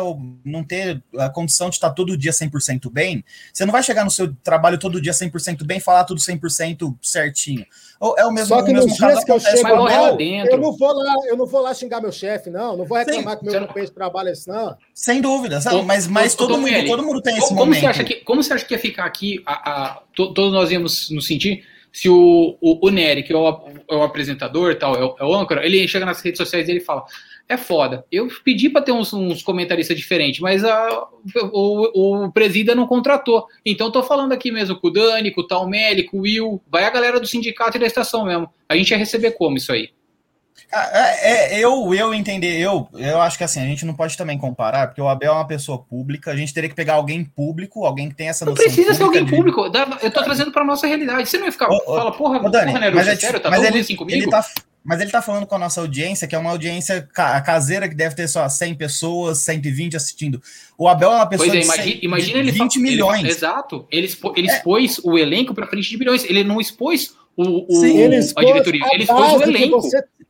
não 0.43 0.64
ter 0.64 0.99
a 1.20 1.30
condição 1.30 1.70
de 1.70 1.76
estar 1.76 1.91
todo 1.91 2.18
dia 2.18 2.32
100% 2.32 2.89
bem, 2.91 3.24
você 3.53 3.64
não 3.64 3.72
vai 3.72 3.84
chegar 3.84 4.03
no 4.03 4.09
seu 4.09 4.34
trabalho 4.43 4.80
todo 4.80 4.99
dia 4.99 5.12
100% 5.12 5.64
bem 5.64 5.78
e 5.78 5.80
falar 5.80 6.03
tudo 6.05 6.20
100% 6.20 6.95
certinho. 6.99 7.64
Ou 7.99 8.16
é 8.18 8.26
o 8.26 8.32
mesmo, 8.32 8.47
Só 8.55 8.64
que 8.64 8.72
o 8.72 8.74
mesmo 8.74 8.89
nos 8.89 8.97
dias 8.97 9.24
que 9.24 9.30
eu 9.30 9.36
acontece 9.36 9.57
chego 9.57 9.70
Mas 9.70 9.93
lá 9.93 10.01
mal, 10.01 10.18
dentro. 10.18 10.51
eu 10.51 10.57
não 10.57 10.76
vou 10.76 10.93
lá, 10.93 11.14
eu 11.28 11.38
não 11.38 11.45
vou 11.45 11.62
lá 11.62 11.74
xingar 11.76 12.01
meu 12.01 12.12
chefe, 12.12 12.49
não. 12.49 12.76
Não 12.76 12.84
vou 12.86 12.97
reclamar 12.97 13.34
Sim, 13.34 13.38
que 13.38 13.43
meu 13.45 13.53
você 13.53 13.59
não- 13.59 13.68
companheiro 13.68 13.91
de 13.91 13.95
trabalho 13.95 14.30
é 14.30 14.32
esse, 14.32 14.47
não. 14.49 14.76
Sem 14.95 15.22
dúvida, 15.22 15.62
sabe? 15.62 15.84
Mas, 15.84 16.07
mas 16.07 16.34
todo, 16.34 16.57
mundo, 16.57 16.86
todo 16.88 17.03
mundo 17.03 17.22
tem 17.22 17.38
esse 17.38 17.49
como, 17.49 17.59
momento. 17.59 17.82
Você 17.82 17.86
acha 17.86 18.03
que, 18.03 18.16
como 18.16 18.41
você 18.41 18.51
acha 18.53 18.66
que 18.66 18.74
ia 18.74 18.80
ficar 18.80 19.05
aqui, 19.05 19.43
a, 19.45 19.53
a- 19.91 20.01
to- 20.16 20.34
todos 20.34 20.51
nós 20.51 20.72
íamos 20.72 21.12
nos 21.12 21.28
sentir, 21.28 21.64
se 21.91 22.09
o, 22.09 22.57
o, 22.61 22.87
o 22.87 22.89
Nery, 22.89 23.23
que 23.23 23.33
é 23.33 23.35
o, 23.35 23.47
é 23.89 23.95
o 23.95 24.03
apresentador, 24.03 24.75
tal, 24.75 24.95
é 24.95 25.03
o, 25.03 25.15
é 25.19 25.25
o 25.25 25.35
âncora, 25.35 25.65
ele 25.65 25.87
chega 25.87 26.05
nas 26.05 26.21
redes 26.21 26.37
sociais 26.37 26.67
e 26.67 26.71
ele 26.71 26.79
fala, 26.79 27.03
é 27.49 27.57
foda, 27.57 28.05
eu 28.11 28.27
pedi 28.43 28.69
para 28.69 28.81
ter 28.81 28.91
uns, 28.91 29.11
uns 29.11 29.43
comentaristas 29.43 29.97
diferentes, 29.97 30.39
mas 30.39 30.63
a, 30.63 31.07
o, 31.51 32.25
o 32.25 32.31
presida 32.31 32.73
não 32.73 32.87
contratou, 32.87 33.45
então 33.65 33.91
tô 33.91 34.01
falando 34.01 34.31
aqui 34.31 34.51
mesmo 34.51 34.79
com 34.79 34.87
o 34.87 34.91
Dani, 34.91 35.31
com 35.31 35.41
o 35.41 35.47
Talmelli, 35.47 36.03
com 36.03 36.19
o 36.19 36.21
Will, 36.21 36.61
vai 36.69 36.85
a 36.85 36.89
galera 36.89 37.19
do 37.19 37.27
sindicato 37.27 37.77
e 37.77 37.79
da 37.79 37.87
estação 37.87 38.25
mesmo, 38.25 38.49
a 38.69 38.75
gente 38.75 38.91
ia 38.91 38.97
receber 38.97 39.31
como 39.31 39.57
isso 39.57 39.71
aí? 39.71 39.89
Ah, 40.72 40.89
É, 40.93 41.55
é, 41.55 41.59
eu, 41.59 41.93
eu 41.93 42.14
entender, 42.14 42.57
eu, 42.59 42.88
eu 42.93 43.22
acho 43.22 43.38
que 43.38 43.43
assim, 43.43 43.62
a 43.62 43.66
gente 43.66 43.86
não 43.86 43.93
pode 43.93 44.18
também 44.18 44.38
comparar, 44.38 44.88
porque 44.88 45.01
o 45.01 45.07
Abel 45.07 45.32
é 45.32 45.36
uma 45.36 45.47
pessoa 45.47 45.78
pública, 45.80 46.32
a 46.32 46.36
gente 46.36 46.53
teria 46.53 46.70
que 46.70 46.76
pegar 46.76 46.93
alguém 46.95 47.24
público, 47.24 47.86
alguém 47.86 48.09
que 48.09 48.16
tem 48.16 48.30
essa 48.30 48.45
Não 48.45 48.51
noção 48.53 48.66
precisa 48.66 48.93
ser 48.93 49.03
alguém 49.03 49.24
de- 49.26 49.32
público. 49.36 49.70
Eu 50.01 50.12
tô 50.12 50.24
trazendo 50.24 50.51
pra 50.51 50.64
nossa 50.64 50.88
realidade. 50.88 51.30
Você 51.30 51.38
não 51.38 51.45
ia 51.45 51.51
ficar. 51.51 51.70
Ô, 51.70 51.76
ô, 51.76 51.95
fala, 51.95 52.12
porra, 52.12 52.39
Ô, 52.45 52.49
Dani, 52.49 52.68
porra, 52.68 52.80
Neruda, 52.80 53.03
mas, 53.03 53.07
é 53.07 53.16
sério? 53.16 53.39
Tá 53.39 53.49
mas 53.49 53.64
ele, 53.64 53.80
assim 53.80 53.95
comigo? 53.95 54.18
ele 54.18 54.30
tá, 54.30 54.45
mas 54.84 54.99
ele 55.01 55.12
tá 55.12 55.22
falando 55.22 55.45
com 55.45 55.55
a 55.55 55.59
nossa 55.59 55.80
audiência, 55.82 56.28
que 56.28 56.34
é 56.36 56.38
uma 56.38 56.49
audiência 56.51 57.07
ca- 57.14 57.39
caseira 57.41 57.88
que 57.89 57.95
deve 57.95 58.16
ter 58.16 58.28
só 58.28 58.47
100 58.49 58.74
pessoas, 58.76 59.39
120 59.39 59.95
assistindo. 59.95 60.41
O 60.78 60.88
Abel 60.88 61.12
é 61.12 61.16
uma 61.16 61.28
pessoa 61.28 61.47
Pois 61.49 61.57
é, 61.57 61.62
de 61.62 61.66
imagina, 61.66 61.91
100 61.93 61.99
imagina 62.05 62.34
de 62.34 62.39
ele 62.39 62.51
20 62.51 62.74
fa- 62.74 62.80
ele- 62.80 62.89
milhões. 62.89 63.26
exato. 63.28 63.86
Ele, 63.91 64.05
expo- 64.07 64.34
ele 64.36 64.49
É. 64.49 64.53
expôs 64.55 64.99
o 65.03 65.18
elenco 65.18 65.53
pra 65.53 65.68
frente 65.68 65.89
de 65.89 65.97
bilhões. 65.97 66.24
Ele 66.24 66.43
não 66.43 66.59
expôs 66.62 67.14
o, 67.38 67.66
o- 67.72 67.80
Sim, 67.82 67.97
Ele 67.97 68.16
a 68.16 68.20
expôs 68.20 68.45
diretoria. 68.47 68.86
a 68.86 68.89
Ele 68.93 69.03
expôs 69.03 69.34
o 69.34 69.43
elenco. 69.43 69.82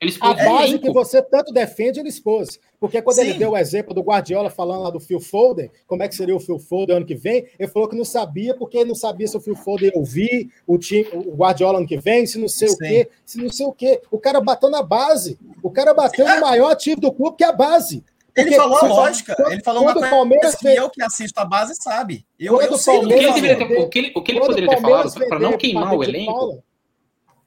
Ele 0.01 0.09
A 0.19 0.31
expôs 0.31 0.31
o 0.31 0.49
base 0.49 0.79
que 0.79 0.91
você 0.91 1.21
tanto 1.21 1.53
defende, 1.53 1.99
ele 1.99 2.09
expôs. 2.09 2.59
Porque 2.79 2.99
quando 3.03 3.17
Sim. 3.17 3.21
ele 3.21 3.33
deu 3.35 3.51
o 3.51 3.57
exemplo 3.57 3.93
do 3.93 4.01
Guardiola 4.01 4.49
falando 4.49 4.81
lá 4.81 4.89
do 4.89 4.99
Phil 4.99 5.19
Foden, 5.19 5.69
como 5.85 6.01
é 6.01 6.07
que 6.07 6.15
seria 6.15 6.35
o 6.35 6.39
Phil 6.39 6.57
Foden 6.57 6.97
ano 6.97 7.05
que 7.05 7.13
vem, 7.13 7.45
ele 7.59 7.69
falou 7.69 7.87
que 7.87 7.95
não 7.95 8.03
sabia, 8.03 8.55
porque 8.55 8.77
ele 8.79 8.89
não 8.89 8.95
sabia 8.95 9.27
se 9.27 9.37
o 9.37 9.39
Phil 9.39 9.55
Foden 9.55 9.91
ia 9.93 9.99
ouvir 9.99 10.49
o, 10.65 10.75
time, 10.79 11.07
o 11.13 11.35
Guardiola 11.35 11.77
ano 11.77 11.87
que 11.87 11.97
vem, 11.97 12.25
se 12.25 12.39
não 12.39 12.47
sei 12.47 12.69
o 12.69 12.71
Sim. 12.71 12.77
quê, 12.79 13.09
se 13.23 13.37
não 13.37 13.49
sei 13.51 13.65
o 13.67 13.71
quê. 13.71 14.01
O 14.09 14.17
cara 14.17 14.41
bateu 14.41 14.71
na 14.71 14.81
base. 14.81 15.37
O 15.61 15.69
cara 15.69 15.93
bateu 15.93 16.27
no 16.27 16.41
maior 16.41 16.71
ativo 16.71 16.99
do 16.99 17.11
clube, 17.11 17.37
que 17.37 17.43
é 17.43 17.47
a 17.47 17.53
base. 17.53 18.03
Ele 18.35 18.45
Porque 18.45 18.55
falou 18.55 18.77
a 18.77 18.87
lógica, 18.87 19.35
quando- 19.35 19.51
ele 19.51 19.61
falou 19.61 19.81
uma 19.83 19.89
quando 19.91 19.97
o 19.97 19.99
coisa 19.99 20.15
Palmeiras 20.15 20.55
que 20.55 20.63
fez- 20.63 20.77
eu 20.77 20.89
que 20.89 21.03
assisto 21.03 21.39
a 21.39 21.45
base 21.45 21.75
sabe. 21.75 22.25
Eu, 22.39 22.59
eu 22.59 22.71
o 22.73 22.77
sei 22.77 22.99
do 23.01 23.05
O 23.05 23.09
que 23.09 23.13
ele, 23.13 23.25
ele 23.27 23.55
ter, 23.67 23.77
o 23.79 23.89
que 23.89 23.99
ele, 23.99 24.11
o 24.15 24.21
que 24.23 24.31
ele 24.31 24.39
o 24.39 24.45
poderia 24.47 24.69
ter 24.69 24.81
falado, 24.81 25.13
para 25.27 25.37
não 25.39 25.57
queimar 25.57 25.93
o 25.95 26.03
elenco, 26.03 26.63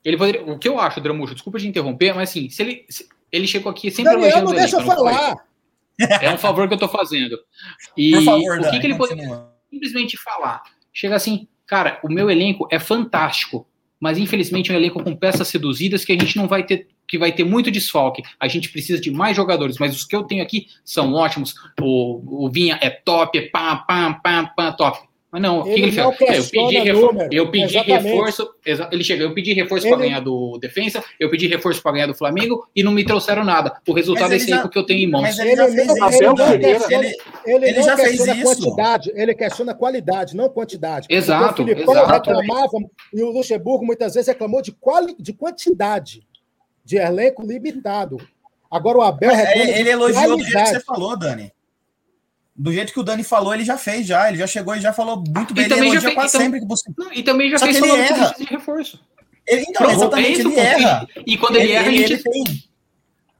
ele 0.05 0.16
poderia. 0.16 0.44
O 0.44 0.59
que 0.59 0.68
eu 0.68 0.78
acho, 0.78 1.00
Dramujo, 1.00 1.34
desculpa 1.34 1.59
te 1.59 1.66
interromper, 1.66 2.14
mas 2.14 2.30
assim, 2.30 2.48
se 2.50 2.62
ele, 2.62 2.84
se- 2.88 3.09
ele 3.32 3.46
chegou 3.46 3.70
aqui 3.72 3.90
sempre 3.90 4.12
Daniel, 4.12 4.28
elogiando 4.38 4.50
não 4.50 4.59
deixa 4.59 4.76
eu 4.76 4.82
falar. 4.84 5.36
É 6.20 6.30
um 6.30 6.38
favor 6.38 6.66
que 6.68 6.74
eu 6.74 6.78
tô 6.78 6.88
fazendo. 6.88 7.38
E 7.96 8.12
Por 8.12 8.24
favor, 8.24 8.59
o 8.61 8.70
que, 8.70 8.80
que 8.80 8.86
ele 8.86 8.96
poderia 8.96 9.22
continua. 9.28 9.55
simplesmente 9.70 10.16
falar? 10.16 10.62
Chega 10.92 11.14
assim, 11.16 11.46
cara, 11.66 12.00
o 12.02 12.09
meu 12.09 12.28
elenco 12.30 12.66
é 12.70 12.78
fantástico, 12.80 13.66
mas 14.00 14.18
infelizmente 14.18 14.70
é 14.70 14.74
um 14.74 14.76
elenco 14.76 15.02
com 15.02 15.14
peças 15.16 15.46
seduzidas 15.48 16.05
que 16.05 16.12
a 16.12 16.18
gente 16.18 16.36
não 16.36 16.48
vai 16.48 16.64
ter, 16.64 16.88
que 17.07 17.16
vai 17.16 17.30
ter 17.32 17.44
muito 17.44 17.70
desfalque. 17.70 18.22
A 18.40 18.48
gente 18.48 18.68
precisa 18.70 19.00
de 19.00 19.11
mais 19.11 19.36
jogadores, 19.36 19.78
mas 19.78 19.94
os 19.94 20.05
que 20.05 20.14
eu 20.16 20.24
tenho 20.24 20.42
aqui 20.42 20.66
são 20.84 21.12
ótimos. 21.14 21.55
O, 21.80 22.44
o 22.46 22.50
Vinha 22.50 22.76
é 22.82 22.90
top, 22.90 23.38
é 23.38 23.48
pá, 23.48 23.76
pá, 23.76 24.14
pá, 24.14 24.52
pá, 24.57 24.72
top. 24.72 24.98
Mas 25.35 25.43
não, 25.43 25.59
o 25.59 25.64
que 25.64 25.70
Ele 25.70 25.91
fez? 25.91 25.99
É, 25.99 26.07
Eu 26.39 26.45
pedi, 26.45 26.78
refor 26.78 27.12
número, 27.12 27.35
eu 27.35 27.51
pedi 27.51 27.76
reforço, 27.78 28.55
ele 28.93 29.03
chega, 29.03 29.24
eu 29.24 29.35
pedi 29.35 29.53
reforço 29.53 29.85
para 29.89 29.97
Ele- 29.97 30.07
ganhar 30.07 30.20
do 30.20 30.57
Defensa, 30.61 31.03
eu 31.18 31.28
pedi 31.28 31.49
reforço 31.49 31.82
para 31.82 31.91
ganhar 31.91 32.07
do 32.07 32.14
Flamengo 32.14 32.64
e 32.72 32.85
não 32.85 32.93
me 32.93 33.05
trouxeram 33.05 33.43
nada. 33.43 33.76
O 33.89 33.93
resultado 33.93 34.32
é 34.32 34.37
esse 34.37 34.53
aí 34.53 34.61
já- 34.61 34.68
que 34.68 34.78
eu 34.78 34.87
tenho 34.87 35.01
em 35.01 35.11
mãos. 35.11 35.22
Mas 35.22 35.37
ele 35.41 35.57
já 35.57 35.66
fez 35.66 35.89
isso, 35.89 36.07
ele 37.45 37.82
já 37.82 37.97
fez 37.97 38.20
isso. 38.20 38.43
quantidade, 38.45 39.12
ele 39.14 39.35
questiona 39.35 39.74
qualidade, 39.74 40.37
não 40.37 40.49
quantidade. 40.49 41.09
Exato, 41.11 41.47
Porque 41.57 41.62
o 41.62 41.66
Filipão 41.74 41.95
exato. 41.95 42.30
reclamava, 42.30 42.70
e 43.12 43.20
o 43.20 43.30
Luxemburgo 43.32 43.85
muitas 43.85 44.14
vezes 44.14 44.28
reclamou 44.28 44.62
de, 44.62 44.70
quali, 44.70 45.16
de 45.18 45.32
quantidade, 45.32 46.22
de 46.85 46.97
elenco 46.97 47.43
limitado. 47.45 48.18
Agora 48.70 48.99
o 48.99 49.03
Abel 49.03 49.32
Mas, 49.35 49.49
ele 49.78 49.91
elogiou 49.91 50.37
do 50.37 50.45
jeito 50.45 50.47
que 50.47 50.53
qualidade. 50.53 50.70
você 50.78 50.80
falou, 50.85 51.18
Dani. 51.18 51.53
Do 52.57 52.72
jeito 52.72 52.92
que 52.92 53.00
o 53.00 53.02
Dani 53.02 53.24
falou, 53.24 53.52
ele 53.52 53.64
já 53.64 53.76
fez 53.76 54.07
já. 54.07 54.28
Ele 54.28 54.38
já 54.38 54.46
chegou 54.46 54.74
e 54.76 54.80
já 54.80 54.92
falou 54.92 55.16
muito 55.34 55.52
bem. 55.52 55.64
E 55.64 55.66
Ele 55.66 55.74
também 55.74 55.92
já 55.92 56.00
fez- 56.00 56.14
quase 56.14 56.36
então- 56.36 56.40
sempre 56.40 56.61
que. 56.61 56.66
Não, 56.96 57.12
e 57.12 57.22
também 57.22 57.50
já 57.50 57.59
Só 57.59 57.64
fez 57.64 57.76
ele 57.78 57.86
falando 57.88 58.02
erra. 58.05 58.34
de 58.38 58.44
reforço. 58.44 59.00
Ele, 59.46 59.61
então, 59.62 59.82
Pronto, 59.82 59.94
exatamente, 59.96 60.38
é 60.38 60.40
ele 60.40 60.61
erra. 60.61 61.09
E 61.26 61.36
quando 61.36 61.57
ele, 61.57 61.72
erra, 61.72 61.88
a 61.88 61.90
gente. 61.92 62.12
ele 62.12 62.22
tem. 62.22 62.44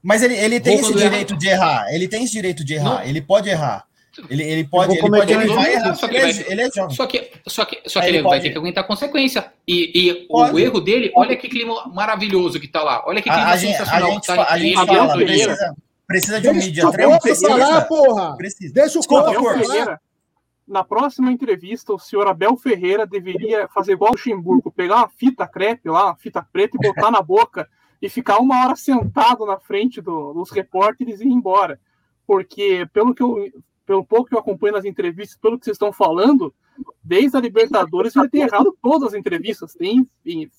Mas 0.03 0.21
ele, 0.21 0.35
ele 0.35 0.59
tem 0.59 0.75
esse 0.75 0.83
quando 0.83 0.99
erra- 0.99 1.09
direito 1.09 1.37
de 1.37 1.47
errar. 1.47 1.85
Ele 1.93 2.07
tem 2.07 2.23
esse 2.23 2.33
direito 2.33 2.63
de 2.63 2.73
errar. 2.75 3.07
Ele 3.07 3.21
pode 3.21 3.49
errar. 3.49 3.85
Ele, 4.29 4.43
ele 4.43 4.63
pode, 4.63 4.93
ele 4.93 5.01
pode, 5.09 5.33
ele 5.33 5.47
vai 5.47 5.73
errar. 5.73 5.93
só 5.95 6.07
que 6.07 6.15
Ele 6.15 6.29
é, 6.29 6.33
vai- 6.33 6.51
ele 6.51 6.61
é 6.61 6.69
jovem. 6.73 6.95
Só 6.95 7.05
que, 7.05 7.31
só 7.47 7.65
que, 7.65 7.81
só 7.85 7.99
que 7.99 8.07
ele 8.07 8.17
ele 8.19 8.23
vai 8.23 8.39
ter 8.39 8.49
que 8.49 8.57
aguentar 8.57 8.83
a 8.83 8.87
consequência. 8.87 9.51
E, 9.67 9.91
e 10.09 10.25
o 10.29 10.57
erro 10.59 10.79
dele, 10.79 11.11
olha 11.15 11.35
que 11.35 11.49
clima 11.49 11.85
maravilhoso 11.93 12.57
que 12.59 12.67
tá 12.67 12.81
lá. 12.83 13.03
Olha 13.05 13.21
que 13.21 13.29
clima 13.29 13.43
A, 13.45 13.51
a 13.51 13.57
gente, 13.57 13.73
a 13.75 13.77
sensacional. 13.79 14.11
gente, 14.13 14.27
tá 14.27 14.45
a 14.49 14.57
gente 14.57 14.77
ele 14.77 14.85
fala, 14.85 15.13
precisa, 15.15 15.75
precisa 16.07 16.39
de 16.41 16.47
um 16.49 16.53
Deixa 16.53 16.65
mídia 16.67 16.91
trem, 16.91 17.19
precisa. 17.19 17.47
falar, 17.49 17.81
porra! 17.85 18.35
Precisa. 18.37 18.73
Deixa 18.73 18.97
o 18.97 19.01
Desculpa. 19.01 19.31
Ferreira, 19.53 20.01
na 20.67 20.83
próxima 20.83 21.31
entrevista, 21.31 21.93
o 21.93 21.99
senhor 21.99 22.27
Abel 22.27 22.57
Ferreira 22.57 23.05
deveria 23.05 23.67
fazer 23.67 23.93
igual 23.93 24.11
o 24.11 24.13
Luxemburgo, 24.13 24.71
pegar 24.71 24.97
uma 24.97 25.09
fita 25.09 25.47
crepe 25.47 25.89
lá, 25.89 26.05
uma 26.07 26.15
fita 26.15 26.41
preta, 26.51 26.77
e 26.81 26.87
botar 26.87 27.11
na 27.11 27.21
boca 27.21 27.69
e 28.01 28.09
ficar 28.09 28.39
uma 28.39 28.65
hora 28.65 28.75
sentado 28.75 29.45
na 29.45 29.59
frente 29.59 30.01
do- 30.01 30.33
dos 30.33 30.51
repórteres 30.51 31.21
e 31.21 31.25
ir 31.25 31.31
embora. 31.31 31.79
Porque, 32.25 32.87
pelo 32.93 33.13
que 33.13 33.21
eu. 33.23 33.35
Pelo 33.85 34.03
pouco 34.03 34.27
que 34.29 34.33
eu 34.33 34.39
acompanho 34.39 34.73
nas 34.73 34.83
entrevistas, 34.83 35.37
pelo 35.37 35.59
que 35.59 35.65
vocês 35.65 35.75
estão 35.75 35.93
falando, 35.93 36.51
desde 37.03 37.37
a 37.37 37.39
Libertadores 37.39 38.15
ele 38.15 38.27
tem 38.29 38.41
errado 38.41 38.75
todas 38.81 39.09
as 39.09 39.13
entrevistas, 39.13 39.73
tem 39.73 40.05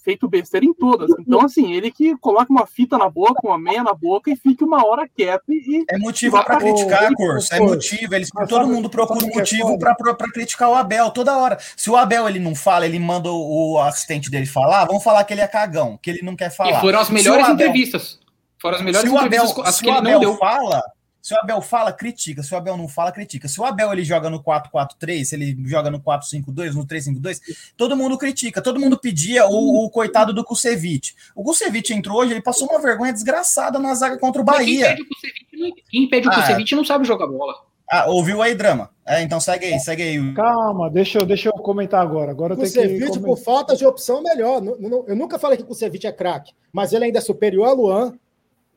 feito 0.04 0.28
besteira 0.28 0.64
em 0.64 0.72
todas. 0.72 1.10
Então, 1.18 1.40
assim, 1.40 1.72
ele 1.74 1.90
que 1.90 2.16
coloca 2.18 2.52
uma 2.52 2.66
fita 2.66 2.96
na 2.96 3.08
boca, 3.10 3.40
uma 3.44 3.58
meia 3.58 3.82
na 3.82 3.92
boca 3.92 4.30
e 4.30 4.36
fique 4.36 4.62
uma 4.62 4.86
hora 4.86 5.08
quieto 5.08 5.42
e, 5.48 5.84
É 5.90 5.98
motivo 5.98 6.42
para 6.44 6.56
criticar, 6.58 7.12
Corso. 7.14 7.52
É 7.54 7.58
motivo. 7.60 8.14
Eles, 8.14 8.28
Mas 8.34 8.48
todo 8.48 8.62
sabe- 8.62 8.72
mundo 8.72 8.88
procura 8.88 9.24
um 9.24 9.30
é 9.30 9.34
motivo 9.34 9.78
para 9.78 9.94
criticar 10.32 10.70
o 10.70 10.74
Abel 10.74 11.10
toda 11.10 11.36
hora. 11.36 11.58
Se 11.76 11.90
o 11.90 11.96
Abel 11.96 12.28
ele 12.28 12.38
não 12.38 12.54
fala, 12.54 12.86
ele 12.86 12.98
manda 12.98 13.30
o, 13.30 13.78
assistente 13.80 14.30
dele 14.30 14.46
falar, 14.46 14.84
vão 14.84 15.00
falar 15.00 15.24
que 15.24 15.34
ele 15.34 15.40
é 15.40 15.48
cagão, 15.48 15.98
que 16.00 16.10
ele 16.10 16.22
não 16.22 16.36
quer 16.36 16.50
falar. 16.50 16.78
E 16.78 16.80
foram 16.80 17.00
as 17.00 17.10
melhores 17.10 17.44
Abel- 17.44 17.54
entrevistas. 17.54 18.20
Foram 18.58 18.78
as 18.78 18.82
melhores 18.84 19.08
se 19.08 19.14
o 19.14 19.18
Abel, 19.18 19.26
entrevistas 19.26 19.66
as 19.66 19.74
se 19.76 19.82
que 19.84 19.90
o 19.90 19.92
Abel 19.92 20.12
não 20.14 20.20
deu. 20.20 20.36
fala, 20.36 20.82
se 21.26 21.34
o 21.34 21.38
Abel 21.38 21.60
fala, 21.60 21.92
critica. 21.92 22.40
Se 22.40 22.54
o 22.54 22.56
Abel 22.56 22.76
não 22.76 22.86
fala, 22.86 23.10
critica. 23.10 23.48
Se 23.48 23.60
o 23.60 23.64
Abel 23.64 23.92
ele 23.92 24.04
joga 24.04 24.30
no 24.30 24.40
4-4-3, 24.40 25.24
se 25.24 25.34
ele 25.34 25.56
joga 25.68 25.90
no 25.90 25.98
4-5-2, 26.00 26.72
no 26.74 26.86
3-5-2, 26.86 27.40
todo 27.76 27.96
mundo 27.96 28.16
critica. 28.16 28.62
Todo 28.62 28.78
mundo 28.78 28.96
pedia 28.96 29.44
o, 29.48 29.84
o 29.84 29.90
coitado 29.90 30.32
do 30.32 30.44
Kusevich. 30.44 31.16
O 31.34 31.42
Kusevich 31.42 31.92
entrou 31.92 32.18
hoje, 32.18 32.32
ele 32.32 32.40
passou 32.42 32.68
uma 32.68 32.80
vergonha 32.80 33.12
desgraçada 33.12 33.78
na 33.80 33.92
zaga 33.94 34.18
contra 34.18 34.40
o 34.40 34.44
Mas 34.44 34.58
Quem 34.64 34.80
Bahia. 34.80 34.92
impede 34.92 35.02
o 35.02 35.06
Kusevich 35.08 35.46
não- 35.58 35.72
quem 35.90 36.04
impede 36.04 36.28
o 36.28 36.30
Ah, 36.30 36.34
Kusevich 36.36 36.74
não 36.76 36.84
sabe 36.84 37.04
jogar 37.04 37.26
bola. 37.26 37.54
Ah, 37.90 38.06
ouviu 38.06 38.42
aí, 38.42 38.54
drama? 38.54 38.90
É, 39.06 39.22
então 39.22 39.38
segue 39.40 39.66
aí, 39.66 39.78
segue 39.80 40.02
aí. 40.02 40.34
Calma, 40.34 40.88
deixa 40.90 41.18
eu, 41.18 41.26
deixa 41.26 41.48
eu 41.48 41.52
comentar 41.54 42.02
agora. 42.02 42.30
Agora 42.30 42.54
eu 42.54 42.58
O 42.58 42.60
tenho 42.60 42.72
que. 42.72 42.78
Kusevich, 42.80 43.06
comentar. 43.06 43.24
por 43.28 43.36
falta 43.38 43.76
de 43.76 43.84
opção, 43.86 44.22
melhor. 44.22 44.60
Eu 45.08 45.14
nunca 45.16 45.38
falei 45.38 45.56
que 45.56 45.62
o 45.62 45.66
Kusevich 45.66 46.06
é 46.06 46.12
craque, 46.12 46.52
mas 46.72 46.92
ele 46.92 47.04
ainda 47.04 47.18
é 47.18 47.22
superior 47.22 47.66
a 47.68 47.72
Luan. 47.72 48.18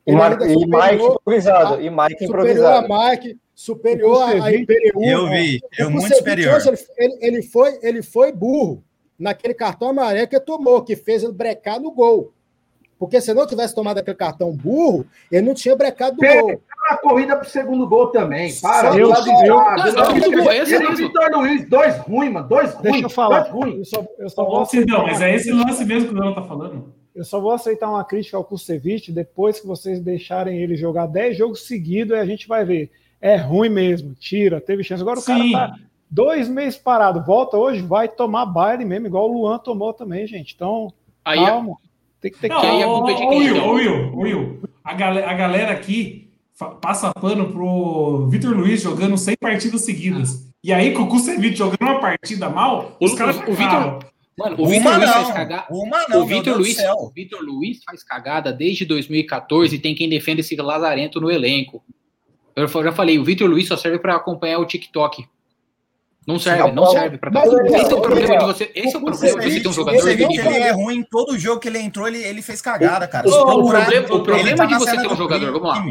E, 0.06 0.12
Mar... 0.12 0.40
é 0.40 0.46
e 0.46 0.56
Mike 0.56 1.04
improvisado. 1.04 1.74
a- 1.74 1.82
E 1.82 1.90
Mike 1.90 2.26
superior 2.26 2.66
a 2.66 2.80
improvisado. 2.80 2.88
Mike, 2.88 3.38
superior 3.54 4.22
a 4.22 4.52
Imperial. 4.54 5.02
Eu 5.02 5.28
vi, 5.28 5.60
O 5.78 5.82
eu 5.82 5.90
muito 5.90 6.14
superior. 6.16 6.56
hoje, 6.56 6.68
ele, 6.68 6.78
ele, 6.98 7.18
ele 7.20 7.42
foi, 7.42 7.78
ele 7.82 8.02
foi 8.02 8.32
burro 8.32 8.82
naquele 9.18 9.52
cartão 9.54 9.90
amarelo 9.90 10.26
que 10.26 10.40
tomou, 10.40 10.82
que 10.82 10.96
fez 10.96 11.22
ele 11.22 11.32
brecar 11.32 11.78
no 11.78 11.90
gol. 11.92 12.32
Porque 12.98 13.18
se 13.20 13.32
não 13.32 13.46
tivesse 13.46 13.74
tomado 13.74 13.96
aquele 13.98 14.16
cartão 14.16 14.52
burro, 14.52 15.06
ele 15.32 15.46
não 15.46 15.54
tinha 15.54 15.74
brecado 15.74 16.16
no 16.16 16.20
Tem 16.20 16.38
gol. 16.40 16.60
a 16.90 16.96
corrida 16.98 17.34
pro 17.36 17.48
segundo 17.48 17.86
gol 17.88 18.08
também. 18.08 18.52
Para, 18.60 18.88
Eu- 18.94 19.06
do 19.06 19.12
lado 19.14 19.30
eu- 19.30 19.36
errado. 19.56 19.88
eu- 19.88 19.92
Não, 19.94 20.16
eu- 20.16 20.44
eu- 20.44 20.52
ele 20.52 20.74
e 20.74 20.86
o 20.86 20.96
Vitor 20.96 21.30
Luiz, 21.32 21.68
dois 21.68 21.96
ruins, 21.98 22.32
mano. 22.32 22.48
Dois 22.48 22.72
ruins. 22.74 22.82
Deixa 22.92 23.06
eu 23.06 23.10
falar. 23.10 23.40
Dois 23.40 23.52
ruins. 23.52 23.76
Eu 23.78 23.84
só, 23.84 24.06
eu 24.18 24.28
só 24.28 24.42
Ô, 24.42 24.64
vou 24.64 25.06
mas 25.06 25.20
é 25.22 25.34
esse 25.34 25.50
lance 25.50 25.82
mesmo 25.84 26.08
que 26.10 26.14
o 26.14 26.18
Leão 26.20 26.34
tá 26.34 26.42
falando. 26.42 26.92
Eu 27.20 27.24
só 27.26 27.38
vou 27.38 27.50
aceitar 27.50 27.90
uma 27.90 28.02
crítica 28.02 28.38
ao 28.38 28.44
Kusevich 28.44 29.12
depois 29.12 29.60
que 29.60 29.66
vocês 29.66 30.00
deixarem 30.00 30.56
ele 30.56 30.74
jogar 30.74 31.04
10 31.06 31.36
jogos 31.36 31.66
seguidos, 31.66 32.14
aí 32.14 32.20
a 32.20 32.24
gente 32.24 32.48
vai 32.48 32.64
ver. 32.64 32.90
É 33.20 33.36
ruim 33.36 33.68
mesmo, 33.68 34.14
tira, 34.18 34.58
teve 34.58 34.82
chance. 34.82 35.02
Agora 35.02 35.18
o 35.18 35.22
Sim. 35.22 35.52
cara 35.52 35.68
tá 35.72 35.78
dois 36.10 36.48
meses 36.48 36.78
parado, 36.78 37.22
volta 37.22 37.58
hoje, 37.58 37.82
vai 37.82 38.08
tomar 38.08 38.46
baile 38.46 38.86
mesmo, 38.86 39.06
igual 39.06 39.28
o 39.30 39.32
Luan 39.34 39.58
tomou 39.58 39.92
também, 39.92 40.26
gente. 40.26 40.54
Então, 40.54 40.90
Aí, 41.22 41.38
calma. 41.44 41.76
Tem 42.22 42.30
que 42.30 42.38
ter 42.38 42.48
Não, 42.48 42.58
Que 42.62 42.66
aí 42.66 42.80
é 42.80 42.84
calma. 42.86 43.06
de 43.06 43.12
ô, 43.12 43.16
quem, 43.16 43.28
Will, 43.38 43.56
então? 43.56 43.68
ô, 43.68 43.72
Will, 43.74 44.16
Will, 44.16 44.62
a 44.82 44.94
galera, 44.94 45.30
a 45.30 45.34
galera 45.34 45.72
aqui 45.74 46.30
passa 46.80 47.12
pano 47.12 47.52
pro 47.52 48.28
Vitor 48.30 48.56
Luiz 48.56 48.80
jogando 48.80 49.18
100 49.18 49.36
partidas 49.38 49.82
seguidas. 49.82 50.48
E 50.64 50.72
aí, 50.72 50.94
com 50.94 51.02
o 51.02 51.06
Kusevich 51.08 51.56
jogando 51.56 51.82
uma 51.82 52.00
partida 52.00 52.48
mal, 52.48 52.96
O- 52.98 53.04
os 53.04 53.12
caras 53.14 53.36
o- 53.36 53.50
o 53.50 53.54
ficaram. 53.54 53.98
Mano, 54.40 54.56
o 54.58 54.62
Uma 54.62 54.70
Vitor 54.70 54.96
Luiz 54.96 55.06
não, 55.06 55.12
faz 55.12 55.32
cagada. 55.34 55.66
uma 55.70 56.04
não, 56.08 56.20
o 56.22 56.26
Vitor 56.26 56.56
Luiz, 56.56 56.78
o 56.78 57.10
Vitor 57.10 57.40
Luiz 57.42 57.84
faz 57.84 58.02
cagada 58.02 58.52
desde 58.52 58.84
2014 58.86 59.76
e 59.76 59.78
tem 59.78 59.94
quem 59.94 60.08
defenda 60.08 60.40
esse 60.40 60.56
lazarento 60.56 61.20
no 61.20 61.30
elenco. 61.30 61.82
Eu 62.56 62.66
já 62.82 62.92
falei, 62.92 63.18
o 63.18 63.24
Vitor 63.24 63.48
Luiz 63.48 63.68
só 63.68 63.76
serve 63.76 63.98
para 63.98 64.16
acompanhar 64.16 64.58
o 64.58 64.64
TikTok. 64.64 65.24
Não 66.26 66.38
serve, 66.38 66.70
não 66.72 66.86
serve 66.86 67.18
para 67.18 67.30
mas- 67.30 67.52
Esse 67.52 67.92
é 67.92 67.94
o 67.96 68.00
problema 68.00 68.38
de 68.38 68.44
você. 68.44 68.70
Esse 68.74 68.94
é 68.94 68.98
o 68.98 69.02
o 69.02 69.04
problema 69.04 69.40
de 69.40 69.50
você 69.50 69.60
ter 69.60 69.68
um 69.68 69.72
jogador 69.72 69.96
de 69.96 70.02
Kusevich, 70.02 70.28
nível. 70.28 70.52
ele 70.52 70.64
é 70.64 70.70
ruim 70.72 70.96
em 70.98 71.02
todo 71.02 71.38
jogo 71.38 71.60
que 71.60 71.68
ele 71.68 71.78
entrou, 71.78 72.06
ele, 72.06 72.18
ele 72.22 72.42
fez 72.42 72.60
cagada, 72.62 73.06
cara. 73.08 73.26
O- 73.28 73.30
o 73.32 73.44
procurar, 73.46 73.80
problema- 73.86 74.14
o 74.14 74.22
problema 74.22 74.56
tá 74.56 74.66
de 74.66 74.74
você 74.74 74.90
ter 74.96 75.06
um 75.06 75.10
do 75.10 75.16
jogador, 75.16 75.52
vamos 75.52 75.68
lá. 75.68 75.84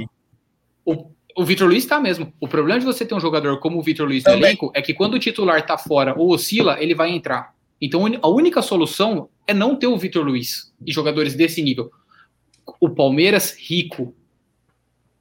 O, 0.85 1.11
o 1.37 1.45
Vitor 1.45 1.67
Luiz 1.67 1.85
tá 1.85 1.99
mesmo. 1.99 2.31
O 2.39 2.47
problema 2.47 2.79
de 2.79 2.85
você 2.85 3.05
ter 3.05 3.15
um 3.15 3.19
jogador 3.19 3.59
como 3.59 3.79
o 3.79 3.81
Vitor 3.81 4.07
Luiz 4.07 4.23
no 4.23 4.31
Também. 4.31 4.49
elenco 4.49 4.71
é 4.75 4.81
que 4.81 4.93
quando 4.93 5.15
o 5.15 5.19
titular 5.19 5.65
tá 5.65 5.77
fora 5.77 6.13
ou 6.17 6.31
oscila, 6.31 6.77
ele 6.79 6.93
vai 6.95 7.09
entrar. 7.11 7.53
Então 7.81 8.03
a 8.21 8.27
única 8.27 8.61
solução 8.61 9.29
é 9.47 9.53
não 9.53 9.75
ter 9.75 9.87
o 9.87 9.97
Vitor 9.97 10.25
Luiz 10.25 10.73
e 10.85 10.91
jogadores 10.91 11.33
desse 11.35 11.61
nível. 11.61 11.91
O 12.79 12.89
Palmeiras 12.89 13.55
rico. 13.57 14.13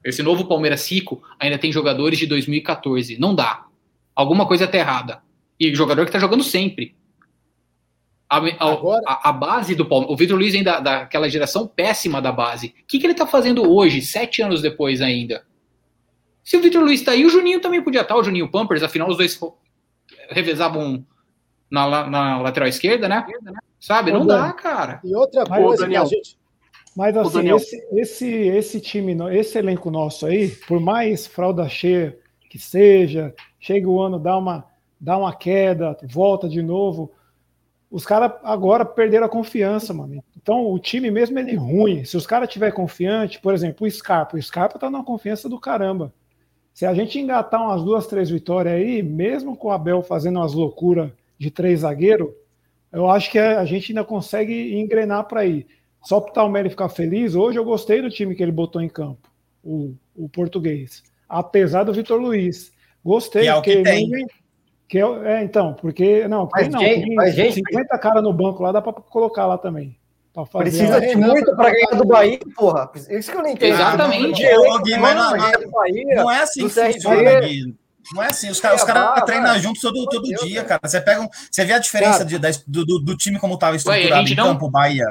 Esse 0.04 0.22
novo 0.22 0.46
Palmeiras 0.46 0.90
rico 0.90 1.22
ainda 1.38 1.58
tem 1.58 1.70
jogadores 1.72 2.18
de 2.18 2.26
2014. 2.26 3.18
Não 3.18 3.34
dá. 3.34 3.66
Alguma 4.14 4.46
coisa 4.46 4.66
tá 4.66 4.76
errada. 4.78 5.22
E 5.58 5.74
jogador 5.74 6.04
que 6.06 6.12
tá 6.12 6.18
jogando 6.18 6.42
sempre. 6.44 6.94
A, 8.28 8.36
a- 8.38 8.72
Agora- 8.72 9.02
a- 9.06 9.28
a 9.30 9.32
base 9.32 9.74
do 9.74 9.86
Palmeiras. 9.86 10.14
O 10.14 10.16
Vitor 10.16 10.36
Luiz 10.38 10.54
ainda 10.54 10.80
daquela 10.80 11.28
geração 11.28 11.66
péssima 11.66 12.20
da 12.20 12.30
base. 12.30 12.68
O 12.82 12.86
que, 12.86 12.98
que 12.98 13.06
ele 13.06 13.14
tá 13.14 13.26
fazendo 13.26 13.62
hoje, 13.70 14.02
sete 14.02 14.42
anos 14.42 14.60
depois 14.60 15.00
ainda? 15.00 15.44
Se 16.44 16.56
o 16.56 16.60
Vitor 16.60 16.82
Luiz 16.82 17.02
tá 17.02 17.12
aí, 17.12 17.24
o 17.24 17.30
Juninho 17.30 17.60
também 17.60 17.82
podia 17.82 18.00
estar, 18.02 18.16
o 18.16 18.22
Juninho 18.22 18.48
Pampers, 18.50 18.82
afinal 18.82 19.08
os 19.08 19.16
dois 19.16 19.38
revezavam 20.30 21.04
na, 21.70 22.08
na 22.08 22.40
lateral 22.40 22.68
esquerda, 22.68 23.08
né? 23.08 23.26
Sabe? 23.78 24.12
Não 24.12 24.26
dá, 24.26 24.52
cara. 24.52 25.00
E 25.04 25.14
outra 25.14 25.44
coisa 25.44 25.86
que 25.86 25.96
a 25.96 26.04
gente. 26.04 26.38
Mas 26.96 27.16
assim, 27.16 27.54
esse, 27.54 27.88
esse, 27.92 28.26
esse 28.26 28.80
time, 28.80 29.16
esse 29.32 29.56
elenco 29.56 29.88
nosso 29.90 30.26
aí, 30.26 30.48
por 30.48 30.80
mais 30.80 31.28
fralda 31.28 31.68
cheia 31.68 32.18
que 32.50 32.58
seja, 32.58 33.34
chega 33.60 33.88
o 33.88 34.00
ano, 34.00 34.18
dá 34.18 34.36
uma, 34.36 34.64
dá 34.98 35.16
uma 35.16 35.32
queda, 35.32 35.96
volta 36.02 36.48
de 36.48 36.60
novo. 36.60 37.12
Os 37.90 38.04
caras 38.04 38.32
agora 38.42 38.84
perderam 38.84 39.26
a 39.26 39.30
confiança, 39.30 39.94
mano. 39.94 40.24
Então 40.36 40.72
o 40.72 40.78
time 40.78 41.10
mesmo 41.10 41.38
ele 41.38 41.52
é 41.52 41.56
ruim. 41.56 42.04
Se 42.04 42.16
os 42.16 42.26
caras 42.26 42.48
tiver 42.48 42.72
confiante, 42.72 43.40
por 43.40 43.54
exemplo, 43.54 43.86
o 43.86 43.90
Scarpa, 43.90 44.36
o 44.36 44.42
Scarpa 44.42 44.78
tá 44.78 44.90
numa 44.90 45.04
confiança 45.04 45.48
do 45.48 45.60
caramba. 45.60 46.12
Se 46.74 46.84
a 46.84 46.94
gente 46.94 47.18
engatar 47.18 47.62
umas 47.62 47.82
duas, 47.82 48.06
três 48.06 48.30
vitórias 48.30 48.74
aí, 48.74 49.02
mesmo 49.02 49.56
com 49.56 49.68
o 49.68 49.70
Abel 49.70 50.02
fazendo 50.02 50.38
umas 50.38 50.52
loucuras 50.52 51.10
de 51.38 51.50
três 51.50 51.80
zagueiros, 51.80 52.28
eu 52.92 53.08
acho 53.08 53.30
que 53.30 53.38
a 53.38 53.64
gente 53.64 53.92
ainda 53.92 54.04
consegue 54.04 54.74
engrenar 54.78 55.24
para 55.24 55.44
ir. 55.44 55.66
Só 56.02 56.20
para 56.20 56.30
o 56.30 56.34
Talmere 56.34 56.70
ficar 56.70 56.88
feliz, 56.88 57.34
hoje 57.34 57.58
eu 57.58 57.64
gostei 57.64 58.00
do 58.00 58.10
time 58.10 58.34
que 58.34 58.42
ele 58.42 58.52
botou 58.52 58.80
em 58.80 58.88
campo, 58.88 59.28
o, 59.62 59.94
o 60.16 60.28
português. 60.28 61.02
Apesar 61.28 61.84
do 61.84 61.92
Vitor 61.92 62.18
Luiz. 62.20 62.72
Gostei, 63.04 63.42
Que 63.42 63.48
é 63.48 63.54
o 63.54 63.62
que 63.62 63.82
tem. 63.82 64.04
ninguém- 64.06 64.26
que 64.88 64.98
é, 64.98 65.02
é, 65.02 65.44
então, 65.44 65.74
porque 65.74 66.26
não, 66.28 66.48
Mas, 66.50 66.62
tem 66.62 66.70
não, 66.72 66.80
gente, 66.80 67.04
tem 67.04 67.14
mas, 67.14 67.34
gente- 67.34 67.54
50 67.56 67.98
caras 67.98 68.22
no 68.22 68.32
banco 68.32 68.62
lá, 68.62 68.72
dá 68.72 68.80
para 68.80 68.92
colocar 68.94 69.46
lá 69.46 69.58
também. 69.58 69.96
Precisa 70.70 70.96
a- 70.96 71.00
de 71.00 71.14
muito 71.16 71.54
para 71.56 71.70
ganhar 71.70 71.90
do 71.96 72.06
Bahia, 72.06 72.38
porra. 72.56 72.90
Isso 73.10 73.30
que 73.30 73.36
eu 73.36 73.42
não 73.42 73.50
entendo. 73.50 73.74
Exatamente. 73.74 74.42
Não- 76.14 76.30
é 76.30 76.40
assim 76.42 76.60
que 76.62 76.74
funciona, 76.94 77.40
Gui. 77.40 77.74
Não 78.14 78.22
é 78.22 78.26
assim, 78.30 78.48
os 78.50 78.60
caras 78.60 78.82
É, 78.82 78.86
caras 78.86 79.02
vai, 79.10 79.24
treinam 79.24 79.48
vai. 79.48 79.60
junto 79.60 79.80
todo, 79.80 80.04
todo 80.06 80.22
Deus, 80.22 80.40
dia, 80.42 80.64
cara. 80.64 80.80
cara. 80.80 80.88
Você 80.90 81.00
pega 81.00 81.20
um, 81.20 81.28
você 81.50 81.64
vê 81.64 81.72
a 81.72 81.78
diferença 81.78 82.12
Cara. 82.18 82.24
de- 82.24 82.38
da- 82.38 82.50
do, 82.66 82.84
do, 83.00 83.16
time 83.16 83.38
como 83.38 83.54
estava 83.54 83.72
Ué, 83.72 83.76
estruturado 83.76 84.26
gente 84.26 84.32
em 84.32 84.36
não- 84.36 84.46
campo, 84.52 84.66
o 84.66 84.70
Bahia. 84.70 85.06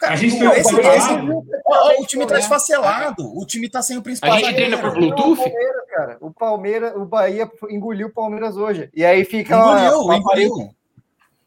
Cara, 0.00 0.14
A 0.14 0.16
gente 0.16 0.36
tem 0.38 0.48
esse- 0.50 0.80
esse- 0.80 0.82
falado. 0.82 1.44
ó, 1.64 2.00
o 2.02 2.06
time 2.06 2.26
tá 2.26 2.38
esfacelado. 2.38 3.38
O 3.38 3.46
time 3.46 3.68
tá 3.68 3.80
sem 3.82 3.96
o 3.96 4.02
principal. 4.02 4.32
A 4.32 4.38
gente 4.38 4.54
treina 4.54 4.76
por 4.78 4.92
Bluetooth? 4.92 5.32
O 5.32 5.36
Palmeiras, 5.36 5.82
cara. 5.94 6.16
O 6.20 6.30
Palmeiras, 6.32 6.92
o 6.96 7.04
Bahia 7.04 7.48
engoliu 7.70 8.08
o 8.08 8.12
Palmeiras 8.12 8.56
hoje. 8.56 8.90
E 8.94 9.04
aí 9.04 9.24
fica. 9.24 9.56
Engoliu, 9.56 10.00
uma- 10.00 10.16
engoliu. 10.16 10.74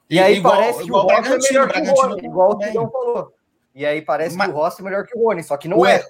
E 0.09 0.19
aí 0.19 0.38
Igual- 0.38 0.55
parece 0.55 0.80
que 0.80 0.86
igual 0.86 1.05
o 1.05 1.09
Rossi 1.09 1.28
é 1.28 1.38
melhor 1.51 1.67
que 1.71 1.80
o 1.82 1.93
Rony, 1.93 2.26
igual 2.26 2.51
o. 2.51 2.57
Tidão 2.59 2.89
falou. 2.91 3.34
E 3.73 3.86
aí 3.86 4.01
parece 4.01 4.38
Mas- 4.38 4.47
que 4.47 4.53
o 4.53 4.55
Rossi 4.57 4.82
é 4.82 4.84
melhor 4.86 5.05
que 5.05 5.17
o 5.17 5.21
Rony, 5.28 5.43
só 5.43 5.57
que 5.57 5.67
não 5.67 5.78
O 5.80 5.86
é. 5.86 6.05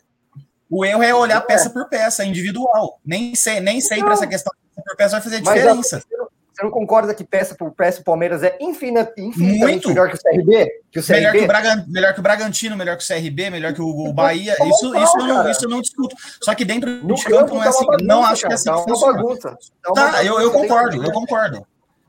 O 0.70 0.84
erro 0.86 1.04
é 1.04 1.14
olhar 1.14 1.38
é. 1.38 1.42
peça 1.42 1.70
por 1.70 1.88
peça, 1.88 2.24
individual. 2.26 3.00
Nem, 3.06 3.36
sei, 3.36 3.60
nem 3.60 3.80
sempre 3.82 4.06
Não. 4.06 4.12
essa 4.14 4.28
questão 4.28 4.52
de 4.54 4.76
peça 4.76 4.84
por 4.90 4.98
peça 4.98 5.12
vai 5.12 5.22
fazer 5.22 5.42
Mas 5.44 5.54
diferença. 5.56 6.00
você 6.00 6.18
não- 6.18 6.26
você 6.56 6.64
não 6.64 6.72
concorda 6.72 7.14
que 7.14 7.26
peça 7.26 7.54
por 7.54 7.70
peça 7.72 8.00
o 8.00 8.04
Palmeiras 8.06 8.42
é 8.42 8.56
infina- 8.62 9.12
infinitamente 9.18 9.60
Muito. 9.60 9.90
melhor 9.90 10.08
que 10.10 10.16
o 10.16 10.20
CRB? 10.22 10.72
Que 10.90 11.00
o 11.00 11.04
CRB? 11.04 11.20
Melhor 11.20 11.32
que, 11.34 11.44
o 11.44 11.48
Braga, 11.48 11.86
melhor 11.90 12.14
que 12.14 12.20
o 12.22 12.24
Bragantino, 12.24 12.78
melhor 12.78 12.96
que 12.98 13.04
o 13.04 13.08
CRB, 13.08 13.50
melhor 13.50 13.74
que 13.74 13.82
o, 13.82 14.14
Bahia. 14.14 14.56
Tá 14.56 14.66
Isso, 14.66 14.90
bom, 14.94 15.04
isso, 15.04 15.18
eu 15.20 15.26
não, 15.28 15.52
isso 15.52 15.66
eu 15.66 15.70
não 15.70 15.82
discuto. 15.82 16.16
Só 16.42 16.56
que 16.56 16.64
dentro 16.64 16.90
de 17.02 17.24
campo 17.26 17.30
campo 17.30 17.56
não 17.56 17.62
é 17.62 17.64
tá 17.66 17.70
assim. 17.72 17.84
uma 17.84 17.98
não 17.98 18.08
bagunça, 18.22 18.32
acho 18.32 18.42
que 18.48 18.52
é 18.52 18.56
assim 18.56 18.64
tá 18.70 18.76
bagunça. 19.12 19.50
Tá 19.84 19.92
uma 19.92 20.12
Tá, 20.14 20.24
eu, 20.24 20.40
eu 20.40 20.50
bagunça 20.50 20.54
concordo, 20.70 20.96
eu 20.96 21.04
do- 21.04 21.12
concordo. 21.12 21.68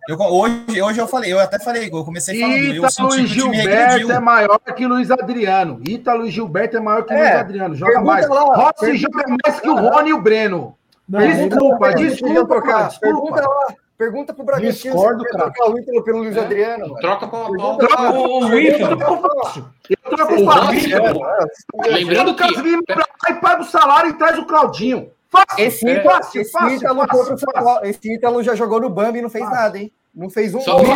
Eu, 0.09 0.17
hoje, 0.19 0.83
hoje 0.83 1.01
eu 1.01 1.09
falei, 1.09 1.33
eu 1.33 1.41
até 1.41 1.59
falei, 1.59 1.89
eu 1.93 2.05
comecei 2.05 2.41
falando, 2.41 2.59
Ítalo 2.59 3.09
o 3.09 3.11
time 3.17 3.27
Gilberto 3.27 4.13
é 4.13 4.21
maior 4.21 4.59
que 4.61 4.87
Luiz 4.87 5.11
Adriano. 5.11 5.81
Ítalo 5.87 6.31
Gilberto 6.31 6.77
é 6.77 6.81
maior 6.81 7.03
que 7.05 7.13
É, 7.13 7.19
Luiz 7.23 7.35
Adriano. 7.41 7.75
Joga 7.75 8.01
mais. 8.03 8.29
lá, 8.29 8.41
Rossi 8.43 8.73
pergunta- 8.81 8.99
joga 8.99 9.37
mais 9.45 9.61
que 9.61 9.69
o 9.69 9.75
Rony 9.75 10.11
e 10.11 10.13
o 10.13 10.21
Breno. 10.21 10.77
Não, 11.09 11.21
Desculpa, 11.21 11.89
Eles 11.93 12.11
desculpa, 12.19 12.61
desculpa. 12.61 12.99
Pergunta 13.01 13.41
lá. 13.49 13.75
Pergunta 13.99 14.35
pro 14.35 14.45
Bragantino 14.45 14.73
Discordo, 14.73 15.25
se 15.25 15.31
cara. 15.31 15.51
trocar 15.51 15.71
o 15.73 15.79
Ítalo 15.79 16.05
pelo 16.05 16.19
Luiz 16.19 16.37
Adriano. 16.37 16.81
mano. 16.89 16.95
Troca 17.01 17.27
pau 17.29 17.45
a 17.47 17.57
pau. 17.57 17.79
Pergunta 17.79 18.03
lá. 18.03 18.11
Ô, 18.13 18.45
ô, 18.45 18.55
Ítalo. 18.59 18.93
Eu 18.93 18.97
troco 20.17 20.35
O 20.35 20.45
fácil. 20.45 20.67
Rossi, 20.67 20.93
É, 20.95 21.89
lembrando 21.95 22.31
o 22.31 22.35
que. 22.37 22.43
Casemiro 22.47 22.83
pra 22.85 22.97
lá 22.97 23.31
e 23.31 23.35
paga 23.41 23.63
o 23.63 23.65
salário 23.65 24.11
e 24.11 24.15
traz 24.15 24.39
o 24.39 24.45
Claudinho. 24.47 25.11
Fácil. 25.31 25.65
Esse, 25.65 25.89
é, 25.89 26.03
fácil, 26.03 26.41
esse, 26.43 26.51
fácil, 26.53 26.77
Ítalo 26.77 27.01
fácil, 27.07 27.35
o 27.35 27.39
fácil. 27.39 27.85
Esse 27.91 28.15
Ítalo 28.15 28.43
já 28.43 28.55
jogou 28.55 28.81
no 28.81 28.89
Bambi 28.91 29.19
e 29.19 29.23
não 29.23 29.31
fez 29.31 29.45
Fácil. 29.45 29.59
nada, 29.61 29.79
hein? 29.79 29.93
Não 30.15 30.31
fez 30.31 30.55
um 30.55 30.61
Só 30.61 30.77
gol. 30.79 30.87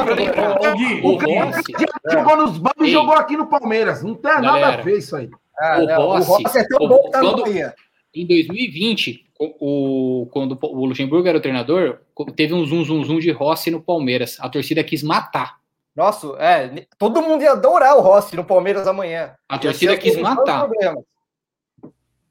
O 1.02 1.18
Gui, 1.18 1.38
Rossi. 1.38 1.62
Já 1.78 2.18
jogou 2.18 2.36
nos 2.36 2.58
bancos 2.58 2.86
e 2.86 2.90
jogou 2.90 3.14
aqui 3.14 3.36
no 3.36 3.46
Palmeiras. 3.46 4.02
Não 4.02 4.14
tem 4.14 4.30
nada 4.32 4.40
Galera. 4.46 4.80
a 4.80 4.84
ver 4.84 4.98
isso 4.98 5.14
aí. 5.16 5.28
Ah, 5.58 5.78
O 5.78 5.86
não, 5.86 6.02
Rossi, 6.06 6.30
o 6.30 6.34
Rossi 6.34 6.58
é 6.58 6.64
tão 6.66 6.78
o- 6.86 6.88
bom 6.88 7.02
que 7.02 7.10
tá 7.10 7.22
no 7.22 7.30
quando- 7.32 7.42
Bahia. 7.42 7.74
Em 8.14 8.26
2020, 8.26 9.26
o, 9.38 10.22
o- 10.22 10.26
quando 10.26 10.58
o 10.62 10.86
Luxemburgo 10.86 11.28
era 11.28 11.36
o 11.36 11.40
treinador, 11.40 11.98
teve 12.34 12.54
um 12.54 12.64
zum 12.64 12.82
zum 12.84 13.04
zum 13.04 13.18
de 13.18 13.30
Rossi 13.30 13.70
no 13.70 13.80
Palmeiras. 13.80 14.38
A 14.40 14.48
torcida 14.48 14.82
quis 14.82 15.02
matar. 15.02 15.60
Nossa, 15.94 16.28
é, 16.38 16.86
todo 16.96 17.20
mundo 17.20 17.42
ia 17.42 17.52
adorar 17.52 17.96
o 17.96 18.00
Rossi 18.00 18.34
no 18.36 18.44
Palmeiras 18.44 18.86
amanhã. 18.86 19.34
A 19.48 19.58
torcida 19.58 19.96
quis 19.98 20.16
matar. 20.16 20.66
problemas. 20.66 21.04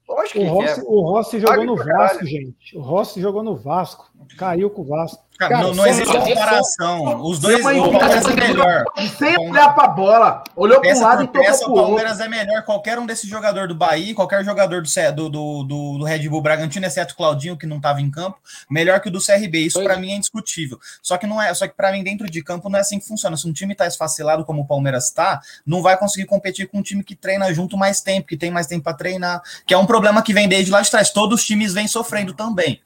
Lógico 0.09 0.39
O 0.39 0.47
Rossi, 0.47 0.79
é. 0.79 0.83
o 0.83 1.01
Rossi 1.01 1.39
jogou 1.39 1.65
no 1.65 1.75
caralho. 1.75 1.97
Vasco, 1.97 2.25
gente. 2.25 2.77
O 2.77 2.81
Rossi 2.81 3.21
jogou 3.21 3.43
no 3.43 3.55
Vasco. 3.55 4.08
Caiu 4.37 4.69
com 4.69 4.81
o 4.81 4.85
Vasco. 4.85 5.23
Cara, 5.39 5.55
Cara, 5.55 5.67
não, 5.67 5.73
não 5.73 5.87
existe 5.87 6.17
comparação. 6.17 7.21
Os 7.21 7.39
dois, 7.39 7.63
Sem 7.63 7.79
o 7.79 7.91
Palmeiras 7.91 8.25
é 8.25 8.35
melhor. 8.35 8.83
Sem 9.17 9.37
olhar 9.37 9.73
pra 9.73 9.87
bola. 9.87 10.43
Olhou 10.53 10.81
pra 10.81 10.93
um 10.93 11.01
lado 11.01 11.23
e 11.23 11.27
peça, 11.29 11.59
tocou 11.59 11.69
o 11.69 11.73
pro 11.73 11.81
outro. 11.83 11.95
Palmeiras 11.95 12.19
é 12.19 12.27
melhor. 12.27 12.63
Qualquer 12.63 12.99
um 12.99 13.05
desses 13.05 13.29
jogadores 13.29 13.69
do 13.69 13.75
Bahia, 13.75 14.13
qualquer 14.13 14.43
jogador 14.43 14.81
do, 14.81 14.89
do, 15.13 15.29
do, 15.63 15.97
do, 15.97 16.03
Red 16.03 16.27
Bull 16.27 16.41
Bragantino, 16.41 16.85
exceto 16.85 17.13
o 17.13 17.17
Claudinho, 17.17 17.57
que 17.57 17.65
não 17.65 17.77
estava 17.77 18.01
em 18.01 18.11
campo, 18.11 18.37
melhor 18.69 18.99
que 18.99 19.07
o 19.07 19.11
do 19.11 19.23
CRB. 19.23 19.59
Isso 19.59 19.81
para 19.81 19.93
é. 19.93 19.97
mim 19.97 20.11
é 20.11 20.15
indiscutível. 20.15 20.77
Só 21.01 21.17
que 21.17 21.25
não 21.25 21.41
é, 21.41 21.53
só 21.53 21.65
que 21.67 21.73
para 21.73 21.93
mim 21.93 22.03
dentro 22.03 22.29
de 22.29 22.43
campo 22.43 22.69
não 22.69 22.77
é 22.77 22.81
assim 22.81 22.99
que 22.99 23.07
funciona. 23.07 23.37
Se 23.37 23.47
um 23.47 23.53
time 23.53 23.73
tá 23.73 23.87
esfacelado 23.87 24.43
como 24.43 24.63
o 24.63 24.67
Palmeiras 24.67 25.09
tá, 25.09 25.39
não 25.65 25.81
vai 25.81 25.97
conseguir 25.97 26.25
competir 26.25 26.67
com 26.67 26.79
um 26.79 26.83
time 26.83 27.01
que 27.01 27.15
treina 27.15 27.53
junto 27.53 27.77
mais 27.77 28.01
tempo, 28.01 28.27
que 28.27 28.35
tem 28.35 28.51
mais 28.51 28.67
tempo 28.67 28.83
para 28.83 28.93
treinar, 28.93 29.41
que 29.65 29.73
é 29.73 29.77
um 29.77 29.85
problema 29.85 30.21
que 30.21 30.33
vem 30.33 30.49
desde 30.49 30.69
lá 30.69 30.81
de 30.81 30.91
trás. 30.91 31.11
Todos 31.11 31.39
os 31.39 31.45
times 31.45 31.73
vêm 31.73 31.87
sofrendo 31.87 32.33
também. 32.33 32.81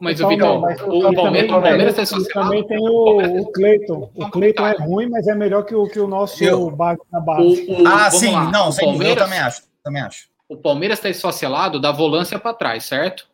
Mas 0.00 0.20
o 0.20 0.24
Então, 0.24 0.28
Vitão, 0.30 0.54
não, 0.54 0.60
mas 0.62 0.80
o, 0.80 0.84
e 0.84 1.04
o 1.04 1.14
Palmeiras, 1.14 1.50
o 1.50 1.52
Palmeiras 1.60 1.96
e 1.98 2.00
associado. 2.00 2.32
também 2.48 2.66
tem 2.66 2.78
o, 2.78 3.40
o 3.42 3.52
Cleiton. 3.52 4.10
O 4.16 4.28
Cleiton 4.30 4.66
é 4.66 4.76
ruim, 4.78 5.08
mas 5.08 5.28
é 5.28 5.34
melhor 5.34 5.62
que 5.64 5.74
o, 5.74 5.86
que 5.86 6.00
o 6.00 6.08
nosso 6.08 6.42
Eu- 6.42 6.70
base 6.70 7.00
na 7.12 7.20
base. 7.20 7.66
O, 7.68 7.82
o, 7.82 7.86
Ah, 7.86 8.10
sim, 8.10 8.32
lá, 8.32 8.50
não, 8.50 8.68
o 8.68 8.72
sem 8.72 8.84
dúvida, 8.92 9.10
eu 9.10 9.16
Palmeiras, 9.16 9.24
também 9.24 9.38
acho. 9.38 9.62
Também 9.84 10.02
acho. 10.02 10.26
o 10.48 10.56
Palmeiras 10.56 10.98
está 10.98 11.08
esfacelado 11.08 11.80
da 11.80 11.92
volância 11.92 12.36
para 12.38 12.52
trás, 12.52 12.84
certo? 12.84 13.28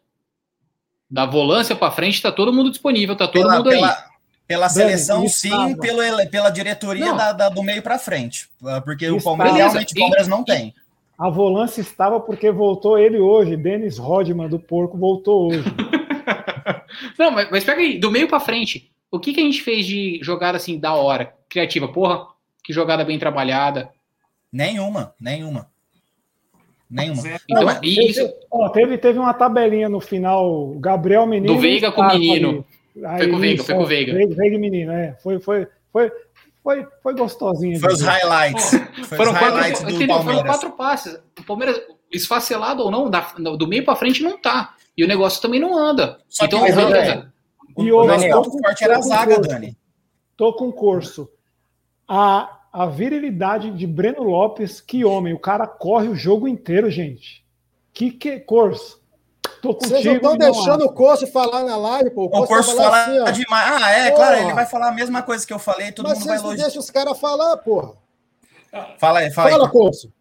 Da 1.11 1.25
volância 1.27 1.75
para 1.75 1.91
frente 1.91 2.15
está 2.15 2.31
todo 2.31 2.53
mundo 2.53 2.71
disponível, 2.71 3.17
tá 3.17 3.27
todo 3.27 3.43
Pela, 3.43 3.57
mundo 3.57 3.71
aí. 3.71 3.77
pela, 3.77 4.05
pela 4.47 4.67
Dani, 4.69 4.75
seleção, 4.75 5.29
sim, 5.29 5.51
ele- 5.83 6.27
pela 6.27 6.51
diretoria 6.51 7.07
Não. 7.07 7.17
da, 7.17 7.33
da- 7.33 7.49
do 7.49 7.63
meio 7.63 7.83
para 7.83 7.99
frente. 7.99 8.49
Ah, 8.67 8.81
Porque 8.83 9.09
o 9.11 9.17
Isso 9.17 9.25
Palmeiras 9.25 9.57
realmente 9.57 9.93
o 9.95 9.99
Palmeiras 9.99 10.29
não 10.29 10.45
tem. 10.45 10.75
A 11.19 11.31
volância 11.31 11.81
estava 11.81 12.19
porque 12.21 12.51
voltou 12.51 12.99
ele 12.99 13.19
hoje. 13.21 13.57
Denis 13.57 13.97
Rodman 13.97 14.49
do 14.49 14.59
Porco 14.59 14.99
voltou 14.99 15.49
hoje. 15.49 15.63
Não, 17.19 17.31
mas, 17.31 17.51
mas 17.51 17.65
pega 17.65 17.81
aí, 17.81 17.99
do 17.99 18.11
meio 18.11 18.29
para 18.29 18.41
frente. 18.41 18.91
O 19.11 19.19
que, 19.21 19.33
que 19.35 19.41
a 19.41 19.45
gente 19.45 19.63
fez 19.63 19.87
de 19.87 20.19
jogada 20.23 20.57
assim 20.57 20.79
da 20.79 20.95
hora, 20.95 21.35
criativa? 21.49 21.87
Porra, 21.89 22.27
que 22.65 22.73
jogada 22.73 23.05
bem 23.05 23.19
trabalhada. 23.19 23.91
Nenhuma, 24.51 25.15
nenhuma. 25.21 25.71
Nenhuma. 26.89 27.23
Então, 27.49 27.65
mas 27.65 27.79
e 27.83 28.11
isso, 28.11 28.31
Ó, 28.51 28.69
teve, 28.69 28.99
teve 28.99 29.19
uma 29.19 29.33
tabelinha 29.33 29.89
no 29.89 30.01
final. 30.01 30.75
Gabriel 30.79 31.27
Menino. 31.27 31.55
Do 31.55 31.59
Veiga 31.59 31.91
com 31.91 32.03
o 32.03 32.09
Menino. 32.09 32.49
ali. 32.49 32.65
Foi 33.19 33.27
com 33.29 33.33
o 33.33 33.37
Aí, 33.37 33.41
Veiga, 33.41 33.65
foi 33.65 33.75
com 33.75 33.83
o 33.83 33.87
Veiga. 33.87 34.13
Veiga, 34.13 34.35
Veiga 34.35 34.57
e 34.57 34.59
Menino, 34.59 34.93
é. 34.93 35.17
Foi, 35.23 35.41
foi, 35.41 35.67
foi, 35.91 36.13
foi, 36.63 36.87
foi 37.03 37.15
gostosinho. 37.15 37.81
Foi 37.81 37.93
os 37.95 38.03
highlights. 38.03 38.71
Foi 39.07 39.17
foram 39.17 39.33
os 39.33 39.39
quatro, 39.39 39.55
highlights 39.57 39.83
do 39.83 39.91
entendeu? 39.91 40.17
Foram 40.17 40.25
Palmeiras. 40.25 40.51
quatro 40.53 40.71
passes. 40.73 41.21
O 41.41 41.45
Palmeiras, 41.45 41.81
esfacelado 42.13 42.83
ou 42.83 42.91
não, 42.91 43.09
da- 43.09 43.33
do 43.39 43.67
meio 43.67 43.85
para 43.85 43.97
frente 43.97 44.23
não 44.23 44.37
tá. 44.37 44.75
E 44.97 45.05
o 45.05 45.09
negócio 45.09 45.41
também 45.41 45.59
não 45.61 45.77
anda. 45.77 46.19
Só 46.29 46.43
que 46.47 46.55
então, 46.55 46.61
mais 46.61 46.75
beleza. 46.75 47.33
O, 47.75 47.83
E 47.83 47.93
o 47.93 47.99
o- 48.01 48.07
Daniel, 48.07 48.43
ponto 48.43 48.59
forte 48.59 48.85
era 48.85 48.95
a 48.95 48.97
tô 48.99 49.03
com 49.05 49.09
zaga. 49.09 49.39
Dani. 49.41 49.79
Tô 50.37 50.53
com 50.53 50.71
curso. 50.73 51.29
A, 52.07 52.61
a 52.73 52.87
virilidade 52.87 53.71
de 53.71 53.87
Breno 53.87 54.23
Lopes, 54.23 54.81
que 54.81 55.05
homem. 55.05 55.33
O 55.33 55.39
cara 55.39 55.67
corre 55.67 56.09
o 56.09 56.15
jogo 56.15 56.47
inteiro, 56.47 56.91
gente. 56.91 57.43
Que 57.93 58.11
que 58.11 58.39
curso. 58.41 59.01
Tô 59.63 59.75
contigo. 59.75 59.91
Vocês 59.95 60.05
não 60.05 60.15
estão 60.17 60.37
deixando 60.37 60.85
o 60.85 60.93
Corso 60.93 61.27
falar 61.29 61.63
na 61.65 61.77
live, 61.77 62.11
pô. 62.11 62.25
O 62.25 62.31
Corso 62.47 62.75
tava 62.77 62.89
lá 62.91 63.05
fala 63.07 63.31
assim, 63.31 63.41
demais. 63.43 63.83
Ah, 63.83 63.91
é, 63.91 64.11
Porra. 64.11 64.17
claro, 64.17 64.37
ele 64.43 64.53
vai 64.55 64.67
falar 64.67 64.89
a 64.89 64.93
mesma 64.93 65.23
coisa 65.23 65.47
que 65.47 65.53
eu 65.53 65.59
falei, 65.59 65.93
todo 65.93 66.09
Mas 66.09 66.19
mundo 66.19 66.29
vai 66.29 66.39
elogiar. 66.39 66.65
deixam 66.65 66.81
os 66.81 66.91
caras 66.91 67.19
falar, 67.21 67.57
porra. 67.59 67.93
Fala 68.99 69.21
aí, 69.21 69.31
fala, 69.31 69.51
Fala, 69.51 69.67
aí. 69.67 69.71
Corso. 69.71 70.13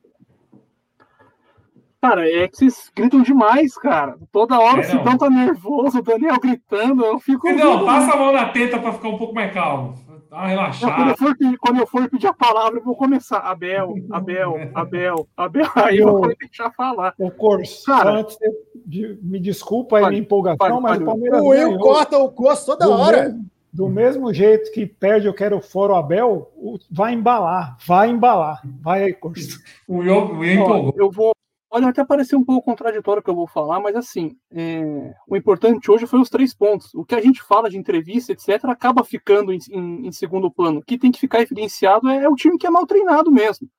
Cara, 2.02 2.28
é 2.28 2.48
que 2.48 2.58
vocês 2.58 2.92
gritam 2.96 3.22
demais, 3.22 3.76
cara. 3.78 4.18
Toda 4.32 4.60
hora 4.60 4.82
É, 4.82 4.86
o 4.90 4.94
não. 4.94 5.00
Sidão 5.00 5.18
tá 5.18 5.30
nervoso, 5.30 6.00
o 6.00 6.02
Daniel 6.02 6.40
gritando, 6.40 7.06
eu 7.06 7.20
fico. 7.20 7.48
Não, 7.52 7.86
passa 7.86 8.14
a 8.14 8.18
mão 8.18 8.34
na 8.34 8.50
teta 8.50 8.80
para 8.80 8.94
ficar 8.94 9.10
um 9.10 9.18
pouco 9.20 9.36
mais 9.36 9.54
calmo. 9.54 9.94
Dá 10.32 10.38
uma 10.38 10.68
Não, 10.70 10.96
quando, 10.96 11.10
eu 11.10 11.18
for, 11.18 11.38
pedir- 11.38 11.58
quando 11.58 11.80
eu 11.82 11.88
for 11.88 12.10
pedir 12.10 12.28
a 12.28 12.34
palavra, 12.34 12.80
eu 12.80 12.84
vou 12.84 12.96
começar. 12.96 13.40
Abel, 13.40 13.94
Abel, 14.10 14.56
Abel, 14.74 15.28
Abel. 15.36 15.66
Aí 15.76 15.98
eu 15.98 16.08
vou 16.12 16.36
deixar 16.40 16.72
falar. 16.72 17.14
O 17.20 17.30
curso. 17.30 17.86
Cara. 17.86 18.12
Antes 18.12 18.38
de, 18.86 19.20
me 19.22 19.40
desculpa 19.40 19.98
aí 19.98 20.06
minha 20.08 20.22
empolgação, 20.22 20.58
fale, 20.58 20.82
mas 20.82 20.92
fale. 20.94 21.04
o 21.04 21.06
Palmeiras 21.06 21.42
O 21.42 21.48
Will 21.50 21.78
corta 21.78 22.18
o 22.18 22.32
Corso 22.32 22.66
toda 22.66 22.86
do 22.86 22.92
hora. 22.94 23.24
Mesmo, 23.24 23.46
do 23.74 23.90
mesmo 23.90 24.34
jeito 24.34 24.72
que 24.72 24.86
perde 24.86 25.28
eu 25.28 25.34
quero 25.34 25.62
fora 25.62 25.94
o 25.94 25.96
Abel, 25.98 26.50
vai 26.90 27.14
embalar, 27.14 27.78
vai 27.86 28.10
embalar. 28.10 28.62
Vai 28.82 29.04
aí, 29.04 29.14
curso. 29.14 29.60
O 29.88 30.02
Ian, 30.02 30.14
o 30.16 30.40
Ó, 30.40 30.44
empolgou. 30.46 30.94
eu 30.98 31.12
vou. 31.12 31.32
Olha, 31.74 31.88
até 31.88 32.04
parecer 32.04 32.36
um 32.36 32.44
pouco 32.44 32.66
contraditório 32.66 33.22
o 33.22 33.24
que 33.24 33.30
eu 33.30 33.36
vou 33.36 33.48
falar, 33.48 33.80
mas 33.80 33.96
assim, 33.96 34.38
é, 34.52 35.14
o 35.26 35.38
importante 35.38 35.90
hoje 35.90 36.06
foi 36.06 36.20
os 36.20 36.30
três 36.30 36.54
pontos. 36.54 36.94
O 36.94 37.06
que 37.06 37.16
a 37.16 37.22
gente 37.22 37.42
fala 37.42 37.70
de 37.70 37.78
entrevista, 37.78 38.34
etc., 38.34 38.66
acaba 38.66 39.06
ficando 39.06 39.54
em, 39.54 39.60
em- 39.72 40.12
segundo 40.12 40.52
plano. 40.52 40.80
O 40.80 40.84
que 40.84 40.98
tem 40.98 41.14
que 41.14 41.20
ficar 41.20 41.40
evidenciado 41.42 42.10
é, 42.10 42.28
o 42.28 42.36
time 42.36 42.58
que 42.58 42.68
é 42.68 42.70
mal 42.70 42.86
treinado 42.86 43.32
mesmo. 43.32 43.70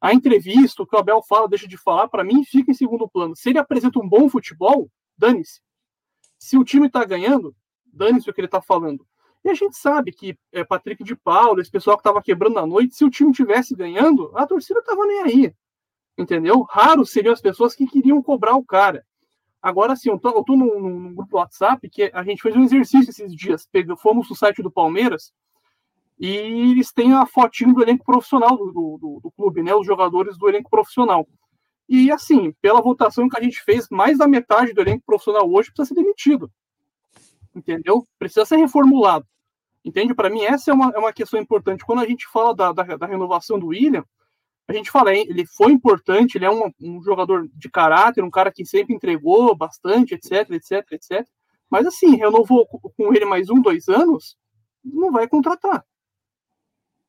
A 0.00 0.14
entrevista, 0.14 0.82
o 0.82 0.86
que 0.86 0.96
o 0.96 0.98
Abel 0.98 1.22
fala, 1.22 1.48
deixa 1.48 1.68
de 1.68 1.76
falar, 1.78 2.08
para 2.08 2.24
mim, 2.24 2.44
fica 2.44 2.72
em 2.72 2.74
segundo 2.74 3.08
plano. 3.08 3.36
Se 3.36 3.50
ele 3.50 3.58
apresenta 3.60 4.00
um 4.00 4.08
bom 4.08 4.28
futebol, 4.28 4.90
dane-se. 5.18 5.60
Se 6.38 6.58
o 6.58 6.64
time 6.64 6.90
tá 6.90 7.04
ganhando, 7.04 7.54
dane-se 7.92 8.30
o 8.30 8.34
que 8.34 8.40
ele 8.40 8.48
tá 8.48 8.62
falando. 8.62 9.06
E 9.44 9.50
a 9.50 9.54
gente 9.54 9.76
sabe 9.76 10.12
que 10.12 10.36
é, 10.52 10.64
Patrick 10.64 11.04
de 11.04 11.16
Paulo, 11.16 11.60
esse 11.60 11.70
pessoal 11.70 11.96
que 11.96 12.02
tava 12.02 12.22
quebrando 12.22 12.58
a 12.58 12.66
noite, 12.66 12.96
se 12.96 13.04
o 13.04 13.10
time 13.10 13.32
tivesse 13.32 13.74
ganhando, 13.76 14.32
a 14.34 14.46
torcida 14.46 14.82
tava 14.82 15.06
nem 15.06 15.22
aí 15.22 15.54
entendeu? 16.16 16.62
Raros 16.62 17.10
seriam 17.10 17.32
as 17.32 17.40
pessoas 17.40 17.74
que 17.74 17.86
queriam 17.86 18.22
cobrar 18.22 18.54
o 18.56 18.64
cara. 18.64 19.04
Agora, 19.62 19.94
assim, 19.94 20.10
eu 20.10 20.18
tô, 20.18 20.30
eu 20.30 20.44
tô 20.44 20.54
num, 20.56 20.78
num 20.80 21.14
grupo 21.14 21.38
WhatsApp 21.38 21.88
que 21.90 22.10
a 22.14 22.22
gente 22.22 22.42
fez 22.42 22.54
um 22.54 22.62
exercício 22.62 23.10
esses 23.10 23.34
dias. 23.34 23.66
Pegou, 23.70 23.96
fomos 23.96 24.28
no 24.30 24.36
site 24.36 24.62
do 24.62 24.70
Palmeiras 24.70 25.32
e 26.18 26.28
eles 26.70 26.92
têm 26.92 27.12
a 27.12 27.26
fotinho 27.26 27.74
do 27.74 27.82
elenco 27.82 28.04
profissional 28.04 28.56
do, 28.56 28.66
do, 28.66 28.98
do- 29.00 29.20
do 29.24 29.30
clube, 29.32 29.62
né? 29.62 29.74
Os 29.74 29.86
jogadores 29.86 30.38
do 30.38 30.48
elenco 30.48 30.70
profissional. 30.70 31.26
E, 31.88 32.10
assim, 32.10 32.52
pela 32.60 32.80
votação 32.80 33.28
que 33.28 33.38
a 33.38 33.42
gente 33.42 33.60
fez, 33.62 33.88
mais 33.90 34.18
da 34.18 34.26
metade 34.26 34.72
do 34.72 34.80
elenco 34.80 35.04
profissional 35.04 35.50
hoje 35.50 35.70
precisa 35.72 35.94
ser 35.94 36.00
demitido. 36.00 36.50
Entendeu? 37.54 38.06
Precisa 38.18 38.44
ser 38.44 38.56
reformulado. 38.56 39.26
Entende? 39.84 40.14
Para 40.14 40.28
mim, 40.30 40.42
essa 40.42 40.70
é 40.70 40.74
uma, 40.74 40.90
é 40.94 40.98
uma 40.98 41.12
questão 41.12 41.40
importante. 41.40 41.84
Quando 41.84 42.00
a 42.00 42.06
gente 42.06 42.26
fala 42.26 42.54
da, 42.54 42.72
da, 42.72 42.96
da 42.96 43.06
renovação 43.06 43.58
do 43.58 43.68
William, 43.68 44.04
a 44.68 44.72
gente 44.72 44.90
fala, 44.90 45.14
ele 45.14 45.46
foi 45.46 45.72
importante, 45.72 46.36
ele 46.36 46.44
é 46.44 46.50
um, 46.50 46.72
um 46.80 47.02
jogador 47.02 47.48
de 47.54 47.70
caráter, 47.70 48.24
um 48.24 48.30
cara 48.30 48.50
que 48.50 48.64
sempre 48.64 48.94
entregou 48.94 49.54
bastante, 49.54 50.14
etc, 50.14 50.50
etc, 50.50 50.92
etc. 50.92 51.26
Mas 51.70 51.86
assim, 51.86 52.16
renovou 52.16 52.66
co- 52.66 52.92
com 52.96 53.14
ele 53.14 53.24
mais 53.24 53.48
um, 53.48 53.60
dois 53.60 53.88
anos, 53.88 54.36
não 54.84 55.12
vai 55.12 55.28
contratar. 55.28 55.84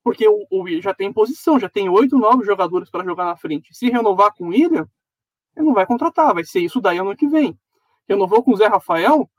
Porque 0.03 0.27
o, 0.27 0.45
o 0.51 0.81
já 0.81 0.93
tem 0.93 1.11
posição, 1.11 1.59
já 1.59 1.67
tem 1.67 1.89
oito, 1.89 2.17
nove 2.17 2.45
jogadores 2.45 2.89
para 2.89 3.03
jogar 3.03 3.25
na 3.25 3.35
frente. 3.35 3.75
Se 3.75 3.89
renovar 3.89 4.33
com 4.33 4.49
William, 4.49 4.87
ele 5.55 5.65
não 5.65 5.73
vai 5.73 5.85
contratar, 5.85 6.33
vai 6.33 6.45
ser 6.45 6.59
isso 6.59 6.79
daí 6.79 6.97
ano 6.99 7.15
que 7.15 7.27
vem. 7.27 7.57
Renovou 8.07 8.43
com 8.43 8.53
o 8.53 8.55
Zé 8.55 8.67
Rafael, 8.67 9.29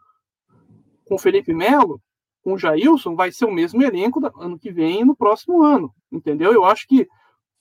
com 1.06 1.14
o 1.14 1.18
Felipe 1.18 1.54
Melo, 1.54 2.02
com 2.42 2.52
o 2.52 2.58
Jailson, 2.58 3.14
vai 3.14 3.32
ser 3.32 3.44
o 3.44 3.52
mesmo 3.52 3.82
elenco 3.82 4.20
da, 4.20 4.30
ano 4.36 4.58
que 4.58 4.70
vem 4.70 5.00
e 5.00 5.04
no 5.04 5.16
próximo 5.16 5.62
ano. 5.62 5.94
Entendeu? 6.12 6.52
Eu 6.52 6.64
acho 6.64 6.86
que 6.86 7.08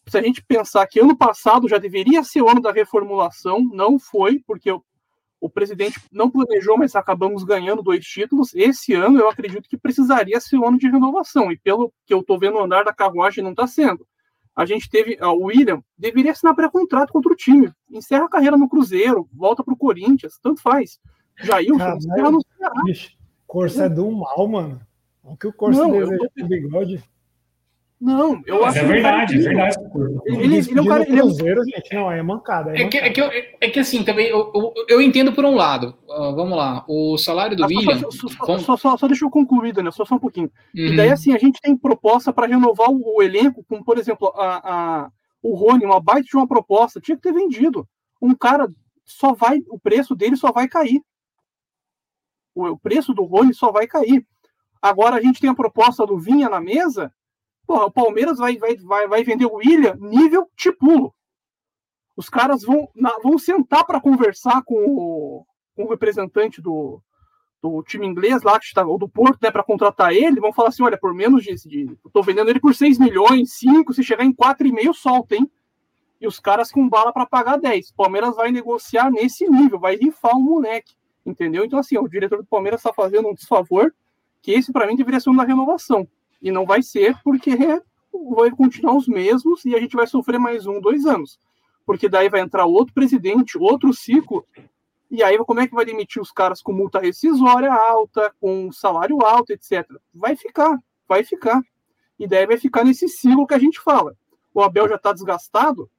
se 0.08 0.18
a 0.18 0.22
gente 0.22 0.44
pensar 0.44 0.86
que 0.88 1.00
ano 1.00 1.16
passado 1.16 1.68
já 1.68 1.78
deveria 1.78 2.24
ser 2.24 2.42
o 2.42 2.50
ano 2.50 2.62
da 2.62 2.72
reformulação, 2.72 3.62
não 3.74 4.00
foi, 4.00 4.42
porque 4.46 4.72
o, 4.72 4.84
o 5.40 5.50
presidente 5.50 6.00
não 6.12 6.30
planejou, 6.30 6.78
mas 6.78 6.96
acabamos 6.96 7.44
ganhando 7.44 7.84
dois 7.84 8.06
títulos. 8.06 8.54
Esse 8.54 8.94
ano 8.94 9.20
eu 9.20 9.30
acredito 9.30 9.68
que 9.70 9.78
precisaria 9.78 10.40
ser 10.40 10.58
o 10.58 10.66
ano 10.66 10.78
de 10.78 10.90
renovação, 10.90 11.52
e 11.52 11.58
pelo 11.58 11.94
que 12.06 12.14
eu 12.14 12.22
estou 12.22 12.40
vendo 12.40 12.58
o 12.58 12.64
andar 12.64 12.84
da 12.84 12.94
carruagem 12.94 13.44
não 13.44 13.52
está 13.52 13.68
sendo. 13.68 14.08
A 14.56 14.66
gente 14.66 14.90
teve, 14.90 15.18
o 15.22 15.46
William 15.46 15.84
deveria 15.96 16.32
assinar 16.32 16.56
pré-contrato 16.56 17.14
contra 17.14 17.32
o 17.32 17.36
time, 17.36 17.72
encerra 17.92 18.26
a 18.26 18.30
carreira 18.30 18.58
no 18.58 18.68
Cruzeiro, 18.68 19.30
volta 19.32 19.64
para 19.64 19.74
o 19.74 19.78
Corinthians, 19.78 20.40
tanto 20.42 20.62
faz. 20.62 21.00
Caralho. 21.36 21.76
encerra 21.76 22.32
no 22.32 22.42
Ceará. 22.58 22.82
Bicho, 22.84 23.12
Corso 23.46 23.82
é 23.82 23.88
do 23.88 24.12
mal, 24.12 24.48
mano. 24.48 24.82
O 25.24 25.38
que 25.38 25.48
o 25.48 25.54
Corso 25.54 25.80
Não, 25.80 25.94
eu 25.94 26.08
deseja 26.08 26.30
com 26.40 26.48
bigode. 26.48 27.04
Não, 28.00 28.40
eu 28.46 28.62
Mas 28.62 28.76
acho 28.76 28.78
é 28.78 28.82
que 28.82 28.88
tá 28.88 28.94
verdade, 28.94 29.36
é 29.36 29.40
verdade. 29.40 29.76
Ele, 30.28 30.56
ele, 30.58 30.78
é 30.78 30.82
um 30.82 30.86
cara. 30.86 31.04
Ele 31.10 31.20
é 31.20 31.24
um- 31.24 31.28
Cruzeiro, 31.28 31.64
gente, 31.66 31.96
não, 31.96 32.12
é 32.12 32.22
mancada. 32.22 32.70
É 32.78 32.84
É 32.84 32.88
que, 32.88 33.02
mancada. 33.02 33.08
é, 33.08 33.10
que, 33.10 33.22
eu- 33.22 33.58
é 33.60 33.70
que 33.72 33.80
assim, 33.80 34.04
também 34.04 34.28
eu, 34.28 34.52
eu, 34.54 34.74
eu 34.88 35.02
entendo 35.02 35.34
por 35.34 35.44
um 35.44 35.56
lado. 35.56 35.98
Ah, 36.08 36.32
vamos 36.32 36.56
lá, 36.56 36.86
o 36.88 37.18
salário 37.18 37.58
do 37.58 37.64
Ah, 37.66 37.68
só- 37.68 37.74
William. 37.76 37.98
Só, 38.00 38.12
só, 38.12 38.46
vamos- 38.46 38.64
só, 38.66 38.78
só, 38.78 38.98
só 38.98 39.08
deixa 39.08 39.26
eu 39.26 39.32
concluir, 39.32 39.74
Daniel, 39.74 39.92
só, 39.92 40.06
só 40.06 40.14
um 40.14 40.20
pouquinho. 40.20 40.52
E 40.76 40.90
Uhum. 40.90 40.96
daí, 40.96 41.10
assim, 41.10 41.34
a 41.34 41.40
gente 41.40 41.60
tem 41.60 41.76
proposta 41.76 42.32
para 42.32 42.46
renovar 42.46 42.92
o, 42.92 43.18
o 43.18 43.24
elenco, 43.24 43.64
com, 43.68 43.84
por 43.84 43.98
exemplo, 43.98 44.32
a, 44.36 44.58
a- 45.06 45.12
o 45.42 45.56
Rony, 45.56 45.84
uma 45.86 46.00
baita 46.00 46.28
de 46.30 46.36
uma 46.38 46.48
proposta, 46.48 47.02
tinha 47.02 47.16
que 47.18 47.24
ter 47.24 47.34
vendido. 47.34 47.88
Um 48.22 48.36
cara 48.36 48.70
só 49.06 49.34
vai, 49.34 49.60
o 49.70 49.80
preço 49.80 50.14
dele 50.16 50.36
só 50.36 50.52
vai 50.52 50.68
cair. 50.68 51.02
O, 52.54 52.68
o 52.68 52.78
preço 52.78 53.12
do 53.14 53.24
Rony 53.24 53.56
só 53.56 53.72
vai 53.72 53.88
cair. 53.88 54.24
Agora 54.82 55.16
a 55.16 55.22
gente 55.22 55.40
tem 55.40 55.50
a 55.50 55.56
proposta 55.56 56.06
do 56.06 56.20
Vinha 56.20 56.48
na 56.50 56.60
mesa. 56.62 57.12
Porra, 57.68 57.86
o 57.86 57.92
Palmeiras 57.92 58.38
vai, 58.38 58.58
vai, 58.58 58.78
vai, 58.78 59.08
vai 59.10 59.24
vender 59.26 59.46
o 59.46 59.56
William 59.56 59.98
nível 60.00 60.50
Tipulo. 60.56 61.14
Os 62.16 62.30
caras 62.30 62.64
vão, 62.64 62.90
na- 62.96 63.20
vão 63.22 63.38
sentar 63.38 63.86
para 63.86 64.00
conversar 64.00 64.64
com 64.64 64.76
o, 64.76 65.46
com 65.76 65.84
o 65.84 65.90
representante 65.90 66.62
do, 66.62 67.02
do 67.62 67.84
time 67.84 68.08
inglês 68.08 68.42
lá, 68.42 68.58
que 68.58 68.66
está, 68.66 68.86
ou 68.86 68.98
do 68.98 69.10
Porto, 69.10 69.38
né, 69.42 69.52
para 69.52 69.64
contratar 69.64 70.14
ele, 70.14 70.40
vão 70.40 70.54
falar 70.54 70.70
assim: 70.70 70.82
olha, 70.82 70.98
por 70.98 71.14
menos 71.14 71.44
de. 71.44 71.56
de 71.68 71.98
tô 72.14 72.24
vendendo 72.24 72.50
ele 72.50 72.60
por 72.60 72.74
6 72.74 72.98
milhões, 72.98 73.54
5, 73.56 73.94
se 73.94 74.02
chegar 74.02 74.24
em 74.24 74.34
4,5, 74.34 74.94
solta, 74.94 75.36
hein? 75.36 75.52
E 76.22 76.26
os 76.26 76.40
caras 76.40 76.72
com 76.72 76.88
bala 76.88 77.12
para 77.12 77.26
pagar 77.28 77.58
10. 77.58 77.90
O 77.90 77.96
Palmeiras 77.96 78.36
vai 78.38 78.50
negociar 78.50 79.12
nesse 79.12 79.48
nível, 79.48 79.78
vai 79.78 79.98
rifar 79.98 80.36
um 80.36 80.42
moleque, 80.42 80.96
entendeu? 81.26 81.66
Então, 81.66 81.78
assim, 81.78 81.98
o 81.98 82.08
diretor 82.08 82.38
do 82.38 82.46
Palmeiras 82.46 82.80
está 82.80 82.94
fazendo 82.94 83.28
um 83.28 83.34
desfavor, 83.34 83.94
que 84.42 84.52
esse, 84.54 84.72
para 84.72 84.88
mim, 84.88 84.96
deveria 84.96 85.20
ser 85.20 85.30
uma 85.30 85.44
renovação. 85.44 86.08
E 86.42 86.52
não 86.52 86.66
vai 86.66 86.82
ser, 86.82 87.16
porque 87.24 87.52
vai 88.36 88.52
continuar 88.52 88.96
os 88.96 89.08
mesmos 89.08 89.66
e 89.66 89.76
a 89.76 89.80
gente 89.80 89.96
vai 89.96 90.08
sofrer 90.08 90.40
mais 90.40 90.66
um, 90.66 90.80
dois 90.80 91.06
anos. 91.06 91.40
Porque 91.86 92.10
daí 92.10 92.30
vai 92.30 92.42
entrar 92.42 92.66
outro 92.66 92.94
presidente, 92.94 93.58
outro 93.58 93.94
ciclo, 93.94 94.46
E 95.10 95.24
aí, 95.24 95.38
como 95.38 95.62
é 95.62 95.68
que 95.68 95.74
vai 95.74 95.86
demitir 95.86 96.22
os 96.22 96.32
caras 96.32 96.62
com 96.62 96.74
multa 96.74 97.00
rescisória 97.00 97.72
alta, 97.72 98.34
com 98.42 98.70
salário 98.72 99.26
alto, 99.26 99.52
etc? 99.54 99.88
Vai 100.14 100.36
ficar, 100.36 100.78
vai 101.08 101.24
ficar. 101.24 101.62
E 102.20 102.28
daí 102.28 102.46
vai 102.46 102.58
ficar 102.58 102.84
nesse 102.84 103.08
ciclo 103.08 103.48
que 103.48 103.54
a 103.54 103.60
gente 103.60 103.80
fala. 103.80 104.16
O 104.54 104.62
Abel 104.62 104.90
já 104.90 104.96
está 104.96 105.14
desgastado, 105.14 105.90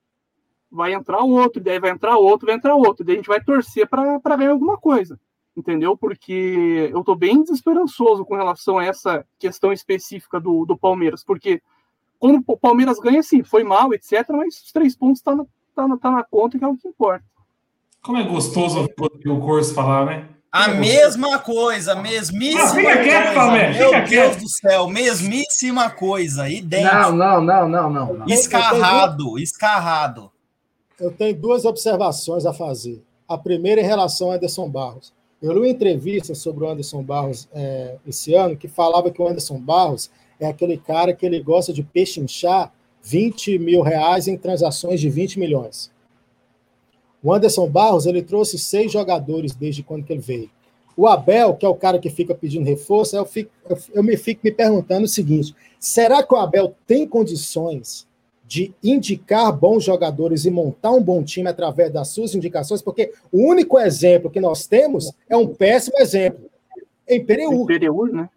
vai 0.70 0.93
entrar 0.93 1.20
outro, 1.20 1.62
daí 1.62 1.80
vai 1.80 1.91
entrar 1.91 2.18
outro, 2.18 2.47
vai 2.47 2.57
entrar 2.57 2.74
outro. 2.74 3.05
Daí 3.05 3.14
a 3.14 3.16
gente 3.16 3.28
vai 3.28 3.43
torcer 3.43 3.89
para 3.89 4.36
ganhar 4.36 4.51
alguma 4.51 4.76
coisa. 4.76 5.18
Entendeu? 5.59 5.96
Porque 5.96 6.88
eu 6.92 7.00
estou 7.00 7.16
bem 7.16 7.42
desesperançoso 7.42 8.24
com 8.24 8.36
relação 8.36 8.78
a 8.78 8.84
essa 8.84 9.26
questão 9.40 9.72
específica 9.72 10.38
do, 10.38 10.64
do 10.64 10.78
Palmeiras. 10.78 11.24
Porque 11.24 11.61
quando 12.16 12.44
o 12.46 12.56
Palmeiras 12.56 13.00
ganha, 13.00 13.20
sim, 13.24 13.42
foi 13.42 13.64
mal, 13.64 13.92
etc. 13.92 14.24
Mas 14.30 14.62
os 14.62 14.70
três 14.70 14.94
pontos 14.94 15.18
estão 15.18 15.48
tá 15.74 15.88
na, 15.88 15.96
tá, 15.96 15.98
tá 16.00 16.11
na 16.12 16.22
conta, 16.22 16.56
que 16.56 16.64
é 16.64 16.68
o 16.68 16.76
que 16.76 16.86
importa. 16.86 17.24
Como 18.00 18.18
é 18.18 18.22
gostoso 18.22 18.78
ouvir 18.78 19.28
o 19.28 19.40
curso 19.40 19.74
falar, 19.74 20.06
né? 20.06 20.28
A 20.50 20.68
mesma 20.68 21.40
coisa, 21.40 21.96
mesmíssima 21.96 22.62
Ah, 22.62 22.68
fica 22.68 23.02
quieto, 23.02 23.34
coisa. 23.34 23.50
Meu 23.50 23.88
fica 23.88 24.00
Deus 24.00 24.09
quieto. 24.09 24.40
do 24.40 24.48
céu, 24.48 24.88
mesmíssima 24.88 25.90
coisa. 25.90 26.48
Idêntico. 26.48 26.94
Não, 26.94 27.12
não, 27.12 27.40
não, 27.42 27.68
não, 27.68 28.14
não. 28.14 28.26
Escarrado, 28.28 29.36
escarrado. 29.40 30.30
Eu 31.00 31.11
tenho 31.11 31.36
duas 31.36 31.64
observações 31.64 32.46
a 32.46 32.54
fazer. 32.54 33.02
A 33.28 33.36
primeira 33.36 33.80
em 33.80 33.84
relação 33.84 34.28
ao 34.28 34.34
Anderson 34.34 34.70
Barros. 34.70 35.17
Eu 35.41 35.53
li 35.53 35.59
uma 35.59 35.68
entrevista 35.68 36.34
sobre 36.34 36.64
o 36.64 36.68
Anderson 36.68 37.03
Barros 37.03 37.49
é, 37.53 37.97
esse 38.07 38.34
ano 38.34 38.57
que 38.57 38.66
falava 38.66 39.11
que 39.11 39.22
o 39.22 39.28
Anderson 39.28 39.59
Barros 39.61 40.11
é 40.41 40.47
aquele 40.47 40.76
cara 40.76 41.12
que 41.12 41.24
ele 41.24 41.41
gosta 41.41 41.72
de 41.72 41.82
pechinchar 41.82 42.72
20 43.03 43.59
mil 43.59 43.80
reais 43.82 44.26
em 44.26 44.36
transações 44.36 45.01
de 45.01 45.09
20 45.09 45.39
milhões. 45.39 45.93
O 47.22 47.32
Anderson 47.32 47.68
Barros 47.68 48.07
ele 48.07 48.22
trouxe 48.22 48.59
seis 48.59 48.91
jogadores 48.91 49.55
desde 49.55 49.82
quando 49.82 50.05
que 50.05 50.12
ele 50.12 50.20
veio. 50.20 50.51
O 50.97 51.07
Abel, 51.07 51.55
que 51.55 51.64
é 51.64 51.68
o 51.68 51.74
cara 51.76 52.01
que 52.01 52.11
fica 52.11 52.34
pedindo 52.34 52.64
reforço, 52.66 53.16
eu, 53.16 53.24
fico- 53.24 53.53
eu- 53.68 53.78
eu 53.95 54.03
me 54.03 54.16
fico 54.16 54.41
me 54.43 54.51
perguntando 54.51 55.05
o 55.05 55.09
seguinte: 55.09 55.55
será 55.78 56.24
que 56.24 56.34
o 56.34 56.36
Abel 56.36 56.74
tem 56.86 57.07
condições 57.07 58.07
de 58.49 58.72
indicar 58.82 59.53
bons 59.53 59.84
jogadores 59.84 60.46
e 60.46 60.51
montar 60.51 60.90
um 60.92 61.03
bom 61.03 61.22
time 61.22 61.51
através 61.51 61.92
das 61.92 62.09
suas 62.09 62.34
indicações? 62.34 62.80
Porque 62.80 63.12
o 63.30 63.46
único 63.46 63.78
exemplo 63.78 64.30
que 64.30 64.40
nós 64.40 64.66
temos 64.66 65.12
é 65.28 65.36
um 65.36 65.46
péssimo 65.46 65.99
exemplo. 65.99 66.49
Em 67.07 67.22
Pereu. 67.22 67.66
Pereur, 67.66 68.11
né? 68.11 68.30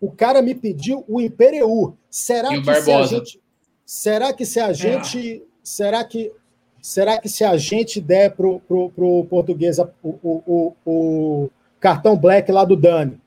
O 0.00 0.10
cara 0.10 0.40
me 0.40 0.54
pediu 0.54 1.04
o 1.06 1.20
Impereu. 1.20 1.94
Será 2.08 2.54
E 2.54 2.58
o 2.58 2.62
que 2.62 2.74
se 2.80 2.90
a 2.90 3.02
gente 3.02 3.40
será 3.84 4.32
que 4.32 4.46
se 4.46 4.60
a 4.60 4.72
gente 4.72 5.42
será 5.62 6.02
que 6.02 6.32
será 6.80 7.18
que 7.18 7.28
se 7.28 7.44
a 7.44 7.56
gente 7.56 8.00
der 8.00 8.34
pro, 8.34 8.60
pro, 8.60 8.90
pro 8.90 9.26
português 9.26 9.78
o, 9.78 9.88
o, 10.02 10.42
o, 10.46 10.72
o 10.86 11.50
cartão 11.78 12.16
black 12.16 12.50
lá 12.50 12.64
do 12.64 12.76
Dani 12.76 13.20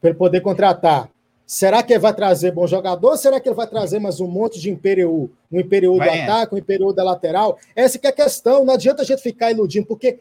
para 0.00 0.10
ele 0.10 0.18
poder 0.18 0.40
contratar 0.40 1.10
Será 1.52 1.82
que 1.82 1.92
ele 1.92 1.98
vai 1.98 2.14
trazer 2.14 2.52
bom 2.52 2.64
jogador? 2.64 3.16
Será 3.16 3.40
que 3.40 3.48
ele 3.48 3.56
vai 3.56 3.66
trazer 3.66 3.98
mais 3.98 4.20
um 4.20 4.28
monte 4.28 4.60
de 4.60 4.70
Imperiú? 4.70 5.28
Um 5.50 5.58
Imperiú 5.58 5.94
do 5.96 6.02
é. 6.04 6.22
ataque, 6.22 6.54
um 6.54 6.58
Imperiú 6.58 6.92
da 6.92 7.02
lateral? 7.02 7.58
Essa 7.74 7.98
que 7.98 8.06
é 8.06 8.10
a 8.10 8.12
questão. 8.12 8.64
Não 8.64 8.72
adianta 8.72 9.02
a 9.02 9.04
gente 9.04 9.20
ficar 9.20 9.50
iludindo, 9.50 9.84
porque 9.84 10.20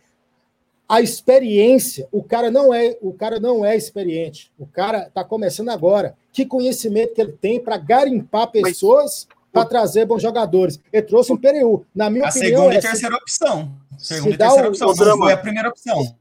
a 0.87 1.01
experiência, 1.01 2.07
o 2.11 2.23
cara 2.23 2.49
não 2.49 2.73
é, 2.73 2.97
o 2.99 3.13
cara 3.13 3.39
não 3.39 3.63
é 3.63 3.77
experiente. 3.77 4.51
O 4.57 4.65
cara 4.65 5.03
está 5.03 5.23
começando 5.23 5.69
agora. 5.69 6.15
Que 6.33 6.47
conhecimento 6.47 7.13
que 7.13 7.21
ele 7.21 7.33
tem 7.33 7.59
para 7.59 7.77
garimpar 7.77 8.47
pessoas 8.49 9.27
para 9.53 9.65
trazer 9.65 10.05
bons 10.07 10.23
jogadores? 10.23 10.79
Ele 10.91 11.03
trouxe 11.03 11.31
um 11.31 11.35
Imperiú. 11.35 11.85
Na 11.93 12.09
minha 12.09 12.25
A 12.25 12.29
opinião, 12.29 12.57
segunda 12.57 12.73
é 12.73 12.77
e 12.79 12.81
terceira 12.81 13.15
opção. 13.15 13.71
Segunda 13.99 14.29
se 14.31 14.33
e 14.33 14.37
dá 14.37 14.45
terceira 14.45 14.67
o- 14.67 14.71
opção. 14.71 14.87
o 14.87 14.91
Não 14.93 14.97
drama. 14.97 15.25
foi 15.25 15.33
a 15.33 15.37
primeira 15.37 15.69
opção. 15.69 16.15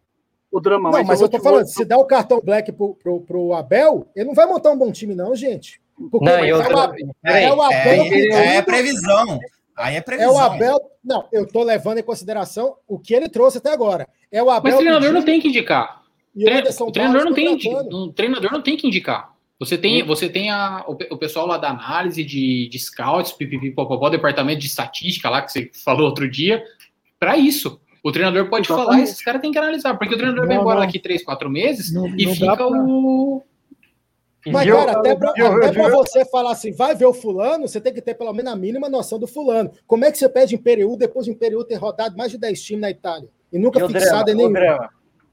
O 0.58 0.60
drama, 0.60 0.90
Não, 0.90 1.04
mas 1.04 1.20
eu 1.20 1.26
vou 1.26 1.28
tô 1.28 1.38
te- 1.38 1.42
falando, 1.42 1.64
vou- 1.64 1.72
se 1.72 1.84
dá 1.84 1.96
o 1.96 2.04
cartão 2.04 2.40
black 2.42 2.72
pro, 2.72 2.94
pro, 2.94 3.20
pro 3.20 3.52
Abel, 3.54 4.06
ele 4.16 4.26
não 4.26 4.34
vai 4.34 4.46
montar 4.46 4.70
um 4.70 4.76
bom 4.78 4.90
time, 4.92 5.14
não, 5.14 5.34
gente. 5.34 5.80
Porque 6.10 6.24
Não, 6.26 6.32
é, 6.44 6.54
outra- 6.54 6.76
o, 6.76 6.78
Ab- 6.80 6.96
peraí, 7.22 7.44
é 7.44 7.52
o 7.52 7.62
Abel 7.62 7.76
É, 7.78 8.08
pedindo- 8.08 8.34
é 8.34 8.62
previsão. 8.62 9.40
Aí 9.76 9.94
é 9.94 9.98
é 9.98 10.00
previsão. 10.00 10.34
o 10.34 10.38
Abel. 10.38 10.78
Não, 11.04 11.24
eu 11.32 11.46
tô 11.46 11.62
levando 11.62 11.98
em 11.98 12.02
consideração 12.02 12.74
o 12.86 12.98
que 12.98 13.14
ele 13.14 13.28
trouxe 13.28 13.58
até 13.58 13.72
agora. 13.72 14.08
É 14.30 14.42
o 14.42 14.50
Abel. 14.50 14.72
Mas 14.72 14.74
o 14.74 14.78
treinador 14.78 15.00
pedindo 15.02 15.18
não 15.18 15.24
tem 15.24 15.40
que 15.40 15.48
indicar. 15.48 16.02
e 16.36 16.42
o 16.42 16.44
Tre- 16.46 16.70
O 16.84 16.92
treinador 16.92 17.24
não 17.24 17.32
Barros 17.32 17.34
tem, 17.34 17.58
que- 17.58 17.68
o 17.94 18.12
treinador 18.12 18.52
não 18.52 18.62
tem 18.62 18.76
que 18.76 18.86
indicar. 18.86 19.32
Você 19.60 19.76
tem, 19.76 20.04
você 20.04 20.28
tem 20.28 20.50
a, 20.50 20.84
o, 20.86 20.92
o 20.92 21.16
pessoal 21.18 21.44
lá 21.46 21.58
da 21.58 21.70
análise 21.70 22.22
de, 22.22 22.68
de 22.68 22.78
scouts, 22.78 23.32
pipipi, 23.32 23.72
popopó, 23.72 24.08
departamento 24.08 24.60
de 24.60 24.66
estatística 24.66 25.28
lá 25.28 25.42
que 25.42 25.50
você 25.50 25.68
falou 25.84 26.06
outro 26.06 26.30
dia, 26.30 26.62
para 27.18 27.36
isso. 27.36 27.80
O 28.04 28.12
treinador 28.12 28.48
pode 28.48 28.68
falar 28.68 28.80
e 28.80 28.84
Exatamente. 28.84 29.10
esses 29.10 29.22
caras 29.24 29.40
têm 29.40 29.50
que 29.52 29.58
analisar, 29.58 29.96
porque 29.98 30.14
o 30.14 30.16
treinador 30.16 30.46
vai 30.46 30.54
Não, 30.56 30.62
embora 30.62 30.80
não. 30.80 30.86
daqui 30.86 30.98
três, 30.98 31.24
quatro 31.24 31.50
meses 31.50 31.92
Não- 31.92 32.06
e 32.16 32.26
fica 32.34 32.56
pra- 32.56 32.66
o. 32.68 33.42
Mas, 34.46 34.66
eu- 34.66 34.76
cara, 34.76 34.92
até 34.92 35.14
pra, 35.16 35.32
eu- 35.36 35.46
até 35.56 35.68
eu- 35.68 35.72
pra 35.72 35.88
você 35.90 36.24
falar 36.24 36.52
assim, 36.52 36.72
vai 36.72 36.94
ver 36.94 37.04
o 37.06 37.12
fulano, 37.12 37.66
você 37.68 37.80
tem 37.80 37.92
que 37.92 38.00
ter 38.00 38.14
pelo 38.14 38.32
menos 38.32 38.52
a 38.52 38.56
mínima 38.56 38.88
noção 38.88 39.18
do 39.18 39.26
fulano. 39.26 39.70
Como 39.86 40.04
é 40.04 40.12
que 40.12 40.16
você 40.16 40.28
pede 40.28 40.54
Imperiú 40.54 40.96
depois 40.96 41.26
de 41.26 41.32
Imperiú 41.32 41.64
ter 41.64 41.74
rodado 41.74 42.16
mais 42.16 42.30
de 42.30 42.38
10 42.38 42.62
times 42.62 42.80
na 42.80 42.90
Itália? 42.90 43.28
E 43.52 43.58
nunca 43.58 43.78
E 43.80 43.82
o 43.82 43.88
fixado 43.88 44.30
em 44.30 44.34
drama, 44.36 44.48
o 44.48 44.52
nenhum. 44.52 44.52
drama. 44.52 44.88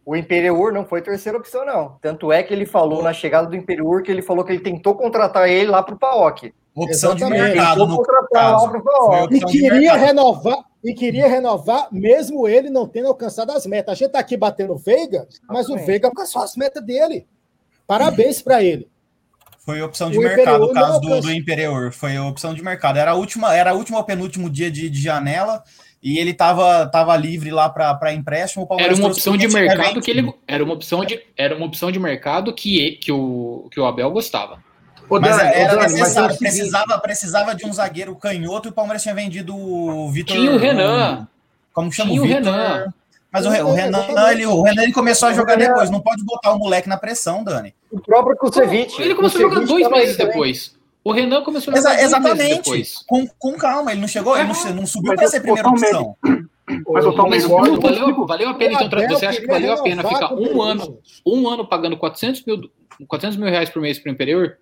O 0.05 0.15
Imperiur 0.15 0.73
não 0.73 0.85
foi 0.85 1.01
terceira 1.01 1.37
opção, 1.37 1.65
não. 1.65 1.97
Tanto 2.01 2.31
é 2.31 2.43
que 2.43 2.53
ele 2.53 2.65
falou 2.65 3.01
na 3.01 3.13
chegada 3.13 3.47
do 3.47 3.55
Imperiur 3.55 4.03
que 4.03 4.11
ele 4.11 4.21
falou 4.21 4.43
que 4.43 4.51
ele 4.51 4.61
tentou 4.61 4.95
contratar 4.95 5.47
ele 5.49 5.69
lá 5.71 5.81
pro 5.81 5.97
PAOK. 5.97 6.53
Opção 6.75 7.15
de 7.15 7.23
Exatamente. 7.23 7.53
mercado, 7.55 7.69
Tentou 7.71 7.87
no 7.87 7.95
contratar 7.97 8.51
lá 8.51 8.57
caso. 8.57 8.69
pro 8.69 8.83
PAOK. 8.83 9.33
E 9.35 9.39
de 9.39 9.45
queria 9.45 9.95
renovar, 9.95 10.57
e 10.85 10.93
queria 10.93 11.27
renovar, 11.27 11.87
mesmo 11.91 12.47
ele 12.47 12.69
não 12.69 12.87
tendo 12.87 13.07
alcançado 13.07 13.51
as 13.51 13.65
metas. 13.65 13.93
A 13.93 13.95
gente 13.95 14.11
tá 14.11 14.19
aqui 14.19 14.37
batendo 14.37 14.73
o 14.73 14.77
Veiga, 14.77 15.27
mas 15.49 15.67
o. 15.67 15.75
Veiga 15.77 16.07
alcançou 16.07 16.43
as 16.43 16.55
metas 16.55 16.85
dele. 16.85 17.25
Parabéns 17.87 18.39
para 18.39 18.63
ele. 18.63 18.87
Foi 19.59 19.81
opção 19.81 20.11
de 20.11 20.19
O 20.19 20.21
mercado, 20.21 20.65
o 20.65 20.71
caso 20.71 20.99
do, 21.01 21.21
do 21.21 21.31
Imperiur. 21.31 21.91
Foi 21.91 22.15
a 22.15 22.23
opção 22.23 22.53
de 22.53 22.63
mercado. 22.63 22.99
Era 22.99 23.11
a 23.11 23.15
última, 23.15 23.55
era 23.55 23.71
a 23.71 23.73
última 23.73 23.97
ou 23.97 24.03
penúltimo 24.03 24.47
dia 24.47 24.69
de, 24.69 24.87
de 24.87 25.01
janela 25.01 25.63
e 26.03 26.19
ele 26.19 26.35
tava, 26.35 26.85
tava 26.85 27.17
livre 27.17 27.49
lá 27.49 27.67
para 27.67 28.13
empréstimo. 28.13 28.63
o 28.63 28.65
Era 28.65 28.67
Palmeiras 28.67 28.99
uma 28.99 29.07
opção 29.07 29.35
de 29.35 29.47
mercado 29.47 29.99
que 30.03 30.11
ele. 30.11 30.31
Era 30.47 30.63
uma 30.63 30.75
opção 30.75 31.03
de, 31.03 31.19
era 31.35 31.55
uma 31.57 31.65
opção 31.65 31.91
de 31.91 31.97
mercado 31.97 32.53
que, 32.53 32.91
que, 33.01 33.11
o, 33.11 33.67
que 33.71 33.79
o 33.79 33.85
Abel 33.87 34.11
gostava. 34.11 34.63
Ô, 35.09 35.19
Mas 35.19 35.37
Dani, 35.37 35.49
era 35.53 35.67
Dani, 35.75 35.77
mas 35.81 35.91
o 35.93 35.95
necessário, 35.97 36.35
seguinte, 36.35 36.51
precisava, 36.51 36.99
precisava 36.99 37.55
de 37.55 37.65
um 37.65 37.73
zagueiro 37.73 38.15
canhoto 38.15 38.67
e 38.67 38.71
o 38.71 38.73
Palmeiras 38.73 39.03
tinha 39.03 39.13
vendido 39.13 39.55
o 39.55 40.09
Vitor. 40.11 40.35
Tinha 40.35 40.51
o 40.51 40.57
Renan. 40.57 41.27
Como 41.73 41.91
chama 41.91 42.09
Tinha 42.11 42.21
o 42.21 42.25
o 42.25 42.27
Vitor? 42.27 42.43
Renan. 42.43 42.93
Mas 43.31 43.45
o, 43.45 43.49
o 43.49 43.73
Renan, 43.73 44.05
ele, 44.31 44.45
o 44.45 44.61
Renan 44.61 44.83
ele 44.83 44.93
começou 44.93 45.27
a 45.29 45.31
O 45.31 45.35
jogar 45.35 45.57
depois. 45.57 45.89
Não 45.89 45.99
pode 45.99 46.23
botar 46.23 46.53
o 46.53 46.57
moleque 46.57 46.87
na 46.89 46.97
pressão, 46.97 47.43
Dani. 47.43 47.73
O 47.91 47.99
próprio 47.99 48.35
Kusevich. 48.37 49.01
Ele 49.01 49.13
começou 49.13 49.39
a 49.39 49.41
jogar 49.43 49.59
Kusevich 49.61 49.83
dois 49.83 49.91
meses 50.01 50.17
também. 50.17 50.31
depois. 50.33 50.75
O 51.03 51.11
Renan 51.11 51.43
começou 51.43 51.73
a 51.73 51.77
Exa- 51.77 51.89
jogar 51.89 52.01
dois 52.01 52.11
meses 52.23 52.29
exatamente. 52.33 52.63
depois. 52.63 52.93
Com, 53.05 53.27
com 53.37 53.57
calma, 53.57 53.91
ele 53.91 54.01
não 54.01 54.07
chegou, 54.07 54.35
ele 54.37 54.47
não, 54.47 54.55
É. 54.55 54.73
não 54.73 54.85
subiu 54.87 55.09
Mas 55.11 55.19
para 55.19 55.27
ser 55.29 55.41
primeira 55.41 55.69
opção. 55.69 56.15
Mas 56.89 57.05
eu 57.05 57.13
tô 57.13 57.27
Mas 57.29 57.43
não, 57.47 57.79
valeu, 57.79 58.25
valeu 58.25 58.49
a 58.49 58.53
pena, 58.55 58.81
então, 58.81 59.07
você 59.09 59.25
acha 59.27 59.39
que 59.39 59.45
valeu 59.45 59.73
a 59.73 59.83
pena 59.83 60.03
ficar 60.03 60.33
o 60.33 60.41
um 60.57 60.61
ano, 60.63 60.97
um 61.23 61.47
ano 61.47 61.67
pagando 61.67 61.95
400 61.95 62.43
mil, 62.43 62.59
400 63.07 63.37
mil 63.37 63.47
reais 63.49 63.69
por 63.69 63.81
mês 63.83 63.99
para 63.99 64.09
o 64.09 64.13
Imperiur? 64.13 64.53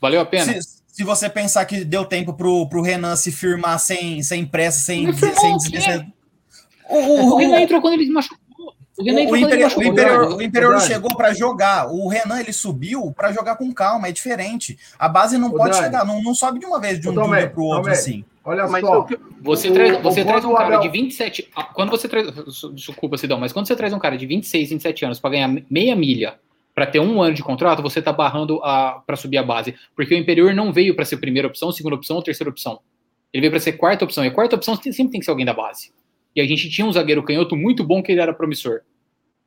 Valeu 0.00 0.20
a 0.20 0.26
pena? 0.26 0.52
Se, 0.60 0.76
se 0.88 1.04
você 1.04 1.28
pensar 1.28 1.64
que 1.64 1.84
deu 1.84 2.04
tempo 2.04 2.32
pro, 2.34 2.68
pro 2.68 2.82
Renan 2.82 3.16
se 3.16 3.30
firmar 3.32 3.78
sem, 3.78 4.22
sem 4.22 4.44
pressa, 4.46 4.80
sem, 4.80 5.12
sem 5.12 5.54
o. 5.54 5.56
O, 6.88 6.96
O 6.98 7.32
o, 7.34 7.36
Renan 7.36 7.56
o, 7.56 7.58
entrou 7.58 7.80
quando 7.80 7.94
ele 7.94 8.06
se 8.06 8.12
machucou. 8.12 8.46
O 8.98 9.04
Renan 9.04 9.30
o, 9.30 9.36
Imperial, 9.36 9.70
o. 9.76 9.82
Imperial, 9.82 10.30
Não, 10.30 10.36
o 10.38 10.42
Imperial 10.42 10.80
chegou 10.80 11.14
para 11.16 11.34
jogar. 11.34 11.88
O 11.92 12.08
Renan 12.08 12.40
ele 12.40 12.52
subiu 12.52 13.12
para 13.12 13.30
jogar 13.32 13.56
com 13.56 13.72
calma, 13.74 14.08
é 14.08 14.12
diferente. 14.12 14.78
A 14.98 15.08
base 15.08 15.36
não 15.36 15.50
pode 15.50 15.72
Dani. 15.72 15.84
chegar, 15.84 16.04
não, 16.06 16.22
não 16.22 16.34
sobe 16.34 16.58
de 16.60 16.66
uma 16.66 16.80
vez 16.80 16.98
de 16.98 17.08
um 17.08 17.12
dia 17.12 17.50
pro 17.50 17.64
outro 17.64 17.82
Tomé. 17.82 17.92
assim. 17.92 18.24
olha 18.44 18.66
Mas 18.68 18.80
só. 18.84 19.00
o 19.02 19.06
Você 19.42 19.68
O- 19.68 19.74
traz, 19.74 19.98
o 19.98 20.00
você 20.02 20.24
traz 20.24 20.44
um 20.46 20.50
o 20.52 20.54
cara 20.54 20.76
Abel- 20.76 20.80
de 20.80 20.88
27. 20.88 21.50
ah, 21.54 21.64
Quando 21.64 21.90
você 21.90 22.08
traz. 22.08 22.26
Desculpa, 22.72 23.18
Sidão, 23.18 23.38
mas 23.38 23.52
quando 23.52 23.66
você 23.66 23.76
traz 23.76 23.92
um 23.92 23.98
cara 23.98 24.16
de 24.16 24.26
26, 24.26 24.70
27 24.70 25.04
anos 25.04 25.20
para 25.20 25.30
ganhar 25.30 25.48
meia 25.68 25.94
milha 25.94 26.38
para 26.76 26.86
ter 26.86 27.00
um 27.00 27.22
ano 27.22 27.34
de 27.34 27.42
contrato, 27.42 27.80
você 27.82 28.02
tá 28.02 28.12
barrando 28.12 28.60
para 28.60 29.16
subir 29.16 29.38
a 29.38 29.42
base. 29.42 29.74
Porque 29.96 30.14
o 30.14 30.18
Imperiur 30.18 30.54
não 30.54 30.70
veio 30.74 30.94
para 30.94 31.06
ser 31.06 31.16
primeira 31.16 31.48
opção, 31.48 31.72
segunda 31.72 31.96
opção 31.96 32.16
ou 32.16 32.22
terceira 32.22 32.50
opção. 32.50 32.80
Ele 33.32 33.40
veio 33.40 33.50
para 33.50 33.58
ser 33.60 33.72
quarta 33.72 34.04
opção. 34.04 34.22
E 34.22 34.28
a 34.28 34.30
quarta 34.30 34.56
opção 34.56 34.76
tem- 34.76 34.92
sempre 34.92 35.12
tem 35.12 35.20
que 35.20 35.24
ser 35.24 35.30
alguém 35.30 35.46
da 35.46 35.54
base. 35.54 35.90
E 36.34 36.40
a 36.40 36.46
gente 36.46 36.68
tinha 36.68 36.86
um 36.86 36.92
zagueiro 36.92 37.22
canhoto 37.22 37.56
muito 37.56 37.82
bom 37.82 38.02
que 38.02 38.12
ele 38.12 38.20
era 38.20 38.34
promissor. 38.34 38.80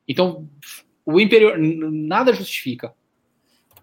Então, 0.07 0.49
o 1.05 1.19
Imperiur. 1.21 1.55
n- 1.59 2.07
Nada 2.07 2.33
justifica. 2.33 2.91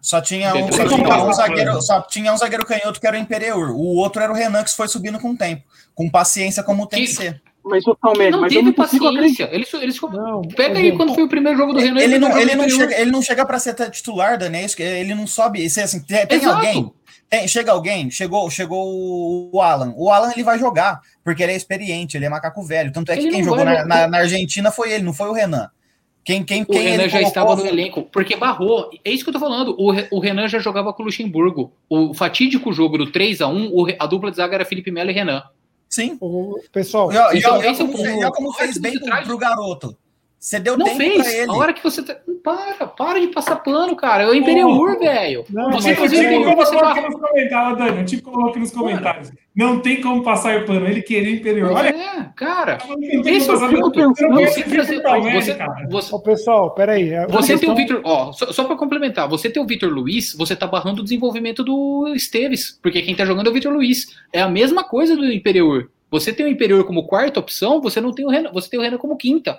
Só 0.01 0.21
tinha 0.21 0.53
um, 0.55 0.71
só 0.73 0.89
tinha 0.89 1.25
um 1.25 1.33
zagueiro, 1.33 1.83
só 1.83 2.01
tinha 2.03 2.33
um 2.33 2.37
zagueiro 2.37 2.67
canhoto 2.67 3.01
que 3.01 3.07
era 3.07 3.17
o 3.17 3.21
Imperiur. 3.21 3.71
O 3.71 3.95
outro 3.97 4.21
era 4.23 4.33
o 4.33 4.35
Renan 4.37 4.65
que 4.65 4.71
foi 4.75 4.89
subindo 4.89 5.19
com 5.21 5.31
o 5.31 5.37
tempo, 5.37 5.63
com 5.95 6.11
paciência 6.11 6.65
como 6.65 6.87
tem 6.89 7.03
que, 7.05 7.07
Que- 7.11 7.15
ser. 7.15 7.43
Mas 7.69 7.87
o 7.87 7.97
Palmeiras, 7.97 8.33
Não 8.35 8.41
mas 8.43 8.53
eu 8.53 8.59
teve 8.61 8.69
não 8.77 8.85
consigo 8.85 9.07
acreditar. 9.09 9.47
paciência. 9.49 9.77
Ele, 9.79 9.85
ele, 9.93 10.17
Não, 10.17 10.43
pega 10.43 10.79
aí 10.79 10.93
quando 10.97 11.15
foi 11.15 11.25
o 11.25 11.29
primeiro 11.29 11.59
jogo 11.59 11.73
do 11.73 11.81
Renan. 11.81 12.01
Ele 12.01 12.15
e 12.15 12.17
o 12.17 12.21
não, 12.21 12.39
ele, 12.39 12.55
não 12.55 12.69
chega, 12.69 13.01
ele 13.01 13.11
não 13.11 13.21
chega 13.23 13.45
para 13.45 13.59
ser 13.59 13.75
titular, 13.91 14.39
Dani, 14.39 14.59
é 14.59 14.65
isso 14.65 14.77
que- 14.77 14.83
ele 14.85 15.15
não 15.15 15.27
sobe. 15.27 15.65
Isso 15.65 15.81
é 15.81 15.83
assim, 15.83 16.01
tem, 16.01 16.25
tem 16.27 16.45
alguém, 16.45 16.93
tem- 17.29 17.49
chega 17.49 17.73
alguém, 17.73 18.09
chegou, 18.11 18.49
chegou 18.51 19.51
o 19.53 19.61
Alan. 19.61 19.93
O 19.97 20.11
Alan 20.11 20.31
ele 20.33 20.45
vai 20.45 20.59
jogar, 20.59 21.01
porque 21.25 21.43
ele 21.43 21.53
é 21.53 21.57
experiente, 21.57 22.17
ele 22.17 22.25
é 22.27 22.29
macaco 22.29 22.63
velho. 22.63 22.93
Tanto 22.93 23.11
é 23.11 23.17
que 23.17 23.23
Ele 23.23 23.31
quem 23.33 23.43
jogou 23.45 23.65
na, 23.65 23.85
na- 23.85 24.07
na 24.09 24.19
Argentina 24.19 24.71
foi 24.71 24.93
ele, 24.93 25.03
não 25.05 25.13
foi 25.13 25.29
o 25.29 25.33
Renan. 25.33 25.69
Quem, 26.25 26.43
quem, 26.45 26.63
O 26.63 26.67
quem 26.67 26.83
Renan 26.83 27.03
ele 27.05 27.09
já 27.09 27.19
colocou- 27.21 27.29
estava 27.29 27.57
no 27.57 27.67
elenco, 27.69 28.03
porque 28.13 28.35
barrou. 28.37 28.91
É 29.05 29.11
isso 29.11 29.23
que 29.23 29.31
eu 29.31 29.35
tô 29.35 29.39
falando. 29.41 29.77
O, 29.79 29.93
Re- 29.93 30.09
o 30.11 30.19
Renan 30.19 30.49
já 30.49 30.59
jogava 30.59 30.93
com 30.93 31.03
o 31.03 31.07
Luxemburgo. 31.07 31.73
O 31.89 32.13
fatídico 32.15 32.73
jogo 32.73 32.99
do 32.99 33.13
3x1, 33.13 33.71
o 33.73 33.85
Re- 33.85 33.97
a 33.99 34.07
dupla 34.07 34.31
de 34.31 34.37
zaga 34.37 34.57
era 34.57 34.65
Felipe 34.65 34.91
Melo 34.91 35.11
e 35.11 35.15
Renan. 35.15 35.43
Sim. 35.89 36.17
O, 36.21 36.61
pessoal, 36.73 37.11
E 37.13 37.17
e 37.33 37.41
e 37.41 37.67
é 37.67 37.75
como 37.75 37.97
e 38.07 38.25
ó 38.25 38.31
como 38.31 38.49
hora 38.49 38.59
fez 38.59 38.79
bem 38.79 38.99
pro, 38.99 39.23
pro 39.25 39.39
garoto. 39.39 39.97
Você 40.39 40.61
deu 40.61 40.77
Não 40.77 40.85
tempo 40.87 40.99
fez. 40.99 41.17
pra 41.23 41.33
ele. 41.33 41.51
A 41.51 41.55
hora 41.55 41.73
que 41.73 41.83
você 41.83 42.03
tá. 42.03 42.17
Para, 42.45 42.87
para 42.87 43.21
de 43.21 43.29
passar 43.29 43.57
pano, 43.57 43.97
cara. 43.97 44.23
É 44.25 44.29
o 44.29 44.35
Imperiur, 44.35 44.99
velho. 44.99 45.45
Não, 45.51 45.73
Você 45.73 45.91
é 45.91 45.93
o 45.95 45.97
que 45.97 46.05
Imperiur, 46.07 46.51
eu 46.51 46.57
você 46.57 46.75
vai. 46.77 46.93
aqui 46.93 47.01
nos 47.09 47.21
comentários, 47.21 47.79
Dani. 47.79 48.03
O 48.03 48.05
tipo 48.05 48.23
colocou 48.31 48.51
aqui 48.51 48.59
nos 48.61 48.71
comentários. 48.71 49.33
Não 49.57 49.81
tem 49.81 50.01
como 50.01 50.23
passar 50.23 50.65
pano. 50.65 50.87
Ele 50.87 51.03
queria 51.03 51.35
Imperiur. 51.35 51.73
Olha, 51.73 51.89
É, 51.89 52.29
cara. 52.37 52.79
Esse 53.25 53.51
é 53.51 53.53
o 53.53 53.59
pano. 53.91 54.15
Eu 54.21 54.45
cara. 55.57 55.89
você, 55.91 56.15
Ô, 56.15 56.21
pessoal, 56.21 56.71
peraí. 56.75 57.11
é 57.11 57.27
Você 57.27 57.59
tem 57.59 57.71
o 57.71 57.75
Vitor, 57.75 58.01
ó, 58.05 58.31
só, 58.33 58.53
só 58.53 58.65
para 58.65 58.77
complementar, 58.77 59.29
você 59.29 59.51
tem 59.51 59.61
o 59.63 59.67
Vitor 59.67 59.91
Luiz, 59.91 60.35
você 60.37 60.55
tá 60.55 60.67
barrando 60.67 61.01
o 61.01 61.05
desenvolvimento 61.05 61.65
do 61.65 62.13
Esteves, 62.15 62.79
porque 62.83 63.03
quem 63.03 63.17
tá 63.17 63.25
jogando 63.25 63.47
é 63.49 63.51
o 63.51 63.55
Vitor 63.55 63.73
Luiz. 63.73 64.15
É 64.33 64.41
a 64.43 64.49
mesma 64.49 64.85
coisa 64.85 65.17
do 65.17 65.25
Imperiur. 65.33 65.89
Você 66.11 66.33
tem 66.33 66.47
o 66.47 66.49
Imperiur 66.49 66.85
como 66.85 67.07
quarta 67.07 67.41
opção, 67.41 67.81
você 67.81 68.01
não 68.01 68.13
tem 68.13 68.25
o 68.25 68.29
Renan, 68.29 68.53
você 68.53 68.71
tem 68.71 68.79
o 68.79 68.83
Renan 68.83 68.99
como 68.99 69.17
quinta. 69.17 69.59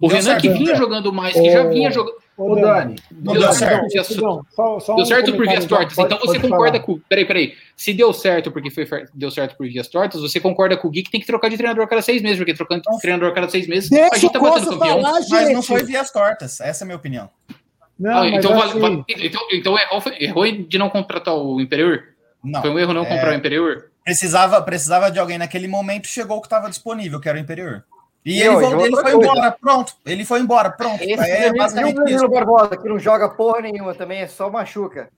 O 0.00 0.08
Deu 0.08 0.16
Renan 0.16 0.36
que 0.36 0.46
certo, 0.48 0.58
vinha 0.58 0.72
né? 0.72 0.78
jogando 0.78 1.12
mais, 1.12 1.34
que 1.34 1.50
já 1.50 1.62
Ô, 1.64 1.68
vinha 1.68 1.90
jogando. 1.90 2.14
Ô, 2.36 2.54
Dani, 2.56 2.96
Deu 3.10 3.34
deu 3.34 3.52
certo. 3.52 3.90
certo. 3.90 4.46
só- 4.50 4.80
só 4.80 4.94
Deu 4.94 5.02
um 5.02 5.06
certo 5.06 5.32
por 5.36 5.46
vias 5.46 5.66
tortas. 5.66 5.94
pode- 5.94 6.14
então 6.14 6.26
você 6.26 6.38
concorda 6.40 6.72
falar. 6.80 6.84
com. 6.84 6.98
Peraí, 7.06 7.24
peraí. 7.26 7.54
Se 7.76 7.92
deu 7.92 8.10
certo 8.14 8.50
porque 8.50 8.70
foi 8.70 8.86
deu 9.12 9.30
certo 9.30 9.56
por 9.58 9.66
vias 9.68 9.86
tortas, 9.88 10.22
você 10.22 10.40
concorda 10.40 10.74
com 10.78 10.88
o 10.88 10.90
Gui 10.90 11.02
que 11.02 11.10
tem 11.10 11.20
que 11.20 11.26
trocar 11.26 11.50
de 11.50 11.58
treinador 11.58 11.84
a 11.84 11.86
cada 11.86 12.00
seis 12.00 12.22
meses, 12.22 12.38
porque 12.38 12.54
trocando 12.54 12.80
de 12.80 12.98
treinador 12.98 13.28
a 13.28 13.34
cada 13.34 13.48
seis 13.50 13.66
meses, 13.68 13.92
a 13.92 13.94
Deixa 13.94 14.14
gente 14.14 14.26
o 14.26 14.30
tá 14.30 14.38
batendo 14.38 14.70
campeão. 14.70 15.02
falar, 15.02 15.12
Mas 15.12 15.28
não 15.28 15.56
gente. 15.56 15.66
foi 15.66 15.82
vias 15.84 16.10
tortas. 16.10 16.60
Essa 16.62 16.82
é 16.82 16.84
a 16.84 16.86
minha 16.86 16.96
opinião. 16.96 17.28
Não, 17.98 18.22
Ah, 18.22 18.28
então, 18.30 18.58
assim, 18.62 19.04
então, 19.18 19.42
então 19.52 19.78
errou, 19.78 20.00
foi- 20.00 20.16
errou 20.18 20.50
de 20.50 20.78
não 20.78 20.88
contratar 20.88 21.34
o 21.34 21.60
Imperiur? 21.60 22.02
Não. 22.42 22.62
Foi 22.62 22.70
um 22.70 22.78
erro 22.78 22.94
não 22.94 23.02
É, 23.02 23.06
comprar 23.06 23.32
o 23.32 23.34
Imperiur? 23.34 23.84
Precisava, 24.02 24.62
precisava 24.62 25.10
de 25.10 25.18
alguém 25.18 25.36
naquele 25.36 25.68
momento, 25.68 26.06
chegou 26.08 26.38
o 26.38 26.40
que 26.40 26.46
estava 26.46 26.70
disponível, 26.70 27.20
que 27.20 27.28
era 27.28 27.36
o 27.36 27.40
Imperiur. 27.40 27.82
E 28.24 28.32
E 28.38 28.40
ele, 28.40 28.48
hoje, 28.50 28.60
voltou, 28.60 28.86
ele 28.86 28.96
foi 28.96 29.12
coisa. 29.12 29.18
embora, 29.18 29.52
pronto. 29.52 29.92
Ele 30.04 30.24
foi 30.24 30.40
embora, 30.40 30.70
pronto. 30.70 31.02
Esse 31.02 31.30
É 31.30 31.48
E 31.48 31.50
o 31.50 31.56
basicamente. 31.56 31.94
Danilo 31.96 32.28
Barbosa, 32.28 32.76
que 32.76 32.88
não 32.88 32.98
joga 32.98 33.28
porra 33.30 33.60
nenhuma 33.62 33.94
também, 33.94 34.20
é 34.20 34.26
só 34.26 34.50
machuca. 34.50 35.08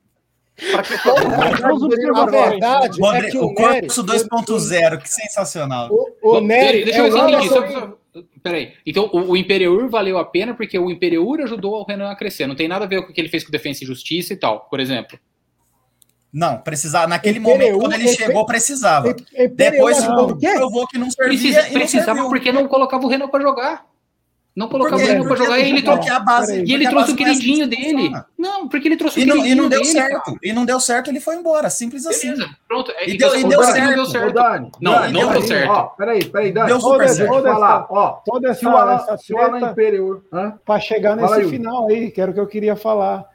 Pra 0.71 0.83
que 0.83 1.03
todo 1.03 1.29
mundo 1.29 1.97
joga 2.01 2.13
o 2.13 2.41
A 2.45 2.49
verdade 2.51 3.01
é 3.27 3.31
que 3.31 3.39
o 3.39 3.47
o 3.47 3.53
Nery, 3.55 3.87
curso 3.87 4.05
2.0, 4.05 4.99
que 5.03 5.09
sensacional. 5.09 5.89
o, 5.91 6.37
o 6.37 6.41
Nery 6.41 6.85
deixa 6.85 7.01
é 7.01 7.09
eu 7.09 7.25
o 7.25 7.27
ver 7.27 7.49
Só, 7.49 7.69
só, 7.69 7.99
peraí. 8.43 8.75
Então, 8.87 9.09
o, 9.13 9.31
o 9.31 9.37
Imperiur 9.37 9.89
valeu 9.89 10.19
a 10.19 10.25
pena 10.25 10.55
porque 10.55 10.79
o 10.79 10.91
Imperiur 10.91 11.41
ajudou 11.41 11.81
o 11.81 11.85
Renan 11.85 12.11
a 12.11 12.15
crescer. 12.17 12.47
Não 12.47 12.55
tem 12.55 12.69
nada 12.69 12.85
a 12.85 12.89
ver 12.89 13.03
com 13.03 13.11
o 13.11 13.15
que 13.15 13.21
ele 13.21 13.31
fez 13.31 13.43
com 13.45 13.51
Defesa 13.51 13.83
e 13.83 13.87
Justiça 13.87 14.33
e 14.35 14.37
tal, 14.37 14.61
por 14.69 14.79
exemplo. 14.79 15.19
Não, 16.33 16.57
precisava, 16.59 17.07
naquele 17.07 17.39
momento, 17.39 17.79
quando 17.79 17.93
ele 17.93 18.09
chegou, 18.09 18.47
precisava. 18.47 19.15
Depois 19.55 19.99
o 20.03 20.39
provou 20.39 20.87
que 20.87 20.97
não 20.99 21.11
servia 21.11 21.39
Precisa, 21.39 21.61
e 21.61 21.73
não 21.73 21.81
precisava 21.81 22.07
serviu. 22.15 22.29
porque 22.29 22.51
não 22.53 22.67
colocava 22.67 23.05
o 23.05 23.09
Renan 23.09 23.29
pra 23.29 23.41
jogar. 23.41 23.85
Não 24.55 24.69
colocava 24.69 24.97
Porque- 24.97 25.11
o 25.11 25.13
Renan 25.15 25.25
pra 25.27 25.29
porque- 25.37 25.45
jogar 25.45 25.59
e 25.59 25.63
ele, 25.71 25.83
porque 25.83 26.05
trou- 26.07 26.17
a 26.17 26.21
base- 26.21 26.63
e 26.67 26.75
ele 26.75 26.87
trouxe 26.89 27.13
o 27.13 27.17
não 27.17 27.25
assim 27.25 27.39
queridinho 27.39 27.69
que 27.71 27.77
dele. 27.77 27.93
funciona. 28.03 28.27
Não, 28.39 28.69
porque 28.69 28.89
ele 28.89 28.97
trouxe 28.99 29.21
E 29.21 29.25
o 29.25 29.27
não, 29.27 29.35
queridinho 29.37 29.55
e 29.55 29.61
não 29.63 29.69
deu 29.71 29.81
dele, 29.81 29.93
certo. 29.93 30.23
cara. 30.25 30.37
E 30.43 30.53
não 30.53 30.65
deu 30.67 30.81
certo, 30.81 31.09
ele 31.11 31.21
foi 31.21 31.37
embora. 31.37 31.71
Simples 31.71 32.07
assim. 32.07 32.33
Beleza, 32.33 32.51
pronto. 32.69 32.91
É, 32.93 33.09
E 33.09 33.15
então, 33.15 33.31
deu- 33.31 33.41
e 33.41 33.45
o 33.45 33.49
deu 33.49 33.59
Brasil 33.59 33.75
não 33.81 33.87
certo. 33.87 33.95
deu 33.95 34.03
Ô, 34.05 34.07
certo. 34.07 34.35
Dani, 34.35 34.73
Não, 34.81 34.93
Dani, 34.93 35.13
não 35.15 35.33
deu 35.33 35.43
certo. 35.43 35.71
Ó, 35.71 35.83
peraí, 35.85 36.25
peraí, 36.27 36.53
Dani. 36.53 36.67
Deu 36.67 36.81
super 36.81 37.09
certo. 37.09 37.43
Falar, 37.43 37.87
ó. 37.89 38.09
toda 38.27 38.49
o 38.49 38.51
essa, 38.51 39.13
essa 39.15 39.15
o 39.15 39.37
treta 39.37 39.75
para 40.67 40.81
chegar 40.81 41.17
nesse 41.17 41.49
final 41.49 41.89
aí, 41.89 42.11
que 42.11 42.21
era 42.21 42.31
o 42.31 42.35
que 42.35 42.41
eu 42.41 42.47
queria 42.47 42.77
falar. 42.77 43.32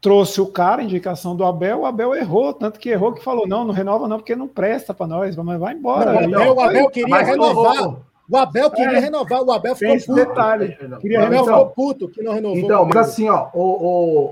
Trouxe 0.00 0.40
o 0.40 0.46
cara, 0.46 0.82
indicação 0.82 1.36
do 1.36 1.44
Abel, 1.44 1.80
o 1.80 1.86
Abel 1.86 2.14
errou, 2.14 2.54
tanto 2.54 2.80
que 2.80 2.88
errou 2.88 3.12
que 3.12 3.22
falou: 3.22 3.46
não, 3.46 3.64
não 3.66 3.74
renova 3.74 4.08
não, 4.08 4.16
porque 4.16 4.34
não 4.34 4.48
presta 4.48 4.94
para 4.94 5.06
nós, 5.06 5.36
mas 5.36 5.60
vai 5.60 5.74
embora. 5.74 6.26
Não, 6.26 6.30
o 6.30 6.34
Abel, 6.36 6.54
o 6.54 6.60
Abel 6.60 6.90
queria 6.90 7.08
Mas, 7.08 7.28
renovar. 7.28 7.88
ô, 7.88 7.96
O 8.30 8.36
Abel 8.36 8.70
queria 8.70 8.96
É. 8.96 9.00
renovar. 9.00 9.42
O 9.42 9.52
Abel 9.52 9.76
ficou 9.76 9.94
esse 9.94 10.06
puto. 10.06 10.18
detalhe. 10.24 10.78
Queria 11.00 11.20
O 11.20 11.24
Abel 11.26 11.42
então, 11.42 11.58
ficou 11.58 11.66
puto 11.66 12.08
que 12.08 12.22
não 12.22 12.32
renovou. 12.32 12.58
Então, 12.58 12.86
mas 12.86 12.96
assim, 12.96 13.28
ó, 13.28 13.48
o, 13.52 13.60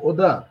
o, 0.04 0.08
o 0.08 0.12
Dan, 0.14 0.42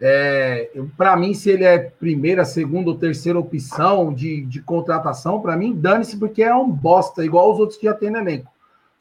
é, 0.00 0.70
pra 0.96 1.16
mim, 1.16 1.32
se 1.32 1.48
ele 1.50 1.64
é 1.64 1.78
primeira, 1.78 2.44
segunda 2.44 2.90
ou 2.90 2.96
terceira 2.96 3.38
opção 3.38 4.12
de, 4.12 4.44
de 4.46 4.60
contratação, 4.60 5.40
pra 5.40 5.56
mim, 5.56 5.72
dane-se, 5.74 6.16
porque 6.18 6.42
é 6.42 6.54
um 6.54 6.68
bosta, 6.68 7.24
igual 7.24 7.52
os 7.52 7.58
outros 7.60 7.78
que 7.78 7.86
já 7.86 7.94
tem 7.94 8.10
no 8.10 8.18
elenco. 8.18 8.50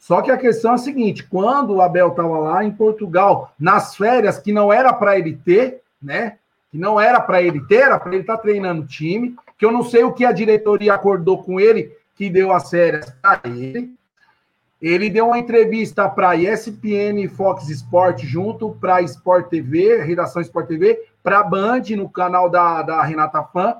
Só 0.05 0.21
que 0.21 0.29
a 0.29 0.37
questão 0.37 0.73
é 0.73 0.75
a 0.75 0.77
seguinte: 0.77 1.23
quando 1.23 1.73
o 1.73 1.81
Abel 1.81 2.09
estava 2.09 2.37
lá 2.37 2.63
em 2.63 2.69
Portugal, 2.69 3.51
nas 3.59 3.95
férias, 3.95 4.37
que 4.37 4.53
não 4.53 4.71
era 4.71 4.93
para 4.93 5.17
ele 5.17 5.35
ter, 5.43 5.81
né? 5.99 6.37
Que 6.71 6.77
não 6.77 7.01
era 7.01 7.19
para 7.19 7.41
ele 7.41 7.59
ter, 7.65 7.81
era 7.81 7.99
para 7.99 8.11
ele 8.11 8.21
estar 8.21 8.37
treinando 8.37 8.83
o 8.83 8.85
time, 8.85 9.35
que 9.57 9.65
eu 9.65 9.71
não 9.71 9.81
sei 9.81 10.03
o 10.03 10.13
que 10.13 10.23
a 10.23 10.31
diretoria 10.31 10.93
acordou 10.93 11.41
com 11.41 11.59
ele, 11.59 11.91
que 12.13 12.29
deu 12.29 12.53
as 12.53 12.69
férias 12.69 13.09
para 13.19 13.41
ele. 13.45 13.95
Ele 14.79 15.09
deu 15.09 15.25
uma 15.25 15.39
entrevista 15.39 16.07
para 16.07 16.35
ESPN 16.35 17.19
e 17.23 17.27
Fox 17.27 17.67
Sport 17.69 18.21
junto, 18.25 18.77
para 18.79 19.01
Sport 19.01 19.47
TV, 19.47 20.03
redação 20.03 20.39
Sport 20.39 20.67
TV, 20.67 21.01
para 21.23 21.41
Band, 21.41 21.81
no 21.97 22.07
canal 22.07 22.47
da, 22.47 22.83
da 22.83 23.01
Renata 23.01 23.41
Fã, 23.41 23.77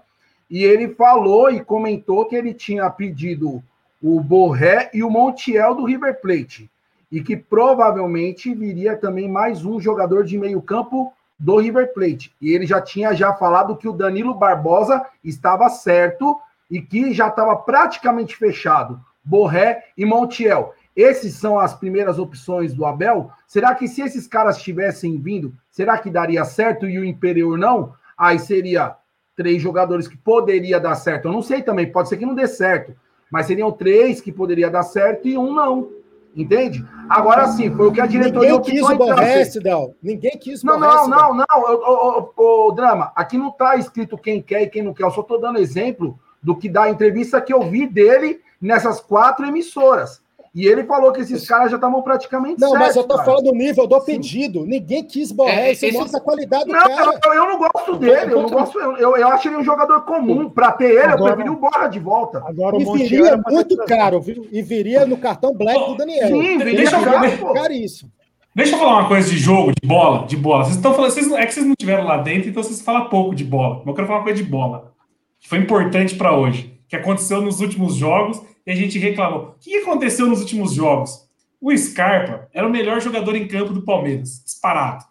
e 0.49 0.63
ele 0.63 0.87
falou 0.95 1.51
e 1.51 1.63
comentou 1.63 2.25
que 2.25 2.35
ele 2.35 2.51
tinha 2.51 2.89
pedido 2.89 3.61
o 4.01 4.19
Borré 4.19 4.89
e 4.93 5.03
o 5.03 5.09
Montiel 5.09 5.75
do 5.75 5.85
River 5.85 6.19
Plate, 6.21 6.69
e 7.11 7.21
que 7.21 7.35
provavelmente 7.35 8.53
viria 8.53 8.95
também 8.95 9.29
mais 9.29 9.65
um 9.65 9.79
jogador 9.79 10.23
de 10.23 10.37
meio 10.37 10.61
campo 10.61 11.13
do 11.39 11.57
River 11.57 11.93
Plate. 11.93 12.33
E 12.41 12.53
ele 12.53 12.65
já 12.65 12.81
tinha 12.81 13.13
já 13.13 13.33
falado 13.33 13.75
que 13.75 13.87
o 13.87 13.93
Danilo 13.93 14.33
Barbosa 14.33 15.05
estava 15.23 15.69
certo 15.69 16.39
e 16.69 16.81
que 16.81 17.13
já 17.13 17.27
estava 17.27 17.55
praticamente 17.55 18.35
fechado. 18.35 18.99
Borré 19.23 19.85
e 19.97 20.05
Montiel. 20.05 20.73
Esses 20.95 21.33
são 21.33 21.59
as 21.59 21.73
primeiras 21.73 22.17
opções 22.19 22.73
do 22.73 22.85
Abel. 22.85 23.29
Será 23.47 23.75
que 23.75 23.87
se 23.87 24.01
esses 24.01 24.27
caras 24.27 24.61
tivessem 24.61 25.19
vindo, 25.19 25.53
será 25.69 25.97
que 25.97 26.09
daria 26.09 26.45
certo 26.45 26.87
e 26.87 26.97
o 26.97 27.03
Imperiur 27.03 27.57
não? 27.57 27.93
Aí 28.17 28.39
seria 28.39 28.95
três 29.35 29.61
jogadores 29.61 30.07
que 30.07 30.15
poderia 30.15 30.79
dar 30.79 30.95
certo. 30.95 31.27
Eu 31.27 31.33
não 31.33 31.41
sei 31.41 31.61
também, 31.61 31.91
pode 31.91 32.07
ser 32.07 32.17
que 32.17 32.25
não 32.25 32.33
dê 32.33 32.47
certo, 32.47 32.95
mas 33.35 33.47
seriam 33.47 33.69
três 33.69 34.21
que 34.21 34.31
poderia 34.31 34.69
dar 34.69 34.83
certo 34.83 35.27
e 35.27 35.37
um 35.37 35.53
não. 35.53 35.89
Entende? 36.33 36.85
Agora 37.09 37.45
sim, 37.49 37.69
foi 37.69 37.87
o 37.87 37.91
que 37.91 37.99
a 37.99 38.05
diretoria 38.05 38.51
Ninguém 38.53 38.61
quis 38.61 38.81
o 38.81 38.97
trazer. 38.97 39.45
Sidão. 39.47 39.93
Ninguém 40.01 40.37
quis 40.39 40.63
o 40.63 40.65
Não, 40.65 40.79
não, 40.79 41.07
não, 41.09 41.33
não, 41.33 42.31
ô, 42.37 42.71
Drama, 42.71 43.11
aqui 43.13 43.37
não 43.37 43.51
tá 43.51 43.75
escrito 43.75 44.17
quem 44.17 44.41
quer 44.41 44.61
e 44.61 44.69
quem 44.69 44.81
não 44.81 44.93
quer, 44.93 45.03
eu 45.03 45.11
só 45.11 45.21
tô 45.21 45.37
dando 45.37 45.59
exemplo 45.59 46.17
do 46.41 46.55
que 46.55 46.69
da 46.69 46.89
entrevista 46.89 47.41
que 47.41 47.53
eu 47.53 47.63
vi 47.63 47.85
dele 47.85 48.39
nessas 48.61 49.01
quatro 49.01 49.45
emissoras. 49.45 50.21
E 50.55 50.65
ele 50.67 50.85
falou 50.85 51.11
que 51.11 51.19
esses 51.19 51.45
caras 51.45 51.69
já 51.69 51.75
estavam 51.75 52.01
praticamente 52.01 52.61
Não, 52.61 52.71
mas 52.71 52.95
eu 52.95 53.03
tô 53.03 53.15
cara. 53.15 53.25
falando 53.25 53.43
do 53.43 53.51
nível 53.51 53.85
do 53.85 53.99
pedido. 53.99 54.65
Ninguém 54.65 55.03
quis 55.03 55.29
Borré. 55.29 55.67
É, 55.67 55.71
Isso 55.73 55.85
esse- 55.85 55.97
mostra 55.97 56.17
a 56.17 56.21
qualidade 56.21 56.63
do 56.63 56.71
Não, 56.71 56.81
cara. 56.81 57.19
eu, 57.25 57.33
eu 57.33 57.45
não 57.45 57.57
gosto 57.57 57.95
dele, 57.97 58.31
eu 58.33 58.41
não 58.41 58.49
gosto, 58.49 58.79
eu, 58.79 59.17
eu, 59.17 59.27
acho 59.27 59.49
ele 59.49 59.57
um 59.57 59.63
jogador 59.65 60.01
comum. 60.05 60.49
Pra 60.49 60.71
ter 60.71 60.91
ele, 60.91 60.99
Agora- 61.01 61.33
eu 61.33 61.35
preferi 61.35 61.49
o 61.49 61.59
Borra 61.59 61.87
de 61.89 61.99
volta. 61.99 62.41
Agora 62.47 62.77
o 62.77 62.81
E 62.81 63.03
viria 63.03 63.37
ter 63.37 63.51
muito 63.51 63.75
caro, 63.85 64.21
viu? 64.21 64.47
E 64.49 64.61
viria 64.61 65.05
no 65.05 65.17
cartão 65.17 65.53
black 65.53 65.77
do 65.89 65.97
Daniel. 65.97 66.27
Sim, 66.29 66.57
viria 66.59 66.77
Deixa 66.77 66.97
eu 66.99 67.03
caro, 67.03 67.37
pô. 67.37 67.53
Caríssimo. 67.53 68.09
Deixa 68.55 68.75
eu 68.75 68.79
falar 68.79 68.99
uma 68.99 69.07
coisa 69.09 69.29
de 69.29 69.37
jogo, 69.37 69.73
de 69.73 69.85
bola, 69.85 70.25
de 70.25 70.37
bola. 70.37 70.63
Vocês 70.63 70.77
estão 70.77 70.93
falando, 70.93 71.11
vocês, 71.11 71.27
não- 71.27 71.37
é 71.37 71.45
que 71.45 71.53
vocês 71.53 71.65
não 71.65 71.73
tiveram 71.77 72.05
lá 72.05 72.15
dentro, 72.15 72.47
então 72.49 72.63
vocês 72.63 72.81
falam 72.81 73.09
pouco 73.09 73.35
de 73.35 73.43
bola. 73.43 73.79
Mas 73.79 73.87
eu 73.87 73.93
quero 73.93 74.07
falar 74.07 74.19
uma 74.19 74.23
coisa 74.25 74.41
de 74.41 74.49
bola, 74.49 74.93
que 75.41 75.49
foi 75.49 75.57
importante 75.57 76.15
para 76.15 76.33
hoje, 76.33 76.73
que 76.87 76.95
aconteceu 76.95 77.41
nos 77.41 77.59
últimos 77.59 77.95
jogos 77.95 78.41
e 78.65 78.71
a 78.71 78.75
gente 78.75 78.97
reclamou. 78.97 79.49
O 79.49 79.59
que 79.59 79.77
aconteceu 79.77 80.27
nos 80.27 80.41
últimos 80.41 80.73
jogos? 80.73 81.25
O 81.61 81.75
Scarpa 81.75 82.47
era 82.53 82.67
o 82.67 82.71
melhor 82.71 82.99
jogador 82.99 83.35
em 83.35 83.47
campo 83.47 83.73
do 83.73 83.83
Palmeiras, 83.83 84.41
disparado. 84.43 85.03
O 85.03 85.07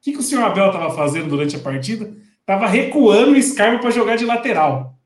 que, 0.00 0.12
que 0.12 0.18
o 0.18 0.22
senhor 0.22 0.44
Abel 0.44 0.66
estava 0.66 0.94
fazendo 0.94 1.28
durante 1.28 1.56
a 1.56 1.60
partida? 1.60 2.14
Estava 2.40 2.66
recuando 2.66 3.32
o 3.32 3.42
Scarpa 3.42 3.78
para 3.78 3.90
jogar 3.90 4.16
de 4.16 4.24
lateral. 4.24 4.98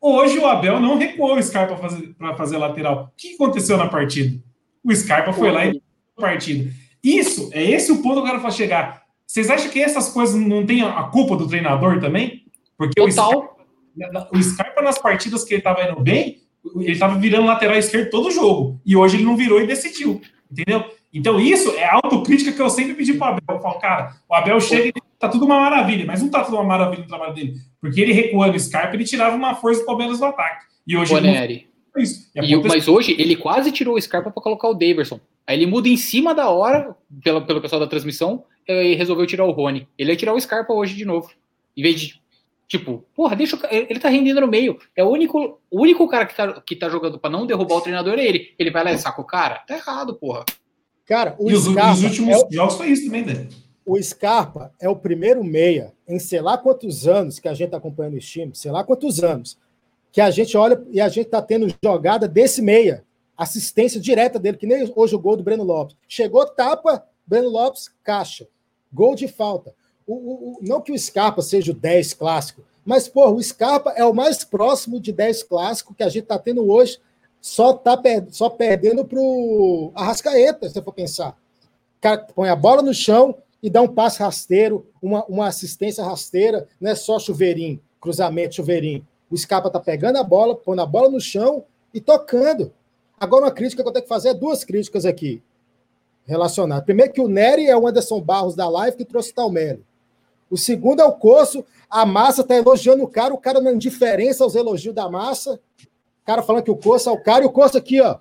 Hoje 0.00 0.38
o 0.38 0.46
Abel 0.46 0.80
não 0.80 0.96
recuou 0.96 1.36
o 1.36 1.42
Scarpa 1.42 1.74
para 1.74 1.88
fazer, 1.88 2.14
fazer 2.36 2.58
lateral. 2.58 3.12
O 3.12 3.16
que 3.16 3.34
aconteceu 3.34 3.76
na 3.76 3.88
partida? 3.88 4.40
O 4.84 4.94
Scarpa 4.94 5.32
foi 5.32 5.50
lá 5.50 5.66
e 5.66 5.82
a 6.16 6.20
partida. 6.20 6.70
Isso, 7.02 7.50
é 7.52 7.62
esse 7.62 7.90
o 7.90 8.02
ponto 8.02 8.22
que 8.22 8.28
eu 8.28 8.40
quero 8.40 8.52
chegar. 8.52 9.02
Vocês 9.26 9.50
acham 9.50 9.70
que 9.70 9.80
essas 9.80 10.08
coisas 10.08 10.34
não 10.34 10.64
têm 10.64 10.82
a 10.82 11.02
culpa 11.04 11.36
do 11.36 11.46
treinador 11.48 12.00
também? 12.00 12.44
Porque 12.76 13.00
o 13.00 13.10
Scarpa, 13.10 13.32
Total. 13.32 14.30
o 14.32 14.42
Scarpa, 14.42 14.82
nas 14.82 14.98
partidas 14.98 15.44
que 15.44 15.54
ele 15.54 15.60
estava 15.60 15.82
indo 15.82 16.00
bem, 16.00 16.42
ele 16.76 16.92
estava 16.92 17.18
virando 17.18 17.46
lateral 17.46 17.76
esquerdo 17.76 18.10
todo 18.10 18.30
jogo. 18.30 18.80
E 18.84 18.96
hoje 18.96 19.16
ele 19.16 19.24
não 19.24 19.36
virou 19.36 19.60
e 19.60 19.66
decidiu. 19.66 20.20
Entendeu? 20.50 20.84
Então, 21.12 21.40
isso 21.40 21.70
é 21.72 21.84
a 21.84 21.94
autocrítica 21.94 22.52
que 22.52 22.60
eu 22.60 22.68
sempre 22.70 22.94
pedi 22.94 23.14
para 23.14 23.26
o 23.26 23.36
Abel. 23.36 23.56
Eu 23.56 23.60
falo, 23.62 23.78
cara, 23.78 24.14
o 24.28 24.34
Abel 24.34 24.60
chega 24.60 24.88
e 24.88 24.92
tá 25.18 25.28
tudo 25.28 25.44
uma 25.46 25.58
maravilha, 25.60 26.04
mas 26.06 26.22
não 26.22 26.28
tá 26.30 26.44
tudo 26.44 26.54
uma 26.56 26.64
maravilha 26.64 27.02
no 27.02 27.08
trabalho 27.08 27.34
dele. 27.34 27.54
Porque 27.80 28.00
ele 28.00 28.12
recuando 28.12 28.56
o 28.56 28.60
Scarpa, 28.60 28.94
ele 28.94 29.04
tirava 29.04 29.34
uma 29.36 29.54
força 29.54 29.80
do 29.80 29.86
Palmeiras 29.86 30.20
no 30.20 30.26
ataque. 30.26 30.66
E 30.86 30.96
hoje 30.96 31.12
ele 31.14 31.26
não 31.26 31.34
isso. 32.02 32.30
E 32.34 32.56
o- 32.56 32.62
mas 32.68 32.88
hoje 32.88 33.14
ele 33.18 33.36
quase 33.36 33.72
tirou 33.72 33.96
o 33.96 34.00
Scarpa 34.00 34.30
para 34.30 34.42
colocar 34.42 34.68
o 34.68 34.74
Daverson. 34.74 35.18
Aí 35.46 35.56
ele 35.56 35.66
muda 35.66 35.88
em 35.88 35.96
cima 35.96 36.34
da 36.34 36.50
hora, 36.50 36.94
pela, 37.24 37.40
pelo 37.40 37.60
pessoal 37.60 37.80
da 37.80 37.86
transmissão, 37.86 38.44
e 38.68 38.94
resolveu 38.94 39.26
tirar 39.26 39.44
o 39.46 39.50
Rony. 39.50 39.88
Ele 39.98 40.10
ia 40.12 40.16
tirar 40.16 40.34
o 40.34 40.40
Scarpa 40.40 40.72
hoje 40.74 40.94
de 40.94 41.04
novo. 41.04 41.30
Em 41.76 41.82
vez 41.82 41.98
de, 42.00 42.20
tipo, 42.68 43.04
porra, 43.16 43.34
deixa 43.34 43.56
o 43.56 43.60
ele 43.70 43.98
tá 43.98 44.08
rendendo 44.08 44.40
no 44.42 44.46
meio. 44.46 44.78
É 44.94 45.02
o 45.02 45.08
único, 45.08 45.58
o 45.70 45.80
único 45.80 46.06
cara 46.06 46.26
que 46.26 46.36
tá, 46.36 46.60
que 46.60 46.76
tá 46.76 46.88
jogando 46.88 47.18
para 47.18 47.30
não 47.30 47.46
derrubar 47.46 47.76
o 47.76 47.80
treinador 47.80 48.18
é 48.18 48.24
ele. 48.24 48.54
Ele 48.58 48.70
vai 48.70 48.84
lá 48.84 48.92
e 48.92 48.98
saca 48.98 49.20
o 49.20 49.24
cara? 49.24 49.64
Tá 49.66 49.74
errado, 49.76 50.14
porra. 50.14 50.44
Cara, 51.06 51.34
o 51.38 51.50
E 51.50 51.54
os, 51.54 51.64
Scarpa 51.64 51.92
os 51.94 52.04
últimos 52.04 52.34
é 52.34 52.38
o- 52.38 52.48
jogos 52.52 52.74
foi 52.74 52.88
isso 52.88 53.06
também, 53.06 53.24
né? 53.24 53.48
o 53.86 54.00
Scarpa 54.02 54.70
é 54.78 54.86
o 54.86 54.94
primeiro 54.94 55.42
meia 55.42 55.94
em 56.06 56.18
sei 56.18 56.42
lá 56.42 56.58
quantos 56.58 57.08
anos 57.08 57.38
que 57.38 57.48
a 57.48 57.54
gente 57.54 57.68
está 57.68 57.78
acompanhando 57.78 58.18
esse 58.18 58.26
time, 58.28 58.54
sei 58.54 58.70
lá 58.70 58.84
quantos 58.84 59.24
anos, 59.24 59.58
que 60.12 60.20
a 60.20 60.30
gente 60.30 60.54
olha 60.58 60.78
e 60.90 61.00
a 61.00 61.08
gente 61.08 61.24
está 61.24 61.40
tendo 61.40 61.74
jogada 61.82 62.28
desse 62.28 62.60
meia, 62.60 63.02
assistência 63.34 63.98
direta 63.98 64.38
dele, 64.38 64.58
que 64.58 64.66
nem 64.66 64.92
hoje 64.94 65.14
o 65.14 65.18
gol 65.18 65.36
do 65.38 65.42
Breno 65.42 65.64
Lopes. 65.64 65.96
Chegou, 66.06 66.44
tapa, 66.44 67.02
Breno 67.26 67.48
Lopes, 67.48 67.90
caixa. 68.04 68.46
Gol 68.92 69.14
de 69.14 69.26
falta. 69.26 69.74
O, 70.08 70.14
o- 70.14 70.52
o- 70.54 70.58
não 70.62 70.80
que 70.80 70.90
o 70.90 70.98
Scarpa 70.98 71.42
seja 71.42 71.70
o 71.70 71.74
10 71.74 72.14
clássico, 72.14 72.62
mas, 72.84 73.06
pô, 73.06 73.28
o 73.30 73.42
Scarpa 73.42 73.92
é 73.94 74.04
o 74.04 74.14
mais 74.14 74.42
próximo 74.42 74.98
de 74.98 75.12
10 75.12 75.42
clássico 75.42 75.94
que 75.94 76.02
a 76.02 76.08
gente 76.08 76.22
está 76.22 76.38
tendo 76.38 76.66
hoje, 76.68 76.98
só, 77.40 77.72
tá 77.74 77.96
per- 77.96 78.26
só 78.30 78.48
perdendo 78.48 79.04
pro 79.04 79.92
Arrascaeta, 79.94 80.66
se 80.66 80.74
você 80.74 80.82
for 80.82 80.92
pensar. 80.94 81.30
O 81.98 82.00
cara 82.00 82.18
põe 82.34 82.48
a 82.48 82.56
bola 82.56 82.80
no 82.82 82.94
chão 82.94 83.34
e 83.62 83.68
dá 83.68 83.82
um 83.82 83.88
passe 83.88 84.20
rasteiro, 84.20 84.86
uma, 85.02 85.24
uma 85.26 85.46
assistência 85.46 86.02
rasteira, 86.02 86.66
não 86.80 86.90
é 86.90 86.94
só 86.94 87.18
chuveirinho, 87.18 87.78
cruzamento, 88.00 88.54
chuveirinho. 88.56 89.06
O 89.30 89.36
Scarpa 89.36 89.68
tá 89.70 89.78
pegando 89.78 90.16
a 90.16 90.24
bola, 90.24 90.56
pondo 90.56 90.80
a 90.80 90.86
bola 90.86 91.10
no 91.10 91.20
chão 91.20 91.64
e 91.92 92.00
tocando. 92.00 92.72
Agora, 93.20 93.44
uma 93.44 93.50
crítica 93.52 93.82
que 93.82 93.88
eu 93.88 93.92
tenho 93.92 94.04
que 94.04 94.08
fazer 94.08 94.30
é 94.30 94.34
duas 94.34 94.64
críticas 94.64 95.04
aqui 95.04 95.42
relacionadas. 96.26 96.84
Primeiro, 96.84 97.12
que 97.12 97.20
o 97.20 97.28
Nery 97.28 97.66
é 97.66 97.76
o 97.76 97.86
Anderson 97.86 98.20
Barros 98.20 98.54
da 98.54 98.68
live 98.68 98.96
que 98.96 99.04
trouxe 99.04 99.30
o 99.32 99.34
Talmelli. 99.34 99.84
O 100.50 100.56
segundo 100.56 101.00
é 101.00 101.04
o 101.04 101.12
Coço. 101.12 101.64
A 101.90 102.04
massa 102.04 102.44
tá 102.44 102.54
elogiando 102.54 103.02
o 103.02 103.08
cara, 103.08 103.32
o 103.32 103.38
cara 103.38 103.60
na 103.60 103.72
indiferença 103.72 104.44
aos 104.44 104.54
elogios 104.54 104.94
da 104.94 105.08
massa. 105.08 105.60
O 106.22 106.26
cara 106.26 106.42
falando 106.42 106.64
que 106.64 106.70
o 106.70 106.76
Coço 106.76 107.08
é 107.08 107.12
o 107.12 107.22
cara, 107.22 107.44
e 107.44 107.46
o 107.46 107.52
Coço 107.52 107.78
aqui, 107.78 108.00
ó. 108.00 108.16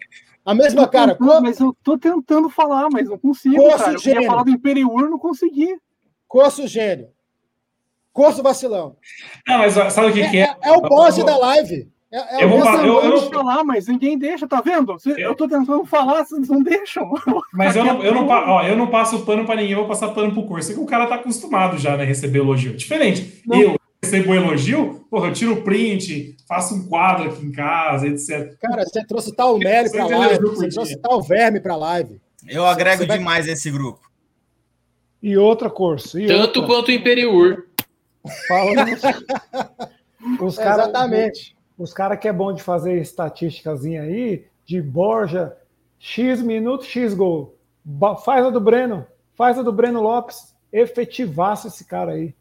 A 0.45 0.55
mesma 0.55 0.87
cara. 0.87 1.17
Não, 1.19 1.41
mas 1.41 1.59
eu 1.59 1.75
tô 1.83 1.97
tentando 1.97 2.49
falar, 2.49 2.87
mas 2.91 3.09
não 3.09 3.17
consigo, 3.17 3.57
Poço 3.57 3.77
cara. 3.77 3.91
Eu 3.93 3.97
queria 3.97 4.13
gênio. 4.15 4.29
falar 4.29 4.43
do 4.43 4.51
Imperiur, 4.51 5.09
não 5.09 5.19
consegui. 5.19 5.77
Coço 6.27 6.67
gênio. 6.67 7.09
Coço 8.13 8.41
vacilão. 8.41 8.95
Não, 9.47 9.57
mas 9.59 9.73
sabe 9.73 10.07
o 10.07 10.13
que, 10.13 10.29
que 10.29 10.37
é? 10.37 10.55
É 10.61 10.71
o 10.71 10.81
boss 10.81 11.17
da 11.17 11.37
live. 11.37 11.91
É, 12.11 12.39
é 12.39 12.43
Eu 12.43 12.49
vou 12.49 12.61
falar- 12.61 12.85
eu- 12.87 13.01
eu- 13.03 13.29
falar, 13.29 13.63
mas 13.65 13.87
ninguém 13.87 14.17
deixa, 14.17 14.47
tá 14.47 14.61
vendo? 14.61 14.97
Cê- 14.97 15.15
Eu 15.17 15.35
tô 15.35 15.45
tentando 15.47 15.85
falar, 15.85 16.23
vocês 16.23 16.47
não 16.47 16.63
deixam. 16.63 17.11
Mas 17.53 17.75
eu 17.75 17.83
não, 17.83 18.01
eu, 18.01 18.13
não, 18.13 18.25
ó, 18.27 18.63
eu 18.63 18.77
não 18.77 18.87
passo 18.87 19.25
pano 19.25 19.45
pra 19.45 19.55
ninguém, 19.57 19.71
eu 19.73 19.79
vou 19.79 19.87
passar 19.89 20.09
pano 20.09 20.31
pro 20.31 20.43
curso. 20.45 20.71
É 20.71 20.73
que 20.73 20.79
o 20.79 20.85
cara 20.85 21.05
tá 21.07 21.15
acostumado 21.15 21.77
já, 21.77 21.97
né, 21.97 22.05
receber 22.05 22.39
elogio. 22.39 22.77
Diferente. 22.77 23.41
Não. 23.45 23.59
Eu 23.61 23.75
recebo 24.01 24.33
elogio, 24.33 25.05
porra, 25.11 25.27
eu 25.27 25.33
tiro 25.33 25.53
o 25.55 25.61
print, 25.63 26.37
faço 26.47 26.75
um 26.75 26.87
quadro 26.87 27.29
aqui 27.29 27.45
em 27.45 27.51
casa, 27.51 28.07
etc. 28.07 28.55
Cara, 28.61 28.85
você 28.85 29.05
trouxe 29.05 29.35
tal 29.35 29.57
Melly 29.57 29.91
pra 29.91 30.05
Você 30.05 30.15
live, 30.15 30.45
você 30.45 30.69
trouxe 30.69 30.97
tal 31.01 31.21
verme 31.21 31.59
pra 31.59 31.75
live. 31.75 32.21
Eu 32.47 32.65
agrego 32.65 32.99
Você 33.01 33.05
vai- 33.07 33.17
demais 33.17 33.47
esse 33.49 33.69
grupo. 33.69 33.99
E 35.21 35.35
outra, 35.35 35.69
Corso. 35.69 36.17
E 36.17 36.27
Tanto 36.27 36.59
outra, 36.61 36.65
quanto 36.67 36.87
o 36.87 36.91
Imperiur. 36.91 37.65
falando 38.47 38.93
os, 38.93 39.01
os 40.41 40.57
cara, 40.57 40.83
Exatamente. 40.83 41.56
Os 41.77 41.93
caras 41.93 42.19
que 42.19 42.27
é 42.27 42.33
bom 42.33 42.51
de 42.53 42.63
fazer 42.63 42.99
estatísticazinha 42.99 44.01
aí, 44.01 44.45
de 44.65 44.81
Borja, 44.81 45.55
X 45.99 46.41
minuto, 46.41 46.83
X 46.83 47.13
gol. 47.13 47.57
Faz 48.23 48.45
a 48.45 48.49
do 48.49 48.59
Breno, 48.59 49.05
faz 49.35 49.57
a 49.57 49.61
do 49.61 49.71
Breno 49.71 50.01
Lopes. 50.01 50.55
Efetivaço 50.71 51.67
esse 51.67 51.85
cara 51.85 52.13
aí. 52.13 52.35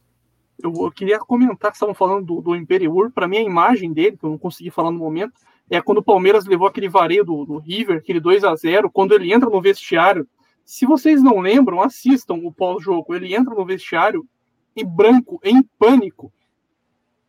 Eu, 0.61 0.73
eu 0.75 0.91
queria 0.91 1.19
comentar 1.19 1.71
que 1.71 1.77
estavam 1.77 1.95
falando 1.95 2.25
do, 2.27 2.41
do 2.41 2.57
Imperiur. 2.57 3.11
Para 3.13 3.29
mim, 3.29 3.37
a 3.37 3.43
imagem 3.43 3.93
dele, 3.93 4.17
que 4.17 4.25
eu 4.25 4.31
não 4.31 4.39
consegui 4.39 4.71
falar 4.71 4.91
no 4.91 4.99
momento, 4.99 5.35
é 5.71 5.81
quando 5.81 5.99
o 5.99 6.03
Palmeiras 6.03 6.47
levou 6.47 6.67
aquele 6.67 6.89
vareio 6.89 7.25
do, 7.25 7.45
do 7.45 7.59
River, 7.59 7.99
aquele 7.99 8.21
2 8.21 8.43
a 8.45 8.55
0 8.55 8.91
quando 8.91 9.15
ele 9.15 9.33
entra 9.33 9.49
no 9.49 9.61
vestiário. 9.61 10.27
Se 10.65 10.87
vocês 10.87 11.23
não 11.23 11.39
lembram, 11.39 11.81
assistam 11.81 12.35
o 12.35 12.53
pós-jogo. 12.53 13.15
Ele 13.15 13.35
entra 13.35 13.55
no 13.55 13.65
vestiário 13.65 14.27
em 14.75 14.85
branco, 14.85 15.39
em 15.45 15.63
pânico. 15.79 16.33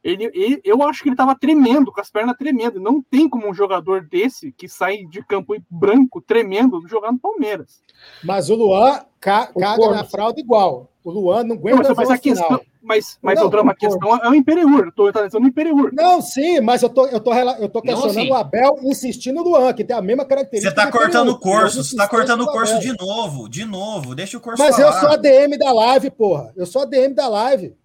Ele, 0.08 0.32
ele- 0.34 0.62
eu 0.64 0.82
acho 0.84 1.04
que 1.04 1.10
ele 1.10 1.16
estava 1.16 1.36
tremendo, 1.38 1.92
com 1.92 2.00
as 2.00 2.10
pernas 2.10 2.38
tremendo. 2.38 2.80
Não 2.80 3.02
tem 3.02 3.28
como 3.28 3.50
um 3.50 3.54
jogador 3.54 4.08
desse 4.08 4.54
que 4.54 4.70
sai 4.70 5.04
de 5.06 5.22
campo 5.26 5.54
branco, 5.70 6.22
tremendo, 6.22 6.82
jogar 6.88 7.12
no 7.12 7.20
Palmeiras. 7.20 7.82
Mas 8.24 8.50
o 8.50 8.56
Luan 8.56 9.02
ca- 9.20 9.50
O 9.54 9.60
caga 9.60 9.76
Corso. 9.76 9.94
na 9.96 10.04
fralda 10.06 10.40
igual. 10.40 10.90
O 11.04 11.12
Luan 11.12 11.44
não 11.44 11.56
Não, 11.56 11.56
aguenta 11.56 11.78
mas, 11.78 11.88
ver 11.88 11.96
mas 11.96 12.08
uma 12.10 12.16
a 12.16 12.18
questão, 12.20 12.46
final. 12.48 12.62
mas, 12.82 13.18
mas 13.22 13.40
Não, 13.40 13.48
o 13.48 13.50
drama, 13.50 13.72
a 13.72 13.76
questão 13.76 14.16
é 14.18 14.30
o 14.30 14.36
Imperiur. 14.36 14.86
Eu 14.86 14.92
tô 14.94 15.08
analisando 15.08 15.46
o 15.46 15.50
Imperiur. 15.50 15.90
Não, 15.94 16.22
sim, 16.22 16.62
mas 16.62 16.82
eu 16.84 16.90
tô, 16.90 17.06
eu 17.08 17.20
tô, 17.20 17.32
rela- 17.34 17.58
eu 17.60 17.68
tô 17.68 17.80
Não, 17.80 17.86
questionando 17.86 18.18
assim. 18.20 18.30
o 18.32 18.34
Abel 18.34 18.78
insistindo 18.84 19.36
no 19.36 19.44
Luan, 19.44 19.74
que 19.74 19.84
tem 19.84 19.96
a 19.96 20.02
mesma 20.02 20.24
característica. 20.26 20.70
Você 20.70 20.76
tá 20.76 20.86
do 20.86 20.92
cortando 20.98 21.30
o 21.30 21.40
curso, 21.40 21.84
você 21.84 21.96
tá 21.98 22.08
cortando 22.08 22.42
o 22.42 22.52
curso 22.52 22.80
de 22.80 22.98
novo, 22.98 23.50
de 23.50 23.66
novo. 23.66 24.16
Deixa 24.16 24.38
o 24.38 24.42
curso 24.42 24.62
Mas 24.64 24.76
falar. 24.78 24.88
eu 24.96 25.00
sou 25.02 25.10
a 25.10 25.16
DM 25.18 25.58
da 25.58 25.72
live, 25.74 26.10
porra. 26.12 26.54
Eu 26.56 26.66
sou 26.66 26.82
a 26.82 26.86
DM 26.86 27.14
da 27.14 27.28
live. 27.28 27.76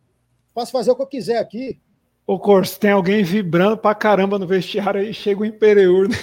Posso 0.55 0.71
fazer 0.71 0.91
o 0.91 0.95
que 0.97 1.03
eu 1.03 1.07
quiser 1.07 1.39
aqui. 1.39 1.81
Ô, 2.27 2.39
Corso, 2.39 2.79
tem 2.79 2.93
alguém 2.93 3.23
vibrando 3.25 3.77
pra 3.77 3.95
caramba 3.95 4.39
no 4.39 4.47
vestiário 4.47 5.01
aí, 5.01 5.13
chega 5.13 5.41
o 5.43 5.45
Imperiur. 5.45 6.09
né? 6.09 6.17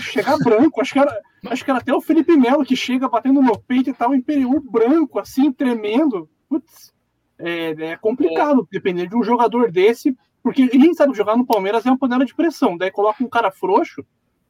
Chegar 0.00 0.38
branco, 0.38 0.80
acho 0.80 0.92
que, 0.94 0.98
era, 0.98 1.20
acho 1.48 1.64
que 1.64 1.70
era 1.70 1.78
até 1.80 1.92
o 1.94 2.00
Felipe 2.00 2.36
Melo 2.36 2.64
que 2.64 2.74
chega 2.74 3.08
batendo 3.08 3.42
no 3.42 3.58
peito 3.58 3.90
e 3.90 3.92
tal, 3.92 4.10
o 4.10 4.14
Imperiur 4.14 4.60
branco, 4.60 5.18
assim, 5.18 5.52
tremendo. 5.52 6.28
Putz, 6.48 6.92
é, 7.38 7.70
é 7.92 7.96
complicado 7.96 8.66
depender 8.72 9.06
de 9.06 9.16
um 9.16 9.22
jogador 9.22 9.70
desse, 9.70 10.16
porque 10.42 10.62
ninguém 10.72 10.94
sabe 10.94 11.14
jogar 11.14 11.36
no 11.36 11.46
Palmeiras 11.46 11.84
é 11.84 11.90
uma 11.90 11.98
panela 11.98 12.24
de 12.24 12.34
pressão, 12.34 12.76
daí 12.78 12.90
coloca 12.90 13.22
um 13.22 13.28
cara 13.28 13.50
frouxo, 13.50 14.04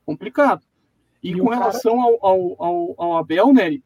complicado. 0.06 0.62
E, 1.22 1.32
E 1.32 1.38
com 1.38 1.46
o 1.46 1.50
cara- 1.50 1.60
relação 1.62 2.00
ao, 2.00 2.18
ao, 2.24 2.56
ao, 2.58 2.94
ao 2.98 3.16
Abel, 3.18 3.52
Nery, 3.52 3.82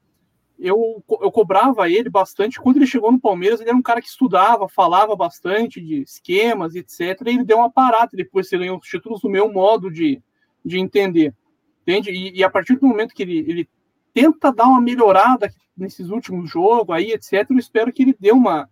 eu, 0.58 1.04
eu 1.20 1.30
cobrava 1.30 1.88
ele 1.90 2.08
bastante. 2.08 2.60
Quando 2.60 2.76
ele 2.76 2.86
chegou 2.86 3.12
no 3.12 3.20
Palmeiras, 3.20 3.60
ele 3.60 3.68
era 3.68 3.78
um 3.78 3.82
cara 3.82 4.00
que 4.00 4.08
estudava, 4.08 4.68
falava 4.68 5.14
bastante 5.14 5.80
de 5.80 6.02
esquemas, 6.02 6.74
etc. 6.74 7.20
E 7.26 7.30
ele 7.30 7.44
deu 7.44 7.58
uma 7.58 7.70
parada 7.70 8.10
depois 8.12 8.50
ele 8.52 8.64
ganhou 8.64 8.78
os 8.78 8.88
títulos 8.88 9.22
no 9.22 9.30
meu 9.30 9.52
modo 9.52 9.90
de, 9.90 10.22
de 10.64 10.78
entender. 10.78 11.34
Entende? 11.82 12.10
E, 12.10 12.38
e 12.38 12.44
a 12.44 12.50
partir 12.50 12.76
do 12.76 12.86
momento 12.86 13.14
que 13.14 13.22
ele, 13.22 13.38
ele 13.38 13.68
tenta 14.12 14.52
dar 14.52 14.66
uma 14.66 14.80
melhorada 14.80 15.52
nesses 15.76 16.08
últimos 16.08 16.50
jogos 16.50 16.94
aí, 16.96 17.12
etc., 17.12 17.46
eu 17.50 17.58
espero 17.58 17.92
que 17.92 18.02
ele 18.02 18.16
dê 18.18 18.32
uma, 18.32 18.68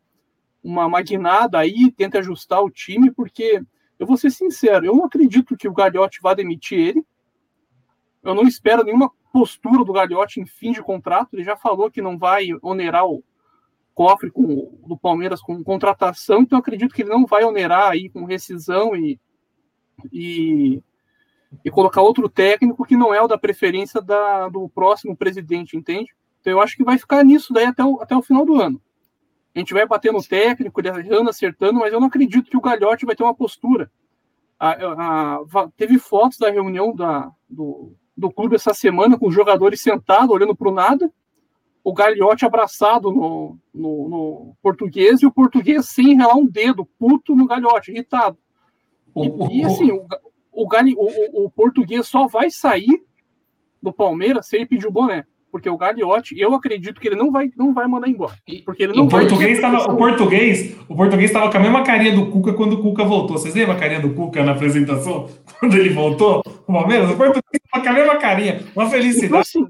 uma 0.63 0.89
magnada 0.89 1.59
aí, 1.59 1.93
tente 1.93 2.17
ajustar 2.17 2.63
o 2.63 2.71
time, 2.71 3.11
porque 3.11 3.63
eu 3.99 4.07
vou 4.07 4.17
ser 4.17 4.31
sincero, 4.31 4.87
eu 4.87 4.97
não 4.97 5.05
acredito 5.05 5.57
que 5.57 5.69
o 5.69 5.73
Gagliotti 5.73 6.21
vá 6.23 6.33
demitir 6.35 6.79
ele. 6.79 7.05
Eu 8.23 8.35
não 8.35 8.45
espero 8.45 8.83
nenhuma 8.83 9.13
postura 9.35 9.85
do 9.85 9.93
Gagliotti 9.93 10.41
em 10.41 10.47
fim 10.47 10.71
de 10.71 10.81
contrato. 10.81 11.31
Ele 11.33 11.43
já 11.43 11.57
falou 11.57 11.91
que 11.91 12.01
não 12.01 12.17
vai 12.17 12.51
onerar 12.63 13.05
o 13.05 13.25
cofre 13.93 14.31
com, 14.31 14.79
do 14.87 14.97
Palmeiras 14.97 15.41
com 15.41 15.63
contratação, 15.65 16.43
então 16.43 16.57
acredito 16.59 16.95
que 16.95 17.03
ele 17.03 17.11
não 17.11 17.27
vai 17.27 17.43
onerar 17.45 17.91
aí 17.91 18.09
com 18.09 18.25
rescisão 18.25 18.95
e, 18.95 19.21
e, 20.13 20.81
e 21.65 21.71
colocar 21.71 22.01
outro 22.01 22.29
técnico 22.29 22.85
que 22.85 22.97
não 22.97 23.13
é 23.13 23.21
o 23.21 23.27
da 23.29 23.37
preferência 23.37 24.01
da, 24.01 24.49
do 24.49 24.69
próximo 24.69 25.17
presidente, 25.17 25.77
entende? 25.77 26.13
Então 26.41 26.53
eu 26.53 26.61
acho 26.61 26.77
que 26.77 26.85
vai 26.85 26.97
ficar 26.97 27.25
nisso 27.25 27.53
daí 27.53 27.67
até 27.67 27.85
o, 27.85 28.01
até 28.01 28.17
o 28.17 28.23
final 28.23 28.45
do 28.47 28.61
ano. 28.61 28.81
A 29.55 29.59
gente 29.59 29.75
vai 29.75 29.87
bater 29.87 30.13
no 30.13 30.23
técnico, 30.23 30.81
ele 30.81 30.89
errando, 30.89 31.31
acertando, 31.31 31.81
mas 31.81 31.93
eu 31.93 32.01
não 32.01 32.09
acredito 32.09 32.51
que 32.51 32.57
o 32.57 32.61
Gagliotti 32.61 33.07
vai 33.07 33.17
ter 33.17 33.23
uma 33.25 33.35
postura. 33.35 33.91
A- 34.59 34.71
a- 34.73 35.43
va- 35.45 35.71
teve 35.77 35.99
fotos 35.99 36.39
da 36.39 36.51
reunião 36.51 36.95
da, 36.95 37.31
do, 37.49 37.95
do 38.17 38.31
clube 38.31 38.55
essa 38.57 38.73
semana 38.75 39.19
com 39.19 39.29
os 39.29 39.35
jogadores 39.35 39.81
sentados, 39.81 40.31
olhando 40.31 40.55
para 40.55 40.69
o 40.69 40.73
nada, 40.75 41.11
o 41.83 41.93
Gagliotti 41.93 42.45
abraçado 42.47 43.11
no, 43.13 43.59
no, 43.75 44.09
no 44.09 44.57
português 44.63 45.21
e 45.23 45.27
o 45.27 45.33
português 45.33 45.87
sem 45.89 46.17
relar 46.17 46.37
um 46.37 46.47
dedo, 46.47 46.87
puto 46.99 47.35
no 47.37 47.47
Gagliotti, 47.47 47.91
irritado. 47.91 48.39
E, 49.17 49.59
e, 49.59 49.65
assim, 49.65 49.93
o, 49.93 50.07
o, 50.53 50.67
Gali- 50.67 50.95
o, 50.97 51.45
o- 51.45 51.51
português 51.51 52.07
só 52.09 52.27
vai 52.27 52.51
sair 52.51 53.03
do 53.83 53.93
Palmeiras 53.93 54.47
se 54.47 54.57
ele 54.57 54.67
pedir 54.67 54.87
o 54.87 54.91
boné. 54.93 55.25
Porque 55.53 55.71
o 55.71 55.77
Gagliotti, 55.77 56.35
eu 56.37 56.53
acredito 56.53 57.01
que 57.01 57.07
ele 57.07 57.15
não 57.15 57.31
vai, 57.31 57.49
não 57.57 57.73
vai 57.73 57.87
mandar 57.87 58.09
embora. 58.09 58.35
Porque 58.65 58.83
ele 58.83 58.93
não 58.93 59.05
o 59.05 59.09
vai. 59.09 59.21
português 59.21 59.61
tava, 59.61 59.93
o 59.93 59.97
português, 59.97 60.77
o 60.89 60.97
português 60.97 61.31
estava 61.31 61.49
com 61.49 61.57
a 61.57 61.61
mesma 61.61 61.85
carinha 61.85 62.13
do 62.13 62.29
Cuca 62.29 62.55
quando 62.55 62.73
o 62.73 62.83
Cuca 62.83 63.05
voltou. 63.05 63.39
Vocês 63.39 63.55
lembram 63.55 63.77
a 63.77 63.79
carinha 63.79 64.01
do 64.01 64.13
Cuca 64.15 64.43
na 64.43 64.51
apresentação 64.51 65.29
quando 65.61 65.77
ele 65.77 65.91
voltou? 65.91 66.43
O 66.67 66.73
Palmeiras, 66.73 67.09
o 67.11 67.17
português 67.17 67.63
com 67.81 67.89
a 67.89 67.93
mesma 67.93 68.17
carinha, 68.17 68.55
uma 68.75 68.85
Então, 68.85 68.91
felicidade. 68.91 69.37
assim, 69.43 69.67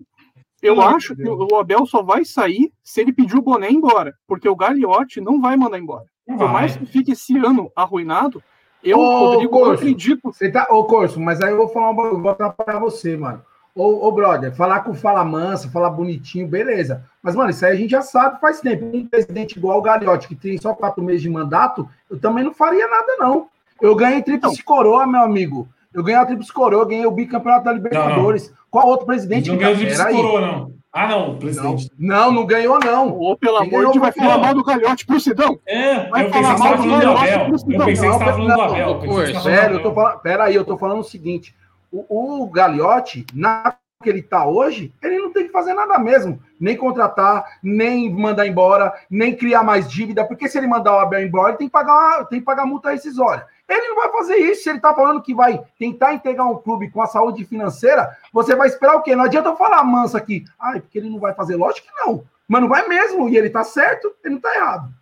eu 0.62 0.81
acho 0.81 1.14
de 1.14 1.22
que 1.22 1.28
o 1.28 1.56
Abel 1.56 1.85
só 1.86 2.02
vai 2.02 2.24
sair 2.24 2.72
se 2.82 3.01
ele 3.01 3.12
pedir 3.12 3.36
o 3.36 3.43
boné 3.43 3.70
embora. 3.70 4.14
Porque 4.26 4.48
o 4.48 4.56
Gagliotti 4.56 5.20
não 5.20 5.40
vai 5.40 5.56
mandar 5.56 5.78
embora. 5.78 6.05
Não 6.26 6.36
Por 6.39 6.44
vai. 6.44 6.52
mais 6.52 6.76
que 6.76 6.86
fique 6.86 7.12
esse 7.12 7.36
ano 7.36 7.70
arruinado, 7.76 8.43
Eu, 8.82 8.98
Ô, 8.98 9.18
Rodrigo, 9.32 9.51
Corso, 9.52 9.72
acredito. 9.74 10.20
Você 10.24 10.51
tá, 10.51 10.66
ô, 10.70 10.85
Corso, 10.85 11.18
mas 11.20 11.40
aí 11.40 11.51
eu 11.51 11.56
vou 11.56 11.68
falar 11.68 11.90
um 11.90 11.94
bagulho, 11.97 12.20
vou 12.22 12.31
atrapalhar 12.31 12.78
você, 12.78 13.16
mano. 13.16 13.43
Ô, 13.74 14.06
ô, 14.06 14.12
brother, 14.12 14.55
falar 14.55 14.81
com 14.81 14.94
fala 14.94 15.24
mansa, 15.24 15.70
falar 15.70 15.90
bonitinho, 15.90 16.47
beleza. 16.47 17.02
Mas, 17.22 17.35
mano, 17.35 17.51
isso 17.51 17.64
aí 17.64 17.72
a 17.72 17.76
gente 17.76 17.90
já 17.90 18.02
sabe 18.02 18.39
faz 18.40 18.60
tempo. 18.60 18.85
Um 18.94 19.06
presidente 19.06 19.59
igual 19.59 19.78
o 19.78 19.82
Gagliotti, 19.82 20.28
que 20.28 20.35
tem 20.36 20.56
só 20.59 20.74
quatro 20.74 21.02
meses 21.02 21.22
de 21.22 21.31
mandato, 21.31 21.89
eu 22.10 22.18
também 22.20 22.44
não 22.44 22.52
faria 22.55 22.86
nada, 22.86 23.16
não. 23.18 23.48
Eu 23.82 23.94
ganhei 23.97 24.22
tríplice 24.22 24.62
coroa, 24.62 25.06
meu 25.06 25.22
amigo. 25.22 25.66
Eu 25.94 26.02
ganhei 26.02 26.20
a 26.20 26.26
tríplice 26.26 26.52
coroa, 26.52 26.82
eu 26.82 26.86
ganhei 26.86 27.06
o 27.06 27.10
bicampeonato 27.10 27.64
da 27.64 27.72
Libertadores. 27.72 28.52
Qual 28.70 28.88
outro 28.88 29.06
presidente? 29.06 29.48
Não 29.48 29.56
ganhou 29.56 29.76
Pera 29.78 30.06
aí. 30.06 30.14
coroa, 30.14 30.40
não. 30.40 30.74
Ah, 30.92 31.08
não, 31.08 31.36
presidente. 31.38 31.90
Não, 31.98 32.30
não 32.30 32.46
ganhou, 32.46 32.78
não. 32.78 33.08
Ô, 33.18 33.36
pelo 33.36 33.58
Quem 33.58 33.68
amor 33.68 33.86
de 33.86 33.92
Deus, 33.92 33.96
vai 34.02 34.12
falar 34.12 34.38
mal 34.38 34.54
do 34.54 34.62
Galhote 34.64 35.06
pro 35.06 35.18
Sidão. 35.18 35.58
É, 35.66 36.08
Vai 36.08 36.24
eu 36.26 36.30
pensei 36.30 36.42
falar 36.42 36.54
que 36.54 36.60
você 36.60 36.68
mal 36.68 36.76
do 36.76 36.82
falando 36.82 37.00
do 37.00 37.06
Galhote 37.06 37.32
Abel. 37.32 37.44
pro 37.46 37.54
Eu 37.54 37.58
Sidão. 37.58 37.86
pensei 37.86 37.94
que 37.94 37.96
você 37.96 38.06
estava 38.06 38.32
falando 38.32 38.54
do 38.54 38.60
Abel. 38.60 39.00
Eu 39.04 39.40
Sério, 39.40 39.76
eu 39.76 39.82
tô 39.82 39.92
falando. 39.94 40.18
Pera 40.20 40.44
aí, 40.44 40.54
eu 40.54 40.64
tô 40.64 40.76
falando 40.78 41.00
o 41.00 41.04
seguinte: 41.04 41.54
o, 41.90 42.42
o 42.42 42.46
Gagliotti, 42.48 43.26
na 43.34 43.74
que 44.02 44.08
ele 44.10 44.22
tá 44.22 44.46
hoje, 44.46 44.92
ele 45.02 45.18
não 45.18 45.32
tem 45.32 45.46
que 45.46 45.52
fazer 45.52 45.74
nada 45.74 45.98
mesmo. 45.98 46.40
Nem 46.60 46.76
contratar, 46.76 47.58
nem 47.62 48.12
mandar 48.12 48.46
embora, 48.46 48.92
nem 49.10 49.34
criar 49.34 49.62
mais 49.62 49.90
dívida, 49.90 50.24
porque 50.24 50.48
se 50.48 50.58
ele 50.58 50.66
mandar 50.66 50.94
o 50.94 51.00
Abel 51.00 51.26
embora, 51.26 51.50
ele 51.50 51.58
tem 51.58 51.66
que 51.68 51.72
pagar, 51.72 52.26
tem 52.26 52.38
que 52.38 52.44
pagar 52.44 52.66
multa 52.66 52.90
rescisória. 52.90 53.46
Ele 53.68 53.88
não 53.88 53.96
vai 53.96 54.10
fazer 54.12 54.36
isso. 54.36 54.62
Se 54.62 54.70
ele 54.70 54.80
tá 54.80 54.94
falando 54.94 55.22
que 55.22 55.34
vai 55.34 55.64
tentar 55.78 56.12
integrar 56.12 56.50
um 56.50 56.58
clube 56.58 56.90
com 56.90 57.00
a 57.00 57.06
saúde 57.06 57.44
financeira, 57.44 58.16
você 58.32 58.54
vai 58.54 58.68
esperar 58.68 58.96
o 58.96 59.02
quê? 59.02 59.16
Não 59.16 59.24
adianta 59.24 59.48
eu 59.48 59.56
falar 59.56 59.82
mansa 59.82 60.18
aqui. 60.18 60.44
Ai, 60.60 60.80
porque 60.80 60.98
ele 60.98 61.08
não 61.08 61.18
vai 61.18 61.32
fazer. 61.34 61.56
Lógico 61.56 61.86
que 61.86 62.06
não. 62.06 62.24
Mas 62.46 62.60
não 62.60 62.68
vai 62.68 62.86
mesmo. 62.86 63.26
E 63.28 63.38
ele 63.38 63.48
tá 63.48 63.64
certo, 63.64 64.12
ele 64.22 64.34
não 64.34 64.40
tá 64.40 64.54
errado. 64.54 64.92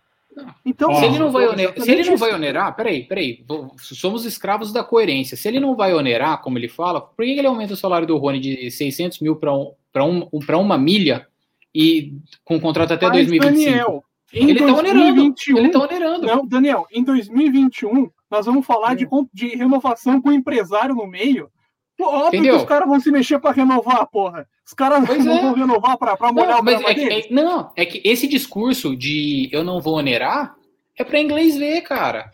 Então, 0.65 0.93
se 0.95 1.05
ele 1.05 1.19
não 1.19 1.31
vai, 1.31 1.47
onerar, 1.47 1.79
se 1.81 1.91
ele 1.91 2.03
não 2.09 2.17
vai 2.17 2.33
onerar, 2.33 2.75
peraí, 2.75 3.03
peraí, 3.03 3.45
somos 3.77 4.25
escravos 4.25 4.71
da 4.71 4.83
coerência. 4.83 5.37
Se 5.37 5.47
ele 5.47 5.59
não 5.59 5.75
vai 5.75 5.93
onerar, 5.93 6.41
como 6.41 6.57
ele 6.57 6.67
fala, 6.67 7.01
por 7.01 7.23
que 7.25 7.31
ele 7.31 7.47
aumenta 7.47 7.73
o 7.73 7.77
salário 7.77 8.07
do 8.07 8.17
Rony 8.17 8.39
de 8.39 8.71
600 8.71 9.19
mil 9.19 9.35
para 9.35 9.53
um, 9.53 9.71
pra 9.91 10.03
um, 10.03 10.27
pra 10.45 10.57
uma 10.57 10.77
milha 10.77 11.27
e 11.73 12.13
com 12.43 12.59
contrato 12.59 12.93
até 12.93 13.07
Mas, 13.07 13.27
2025? 13.27 13.65
Daniel, 13.71 14.03
em 14.33 14.49
ele 14.49 14.59
tá 14.59 14.73
onerando. 14.73 15.03
2021, 15.13 15.57
Ele 15.57 15.69
tá 15.69 15.79
onerando. 15.79 16.25
Não, 16.27 16.47
Daniel, 16.47 16.87
em 16.91 17.03
2021, 17.03 18.09
nós 18.29 18.45
vamos 18.45 18.65
falar 18.65 18.95
de, 18.95 19.05
com- 19.05 19.27
de 19.33 19.47
renovação 19.49 20.19
com 20.21 20.29
o 20.29 20.33
empresário 20.33 20.95
no 20.95 21.05
meio. 21.05 21.49
Pô, 22.03 22.09
Óbvio 22.09 22.27
Entendeu? 22.39 22.55
que 22.55 22.61
os 22.63 22.67
caras 22.67 22.87
vão 22.87 22.99
se 22.99 23.11
mexer 23.11 23.39
pra 23.39 23.51
renovar, 23.51 24.05
porra. 24.07 24.47
Os 24.65 24.73
caras 24.73 25.03
Pois 25.05 25.23
não 25.25 25.37
é. 25.37 25.41
vão 25.41 25.53
renovar 25.53 25.97
pra, 25.97 26.15
pra 26.17 26.31
molhar 26.31 26.49
Não, 26.53 26.59
o 26.59 26.63
mas 26.63 26.81
é 26.81 26.93
que, 26.93 27.09
é- 27.13 27.27
não, 27.31 27.71
é 27.75 27.85
que 27.85 28.01
esse 28.03 28.27
discurso 28.27 28.95
de 28.95 29.49
eu 29.51 29.63
não 29.63 29.81
vou 29.81 29.97
onerar 29.97 30.55
é 30.97 31.03
para 31.03 31.19
inglês 31.19 31.55
ver, 31.57 31.81
cara. 31.81 32.31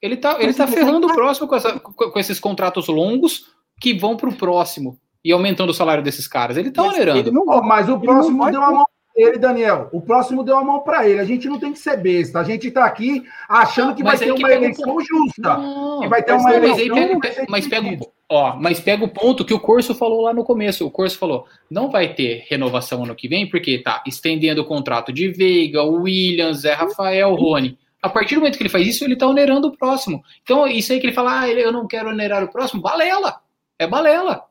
Ele 0.00 0.16
tá, 0.16 0.36
ele 0.40 0.52
tá 0.52 0.66
você 0.66 0.74
ferrando 0.74 1.06
o 1.06 1.14
próximo 1.14 1.46
com, 1.46 1.54
essa- 1.54 1.78
com- 1.78 2.18
esses 2.18 2.40
contratos 2.40 2.88
longos 2.88 3.52
que 3.80 3.94
vão 3.94 4.16
pro 4.16 4.32
próximo 4.32 4.98
e 5.24 5.30
aumentando 5.32 5.70
o 5.70 5.74
salário 5.74 6.02
desses 6.02 6.26
caras. 6.26 6.56
Ele 6.56 6.70
tá 6.70 6.82
Mas 6.82 6.94
onerando. 6.94 7.18
ele 7.20 7.30
não 7.30 7.44
mas 7.62 7.88
o 7.88 7.98
próximo 8.00 8.38
vai 8.38 8.50
deu 8.52 8.62
a 8.62 8.72
mão 8.72 8.84
pra 9.14 9.22
ele, 9.28 9.38
Daniel. 9.38 9.88
O 9.92 10.00
próximo 10.00 10.42
deu 10.42 10.56
a 10.56 10.64
mão 10.64 10.80
pra 10.80 11.08
ele. 11.08 11.20
A 11.20 11.24
gente 11.24 11.46
não 11.48 11.58
tem 11.60 11.72
que 11.72 11.78
ser 11.78 11.96
besta. 11.98 12.40
A 12.40 12.44
gente 12.44 12.68
tá 12.72 12.84
aqui 12.84 13.22
achando 13.48 13.94
que 13.94 14.02
Mas 14.02 14.18
vai 14.20 14.28
aí 14.28 14.34
ter 14.34 14.40
uma 14.40 14.48
o 14.48 14.50
eleição 14.52 14.96
justa. 15.00 15.56
Não, 15.58 16.00
que 16.00 16.08
vai 16.08 16.22
ter 16.22 16.32
mas 16.32 16.42
uma 16.42 16.50
mas 16.50 16.78
eleição. 16.78 17.20
pega- 17.20 17.46
mas 17.48 17.68
pega, 17.68 17.82
dividido. 17.82 18.10
Ó, 18.32 18.56
mas 18.56 18.80
pega 18.80 19.04
o 19.04 19.08
ponto 19.08 19.44
que 19.44 19.54
o 19.54 19.60
Corso 19.60 19.94
falou 19.94 20.22
lá 20.22 20.32
no 20.32 20.44
começo. 20.44 20.86
O 20.86 20.90
Corso 20.90 21.18
falou: 21.18 21.46
não 21.70 21.90
vai 21.90 22.14
ter 22.14 22.44
renovação 22.48 23.04
ano 23.04 23.14
que 23.14 23.28
vem, 23.28 23.48
porque 23.48 23.78
tá 23.78 24.02
estendendo 24.06 24.62
o 24.62 24.66
contrato 24.66 25.12
de 25.12 25.28
Veiga, 25.28 25.82
Williams, 25.82 26.58
Zé 26.60 26.72
Rafael, 26.72 27.34
Rony. 27.34 27.78
A 28.02 28.08
partir 28.08 28.34
do 28.34 28.40
momento 28.40 28.56
que 28.56 28.62
ele 28.62 28.68
faz 28.70 28.86
isso, 28.86 29.04
ele 29.04 29.14
tá 29.14 29.28
onerando 29.28 29.68
o 29.68 29.76
próximo. 29.76 30.24
Então, 30.42 30.66
isso 30.66 30.92
aí 30.92 30.98
que 30.98 31.06
ele 31.06 31.14
fala, 31.14 31.42
ah, 31.42 31.48
eu 31.48 31.70
não 31.70 31.86
quero 31.86 32.08
onerar 32.08 32.42
o 32.42 32.50
próximo, 32.50 32.82
balela. 32.82 33.40
É 33.78 33.86
balela. 33.86 34.44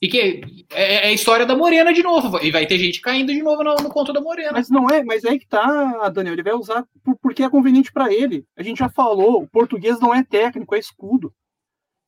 E 0.00 0.08
que 0.08 0.42
é, 0.72 1.06
é 1.06 1.08
a 1.08 1.12
história 1.12 1.46
da 1.46 1.56
Morena 1.56 1.92
de 1.92 2.02
novo. 2.02 2.38
E 2.44 2.50
vai 2.52 2.66
ter 2.66 2.78
gente 2.78 3.00
caindo 3.00 3.32
de 3.32 3.42
novo 3.42 3.64
no, 3.64 3.74
no 3.76 3.88
conto 3.88 4.12
da 4.12 4.20
Morena. 4.20 4.52
Mas 4.52 4.68
não 4.68 4.88
é, 4.88 5.02
mas 5.02 5.24
é 5.24 5.30
aí 5.30 5.38
que 5.38 5.48
tá, 5.48 6.08
Daniel. 6.10 6.34
Ele 6.34 6.42
vai 6.42 6.52
usar 6.52 6.84
por- 7.02 7.16
porque 7.16 7.42
é 7.42 7.50
conveniente 7.50 7.90
pra 7.92 8.12
ele. 8.12 8.44
A 8.56 8.62
gente 8.62 8.78
já 8.78 8.88
falou, 8.88 9.42
o 9.42 9.48
português 9.48 9.98
não 9.98 10.14
é 10.14 10.22
técnico, 10.22 10.74
é 10.74 10.78
escudo. 10.78 11.32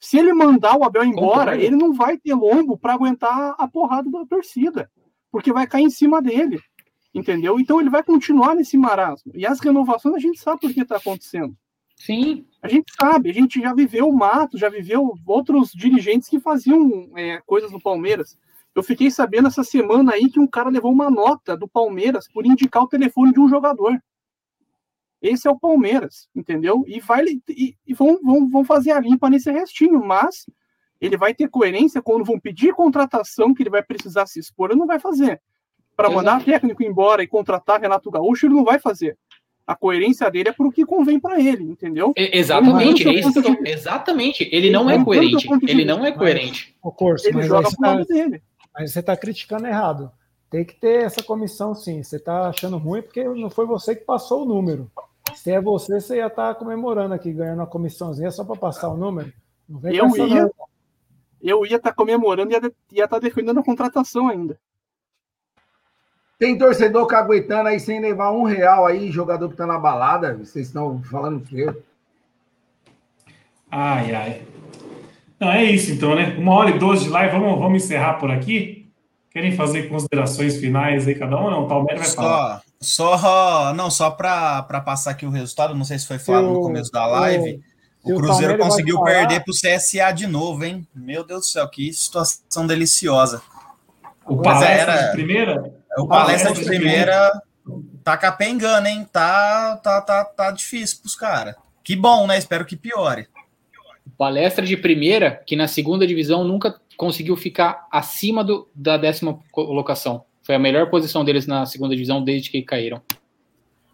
Se 0.01 0.19
ele 0.19 0.33
mandar 0.33 0.77
o 0.77 0.85
Abel 0.85 1.05
embora, 1.05 1.53
Concordo. 1.53 1.62
ele 1.62 1.77
não 1.77 1.93
vai 1.93 2.16
ter 2.16 2.35
lombo 2.35 2.79
pra 2.79 2.95
aguentar 2.95 3.55
a 3.59 3.66
porrada 3.66 4.11
da 4.11 4.25
torcida, 4.27 4.91
porque 5.31 5.53
vai 5.53 5.66
cair 5.66 5.85
em 5.85 5.91
cima 5.91 6.23
dele. 6.23 6.61
Entendeu? 7.15 7.59
Então 7.59 7.81
ele 7.81 7.91
vai 7.91 8.03
continuar 8.03 8.55
nesse 8.55 8.77
marasmo. 8.77 9.33
E 9.35 9.47
as 9.47 9.59
renovações 9.61 10.15
a 10.15 10.19
gente 10.19 10.41
sabe 10.41 10.61
por 10.61 10.73
que 10.73 10.85
tá 10.85 10.97
acontecendo. 10.97 11.57
Sim. 11.97 12.47
A 12.62 12.69
gente 12.69 12.93
sabe, 12.95 13.31
a 13.31 13.33
gente 13.33 13.61
já 13.61 13.75
viveu 13.75 14.09
o 14.09 14.16
Mato, 14.16 14.57
já 14.57 14.69
viveu 14.69 15.15
outros 15.27 15.70
dirigentes 15.73 16.29
que 16.29 16.39
faziam 16.39 17.11
é, 17.16 17.41
coisas 17.45 17.73
no 17.73 17.81
Palmeiras. 17.81 18.39
Eu 18.75 18.83
fiquei 18.83 19.11
sabendo 19.11 19.49
essa 19.49 19.65
semana 19.65 20.12
aí 20.12 20.31
que 20.31 20.39
um 20.39 20.47
cara 20.47 20.70
levou 20.70 20.93
uma 20.93 21.11
nota 21.11 21.57
do 21.57 21.66
Palmeiras 21.66 22.29
por 22.33 22.47
indicar 22.47 22.85
o 22.85 22.89
telefone 22.89 23.33
de 23.33 23.41
um 23.41 23.49
jogador. 23.49 23.99
Esse 25.20 25.49
é 25.49 25.51
o 25.51 25.59
Palmeiras, 25.59 26.28
entendeu? 26.35 26.85
E 26.86 27.01
vai 27.01 27.24
e, 27.49 27.74
e 27.86 27.95
vão, 27.95 28.20
vão, 28.23 28.49
vão 28.49 28.65
fazer 28.65 28.93
a 28.93 29.01
limpa 29.01 29.28
nesse 29.28 29.51
restinho, 29.51 30.05
mas 30.05 30.47
ele 31.01 31.16
vai 31.16 31.35
ter 31.35 31.49
coerência 31.49 32.01
quando 32.03 32.24
vão 32.24 32.39
pedir 32.39 32.74
contratação 32.74 33.53
que 33.55 33.62
ele 33.62 33.70
vai 33.70 33.82
precisar 33.82 34.27
se 34.27 34.39
expor, 34.39 34.70
ele 34.70 34.78
não 34.78 34.86
vai 34.86 34.99
fazer. 35.01 35.40
Para 35.97 36.09
mandar 36.11 36.45
técnico 36.45 36.82
embora 36.82 37.23
e 37.23 37.27
contratar 37.27 37.81
Renato 37.81 38.11
Gaúcho, 38.11 38.47
ele 38.47 38.55
não 38.55 38.65
vai 38.65 38.78
fazer. 38.78 39.19
A 39.66 39.74
coerência 39.77 40.31
dele 40.31 40.49
é 40.49 40.53
pro 40.53 40.70
que 40.73 40.86
convém 40.86 41.20
para 41.20 41.39
ele, 41.40 41.65
entendeu? 41.65 42.12
E- 42.16 42.39
Exatamente, 42.39 43.07
Ele 43.07 43.19
é 43.19 43.20
isso 43.20 43.40
o 43.40 43.47
eu- 43.47 43.66
exatamente. 43.66 44.49
Ele 44.51 44.70
não 44.70 44.89
é 44.89 44.95
Ele 44.95 44.99
manda 44.99 45.03
o 45.03 45.05
coerente. 45.05 45.59
de 45.66 45.70
Ele 45.70 45.85
não 45.85 46.07
é 46.07 46.12
coerente. 46.12 46.77
Ô, 46.82 46.90
Corso, 46.90 47.27
Ele 47.27 47.36
mas 47.36 47.47
joga 47.49 47.69
você 47.69 47.77
pro 47.77 47.86
lado 47.86 48.07
tá- 48.07 48.15
dele. 48.15 48.43
Mas 48.73 48.93
você 48.93 49.01
está 49.01 49.16
criticando 49.16 49.66
errado. 49.66 50.11
Tem 50.51 50.65
que 50.65 50.74
ter 50.74 51.03
essa 51.05 51.23
comissão, 51.23 51.74
sim. 51.74 52.03
Você 52.03 52.16
está 52.16 52.49
achando 52.49 52.78
ruim 52.78 53.03
porque 53.03 53.23
não 53.24 53.51
foi 53.51 53.66
você 53.66 53.95
que 53.95 54.05
passou 54.05 54.43
o 54.43 54.47
número. 54.47 54.90
Se 55.35 55.51
é 55.51 55.61
você, 55.61 56.01
você 56.01 56.17
ia 56.17 56.27
estar 56.27 56.55
comemorando 56.55 57.15
aqui, 57.15 57.33
ganhando 57.33 57.61
uma 57.61 57.67
comissãozinha 57.67 58.31
só 58.31 58.45
para 58.45 58.57
passar 58.57 58.89
o 58.89 58.97
número. 58.97 59.33
Não 59.69 59.79
vem 59.79 59.99
com 59.99 60.17
Eu 60.17 60.27
ia, 60.27 60.43
não. 60.43 60.51
eu 61.41 61.67
ia 61.67 61.77
estar 61.77 61.93
comemorando 61.93 62.53
e 62.53 62.97
ia 62.97 63.05
estar 63.05 63.19
defendendo 63.19 63.61
a 63.61 63.65
contratação 63.65 64.29
ainda. 64.29 64.59
Tem 66.39 66.57
torcedor 66.57 67.07
caguetando 67.07 67.69
aí 67.69 67.81
sem 67.81 68.01
levar 68.01 68.31
um 68.31 68.45
real 68.45 68.87
aí, 68.87 69.11
jogador 69.11 69.49
que 69.49 69.57
tá 69.57 69.67
na 69.67 69.79
balada. 69.79 70.37
Vocês 70.37 70.69
estão 70.69 71.03
falando 71.03 71.45
que 71.45 71.61
eu. 71.61 71.83
Ai, 73.71 74.15
ai. 74.15 74.43
Não, 75.41 75.51
é 75.51 75.65
isso 75.65 75.93
então, 75.93 76.15
né? 76.15 76.37
Uma 76.39 76.55
hora 76.55 76.71
e 76.71 76.79
doze 76.79 77.05
de 77.05 77.11
live, 77.11 77.33
vamos, 77.33 77.59
vamos 77.59 77.85
encerrar 77.85 78.15
por 78.15 78.31
aqui. 78.31 78.89
Querem 79.31 79.53
fazer 79.53 79.89
considerações 79.89 80.57
finais 80.59 81.07
aí, 81.07 81.15
cada 81.15 81.37
um? 81.37 81.51
Não, 81.51 81.65
o 81.65 81.69
Talmério 81.69 82.03
vai 82.03 82.11
falar. 82.11 82.63
Só, 82.81 83.73
não, 83.75 83.91
só 83.91 84.11
para 84.11 84.63
passar 84.85 85.11
aqui 85.11 85.27
o 85.27 85.31
resultado, 85.31 85.75
não 85.75 85.85
sei 85.85 85.99
se 85.99 86.07
foi 86.07 86.19
falado 86.19 86.45
no 86.47 86.59
o- 86.59 86.63
começo 86.63 86.93
da 86.93 87.07
live. 87.07 87.61
O 88.05 88.13
o 88.15 88.17
Cruzeiro 88.17 88.57
vai 88.57 88.63
conseguiu 88.69 89.03
perder 89.03 89.43
pro 89.45 89.53
CSA 89.53 90.13
de 90.13 90.27
novo, 90.27 90.65
hein? 90.65 90.87
Meu 90.95 91.25
Deus 91.25 91.41
do 91.41 91.47
céu, 91.47 91.69
que 91.69 91.93
situação 91.93 92.67
deliciosa. 92.67 93.43
O 94.25 94.37
palestra 94.41 94.93
era- 94.93 95.07
de 95.07 95.13
primeira? 95.13 95.75
O 95.99 96.07
palestra 96.07 96.53
de 96.53 96.65
primeira 96.65 97.43
tá 98.05 98.17
capengando, 98.17 98.87
hein? 98.87 99.07
Tá, 99.13 99.77
tá, 99.83 100.01
tá, 100.01 100.25
tá 100.25 100.51
difícil 100.53 100.99
pros 101.01 101.17
caras. 101.17 101.57
Que 101.83 101.97
bom, 101.97 102.27
né? 102.27 102.39
Espero 102.39 102.65
que 102.65 102.77
piore. 102.77 103.27
Palestra 104.17 104.65
de 104.65 104.77
primeira, 104.77 105.43
que 105.47 105.57
na 105.57 105.67
segunda 105.67 106.07
divisão 106.07 106.45
nunca 106.45 106.81
conseguiu 106.97 107.37
ficar 107.37 107.87
acima 107.91 108.43
do, 108.45 108.69
da 108.75 108.97
décima 108.97 109.39
colocação. 109.51 110.25
Foi 110.49 110.55
a 110.55 110.59
melhor 110.59 110.89
posição 110.89 111.27
deles 111.27 111.47
na 111.47 111.66
segunda 111.66 111.95
divisão 111.95 112.25
desde 112.25 112.49
que 112.51 112.62
caíram. 112.62 113.03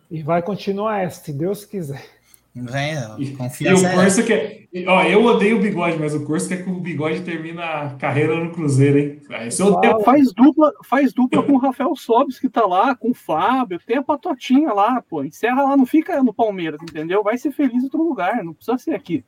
E 0.09 0.23
vai 0.23 0.41
continuar 0.41 1.01
essa, 1.01 1.25
se 1.25 1.33
Deus 1.33 1.65
quiser. 1.65 2.07
Vem, 2.55 2.95
E 3.19 3.33
o 3.33 3.37
confiança. 3.37 3.89
é- 3.89 3.95
Corso 3.97 4.25
quer. 4.25 4.69
Ó, 4.87 5.03
eu 5.03 5.25
odeio 5.25 5.59
o 5.59 5.61
bigode, 5.61 5.99
mas 5.99 6.15
o 6.15 6.25
Corso 6.25 6.49
quer 6.49 6.63
que 6.63 6.71
o 6.71 6.79
bigode 6.79 7.23
termine 7.23 7.59
a 7.61 7.97
carreira 7.99 8.37
no 8.37 8.53
Cruzeiro, 8.53 8.97
hein? 9.01 9.21
Eu 9.59 9.67
odeio. 9.75 10.01
Faz 10.05 10.33
dupla, 10.33 10.73
faz 10.85 11.13
dupla 11.13 11.43
com 11.43 11.55
o 11.55 11.59
Rafael 11.59 11.97
Sobis, 11.97 12.39
que 12.39 12.49
tá 12.49 12.65
lá, 12.65 12.95
com 12.95 13.11
o 13.11 13.15
Fábio, 13.15 13.81
tem 13.85 13.97
a 13.97 14.03
patotinha 14.05 14.73
lá, 14.73 15.03
pô. 15.03 15.25
Encerra 15.25 15.61
lá, 15.65 15.77
não 15.77 15.85
fica 15.85 16.23
no 16.23 16.33
Palmeiras, 16.33 16.81
entendeu? 16.81 17.25
Vai 17.25 17.37
ser 17.37 17.51
feliz 17.51 17.83
em 17.83 17.87
outro 17.87 18.01
lugar, 18.01 18.45
não 18.45 18.55
precisa 18.55 18.79
ser 18.79 18.95
aqui. 18.95 19.25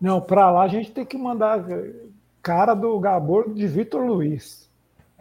Não, 0.00 0.20
para 0.20 0.48
lá 0.48 0.62
a 0.62 0.68
gente 0.68 0.92
tem 0.92 1.04
que 1.04 1.18
mandar 1.18 1.66
cara 2.40 2.72
do 2.74 2.96
Gabor 3.00 3.52
de 3.52 3.66
Vitor 3.66 4.06
Luiz. 4.06 4.59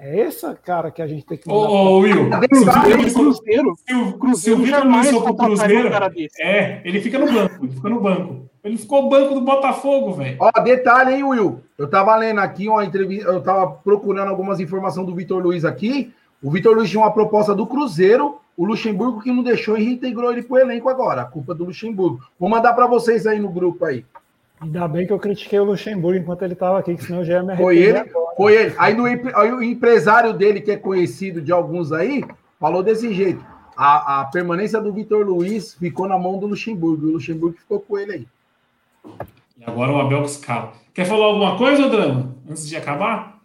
É 0.02 0.22
essa 0.22 0.56
cara 0.56 0.90
que 0.92 1.02
a 1.02 1.08
gente 1.08 1.26
tem 1.26 1.38
que 1.38 1.50
Ô, 1.50 1.54
mandar. 1.54 1.70
ô, 1.74 1.98
Will? 2.00 2.30
Vitor 2.40 3.14
Cruzeiro, 3.14 3.74
se 4.36 4.52
o- 4.52 4.58
Vitor 4.58 4.86
Luiz 4.88 5.10
for 5.12 5.24
pro 5.24 5.36
Cruzeiro, 5.36 5.90
é, 6.40 6.82
ele 6.86 7.02
fica 7.02 7.20
no 7.20 7.30
banco, 7.32 7.66
ele 7.66 7.74
fica 7.74 7.90
no 7.90 8.00
banco. 8.00 8.50
Ele 8.64 8.78
ficou 8.78 9.10
banco 9.10 9.34
do 9.34 9.42
Botafogo, 9.42 10.14
velho. 10.14 10.38
Ó, 10.40 10.52
detalhe, 10.62 11.16
hein, 11.16 11.24
Will? 11.24 11.62
Eu 11.78 11.90
tava 11.90 12.16
lendo 12.16 12.40
aqui 12.40 12.68
uma 12.70 12.84
entrevista, 12.86 13.30
eu 13.30 13.42
tava 13.42 13.68
procurando 13.72 14.30
algumas 14.30 14.60
informações 14.60 15.06
do 15.06 15.16
Vitor 15.16 15.42
Luiz 15.44 15.64
aqui. 15.66 16.14
O 16.42 16.50
Vitor 16.52 16.76
Luiz 16.76 16.90
tinha 16.90 17.02
uma 17.02 17.12
proposta 17.12 17.54
do 17.54 17.66
Cruzeiro, 17.68 18.38
o 18.56 18.66
Luxemburgo 18.66 19.22
que 19.22 19.32
não 19.32 19.44
deixou 19.44 19.78
e 19.78 19.84
reintegrou 19.84 20.32
ele 20.32 20.44
pro 20.44 20.58
elenco 20.58 20.88
agora. 20.90 21.22
A 21.22 21.26
culpa 21.26 21.54
é 21.54 21.56
do 21.56 21.66
Luxemburgo. 21.66 22.20
Vou 22.40 22.50
mandar 22.50 22.74
para 22.74 22.88
vocês 22.88 23.26
aí 23.28 23.40
no 23.40 23.50
grupo 23.50 23.84
aí. 23.86 24.06
Ainda 24.62 24.88
bem 24.88 25.08
que 25.08 25.14
eu 25.14 25.20
critiquei 25.20 25.60
o 25.60 25.64
Luxemburgo 25.64 26.20
enquanto 26.20 26.42
ele 26.42 26.54
estava 26.54 26.80
aqui, 26.80 26.96
que 26.96 27.04
senão 27.04 27.20
eu 27.20 27.26
já 27.26 27.34
ia 27.36 27.44
me 27.44 27.56
Foi 27.56 27.78
ele, 27.78 27.98
agora. 27.98 28.36
foi 28.36 28.56
ele. 28.56 28.76
Aí, 28.78 28.94
no, 28.94 29.06
aí 29.06 29.52
o 29.52 29.64
empresário 29.64 30.34
dele, 30.34 30.60
que 30.60 30.72
é 30.72 30.78
conhecido 30.78 31.42
de 31.42 31.52
alguns 31.52 31.94
aí, 31.94 32.24
falou 32.60 32.84
desse 32.84 33.14
jeito. 33.14 33.44
A, 33.78 34.22
a 34.22 34.26
permanência 34.26 34.82
do 34.82 34.92
Vitor 34.92 35.26
Luiz 35.26 35.76
ficou 35.76 36.08
na 36.08 36.18
mão 36.18 36.38
do 36.38 36.48
Luxemburgo. 36.48 37.08
E 37.08 37.10
o 37.10 37.14
Luxemburgo 37.14 37.58
ficou 37.58 37.80
com 37.80 37.98
ele 37.98 38.12
aí. 38.12 38.28
E 39.58 39.64
agora 39.66 39.94
o 39.94 40.00
Abel 40.02 40.24
que 40.24 40.30
escala. 40.30 40.74
Quer 40.94 41.06
falar 41.06 41.28
alguma 41.28 41.58
coisa, 41.58 41.88
Drama? 41.88 42.36
Antes 42.50 42.68
de 42.68 42.76
acabar? 42.76 43.40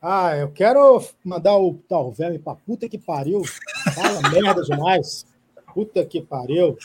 Ah, 0.00 0.36
eu 0.36 0.48
quero 0.52 1.02
mandar 1.24 1.56
o 1.56 1.74
tal 1.88 2.12
velho 2.12 2.38
pra 2.38 2.54
puta 2.54 2.88
que 2.88 2.98
pariu. 2.98 3.42
Fala 3.94 4.30
merda 4.30 4.62
demais. 4.62 5.26
Puta 5.74 6.04
que 6.04 6.20
pariu. 6.20 6.78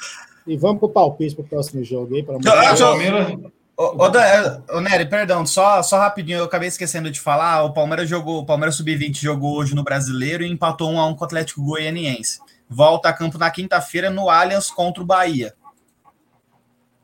E 0.49 0.57
vamos 0.57 0.79
pro 0.79 0.89
palpite 0.89 1.35
pro 1.35 1.43
próximo 1.43 1.83
jogo 1.83 2.15
aí, 2.15 2.23
pelo 2.23 2.37
amor 2.39 2.41
de 2.59 2.65
Deus. 2.67 2.79
só- 2.79 2.87
Palmeiras. 2.89 3.37
Ô, 3.77 4.03
ô, 4.03 4.09
Dan- 4.09 4.21
é, 4.21 4.61
ô, 4.73 4.81
Nery, 4.81 5.05
perdão, 5.05 5.45
só, 5.45 5.81
só 5.81 5.97
rapidinho, 5.99 6.39
eu 6.39 6.43
acabei 6.43 6.67
esquecendo 6.67 7.09
de 7.09 7.19
falar. 7.21 7.63
O 7.63 7.71
Palmeiras 7.71 8.09
jogou, 8.09 8.39
o 8.41 8.45
Palmeiras 8.45 8.75
Sub-20 8.75 9.21
jogou 9.21 9.55
hoje 9.57 9.73
no 9.73 9.83
Brasileiro 9.83 10.43
e 10.43 10.51
empatou 10.51 10.89
1 10.91 10.99
a 10.99 11.07
1 11.07 11.13
com 11.15 11.21
o 11.21 11.25
Atlético 11.25 11.63
Goianiense. 11.63 12.39
Volta 12.69 13.07
a 13.09 13.13
campo 13.13 13.37
na 13.37 13.49
quinta-feira 13.49 14.09
no 14.09 14.29
Allianz 14.29 14.69
contra 14.69 15.01
o 15.01 15.05
Bahia. 15.05 15.53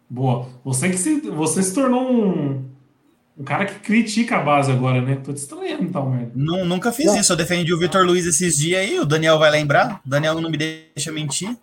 Boa. 0.10 0.48
Você 0.64 0.90
que 0.90 0.98
se, 0.98 1.22
você 1.22 1.64
se 1.64 1.74
tornou 1.74 2.02
um, 2.12 2.66
um 3.38 3.44
cara 3.44 3.66
que 3.66 3.80
critica 3.80 4.38
a 4.38 4.42
base 4.42 4.72
agora, 4.72 5.02
né? 5.02 5.16
Tô 5.24 5.32
te 5.34 5.38
estranhando, 5.38 5.84
então, 5.84 6.10
merda. 6.10 6.32
Nu- 6.36 6.66
Nunca 6.66 6.92
fiz 6.92 7.08
Não. 7.08 7.18
isso, 7.20 7.32
eu 7.34 7.38
defendi 7.38 7.74
o 7.74 7.80
Vitor 7.80 8.06
Luiz 8.06 8.26
esses 8.26 8.58
dias 8.58 8.82
aí, 8.82 9.00
o 9.00 9.06
Daniel 9.06 9.40
vai 9.40 9.50
lembrar. 9.50 10.02
O 10.06 10.10
Daniel 10.10 10.40
não 10.40 10.50
me 10.50 10.58
deixa 10.58 11.12
mentir. 11.12 11.58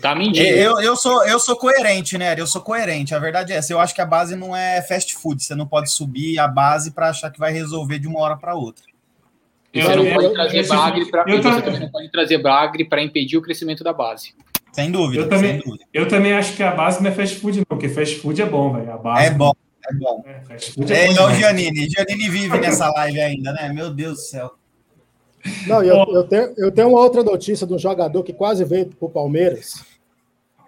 Tá 0.00 0.14
mentindo. 0.14 0.46
Eu, 0.46 0.80
eu, 0.80 0.96
sou, 0.96 1.24
eu 1.26 1.38
sou 1.38 1.56
coerente, 1.56 2.16
né? 2.16 2.34
Eu 2.38 2.46
sou 2.46 2.60
coerente. 2.62 3.14
A 3.14 3.18
verdade 3.18 3.52
é 3.52 3.56
essa. 3.56 3.72
Eu 3.72 3.80
acho 3.80 3.94
que 3.94 4.00
a 4.00 4.06
base 4.06 4.34
não 4.36 4.54
é 4.56 4.80
fast 4.82 5.14
food. 5.14 5.42
Você 5.42 5.54
não 5.54 5.66
pode 5.66 5.90
subir 5.90 6.38
a 6.38 6.48
base 6.48 6.92
para 6.92 7.08
achar 7.10 7.30
que 7.30 7.38
vai 7.38 7.52
resolver 7.52 7.98
de 7.98 8.06
uma 8.08 8.20
hora 8.20 8.36
para 8.36 8.54
outra. 8.54 8.84
E 9.74 9.80
você 9.82 9.96
não 9.96 10.04
Eu- 10.06 10.14
pode 10.14 10.24
eu- 10.26 10.32
trazer 10.34 10.58
eu- 10.64 10.68
Bagre 10.68 11.10
pra, 11.10 11.24
eu 11.26 11.42
você 11.42 11.62
também- 11.62 11.80
não 11.80 11.90
pode 11.90 12.10
trazer 12.10 12.38
Bagre 12.38 12.84
para 12.84 13.02
impedir 13.02 13.36
o 13.36 13.42
crescimento 13.42 13.82
da 13.82 13.92
base. 13.92 14.34
Sem 14.72 14.90
dúvida, 14.90 15.22
Eu 15.24 15.28
também, 15.28 15.50
sem 15.52 15.60
dúvida. 15.60 15.84
eu 15.92 16.08
também 16.08 16.32
acho 16.32 16.54
que 16.56 16.62
a 16.62 16.70
base 16.70 17.02
não 17.02 17.10
é 17.10 17.12
fast 17.14 17.36
food, 17.36 17.58
não, 17.58 17.64
porque 17.68 17.88
fast 17.88 18.16
food 18.20 18.40
é 18.40 18.46
bom, 18.46 18.72
velho. 18.72 18.90
A 18.92 18.96
base 18.98 19.26
É 19.26 19.30
bom, 19.30 19.52
é 19.90 19.94
bom. 19.94 20.24
É, 20.26 20.40
fast 20.46 20.72
food 20.72 20.92
É 20.92 21.04
é 21.04 21.06
bom. 21.08 21.12
igual 21.12 21.28
o. 21.28 21.34
Giannini. 21.34 21.88
Giannini 21.90 22.28
vive 22.30 22.58
nessa 22.58 22.88
live 22.90 23.20
ainda, 23.20 23.52
né? 23.52 23.70
Meu 23.72 23.90
Deus 23.92 24.14
do 24.14 24.20
céu. 24.20 24.54
Não, 25.66 25.82
eu, 25.82 25.96
eu, 26.14 26.24
tenho, 26.28 26.54
eu 26.56 26.70
tenho 26.72 26.88
uma 26.88 27.00
outra 27.00 27.22
notícia 27.22 27.66
de 27.66 27.74
um 27.74 27.78
jogador 27.78 28.22
que 28.22 28.32
quase 28.32 28.64
veio 28.64 28.86
pro 28.86 29.08
Palmeiras. 29.08 29.84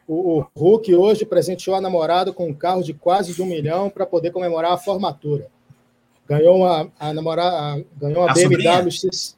O, 0.07 0.41
o 0.41 0.47
Hulk 0.57 0.95
hoje 0.95 1.25
presenteou 1.25 1.77
a 1.77 1.81
namorada 1.81 2.33
com 2.33 2.49
um 2.49 2.55
carro 2.55 2.83
de 2.83 2.93
quase 2.93 3.33
de 3.33 3.41
um 3.41 3.47
milhão 3.47 3.89
para 3.89 4.05
poder 4.05 4.31
comemorar 4.33 4.73
a 4.73 4.77
formatura. 4.77 5.47
Ganhou 6.29 6.57
uma, 6.59 6.91
a 6.99 7.13
namorada, 7.15 7.57
a- 7.57 7.85
ganhou 7.97 8.23
uma 8.23 8.31
A 8.31 8.35
BMW 8.35 8.91
X. 8.91 9.37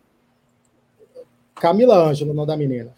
Camila 1.55 1.97
Ângelo, 1.97 2.31
o 2.33 2.35
nome 2.35 2.47
da 2.49 2.57
menina. 2.57 2.93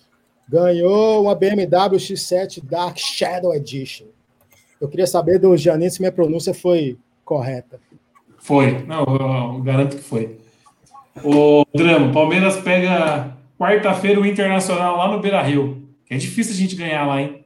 Ganhou 0.48 1.23
uma 1.23 1.35
BMW 1.35 1.97
X7 1.98 2.62
Dark 2.65 2.97
Shadow 2.98 3.55
Edition. 3.55 4.06
Eu 4.81 4.89
queria 4.89 5.06
saber 5.06 5.39
do 5.39 5.56
Janine 5.56 5.90
se 5.90 6.01
minha 6.01 6.12
pronúncia 6.12 6.55
foi 6.55 6.97
correta. 7.24 7.81
Foi. 8.39 8.82
Não, 8.85 9.05
eu, 9.05 9.55
eu 9.56 9.62
garanto 9.62 9.97
que 9.97 10.02
foi. 10.02 10.39
O 11.24 11.65
Drama, 11.74 12.12
Palmeiras 12.12 12.57
pega 12.57 13.36
quarta-feira 13.59 14.20
o 14.20 14.27
Internacional 14.27 14.97
lá 14.97 15.11
no 15.11 15.20
Beira 15.20 15.43
Rio. 15.43 15.89
Que 16.07 16.15
é 16.15 16.16
difícil 16.16 16.55
a 16.55 16.57
gente 16.57 16.77
ganhar 16.77 17.07
lá, 17.07 17.20
hein? 17.20 17.45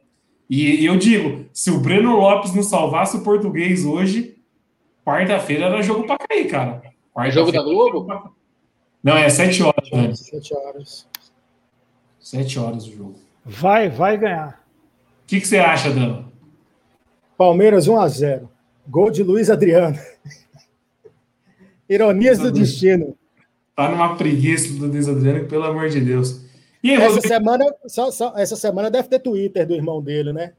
E, 0.49 0.81
e 0.81 0.85
eu 0.85 0.97
digo, 0.97 1.45
se 1.51 1.71
o 1.71 1.79
Breno 1.79 2.15
Lopes 2.15 2.53
não 2.53 2.63
salvasse 2.63 3.17
o 3.17 3.23
português 3.23 3.85
hoje, 3.85 4.37
quarta-feira 5.05 5.65
era 5.65 5.81
jogo 5.81 6.05
pra 6.05 6.17
cair, 6.17 6.47
cara. 6.47 6.81
É 7.17 7.31
jogo 7.31 7.51
da 7.51 7.61
Globo? 7.61 8.33
Não, 9.03 9.17
é 9.17 9.29
sete 9.29 9.61
horas, 9.61 9.89
velho. 9.89 10.15
Sete 10.15 10.55
horas. 10.55 11.07
Sete 12.19 12.59
horas 12.59 12.87
o 12.87 12.91
jogo. 12.91 13.15
Vai, 13.45 13.89
vai 13.89 14.17
ganhar. 14.17 14.63
O 15.23 15.27
que, 15.27 15.41
que 15.41 15.47
você 15.47 15.57
acha, 15.57 15.91
Dama? 15.91 16.31
Palmeiras 17.37 17.87
1 17.87 17.99
a 17.99 18.07
0. 18.07 18.49
Gol 18.87 19.11
de 19.11 19.23
Luiz 19.23 19.49
Adriano. 19.49 19.97
Ironias 21.89 22.39
do 22.39 22.51
destino. 22.51 23.17
Tá 23.75 23.89
numa 23.89 24.15
preguiça 24.15 24.73
do 24.73 24.87
Luiz 24.87 25.07
Adriano, 25.09 25.45
pelo 25.45 25.63
amor 25.65 25.89
de 25.89 25.99
Deus. 25.99 26.41
E 26.83 26.91
aí, 26.91 26.97
Essa 26.97 27.07
Rodrigo? 27.15 27.27
semana, 27.27 27.65
só- 27.87 28.11
só- 28.11 28.33
essa 28.37 28.55
semana 28.55 28.91
deve 28.91 29.07
ter 29.07 29.19
Twitter 29.19 29.65
do 29.65 29.73
irmão 29.73 30.01
dele, 30.01 30.31
né? 30.33 30.53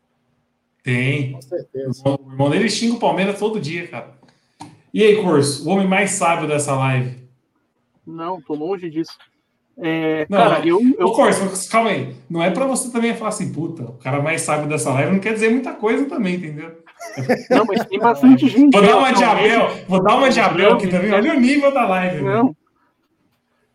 Tem. 0.83 1.33
Com 1.33 1.43
certeza. 1.43 2.03
O 2.05 2.31
irmão 2.33 2.51
dele 2.51 2.69
xinga 2.69 2.95
o 2.95 2.99
Palmeiras 3.01 3.39
todo 3.39 3.61
dia, 3.61 3.87
cara. 3.89 4.11
E 4.93 5.03
aí, 5.03 5.23
Corso, 5.23 5.67
o 5.69 5.73
homem 5.73 5.87
mais 5.87 6.11
sábio 6.13 6.49
dessa 6.49 6.75
live? 6.75 7.17
Não, 8.07 8.41
tô 8.41 8.55
longe 8.55 8.91
disso. 8.91 9.13
É, 9.77 10.25
Não, 10.29 10.39
cara, 10.39 10.67
eu, 10.67 10.81
eu 10.99 11.07
Ô, 11.07 11.13
Corso, 11.13 11.69
calma 11.71 11.91
aí. 11.91 12.15
Não 12.31 12.43
é 12.43 12.51
pra 12.51 12.67
você 12.67 12.91
também 12.93 13.15
falar 13.15 13.31
assim, 13.31 13.53
puta, 13.53 13.83
o 13.83 13.95
cara 13.95 14.23
mais 14.23 14.43
sábio 14.43 14.69
dessa 14.69 14.93
live 14.93 15.13
não 15.13 15.19
quer 15.21 15.35
dizer 15.35 15.51
muita 15.51 15.73
coisa 15.73 16.05
também, 16.07 16.35
entendeu? 16.37 16.83
não, 17.51 17.65
mas 17.65 17.85
tem 17.87 17.99
bastante 17.99 18.47
gente. 18.49 18.73
Vou 18.73 18.83
dar 18.87 18.97
uma 18.99 19.13
de 19.13 19.25
Abel, 19.25 19.69
vou 19.89 20.03
dar 20.03 20.17
uma 20.17 20.29
de 20.31 20.39
Abel 20.41 20.75
aqui 20.75 20.87
também. 20.87 21.13
Olha 21.13 21.35
o 21.35 21.41
nível 21.41 21.73
da 21.73 21.87
live. 21.89 22.23
Não. 22.23 22.55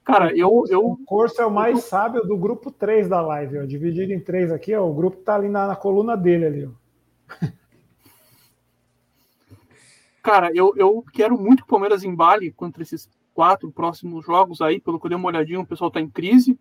Cara, 0.10 0.36
eu, 0.36 0.66
eu, 0.68 0.84
O 0.88 0.98
Corso 1.06 1.40
é 1.40 1.46
o 1.46 1.52
mais 1.52 1.84
sábio 1.84 2.24
do 2.24 2.36
grupo 2.36 2.72
3 2.72 3.08
da 3.08 3.22
live, 3.22 3.60
ó. 3.60 3.66
Dividido 3.66 4.12
em 4.12 4.20
três 4.20 4.52
aqui, 4.52 4.74
ó. 4.74 4.84
O 4.84 4.92
grupo 4.92 5.18
tá 5.18 5.36
ali 5.36 5.48
na, 5.48 5.68
na 5.68 5.76
coluna 5.76 6.18
dele 6.18 6.46
ali, 6.48 6.66
ó. 6.66 6.72
cara, 10.24 10.52
eu, 10.56 10.74
eu 10.76 11.06
quero 11.14 11.40
muito 11.40 11.60
que 11.60 11.66
o 11.66 11.70
Palmeiras 11.70 12.04
embale 12.04 12.52
contra 12.52 12.82
esses 12.82 13.08
quatro 13.36 13.72
próximos 13.72 14.26
jogos 14.26 14.62
aí, 14.62 14.80
pelo 14.80 15.00
que 15.00 15.06
eu 15.06 15.10
dei 15.10 15.18
uma 15.18 15.28
olhadinha, 15.28 15.60
o 15.60 15.68
pessoal 15.68 15.92
tá 15.92 16.02
em 16.02 16.10
crise. 16.10 16.60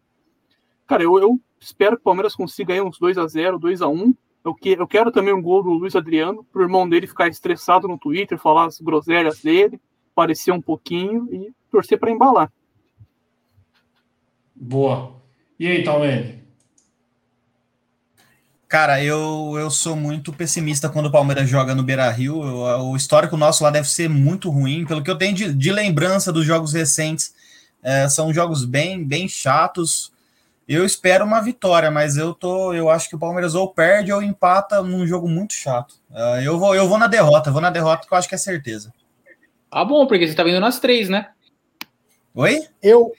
Cara, 0.86 1.02
eu, 1.02 1.18
eu 1.18 1.40
espero 1.58 1.96
que 1.96 2.02
o 2.02 2.04
Palmeiras 2.04 2.36
consiga 2.36 2.74
aí 2.74 2.82
uns 2.82 2.98
2 2.98 3.16
a 3.16 3.26
0 3.26 3.58
2 3.58 3.80
a 3.80 3.88
1 3.88 4.14
eu, 4.44 4.54
que, 4.54 4.72
eu 4.72 4.86
quero 4.86 5.10
também 5.10 5.32
um 5.32 5.40
gol 5.40 5.62
do 5.62 5.70
Luiz 5.70 5.96
Adriano, 5.96 6.44
pro 6.44 6.62
irmão 6.62 6.86
dele 6.86 7.06
ficar 7.06 7.28
estressado 7.28 7.88
no 7.88 7.98
Twitter, 7.98 8.38
falar 8.38 8.66
as 8.66 8.78
groselhas 8.78 9.40
dele, 9.40 9.80
parecer 10.14 10.52
um 10.52 10.60
pouquinho 10.60 11.26
e 11.32 11.50
torcer 11.70 11.98
para 11.98 12.10
embalar. 12.10 12.52
Boa. 14.60 15.14
E 15.58 15.66
aí, 15.66 15.82
Talmene? 15.84 16.38
Cara, 18.68 19.02
eu, 19.02 19.54
eu 19.58 19.70
sou 19.70 19.96
muito 19.96 20.30
pessimista 20.30 20.90
quando 20.90 21.06
o 21.06 21.10
Palmeiras 21.10 21.48
joga 21.48 21.74
no 21.74 21.82
Beira 21.82 22.10
Rio. 22.10 22.38
O 22.38 22.94
histórico 22.96 23.36
nosso 23.36 23.64
lá 23.64 23.70
deve 23.70 23.88
ser 23.88 24.10
muito 24.10 24.50
ruim. 24.50 24.84
Pelo 24.84 25.02
que 25.02 25.10
eu 25.10 25.16
tenho 25.16 25.34
de, 25.34 25.54
de 25.54 25.72
lembrança 25.72 26.30
dos 26.30 26.44
jogos 26.44 26.74
recentes, 26.74 27.34
é, 27.82 28.08
são 28.08 28.32
jogos 28.32 28.66
bem, 28.66 29.02
bem 29.02 29.26
chatos. 29.26 30.12
Eu 30.68 30.84
espero 30.84 31.24
uma 31.24 31.40
vitória, 31.40 31.90
mas 31.90 32.18
eu 32.18 32.34
tô, 32.34 32.74
eu 32.74 32.90
acho 32.90 33.08
que 33.08 33.16
o 33.16 33.18
Palmeiras 33.18 33.54
ou 33.54 33.72
perde 33.72 34.12
ou 34.12 34.22
empata 34.22 34.82
num 34.82 35.06
jogo 35.06 35.26
muito 35.26 35.54
chato. 35.54 35.94
É, 36.12 36.46
eu, 36.46 36.58
vou, 36.58 36.74
eu 36.74 36.86
vou 36.86 36.98
na 36.98 37.06
derrota, 37.06 37.50
vou 37.50 37.62
na 37.62 37.70
derrota 37.70 38.06
que 38.06 38.12
eu 38.12 38.18
acho 38.18 38.28
que 38.28 38.34
é 38.34 38.38
certeza. 38.38 38.92
Ah, 39.70 39.84
bom, 39.84 40.06
porque 40.06 40.28
você 40.28 40.34
tá 40.34 40.44
vendo 40.44 40.60
nas 40.60 40.78
três, 40.78 41.08
né? 41.08 41.30
Oi? 42.34 42.66
Eu, 42.82 43.12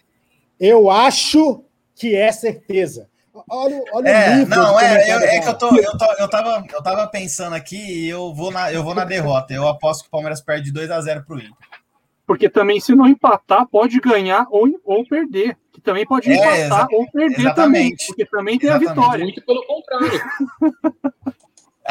eu 0.59 0.89
acho 0.89 1.63
que 1.95 2.15
é 2.15 2.31
certeza. 2.31 3.07
Olha, 3.49 3.81
olha 3.93 4.05
o 4.05 4.07
É, 4.07 4.35
nível 4.35 4.57
não, 4.57 4.79
é, 4.79 5.11
eu, 5.11 5.19
é 5.19 5.39
que 5.39 5.47
eu, 5.47 5.57
tô, 5.57 5.75
eu, 5.75 5.97
tô, 5.97 6.05
eu, 6.19 6.29
tava, 6.29 6.63
eu 6.73 6.83
tava 6.83 7.07
pensando 7.07 7.55
aqui 7.55 7.77
e 7.77 8.09
eu 8.09 8.33
vou 8.33 8.51
na, 8.51 8.71
eu 8.71 8.83
vou 8.83 8.93
na 8.93 9.05
derrota. 9.05 9.53
Eu 9.53 9.67
aposto 9.67 10.01
que 10.01 10.07
o 10.07 10.11
Palmeiras 10.11 10.41
perde 10.41 10.71
2 10.71 10.91
a 10.91 10.99
0 10.99 11.23
pro 11.25 11.37
Inter. 11.39 11.51
Porque 12.27 12.49
também, 12.49 12.79
se 12.79 12.93
não 12.93 13.07
empatar, 13.07 13.65
pode 13.67 13.99
ganhar 13.99 14.45
ou, 14.51 14.67
ou 14.83 15.05
perder. 15.05 15.57
Que 15.71 15.81
também 15.81 16.05
pode 16.05 16.29
É, 16.31 16.35
empatar 16.35 16.87
ou 16.91 17.09
perder 17.09 17.35
também. 17.55 17.93
exatamente. 17.93 18.07
Porque 18.07 18.25
também 18.25 18.59
tem 18.59 18.69
a 18.69 18.75
Exatamente. 18.75 18.99
vitória. 19.01 19.23
Muito 19.23 19.41
pelo 19.45 19.65
contrário. 19.65 20.21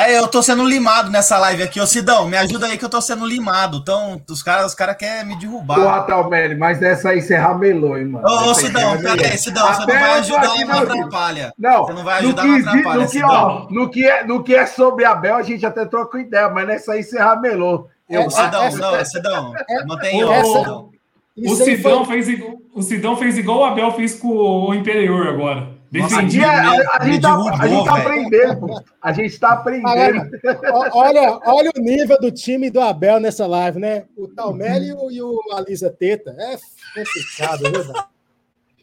É, 0.01 0.17
eu 0.17 0.29
tô 0.29 0.41
sendo 0.45 0.65
limado 0.65 1.11
nessa 1.11 1.37
live 1.39 1.61
aqui. 1.61 1.81
Ô, 1.81 1.87
Sidão, 1.87 2.29
me 2.29 2.37
ajuda 2.37 2.67
aí 2.67 2.79
que 2.79 2.85
eu 2.85 2.89
tô 2.89 3.01
sendo 3.01 3.27
limado. 3.27 3.79
Então, 3.79 4.23
os 4.31 4.45
caras 4.45 4.67
os 4.67 4.75
cara 4.75 4.95
querem 4.95 5.27
me 5.27 5.35
Ô, 5.35 5.39
derrubar. 5.39 5.99
Atalmelli, 5.99 6.55
mas 6.57 6.81
essa 6.81 7.09
aí 7.11 7.21
você 7.21 7.35
ramelou, 7.35 7.99
hein, 7.99 8.05
mano. 8.07 8.25
Ô, 8.25 8.31
ô 8.31 8.51
Essa 8.53 8.61
aí 8.61 8.67
Sidão, 8.67 8.81
você 8.91 8.97
ramelou. 8.97 9.17
peraí, 9.17 9.39
Sidão, 9.39 9.67
você 9.67 9.81
não 9.81 9.87
vai 9.87 10.19
ajudar, 10.21 10.55
não 10.67 10.79
atrapalha. 10.79 11.53
Não, 11.59 11.85
Você 11.85 11.93
não 11.95 12.05
vai 12.05 12.23
no 12.23 12.29
ajudar, 12.29 12.43
que, 12.43 12.49
não 12.49 12.59
atrapalha, 12.59 13.01
no 13.05 13.11
que, 13.11 13.25
ó, 13.25 13.67
no, 13.71 13.91
que 13.91 14.07
é, 14.09 14.25
no 14.25 14.43
que 14.45 14.55
é 14.55 14.67
sobre 14.67 15.05
Abel, 15.05 15.35
a 15.35 15.43
gente 15.43 15.67
até 15.67 15.85
troca 15.85 16.21
ideia, 16.21 16.49
mas 16.49 16.67
nessa 16.69 16.93
aí 16.93 17.03
você 17.03 17.19
ramelou. 17.19 17.89
Eu, 18.09 18.27
Ô, 18.27 18.31
Sidão, 18.31 18.63
essa- 18.63 18.79
não, 18.79 19.05
Sidão, 19.05 19.53
não 19.85 19.99
tem 19.99 20.23
Ô, 20.23 20.29
outro, 20.29 20.49
ô, 20.49 20.59
Sidão. 20.59 20.89
O 21.37 21.45
Isso 21.55 21.63
aí 21.65 21.77
Sidão, 21.77 22.05
fez 22.05 22.29
igual, 22.29 22.53
o 22.73 22.83
Sidão 22.83 23.17
fez 23.17 23.37
igual 23.39 23.59
o 23.59 23.65
Abel 23.65 23.91
fez 23.93 24.15
com 24.15 24.29
o 24.29 24.75
Imperior 24.75 25.27
agora. 25.27 25.77
Nossa, 25.91 26.17
a, 26.17 26.19
a, 26.19 26.23
gente 26.23 26.41
tá, 26.43 27.35
a 27.59 27.67
gente 27.67 27.85
tá 27.85 27.97
aprendendo, 27.97 28.57
pô. 28.61 28.83
A 29.01 29.13
gente 29.13 29.39
tá 29.39 29.49
aprendendo. 29.53 30.31
Ó- 30.73 30.99
olha, 30.99 31.41
olha 31.47 31.71
o 31.77 31.81
nível 31.81 32.19
do 32.21 32.31
time 32.31 32.71
do 32.71 32.81
Abel 32.81 33.19
nessa 33.19 33.47
live, 33.47 33.79
né? 33.79 34.05
O 34.17 34.29
Talmelli 34.29 34.89
e 34.89 34.93
o, 34.93 35.11
e 35.11 35.23
o 35.23 35.41
Alisa 35.53 35.89
Teta. 35.91 36.37
É 36.39 36.57
complicado, 36.95 37.67
é 37.67 37.71
verdade. 37.71 38.07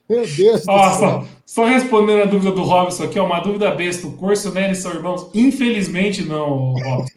Meu 0.07 0.21
Deus 0.21 0.61
do 0.61 0.65
céu. 0.65 0.89
só, 0.93 1.25
só 1.45 1.65
respondendo 1.65 2.21
a 2.21 2.25
dúvida 2.25 2.51
do 2.51 2.63
Robson 2.63 3.05
aqui, 3.05 3.19
ó, 3.19 3.25
uma 3.25 3.39
dúvida 3.39 3.71
besta. 3.71 4.05
O 4.07 4.13
Corso, 4.13 4.51
Nery 4.53 4.75
são 4.75 4.93
irmãos? 4.93 5.29
Infelizmente 5.33 6.23
não, 6.23 6.73
Robson. 6.73 7.13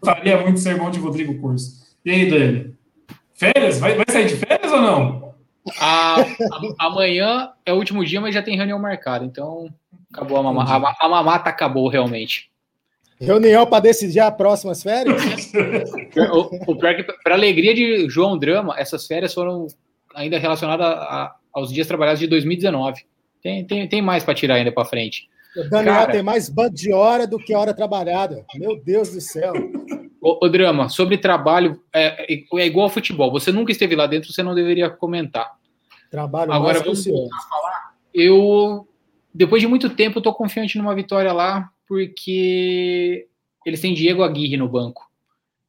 Gostaria 0.00 0.40
muito 0.40 0.54
de 0.54 0.60
ser 0.60 0.70
irmão 0.70 0.90
de 0.90 0.98
Rodrigo 0.98 1.38
Corso. 1.40 1.86
E 2.04 2.10
aí, 2.10 2.30
Dani? 2.30 2.74
Férias? 3.34 3.78
Vai, 3.78 3.94
vai 3.96 4.06
sair 4.10 4.26
de 4.26 4.36
férias 4.36 4.72
ou 4.72 4.80
não? 4.80 5.25
A- 5.80 6.20
a- 6.20 6.86
amanhã 6.86 7.50
é 7.64 7.72
o 7.72 7.76
último 7.76 8.04
dia, 8.04 8.20
mas 8.20 8.34
já 8.34 8.42
tem 8.42 8.56
reunião 8.56 8.78
marcada. 8.78 9.24
Então, 9.24 9.68
acabou 10.12 10.38
a 10.38 10.42
mamata. 10.42 10.72
A, 10.72 11.06
a 11.06 11.08
mamata 11.08 11.50
acabou 11.50 11.88
realmente. 11.88 12.50
Reunião 13.20 13.66
para 13.66 13.80
decidir 13.80 14.20
as 14.20 14.34
próximas 14.36 14.82
férias? 14.82 15.22
O, 16.32 16.72
o 16.72 16.76
pior 16.78 16.90
é 16.90 16.94
que, 16.94 17.02
para 17.24 17.34
alegria 17.34 17.74
de 17.74 18.08
João 18.10 18.36
Drama, 18.38 18.74
essas 18.78 19.06
férias 19.06 19.32
foram 19.32 19.66
ainda 20.14 20.38
relacionadas 20.38 20.86
a- 20.86 21.34
aos 21.52 21.72
dias 21.72 21.86
trabalhados 21.86 22.20
de 22.20 22.26
2019. 22.26 23.04
Tem, 23.42 23.64
tem, 23.64 23.88
tem 23.88 24.02
mais 24.02 24.22
para 24.22 24.34
tirar 24.34 24.56
ainda 24.56 24.70
para 24.72 24.84
frente. 24.84 25.28
O 25.56 25.62
Daniel 25.70 25.94
Cara. 25.94 26.12
tem 26.12 26.22
mais 26.22 26.50
bando 26.50 26.74
de 26.74 26.92
hora 26.92 27.26
do 27.26 27.38
que 27.38 27.54
hora 27.54 27.72
trabalhada. 27.72 28.44
Meu 28.56 28.76
Deus 28.76 29.10
do 29.12 29.20
céu. 29.22 29.54
O, 30.28 30.48
Drama, 30.48 30.88
sobre 30.88 31.16
trabalho, 31.18 31.80
é, 31.92 32.34
é- 32.34 32.44
é 32.54 32.66
igual 32.66 32.84
ao 32.84 32.90
futebol. 32.90 33.30
Você 33.30 33.52
nunca 33.52 33.70
esteve 33.70 33.94
lá 33.94 34.06
dentro, 34.06 34.32
você 34.32 34.42
não 34.42 34.54
deveria 34.54 34.90
comentar. 34.90 35.52
Trabalho 36.10 36.52
Agora 36.52 36.80
o 36.80 36.82
vamos 36.82 37.04
falar. 37.04 37.94
Eu, 38.12 38.88
depois 39.34 39.60
de 39.62 39.68
muito 39.68 39.90
tempo, 39.90 40.20
tô 40.20 40.32
confiante 40.32 40.78
numa 40.78 40.94
vitória 40.94 41.32
lá, 41.32 41.70
porque 41.86 43.26
eles 43.64 43.80
têm 43.80 43.94
Diego 43.94 44.22
Aguirre 44.22 44.56
no 44.56 44.68
banco. 44.68 45.06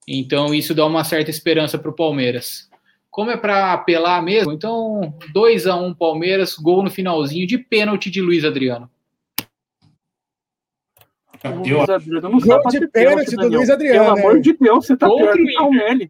Então 0.07 0.53
isso 0.53 0.73
dá 0.73 0.85
uma 0.85 1.03
certa 1.03 1.29
esperança 1.29 1.77
para 1.77 1.91
o 1.91 1.95
Palmeiras. 1.95 2.69
Como 3.11 3.29
é 3.31 3.37
para 3.37 3.73
apelar 3.73 4.21
mesmo, 4.21 4.51
então 4.51 5.13
2 5.33 5.67
a 5.67 5.75
1 5.75 5.93
Palmeiras, 5.93 6.55
gol 6.55 6.83
no 6.83 6.89
finalzinho 6.89 7.45
de 7.47 7.57
pênalti 7.57 8.09
de 8.09 8.21
Luiz 8.21 8.45
Adriano. 8.45 8.89
O 11.43 11.67
Eu, 11.67 11.77
Luiz 11.77 11.89
Adriano 11.89 12.29
não 12.29 12.39
Gol 12.39 12.61
de 12.69 12.87
pênalti 12.87 13.35
do. 13.35 13.47
Luiz 13.49 13.69
Adriano, 13.69 13.99
Pelo 14.05 14.17
amor 14.19 14.33
né? 14.35 14.39
de 14.41 14.53
Deus, 14.53 14.85
você 14.85 14.97
tá 14.97 15.07
Contra 15.07 15.33
pior 15.33 15.33
o 15.33 15.45
que 15.45 15.53
o 15.53 15.57
Palmeiras. 15.57 16.09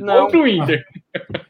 Não, 0.00 0.24
Contra 0.24 0.40
o 0.40 0.48
Inter. 0.48 0.84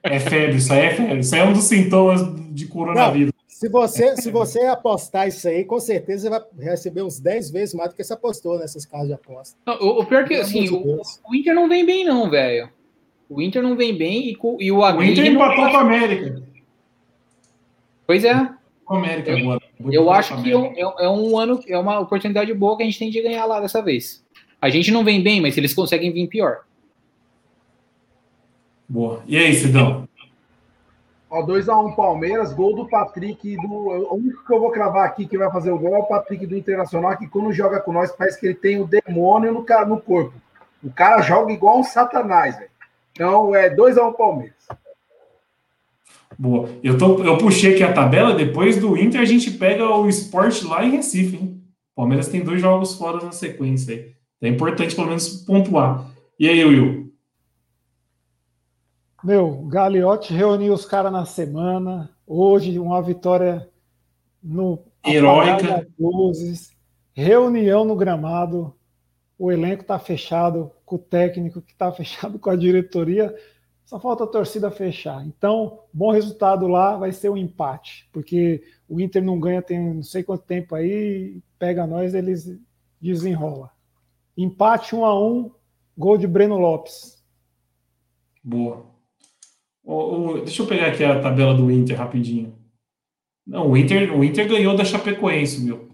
é 0.03 0.21
febre, 0.21 0.57
isso 0.57 0.73
aí 0.73 0.81
é 0.81 0.91
febre. 0.95 1.19
Isso 1.19 1.35
aí 1.35 1.41
é 1.41 1.45
um 1.45 1.53
dos 1.53 1.65
sintomas 1.65 2.21
de 2.51 2.67
coronavírus. 2.67 3.33
Se 3.49 3.69
você, 3.69 4.17
se 4.17 4.31
você 4.31 4.61
apostar 4.67 5.29
isso 5.29 5.49
aí, 5.49 5.65
com 5.65 5.81
certeza 5.81 6.29
você 6.29 6.31
vai 6.31 6.65
receber 6.71 7.03
uns 7.03 7.19
10 7.19 7.51
vezes 7.51 7.75
mais 7.75 7.91
do 7.91 7.97
que 7.97 8.05
você 8.05 8.13
apostou 8.13 8.59
nessas 8.59 8.85
casas 8.85 9.07
de 9.09 9.15
aposta. 9.15 9.57
Não, 9.67 9.75
O, 9.81 10.01
o 10.01 10.05
pior 10.07 10.25
é 10.25 10.29
que 10.29 10.35
assim, 10.35 10.69
o, 10.69 11.01
o 11.29 11.35
Inter 11.35 11.55
não 11.55 11.69
vem 11.69 11.87
bem 11.87 12.05
não, 12.05 12.29
velho. 12.29 12.69
O 13.29 13.41
Inter 13.41 13.63
não 13.63 13.75
vem 13.77 13.97
bem 13.97 14.29
e, 14.31 14.39
e 14.61 14.71
o 14.73 14.79
O 14.79 14.85
Aguirre 14.85 15.13
Inter 15.13 15.25
não 15.25 15.33
empatou 15.33 15.71
com 15.71 15.77
a 15.77 15.81
América. 15.81 16.43
Pois 18.07 18.25
é. 18.25 18.49
América 18.89 19.33
agora. 19.37 19.61
Eu 19.91 20.11
acho 20.11 20.43
que 20.43 20.51
é 20.53 20.57
um, 20.59 20.67
é- 20.67 21.05
é 21.05 21.09
um 21.09 21.39
ano, 21.39 21.61
é 21.67 21.79
uma 21.79 21.99
oportunidade 22.01 22.53
boa 22.55 22.77
que 22.77 22.83
a 22.83 22.87
gente 22.87 22.99
tem 22.99 23.11
de 23.11 23.23
ganhar 23.23 23.45
lá 23.47 23.61
dessa 23.61 23.81
vez. 23.83 24.25
A 24.61 24.69
gente 24.71 24.91
não 24.91 25.05
vem 25.05 25.23
bem, 25.23 25.41
mas 25.41 25.57
eles 25.57 25.73
conseguem 25.75 26.13
vir 26.13 26.27
pior. 26.29 26.63
Boa. 28.89 29.23
E 29.27 29.37
aí, 29.37 29.55
Sidão? 29.55 30.07
Ó, 31.31 31.43
2x1 31.43 31.95
Palmeiras, 31.97 32.53
gol 32.53 32.77
do 32.77 32.87
Patrick. 32.89 33.49
e 33.53 33.57
Do, 33.57 33.67
o 33.69 34.15
único 34.15 34.45
que 34.47 34.53
eu 34.53 34.61
vou 34.61 34.71
cravar 34.71 35.07
aqui 35.07 35.27
que 35.27 35.37
vai 35.39 35.51
fazer 35.51 35.71
o 35.73 35.79
gol 35.79 35.95
é 35.97 35.99
o 35.99 36.05
Patrick 36.05 36.47
do 36.47 36.57
Internacional, 36.57 37.17
que 37.17 37.27
quando 37.27 37.53
joga 37.53 37.81
com 37.81 37.93
nós 37.93 38.13
parece 38.13 38.39
que 38.39 38.47
ele 38.47 38.55
tem 38.55 38.81
o 38.81 38.87
demônio 38.87 39.53
no, 39.53 39.65
ca- 39.65 39.85
no 39.85 40.01
corpo. 40.01 40.35
O 40.83 40.91
cara 40.93 41.23
joga 41.23 41.53
igual 41.53 41.79
um 41.81 41.85
satanás, 41.85 42.57
velho. 42.57 42.71
Então 43.13 43.55
é 43.55 43.69
2x1 43.75 44.13
Palmeiras. 44.17 44.55
Boa. 46.39 46.69
Eu, 46.83 46.99
tô, 46.99 47.23
eu 47.23 47.39
puxei 47.39 47.75
aqui 47.75 47.83
a 47.83 47.93
tabela. 47.93 48.35
Depois 48.35 48.79
do 48.79 48.97
Inter, 48.97 49.21
a 49.21 49.25
gente 49.25 49.51
pega 49.51 49.89
o 49.89 50.09
Sport 50.09 50.63
lá 50.65 50.85
em 50.85 50.91
Recife. 50.91 51.37
Hein? 51.37 51.63
O 51.93 51.97
Palmeiras 51.97 52.29
tem 52.29 52.43
dois 52.43 52.61
jogos 52.61 52.95
fora 52.95 53.25
na 53.25 53.33
sequência 53.33 53.95
aí. 53.95 54.15
É 54.43 54.49
importante, 54.49 54.95
pelo 54.95 55.09
menos, 55.09 55.29
pontuar. 55.45 56.11
E 56.39 56.49
aí, 56.49 56.65
Will? 56.65 57.13
Meu, 59.23 59.63
Gagliotti 59.69 60.35
reuniu 60.35 60.75
os 60.75 60.85
caras 60.85 61.11
na 61.11 61.25
semana. 61.25 62.11
Hoje, 62.27 62.79
uma 62.79 63.01
vitória 63.01 63.67
no 64.43 64.79
Heróica. 65.07 65.87
luzes. 65.99 66.73
Reunião 67.15 67.85
no 67.85 67.97
gramado. 67.97 68.75
O 69.39 69.51
elenco 69.51 69.83
está 69.83 69.99
fechado 69.99 70.71
com 70.85 70.97
o 70.97 70.99
técnico, 70.99 71.63
que 71.63 71.73
está 71.73 71.91
fechado 71.93 72.39
com 72.39 72.51
a 72.51 72.57
diretoria. 72.57 73.35
Só 73.85 74.01
falta 74.01 74.25
a 74.25 74.27
torcida 74.27 74.71
fechar. 74.71 75.25
Então, 75.27 75.81
bom 75.93 76.11
resultado 76.11 76.67
lá 76.67 76.97
vai 76.97 77.13
ser 77.13 77.29
um 77.29 77.37
empate, 77.37 78.09
porque 78.13 78.63
o 78.89 79.01
Inter 79.01 79.23
não 79.23 79.39
ganha 79.39 79.61
tem 79.61 79.95
não 79.95 80.03
sei 80.03 80.23
quanto 80.23 80.45
tempo 80.45 80.75
aí, 80.75 81.41
pega 81.59 81.87
nós, 81.87 82.15
eles 82.15 82.59
desenrola. 83.01 83.71
Empate 84.37 84.97
1 84.97 85.05
a 85.05 85.23
1, 85.23 85.51
gol 85.97 86.17
de 86.17 86.27
Breno 86.27 86.59
Lopes. 86.59 87.23
Boa. 88.43 88.87
Ô, 89.85 89.95
ô, 89.95 90.39
deixa 90.39 90.63
eu 90.63 90.67
pegar 90.67 90.87
aqui 90.87 91.05
a 91.05 91.21
tabela 91.21 91.55
do 91.55 91.71
Inter 91.71 91.99
rapidinho. 91.99 92.59
Não, 93.47 93.71
o 93.71 93.77
Inter, 93.77 94.17
o 94.17 94.25
Inter 94.25 94.49
ganhou 94.49 94.75
da 94.75 94.85
Chapecoense, 94.85 95.63
meu. 95.63 95.91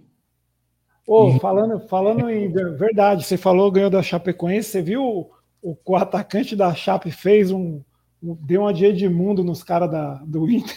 Ô, 1.05 1.41
falando, 1.41 1.81
falando 1.89 2.31
em 2.31 2.53
verdade, 2.53 3.25
você 3.25 3.37
falou, 3.37 3.73
ganhou 3.73 3.91
da 3.91 4.01
Chapecoense, 4.01 4.71
você 4.71 4.81
viu 4.81 5.29
o, 5.63 5.77
o, 5.85 5.97
atacante 5.97 6.55
da 6.57 6.75
Chape 6.75 7.11
fez 7.11 7.51
um, 7.51 7.81
um- 8.23 8.35
deu 8.41 8.63
uma 8.63 8.73
de 8.75 8.85
Edmundo 8.87 9.43
nos 9.45 9.63
caras 9.63 9.91
da- 9.91 10.15
do 10.27 10.49
Inter. 10.51 10.77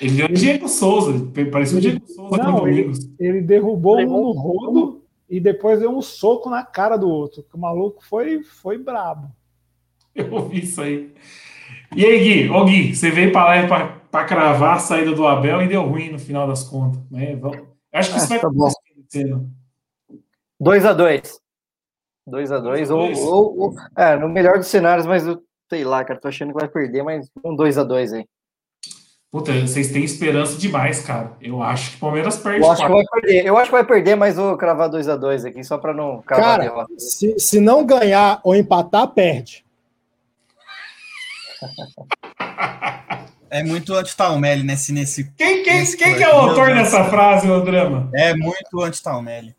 Ele 0.00 0.16
deu 0.16 0.26
o 0.26 0.32
Diego 0.32 0.68
Souza. 0.68 1.12
Parecia 1.52 1.78
o 1.78 1.80
Diego 1.80 2.06
Souza 2.06 2.30
com 2.30 2.34
o 2.34 2.38
Não, 2.38 2.68
ele, 2.68 2.90
ele 3.18 3.40
derrubou 3.42 3.98
um 3.98 4.06
no 4.08 4.32
rodo 4.32 5.04
e 5.28 5.38
depois 5.38 5.78
deu 5.80 5.90
um 5.94 6.00
soco 6.02 6.48
na 6.48 6.64
cara 6.64 6.96
do 6.96 7.08
outro. 7.08 7.44
O 7.52 7.58
maluco 7.58 8.02
foi, 8.04 8.42
foi 8.42 8.78
brabo. 8.78 9.30
Eu 10.14 10.32
ouvi 10.32 10.60
isso 10.60 10.80
aí. 10.80 11.12
E 11.94 12.04
aí, 12.04 12.18
Gui? 12.44 12.50
Ô, 12.50 12.64
Gui, 12.64 12.94
você 12.96 13.10
veio 13.10 13.30
para 13.32 13.60
lá 13.62 13.66
pra, 13.68 13.86
pra 14.10 14.24
cravar 14.24 14.76
a 14.76 14.80
saída 14.80 15.12
do 15.14 15.26
Abel 15.26 15.62
e 15.62 15.68
deu 15.68 15.82
ruim 15.86 16.10
no 16.10 16.18
final 16.18 16.46
das 16.48 16.64
contas. 16.64 17.00
Né? 17.10 17.36
Vamos- 17.36 17.66
Acho 17.92 18.10
que 18.12 18.16
isso 18.18 18.26
Ah, 18.26 18.28
vai 18.28 18.40
tá 18.40 18.48
acontecer. 18.48 19.24
né? 19.24 19.44
2x2. 20.60 21.38
2x2. 22.28 22.90
Ou, 22.90 23.08
2x2. 23.08 23.18
ou, 23.18 23.58
ou- 23.60 23.74
É, 23.96 24.16
no 24.16 24.28
melhor 24.28 24.58
dos 24.58 24.66
cenários, 24.68 25.06
mas 25.06 25.26
eu 25.26 25.42
sei 25.68 25.84
lá, 25.84 26.04
cara. 26.04 26.18
Tô 26.20 26.28
achando 26.28 26.52
que 26.52 26.58
vai 26.60 26.68
perder, 26.68 27.02
mas 27.02 27.30
um 27.44 27.54
2x2 27.56 28.12
aí. 28.16 28.24
Puta, 29.32 29.52
vocês 29.60 29.92
têm 29.92 30.02
esperança 30.02 30.58
demais, 30.58 31.02
cara. 31.02 31.36
Eu 31.40 31.62
acho 31.62 31.90
que 31.92 31.96
o 31.98 32.00
Palmeiras 32.00 32.36
perde. 32.36 32.64
Eu 32.64 32.70
acho 32.72 32.82
que 32.84 32.88
vai 32.92 33.04
perder. 33.04 33.46
Eu 33.46 33.56
acho 33.56 33.66
que 33.66 33.76
vai 33.76 33.84
perder, 33.84 34.16
mas 34.16 34.36
vou 34.36 34.56
cravar 34.56 34.90
2x2 34.90 35.44
aqui, 35.46 35.62
só 35.62 35.78
pra 35.78 35.94
não 35.94 36.20
cravar 36.22 36.60
a 36.60 36.68
Cara, 36.74 36.86
se, 36.98 37.38
se 37.38 37.60
não 37.60 37.86
ganhar 37.86 38.40
ou 38.42 38.56
empatar, 38.56 39.06
perde. 39.08 39.64
É 43.52 43.64
muito 43.64 43.92
anti-Talmelli 43.94 44.62
nesse, 44.62 44.92
nesse. 44.92 45.28
Quem, 45.32 45.64
quem, 45.64 45.80
nesse 45.80 45.96
quem 45.96 46.14
que 46.14 46.22
é 46.22 46.28
o 46.32 46.36
autor 46.38 46.68
dessa 46.72 47.02
frase, 47.06 47.50
ô 47.50 47.60
Drama? 47.60 48.08
É 48.14 48.32
muito 48.32 48.80
anti-Talmelli. 48.80 49.56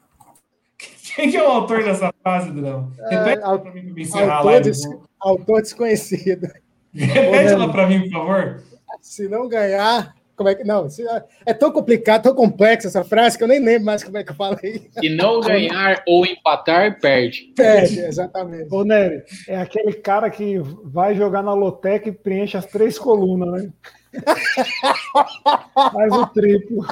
Quem 1.15 1.29
que 1.31 1.37
é 1.37 1.43
o 1.43 1.47
autor 1.51 1.83
dessa 1.83 2.13
frase, 2.21 2.51
Drama? 2.51 2.91
Repete 3.09 3.43
au- 3.43 3.59
pra 3.59 3.71
mim 3.71 3.81
pra 3.83 3.93
me 3.93 4.01
encerrar 4.01 4.31
a 4.33 4.35
Autor, 4.37 4.51
live. 4.51 4.63
des- 4.69 4.89
autor 5.19 5.61
desconhecido. 5.61 6.47
Repete 6.93 7.53
ela 7.53 7.71
pra 7.71 7.87
mim, 7.87 8.01
por 8.03 8.11
favor. 8.11 8.63
Se 9.01 9.27
não 9.27 9.47
ganhar, 9.47 10.13
como 10.35 10.49
é 10.49 10.55
que. 10.55 10.63
Não, 10.63 10.89
se- 10.89 11.05
é 11.45 11.53
tão 11.53 11.71
complicado, 11.71 12.23
tão 12.23 12.35
complexa 12.35 12.87
essa 12.87 13.03
frase 13.03 13.37
que 13.37 13.43
eu 13.43 13.47
nem 13.47 13.59
lembro 13.63 13.85
mais 13.85 14.03
como 14.03 14.17
é 14.17 14.23
que 14.23 14.31
eu 14.31 14.35
falei. 14.35 14.89
Se 14.99 15.09
não 15.09 15.39
ganhar 15.41 16.03
ou 16.07 16.25
empatar, 16.25 16.99
perde. 16.99 17.53
Perde, 17.55 17.99
exatamente. 17.99 18.67
Ô, 18.73 18.83
Nery, 18.83 19.23
é 19.47 19.57
aquele 19.57 19.93
cara 19.93 20.29
que 20.29 20.59
vai 20.83 21.15
jogar 21.15 21.41
na 21.41 21.53
Lotec 21.53 22.09
e 22.09 22.11
preenche 22.11 22.57
as 22.57 22.65
três 22.65 22.99
colunas, 22.99 23.63
né? 23.63 23.69
Faz 25.93 26.13
o 26.13 26.27
triplo. 26.27 26.85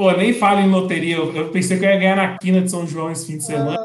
Pô, 0.00 0.10
nem 0.12 0.32
fala 0.32 0.62
em 0.62 0.70
loteria. 0.70 1.16
Eu, 1.16 1.30
eu 1.36 1.50
pensei 1.50 1.78
que 1.78 1.84
eu 1.84 1.90
ia 1.90 1.98
ganhar 1.98 2.16
na 2.16 2.38
quina 2.38 2.62
de 2.62 2.70
São 2.70 2.86
João 2.86 3.12
esse 3.12 3.26
fim 3.26 3.36
de 3.36 3.44
semana. 3.44 3.78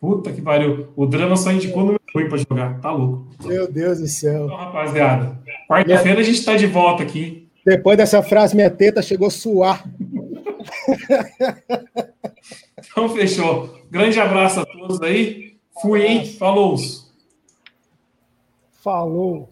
Puta 0.00 0.32
que 0.32 0.42
pariu. 0.42 0.88
O 0.96 1.06
Drama 1.06 1.36
só 1.36 1.52
indicou 1.52 1.82
número 1.82 2.00
ruim 2.12 2.28
pra 2.28 2.38
jogar. 2.38 2.80
Tá 2.80 2.90
louco. 2.90 3.28
Meu 3.44 3.70
Deus 3.70 4.00
do 4.00 4.08
céu. 4.08 4.46
Então, 4.46 4.56
rapaziada. 4.56 5.38
Quarta-feira 5.68 6.18
a 6.18 6.24
gente 6.24 6.44
tá 6.44 6.56
de 6.56 6.66
volta 6.66 7.04
aqui. 7.04 7.48
Depois 7.64 7.96
dessa 7.96 8.20
frase, 8.20 8.56
minha 8.56 8.68
teta 8.68 9.00
chegou 9.00 9.28
a 9.28 9.30
suar. 9.30 9.84
Então, 12.92 13.08
fechou. 13.10 13.78
Grande 13.88 14.18
abraço 14.18 14.58
a 14.58 14.66
todos 14.66 15.00
aí. 15.02 15.54
Fui, 15.80 16.04
hein? 16.04 16.26
Falou. 16.26 16.74
Falou. 18.82 19.48